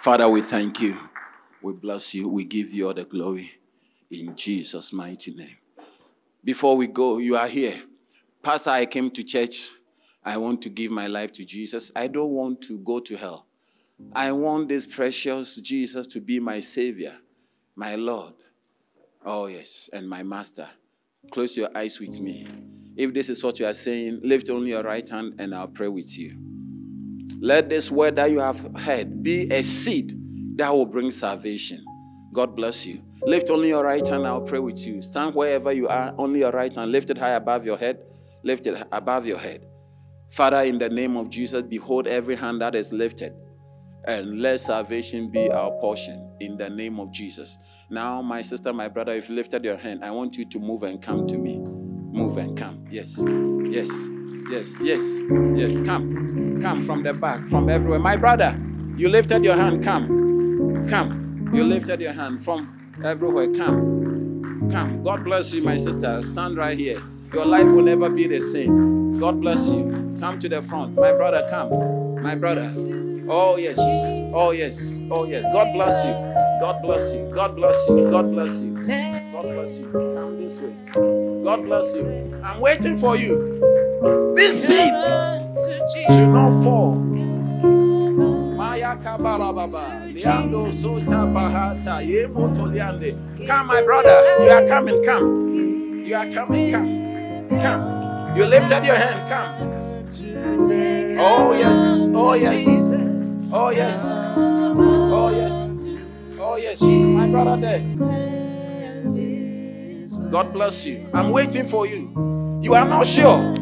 Father, 0.00 0.28
we 0.28 0.42
thank 0.42 0.80
you. 0.80 0.96
We 1.62 1.72
bless 1.72 2.14
you. 2.14 2.28
We 2.28 2.44
give 2.44 2.72
you 2.72 2.88
all 2.88 2.94
the 2.94 3.04
glory 3.04 3.52
in 4.10 4.34
Jesus' 4.34 4.92
mighty 4.92 5.32
name. 5.32 5.56
Before 6.42 6.76
we 6.76 6.86
go, 6.86 7.18
you 7.18 7.36
are 7.36 7.46
here. 7.46 7.82
Pastor, 8.42 8.70
I 8.70 8.86
came 8.86 9.10
to 9.10 9.22
church. 9.22 9.70
I 10.24 10.36
want 10.36 10.62
to 10.62 10.68
give 10.68 10.90
my 10.90 11.06
life 11.06 11.32
to 11.32 11.44
Jesus. 11.44 11.90
I 11.96 12.06
don't 12.06 12.30
want 12.30 12.60
to 12.62 12.78
go 12.78 13.00
to 13.00 13.16
hell. 13.16 13.46
I 14.12 14.32
want 14.32 14.68
this 14.68 14.86
precious 14.86 15.56
Jesus 15.56 16.06
to 16.08 16.20
be 16.20 16.40
my 16.40 16.60
Savior, 16.60 17.16
my 17.76 17.94
Lord. 17.94 18.34
Oh, 19.24 19.46
yes, 19.46 19.90
and 19.92 20.08
my 20.08 20.22
Master. 20.22 20.68
Close 21.30 21.56
your 21.56 21.68
eyes 21.76 22.00
with 22.00 22.18
me. 22.18 22.46
If 22.96 23.14
this 23.14 23.28
is 23.28 23.42
what 23.44 23.58
you 23.60 23.66
are 23.66 23.74
saying, 23.74 24.20
lift 24.22 24.50
only 24.50 24.70
your 24.70 24.82
right 24.82 25.08
hand 25.08 25.34
and 25.38 25.54
I'll 25.54 25.68
pray 25.68 25.88
with 25.88 26.18
you. 26.18 26.36
Let 27.38 27.68
this 27.68 27.90
word 27.90 28.16
that 28.16 28.30
you 28.30 28.40
have 28.40 28.58
heard 28.78 29.22
be 29.22 29.50
a 29.50 29.62
seed 29.62 30.12
that 30.56 30.70
will 30.70 30.86
bring 30.86 31.10
salvation. 31.10 31.84
God 32.32 32.56
bless 32.56 32.86
you. 32.86 33.02
Lift 33.22 33.50
only 33.50 33.68
your 33.68 33.84
right 33.84 34.06
hand, 34.06 34.26
I'll 34.26 34.40
pray 34.40 34.58
with 34.58 34.86
you. 34.86 35.02
Stand 35.02 35.34
wherever 35.34 35.72
you 35.72 35.88
are, 35.88 36.14
only 36.18 36.40
your 36.40 36.50
right 36.50 36.74
hand, 36.74 36.90
lift 36.90 37.10
it 37.10 37.18
high 37.18 37.32
above 37.32 37.64
your 37.64 37.76
head. 37.76 38.00
Lift 38.42 38.66
it 38.66 38.82
above 38.90 39.26
your 39.26 39.38
head. 39.38 39.66
Father, 40.30 40.62
in 40.62 40.78
the 40.78 40.88
name 40.88 41.16
of 41.16 41.28
Jesus, 41.28 41.62
behold 41.62 42.06
every 42.06 42.36
hand 42.36 42.60
that 42.60 42.74
is 42.74 42.92
lifted, 42.92 43.34
and 44.04 44.40
let 44.40 44.60
salvation 44.60 45.28
be 45.30 45.50
our 45.50 45.72
portion 45.80 46.30
in 46.40 46.56
the 46.56 46.70
name 46.70 46.98
of 47.00 47.12
Jesus. 47.12 47.58
Now, 47.90 48.22
my 48.22 48.40
sister, 48.40 48.72
my 48.72 48.88
brother, 48.88 49.12
if 49.12 49.28
you 49.28 49.34
lifted 49.34 49.64
your 49.64 49.76
hand, 49.76 50.04
I 50.04 50.10
want 50.12 50.38
you 50.38 50.44
to 50.48 50.58
move 50.58 50.84
and 50.84 51.02
come 51.02 51.26
to 51.26 51.36
me. 51.36 51.58
Move 51.58 52.38
and 52.38 52.56
come. 52.56 52.86
Yes, 52.90 53.22
yes, 53.68 53.90
yes, 54.50 54.76
yes, 54.80 55.18
yes. 55.56 55.80
Come, 55.80 56.60
come 56.62 56.82
from 56.82 57.02
the 57.02 57.12
back, 57.12 57.46
from 57.48 57.68
everywhere. 57.68 57.98
My 57.98 58.16
brother, 58.16 58.58
you 58.96 59.08
lifted 59.08 59.44
your 59.44 59.56
hand. 59.56 59.82
Come, 59.82 60.86
come. 60.88 61.50
You 61.52 61.64
lifted 61.64 62.00
your 62.00 62.12
hand 62.12 62.44
from 62.44 63.00
everywhere. 63.04 63.52
Come, 63.52 64.68
come. 64.70 65.02
God 65.02 65.24
bless 65.24 65.52
you, 65.52 65.62
my 65.62 65.76
sister. 65.76 66.22
Stand 66.22 66.56
right 66.56 66.78
here. 66.78 67.02
Your 67.32 67.44
life 67.46 67.66
will 67.66 67.82
never 67.82 68.08
be 68.08 68.28
the 68.28 68.40
same. 68.40 69.18
God 69.18 69.40
bless 69.40 69.70
you. 69.70 70.09
Come 70.20 70.38
to 70.38 70.50
the 70.50 70.60
front. 70.60 70.96
My 70.96 71.12
brother, 71.12 71.46
come. 71.48 72.22
My 72.22 72.34
brother. 72.34 72.70
Oh, 73.26 73.56
yes. 73.56 73.78
Oh, 74.34 74.50
yes. 74.50 75.00
Oh, 75.10 75.24
yes. 75.24 75.44
God 75.50 75.72
bless 75.72 76.04
you. 76.04 76.12
God 76.60 76.82
bless 76.82 77.14
you. 77.14 77.32
God 77.34 77.56
bless 77.56 77.88
you. 77.88 78.10
God 78.10 78.30
bless 78.30 78.60
you. 78.60 78.74
God 79.32 79.42
bless 79.44 79.78
you. 79.78 79.90
Come 79.90 80.36
this 80.38 80.60
way. 80.60 80.74
God 81.42 81.64
bless 81.64 81.96
you. 81.96 82.38
I'm 82.44 82.60
waiting 82.60 82.98
for 82.98 83.16
you. 83.16 84.34
This 84.36 84.62
seed 84.62 84.92
should 86.08 86.34
not 86.34 86.62
fall. 86.62 86.96
Come, 93.46 93.66
my 93.68 93.82
brother. 93.82 94.44
You 94.44 94.50
are 94.50 94.66
coming. 94.68 95.02
Come. 95.02 96.04
You 96.04 96.14
are 96.14 96.30
coming. 96.30 96.72
Come. 96.72 97.60
Come. 97.62 98.36
You 98.36 98.44
lifted 98.44 98.84
your 98.84 98.96
hand. 98.96 99.30
Come. 99.30 99.79
Oh, 100.12 101.52
yes. 101.52 102.08
Oh, 102.12 102.32
yes. 102.34 102.66
Oh, 103.52 103.70
yes. 103.70 104.04
Oh, 104.36 105.30
yes. 105.30 105.84
Oh, 106.40 106.56
yes. 106.56 106.82
My 106.82 107.28
brother 107.28 107.56
there. 107.60 107.80
God 110.30 110.52
bless 110.52 110.84
you. 110.84 111.08
I'm 111.14 111.30
waiting 111.30 111.68
for 111.68 111.86
you. 111.86 112.60
You 112.60 112.74
are 112.74 112.88
not 112.88 113.06
sure. 113.06 113.54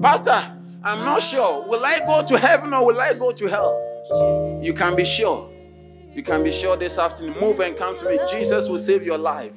Pastor, 0.00 0.40
I'm 0.82 1.04
not 1.04 1.20
sure. 1.20 1.68
Will 1.68 1.84
I 1.84 1.98
go 2.06 2.24
to 2.26 2.38
heaven 2.38 2.72
or 2.72 2.86
will 2.86 2.98
I 3.00 3.12
go 3.12 3.32
to 3.32 3.46
hell? 3.46 4.60
You 4.62 4.72
can 4.72 4.96
be 4.96 5.04
sure. 5.04 5.50
You 6.14 6.22
can 6.22 6.42
be 6.42 6.50
sure 6.50 6.78
this 6.78 6.98
afternoon. 6.98 7.36
Move 7.38 7.60
and 7.60 7.76
come 7.76 7.98
to 7.98 8.08
me. 8.08 8.18
Jesus 8.30 8.70
will 8.70 8.78
save 8.78 9.02
your 9.02 9.18
life. 9.18 9.52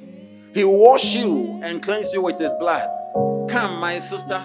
He 0.52 0.64
wash 0.64 1.14
you 1.14 1.60
and 1.62 1.82
cleanse 1.82 2.12
you 2.12 2.20
with 2.20 2.38
his 2.38 2.52
blood. 2.60 2.88
Come, 3.48 3.80
my 3.80 3.98
sister. 3.98 4.44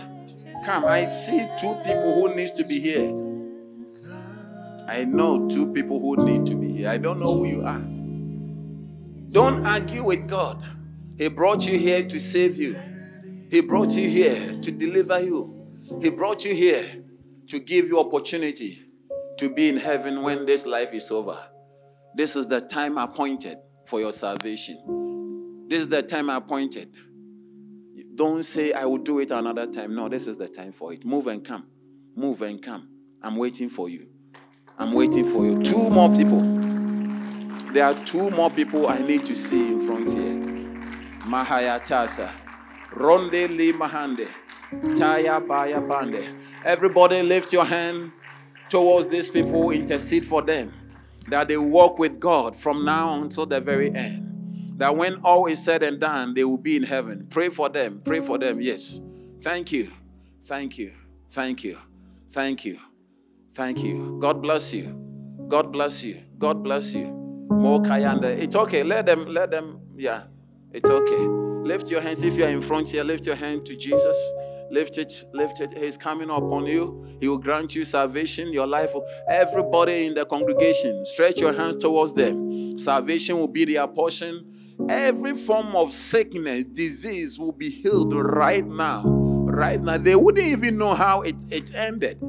Come. 0.65 0.85
I 0.85 1.05
see 1.05 1.47
two 1.59 1.75
people 1.85 2.15
who 2.15 2.35
needs 2.35 2.51
to 2.53 2.63
be 2.63 2.79
here. 2.79 3.11
I 4.87 5.05
know 5.05 5.47
two 5.47 5.71
people 5.71 5.99
who 5.99 6.25
need 6.25 6.47
to 6.47 6.55
be 6.55 6.73
here. 6.77 6.89
I 6.89 6.97
don't 6.97 7.19
know 7.19 7.35
who 7.37 7.45
you 7.45 7.63
are. 7.63 7.83
Don't 9.31 9.63
argue 9.63 10.03
with 10.03 10.27
God. 10.27 10.63
He 11.19 11.27
brought 11.27 11.67
you 11.67 11.77
here 11.77 12.07
to 12.07 12.19
save 12.19 12.57
you. 12.57 12.75
He 13.51 13.61
brought 13.61 13.91
you 13.91 14.09
here 14.09 14.59
to 14.59 14.71
deliver 14.71 15.21
you. 15.21 15.67
He 16.01 16.09
brought 16.09 16.43
you 16.43 16.55
here 16.55 17.03
to 17.49 17.59
give 17.59 17.87
you 17.87 17.99
opportunity 17.99 18.81
to 19.37 19.53
be 19.53 19.69
in 19.69 19.77
heaven 19.77 20.23
when 20.23 20.47
this 20.47 20.65
life 20.65 20.95
is 20.95 21.11
over. 21.11 21.37
This 22.15 22.35
is 22.35 22.47
the 22.47 22.61
time 22.61 22.97
appointed 22.97 23.59
for 23.85 23.99
your 23.99 24.11
salvation. 24.11 25.65
This 25.67 25.81
is 25.81 25.89
the 25.89 26.01
time 26.01 26.29
appointed. 26.29 26.91
Don't 28.15 28.43
say, 28.43 28.71
I 28.71 28.85
will 28.85 28.97
do 28.97 29.19
it 29.19 29.31
another 29.31 29.67
time. 29.67 29.93
No, 29.93 30.07
this 30.07 30.27
is 30.27 30.37
the 30.37 30.47
time 30.47 30.71
for 30.71 30.93
it. 30.93 31.03
Move 31.05 31.27
and 31.27 31.43
come. 31.43 31.67
Move 32.15 32.41
and 32.41 32.61
come. 32.61 32.87
I'm 33.21 33.35
waiting 33.35 33.69
for 33.69 33.89
you. 33.89 34.07
I'm 34.77 34.93
waiting 34.93 35.29
for 35.29 35.45
you. 35.45 35.61
Two 35.63 35.89
more 35.89 36.09
people. 36.15 36.39
There 37.73 37.83
are 37.83 38.05
two 38.05 38.29
more 38.29 38.49
people 38.49 38.87
I 38.87 38.99
need 38.99 39.25
to 39.25 39.35
see 39.35 39.67
in 39.67 39.85
front 39.85 40.13
here. 40.13 40.33
Mahaya 41.29 41.81
Tasa. 41.85 42.31
Ronde 42.93 43.51
Li 43.51 43.73
Mahande. 43.73 44.27
Taya 44.71 45.45
Baya 45.45 45.81
Bande. 45.81 46.23
Everybody 46.63 47.21
lift 47.21 47.51
your 47.51 47.65
hand 47.65 48.11
towards 48.69 49.07
these 49.07 49.29
people, 49.29 49.71
intercede 49.71 50.25
for 50.25 50.41
them. 50.41 50.73
That 51.27 51.47
they 51.49 51.57
walk 51.57 51.99
with 51.99 52.19
God 52.19 52.55
from 52.55 52.85
now 52.85 53.21
until 53.21 53.45
the 53.45 53.59
very 53.59 53.93
end. 53.93 54.24
That 54.77 54.95
when 54.95 55.15
all 55.23 55.45
is 55.45 55.63
said 55.63 55.83
and 55.83 55.99
done, 55.99 56.33
they 56.33 56.43
will 56.43 56.57
be 56.57 56.75
in 56.75 56.83
heaven. 56.83 57.27
Pray 57.29 57.49
for 57.49 57.69
them. 57.69 58.01
Pray 58.03 58.19
for 58.19 58.37
them. 58.37 58.61
Yes. 58.61 59.01
Thank 59.41 59.71
you. 59.71 59.91
Thank 60.43 60.77
you. 60.77 60.93
Thank 61.29 61.63
you. 61.63 61.77
Thank 62.29 62.65
you. 62.65 62.79
Thank 63.53 63.83
you. 63.83 64.17
God 64.19 64.41
bless 64.41 64.73
you. 64.73 64.93
God 65.47 65.71
bless 65.71 66.03
you. 66.03 66.21
God 66.37 66.63
bless 66.63 66.93
you. 66.93 67.05
More 67.05 67.81
kayanda. 67.81 68.25
It's 68.25 68.55
okay. 68.55 68.83
Let 68.83 69.05
them, 69.05 69.27
let 69.27 69.51
them, 69.51 69.79
yeah. 69.95 70.23
It's 70.73 70.89
okay. 70.89 71.25
Lift 71.65 71.89
your 71.89 72.01
hands. 72.01 72.21
If 72.21 72.35
you're 72.35 72.49
in 72.49 72.61
front 72.61 72.89
here, 72.89 73.03
lift 73.03 73.25
your 73.25 73.35
hand 73.35 73.65
to 73.67 73.75
Jesus. 73.75 74.17
Lift 74.71 74.97
it, 74.97 75.25
lift 75.33 75.61
it. 75.61 75.77
He's 75.77 75.97
coming 75.97 76.29
upon 76.29 76.65
you. 76.65 77.17
He 77.21 77.27
will 77.27 77.37
grant 77.37 77.75
you 77.75 77.85
salvation. 77.85 78.51
Your 78.51 78.67
life, 78.67 78.93
everybody 79.29 80.07
in 80.07 80.15
the 80.15 80.25
congregation, 80.25 81.05
stretch 81.05 81.39
your 81.39 81.53
hands 81.53 81.77
towards 81.77 82.13
them. 82.13 82.77
Salvation 82.77 83.37
will 83.37 83.47
be 83.47 83.65
their 83.65 83.87
portion. 83.87 84.51
Every 84.89 85.35
form 85.35 85.75
of 85.75 85.91
sickness, 85.91 86.65
disease 86.65 87.39
will 87.39 87.51
be 87.51 87.69
healed 87.69 88.13
right 88.13 88.65
now. 88.65 89.03
Right 89.05 89.81
now. 89.81 89.97
They 89.97 90.15
wouldn't 90.15 90.45
even 90.45 90.77
know 90.77 90.93
how 90.93 91.21
it, 91.21 91.35
it 91.49 91.73
ended. 91.73 92.19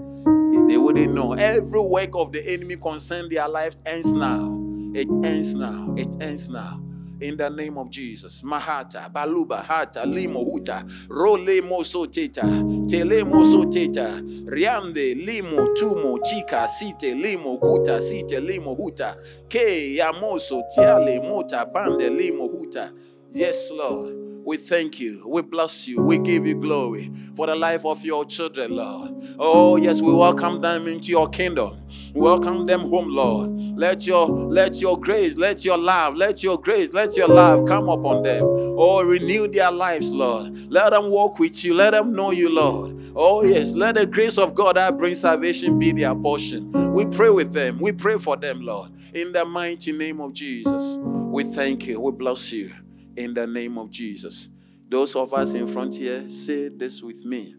They 0.69 0.79
wouldn't 0.79 1.13
know. 1.13 1.35
Every 1.35 1.81
work 1.81 2.11
of 2.15 2.33
the 2.33 2.47
enemy 2.47 2.77
concerning 2.77 3.31
their 3.31 3.49
lives 3.49 3.77
ends 3.85 4.13
now. 4.13 4.59
It 4.95 5.09
ends 5.25 5.55
now. 5.55 5.95
It 5.97 6.17
ends 6.21 6.49
now. 6.49 6.81
In 7.21 7.37
the 7.37 7.49
name 7.49 7.79
of 7.79 7.91
Jesus. 7.91 8.43
Mahata, 8.43 9.11
Baluba, 9.11 9.63
Hata, 9.65 10.05
Limo, 10.05 10.45
Huta, 10.45 10.85
Role 11.09 11.63
Moso 11.63 12.07
Teta, 12.11 12.43
Tele 12.89 13.25
Moso 13.25 13.65
Teta, 13.71 14.21
Riande, 14.47 15.15
Limo, 15.25 15.73
Tumo, 15.75 16.19
Chica, 16.23 16.67
Site, 16.69 17.15
Limo, 17.15 17.59
Huta, 17.59 18.01
Site, 18.01 18.41
Limo, 18.41 18.75
Huta, 18.75 19.17
Ke, 19.49 19.97
Yamoso, 19.97 20.63
Tiale, 20.75 21.19
Mota, 21.21 21.65
Bande, 21.65 22.11
Limo, 22.11 22.49
Huta. 22.49 22.93
Yes, 23.33 23.71
Lord. 23.71 24.26
We 24.47 24.59
thank 24.59 25.01
you. 25.01 25.25
We 25.27 25.43
bless 25.43 25.89
you. 25.89 26.01
We 26.01 26.19
give 26.19 26.47
you 26.47 26.55
glory 26.55 27.11
for 27.35 27.49
the 27.49 27.57
life 27.57 27.85
of 27.85 28.05
your 28.05 28.25
children, 28.25 28.77
Lord. 28.77 29.11
Oh, 29.41 29.75
yes, 29.75 30.01
we 30.01 30.13
welcome 30.15 30.61
them 30.61 30.87
into 30.87 31.11
your 31.11 31.29
kingdom. 31.29 31.83
Welcome 32.15 32.65
them 32.65 32.83
home, 32.83 33.09
Lord. 33.09 33.51
Let 33.77 34.07
your 34.07 34.29
let 34.29 34.81
your 34.81 35.01
grace, 35.01 35.37
let 35.37 35.65
your 35.65 35.77
love, 35.77 36.15
let 36.15 36.45
your 36.45 36.61
grace, 36.61 36.93
let 36.93 37.17
your 37.17 37.27
love 37.27 37.67
come 37.67 37.89
upon 37.89 38.23
them. 38.23 38.45
Oh, 38.79 39.03
renew 39.03 39.49
their 39.49 39.73
lives, 39.73 40.13
Lord. 40.13 40.71
Let 40.71 40.91
them 40.91 41.11
walk 41.11 41.41
with 41.41 41.65
you. 41.65 41.75
Let 41.75 41.91
them 41.91 42.13
know 42.15 42.31
you, 42.31 42.49
Lord. 42.49 42.95
Oh, 43.17 43.43
yes, 43.43 43.73
let 43.73 43.97
the 43.97 44.07
grace 44.07 44.39
of 44.39 44.55
God 44.55 44.77
that 44.77 44.97
brings 44.97 45.23
salvation 45.23 45.77
be 45.77 45.91
their 45.91 46.15
portion. 46.15 46.71
We 46.95 47.05
pray 47.07 47.31
with 47.31 47.53
them. 47.53 47.81
We 47.81 47.91
pray 47.91 48.17
for 48.19 48.37
them, 48.37 48.61
Lord. 48.61 48.93
In 49.13 49.33
the 49.33 49.45
mighty 49.45 49.91
name 49.91 50.21
of 50.21 50.35
Jesus. 50.35 50.99
We 51.01 51.43
thank 51.43 51.89
you. 51.89 52.01
We 52.01 52.13
bless 52.13 52.53
you 52.53 52.73
in 53.17 53.35
the 53.35 53.47
name 53.47 53.79
of 53.79 53.91
Jesus. 53.91 54.49
Those 54.89 55.17
of 55.17 55.35
us 55.35 55.55
in 55.55 55.67
front 55.67 55.97
here, 55.97 56.29
say 56.29 56.69
this 56.69 57.03
with 57.03 57.25
me. 57.25 57.55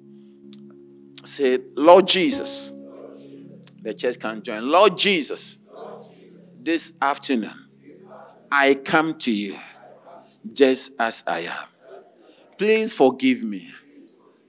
Say, 1.24 1.60
Lord 1.76 2.08
Jesus. 2.08 2.72
The 3.82 3.94
church 3.94 4.20
can 4.20 4.42
join. 4.42 4.70
Lord 4.70 4.98
Jesus, 4.98 5.60
this 6.62 6.94
afternoon, 7.02 7.54
I 8.52 8.74
come 8.76 9.18
to 9.20 9.32
you 9.32 9.58
just 10.52 10.92
as 11.00 11.24
I 11.28 11.40
am. 11.42 11.68
Please 12.58 12.94
forgive 12.94 13.44
me 13.44 13.72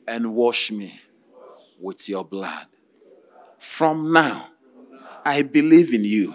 and 0.06 0.34
wash 0.34 0.72
me 0.72 1.00
with 1.78 2.08
your 2.08 2.24
blood. 2.24 2.66
From 3.58 4.12
now, 4.12 4.48
I 5.24 5.42
believe 5.42 5.92
in 5.92 6.04
you. 6.04 6.34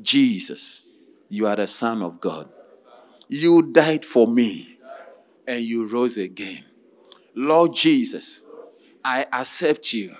Jesus, 0.00 0.82
you 1.28 1.46
are 1.46 1.56
the 1.56 1.66
Son 1.66 2.02
of 2.02 2.20
God. 2.20 2.48
You 3.28 3.62
died 3.62 4.04
for 4.04 4.26
me 4.26 4.78
and 5.46 5.62
you 5.62 5.86
rose 5.86 6.16
again. 6.16 6.64
Lord 7.34 7.74
Jesus, 7.74 8.44
I 9.04 9.26
accept 9.32 9.92
you 9.92 10.14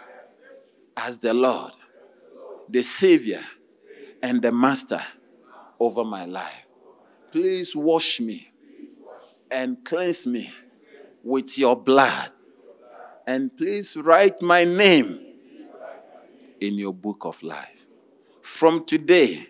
as 0.97 1.19
the 1.19 1.35
Lord, 1.35 1.73
the 2.69 2.83
Savior, 2.83 3.43
and 4.23 4.43
the 4.43 4.53
Master 4.53 5.03
over 5.79 6.05
my 6.05 6.25
life. 6.25 6.67
Please 7.31 7.77
wash 7.77 8.21
me 8.21 8.53
and 9.51 9.85
cleanse 9.85 10.27
me 10.27 10.51
with 11.23 11.59
your 11.59 11.77
blood. 11.77 12.31
And 13.27 13.57
please 13.57 13.97
write 13.97 14.41
my 14.41 14.65
name 14.65 15.21
in 16.61 16.79
your 16.79 16.95
book 16.95 17.25
of 17.25 17.43
life. 17.43 17.87
From 18.41 18.85
today, 18.85 19.49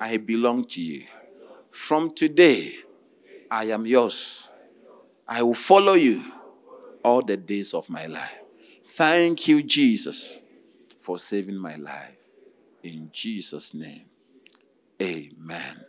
I 0.00 0.18
belong 0.18 0.66
to 0.66 0.82
you. 0.82 1.04
From 1.80 2.12
today, 2.12 2.74
I 3.50 3.64
am 3.64 3.84
yours. 3.84 4.48
I 5.26 5.42
will 5.42 5.54
follow 5.54 5.94
you 5.94 6.22
all 7.02 7.22
the 7.22 7.36
days 7.38 7.74
of 7.74 7.88
my 7.88 8.06
life. 8.06 8.38
Thank 8.84 9.48
you, 9.48 9.62
Jesus, 9.62 10.40
for 11.00 11.18
saving 11.18 11.56
my 11.56 11.76
life. 11.76 12.14
In 12.84 13.08
Jesus' 13.12 13.74
name, 13.74 14.04
amen. 15.02 15.84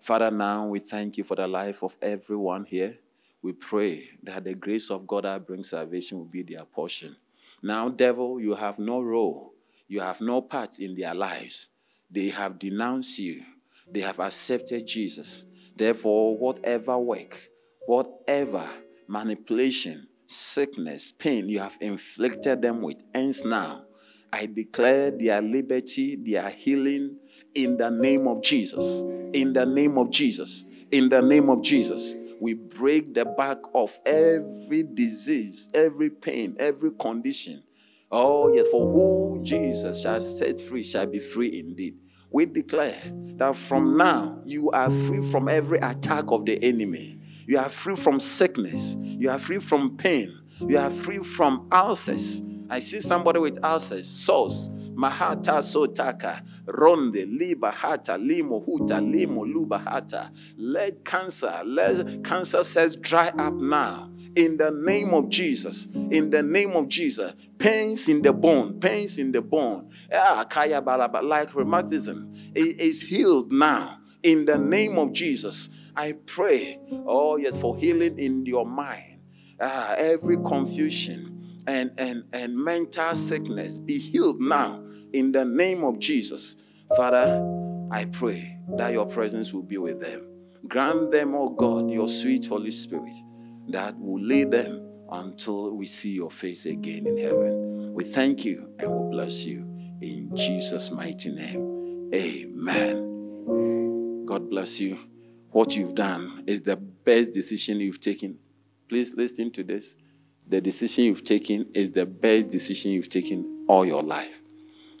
Father, 0.00 0.32
now 0.32 0.66
we 0.66 0.80
thank 0.80 1.16
you 1.16 1.24
for 1.24 1.36
the 1.36 1.46
life 1.46 1.82
of 1.84 1.96
everyone 2.02 2.64
here. 2.64 2.98
We 3.40 3.52
pray 3.52 4.10
that 4.24 4.44
the 4.44 4.54
grace 4.54 4.90
of 4.90 5.06
God 5.06 5.24
that 5.24 5.46
brings 5.46 5.70
salvation 5.70 6.18
will 6.18 6.24
be 6.26 6.42
their 6.42 6.64
portion. 6.64 7.16
Now, 7.62 7.88
devil, 7.88 8.40
you 8.40 8.56
have 8.56 8.78
no 8.78 9.00
role, 9.00 9.54
you 9.88 10.00
have 10.00 10.20
no 10.20 10.42
part 10.42 10.80
in 10.80 10.96
their 10.96 11.14
lives. 11.14 11.68
They 12.10 12.28
have 12.28 12.58
denounced 12.58 13.18
you, 13.20 13.44
they 13.92 14.00
have 14.00 14.20
accepted 14.20 14.86
Jesus. 14.86 15.44
Therefore, 15.76 16.36
whatever 16.36 16.98
work, 16.98 17.50
whatever 17.86 18.68
manipulation, 19.08 20.06
sickness, 20.26 21.12
pain 21.12 21.48
you 21.48 21.58
have 21.58 21.76
inflicted 21.80 22.62
them 22.62 22.82
with 22.82 23.02
ends 23.14 23.44
now. 23.44 23.84
I 24.32 24.46
declare 24.46 25.10
their 25.10 25.42
liberty, 25.42 26.16
their 26.16 26.48
healing 26.50 27.16
in 27.54 27.76
the 27.76 27.90
name 27.90 28.28
of 28.28 28.42
Jesus. 28.42 29.02
In 29.32 29.52
the 29.52 29.66
name 29.66 29.98
of 29.98 30.10
Jesus. 30.10 30.64
In 30.92 31.08
the 31.08 31.20
name 31.20 31.48
of 31.48 31.62
Jesus. 31.62 32.16
We 32.40 32.54
break 32.54 33.12
the 33.12 33.24
back 33.24 33.58
of 33.74 33.98
every 34.06 34.84
disease, 34.84 35.68
every 35.74 36.10
pain, 36.10 36.56
every 36.58 36.92
condition. 36.92 37.64
Oh, 38.10 38.52
yes, 38.52 38.68
for 38.68 38.90
who 38.92 39.40
Jesus 39.42 40.02
shall 40.02 40.20
set 40.20 40.60
free 40.60 40.82
shall 40.82 41.06
be 41.06 41.18
free 41.20 41.60
indeed. 41.60 41.96
We 42.30 42.46
declare 42.46 43.00
that 43.36 43.56
from 43.56 43.96
now 43.96 44.40
you 44.44 44.70
are 44.70 44.90
free 44.90 45.22
from 45.22 45.48
every 45.48 45.78
attack 45.78 46.24
of 46.28 46.44
the 46.44 46.62
enemy. 46.62 47.18
You 47.46 47.58
are 47.58 47.68
free 47.68 47.96
from 47.96 48.20
sickness. 48.20 48.96
You 49.00 49.30
are 49.30 49.38
free 49.38 49.58
from 49.58 49.96
pain. 49.96 50.38
You 50.60 50.78
are 50.78 50.90
free 50.90 51.18
from 51.18 51.68
ulcers. 51.72 52.42
I 52.68 52.78
see 52.78 53.00
somebody 53.00 53.40
with 53.40 53.58
ulcers, 53.64 54.08
sores, 54.08 54.70
mahata 54.94 55.58
sotaka, 55.58 56.42
ronde, 56.66 57.26
liba 57.26 57.72
hata, 57.72 58.16
limo 58.16 58.60
huta, 58.60 59.00
limo 59.00 59.44
luba 59.44 59.78
hata. 59.78 60.30
Let 60.56 61.04
cancer, 61.04 61.62
let 61.64 62.22
cancer 62.22 62.62
says 62.62 62.94
dry 62.94 63.28
up 63.38 63.54
now. 63.54 64.09
In 64.36 64.56
the 64.56 64.70
name 64.70 65.12
of 65.12 65.28
Jesus, 65.28 65.86
in 65.86 66.30
the 66.30 66.42
name 66.42 66.72
of 66.72 66.88
Jesus, 66.88 67.32
pains 67.58 68.08
in 68.08 68.22
the 68.22 68.32
bone, 68.32 68.78
pains 68.78 69.18
in 69.18 69.32
the 69.32 69.42
bone, 69.42 69.90
ah, 70.14 70.44
kaya 70.48 70.80
like 70.80 71.54
rheumatism, 71.54 72.32
it 72.54 72.80
is 72.80 73.02
healed 73.02 73.50
now. 73.50 73.98
In 74.22 74.44
the 74.44 74.56
name 74.56 74.98
of 74.98 75.12
Jesus, 75.12 75.70
I 75.96 76.12
pray, 76.12 76.78
oh 77.06 77.36
yes, 77.38 77.60
for 77.60 77.76
healing 77.76 78.18
in 78.18 78.46
your 78.46 78.66
mind. 78.66 79.20
Ah, 79.60 79.94
every 79.98 80.36
confusion 80.36 81.62
and, 81.66 81.90
and, 81.98 82.24
and 82.32 82.56
mental 82.56 83.14
sickness 83.14 83.78
be 83.78 83.98
healed 83.98 84.40
now 84.40 84.82
in 85.12 85.32
the 85.32 85.44
name 85.44 85.82
of 85.82 85.98
Jesus. 85.98 86.56
Father, 86.96 87.42
I 87.90 88.04
pray 88.04 88.58
that 88.76 88.92
your 88.92 89.06
presence 89.06 89.52
will 89.52 89.62
be 89.62 89.76
with 89.78 90.00
them. 90.00 90.26
Grant 90.68 91.10
them, 91.10 91.34
oh 91.34 91.48
God, 91.48 91.90
your 91.90 92.06
sweet 92.06 92.46
Holy 92.46 92.70
Spirit 92.70 93.16
that 93.72 93.98
will 93.98 94.20
lead 94.20 94.50
them 94.50 94.86
until 95.10 95.76
we 95.76 95.86
see 95.86 96.10
your 96.10 96.30
face 96.30 96.66
again 96.66 97.06
in 97.06 97.18
heaven. 97.18 97.94
We 97.94 98.04
thank 98.04 98.44
you 98.44 98.68
and 98.78 98.90
we 98.90 99.10
bless 99.10 99.44
you 99.44 99.60
in 100.00 100.30
Jesus' 100.36 100.90
mighty 100.90 101.30
name. 101.30 102.10
Amen. 102.14 104.24
God 104.26 104.48
bless 104.48 104.80
you. 104.80 104.98
What 105.50 105.76
you've 105.76 105.94
done 105.94 106.44
is 106.46 106.62
the 106.62 106.76
best 106.76 107.32
decision 107.32 107.80
you've 107.80 108.00
taken. 108.00 108.38
Please 108.88 109.14
listen 109.14 109.50
to 109.52 109.64
this. 109.64 109.96
The 110.46 110.60
decision 110.60 111.04
you've 111.04 111.24
taken 111.24 111.66
is 111.74 111.90
the 111.90 112.06
best 112.06 112.48
decision 112.48 112.92
you've 112.92 113.08
taken 113.08 113.66
all 113.68 113.84
your 113.84 114.02
life. 114.02 114.40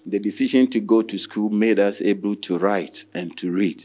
The 0.06 0.18
decision 0.18 0.68
to 0.70 0.80
go 0.80 1.02
to 1.02 1.18
school 1.18 1.50
made 1.50 1.78
us 1.78 2.00
able 2.00 2.34
to 2.36 2.58
write 2.58 3.04
and 3.14 3.36
to 3.38 3.50
read. 3.50 3.84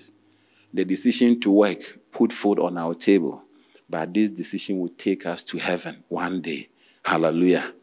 The 0.73 0.85
decision 0.85 1.39
to 1.41 1.51
work 1.51 1.99
put 2.11 2.33
food 2.33 2.59
on 2.59 2.77
our 2.77 2.93
table. 2.93 3.44
But 3.89 4.13
this 4.13 4.29
decision 4.29 4.79
will 4.79 4.89
take 4.89 5.25
us 5.25 5.43
to 5.43 5.57
heaven 5.57 6.03
one 6.09 6.41
day. 6.41 6.69
Hallelujah. 7.03 7.73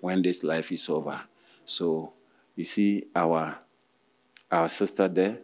When 0.00 0.22
this 0.22 0.42
life 0.42 0.72
is 0.72 0.88
over. 0.88 1.20
So 1.64 2.12
you 2.56 2.64
see 2.64 3.04
our 3.14 3.58
our 4.50 4.68
sister 4.68 5.08
there 5.08 5.38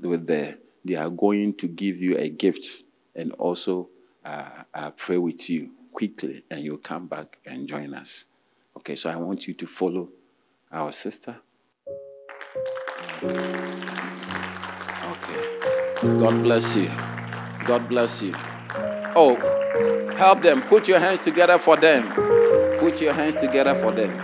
with 0.00 0.26
the 0.26 0.58
they 0.84 0.94
are 0.94 1.10
going 1.10 1.54
to 1.54 1.68
give 1.68 1.98
you 1.98 2.16
a 2.16 2.28
gift 2.28 2.84
and 3.14 3.32
also 3.32 3.88
uh, 4.24 4.48
uh, 4.72 4.90
pray 4.92 5.18
with 5.18 5.50
you 5.50 5.70
quickly, 5.92 6.44
and 6.50 6.62
you'll 6.62 6.78
come 6.78 7.06
back 7.06 7.38
and 7.44 7.68
join 7.68 7.94
us. 7.94 8.26
Okay, 8.76 8.94
so 8.94 9.10
I 9.10 9.16
want 9.16 9.48
you 9.48 9.54
to 9.54 9.66
follow 9.66 10.08
our 10.70 10.92
sister. 10.92 11.36
Okay. 13.22 13.38
God 16.20 16.42
bless 16.42 16.76
you. 16.76 16.88
God 17.66 17.88
bless 17.88 18.22
you. 18.22 18.34
Help 19.18 20.42
them. 20.42 20.62
Put 20.62 20.86
your 20.86 21.00
hands 21.00 21.20
together 21.20 21.58
for 21.58 21.76
them. 21.76 22.12
Put 22.78 23.00
your 23.00 23.12
hands 23.12 23.34
together 23.34 23.74
for 23.74 23.92
them. 23.92 24.16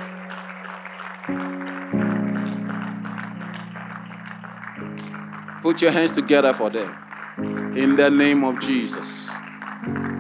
Put 5.63 5.83
your 5.83 5.91
hands 5.91 6.13
together 6.13 6.53
for 6.53 6.71
them. 6.71 7.75
In 7.77 7.97
the 7.97 8.09
name 8.09 8.45
of 8.45 8.61
Jesus. 8.61 9.29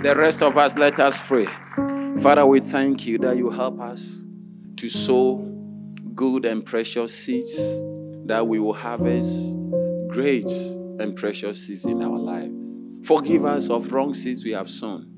The 0.02 0.14
rest 0.16 0.42
of 0.42 0.56
us, 0.56 0.74
let 0.76 0.98
us 0.98 1.20
pray. 1.20 1.46
Father, 2.20 2.44
we 2.44 2.60
thank 2.60 3.06
you 3.06 3.18
that 3.18 3.36
you 3.36 3.50
help 3.50 3.80
us 3.80 4.24
to 4.76 4.88
sow 4.88 5.36
good 6.14 6.44
and 6.44 6.64
precious 6.64 7.14
seeds, 7.14 7.56
that 8.26 8.46
we 8.46 8.58
will 8.58 8.74
harvest 8.74 9.56
great 10.08 10.50
and 10.50 11.14
precious 11.14 11.66
seeds 11.66 11.84
in 11.84 12.02
our 12.02 12.18
life. 12.18 12.50
Forgive 13.04 13.44
us 13.44 13.68
of 13.68 13.92
wrong 13.92 14.14
seeds 14.14 14.44
we 14.44 14.52
have 14.52 14.70
sown. 14.70 15.10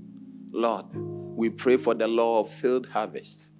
Lord, 0.50 0.86
we 0.94 1.50
pray 1.50 1.76
for 1.76 1.94
the 1.94 2.08
law 2.08 2.40
of 2.40 2.50
field 2.50 2.86
harvest. 2.86 3.52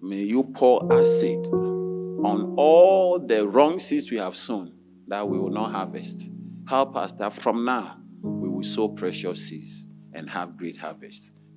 May 0.00 0.22
you 0.22 0.44
pour 0.44 0.90
acid 0.90 1.46
on 1.48 2.54
all 2.56 3.18
the 3.18 3.46
wrong 3.46 3.78
seeds 3.78 4.10
we 4.10 4.16
have 4.16 4.34
sown 4.34 4.72
that 5.08 5.28
we 5.28 5.38
will 5.38 5.50
not 5.50 5.72
harvest. 5.72 6.32
Help 6.68 6.96
us 6.96 7.12
that 7.12 7.34
from 7.34 7.64
now 7.66 7.98
we 8.22 8.48
will 8.48 8.62
sow 8.62 8.88
precious 8.88 9.48
seeds 9.48 9.86
and 10.14 10.30
have 10.30 10.56
great 10.56 10.78
harvests. 10.78 11.34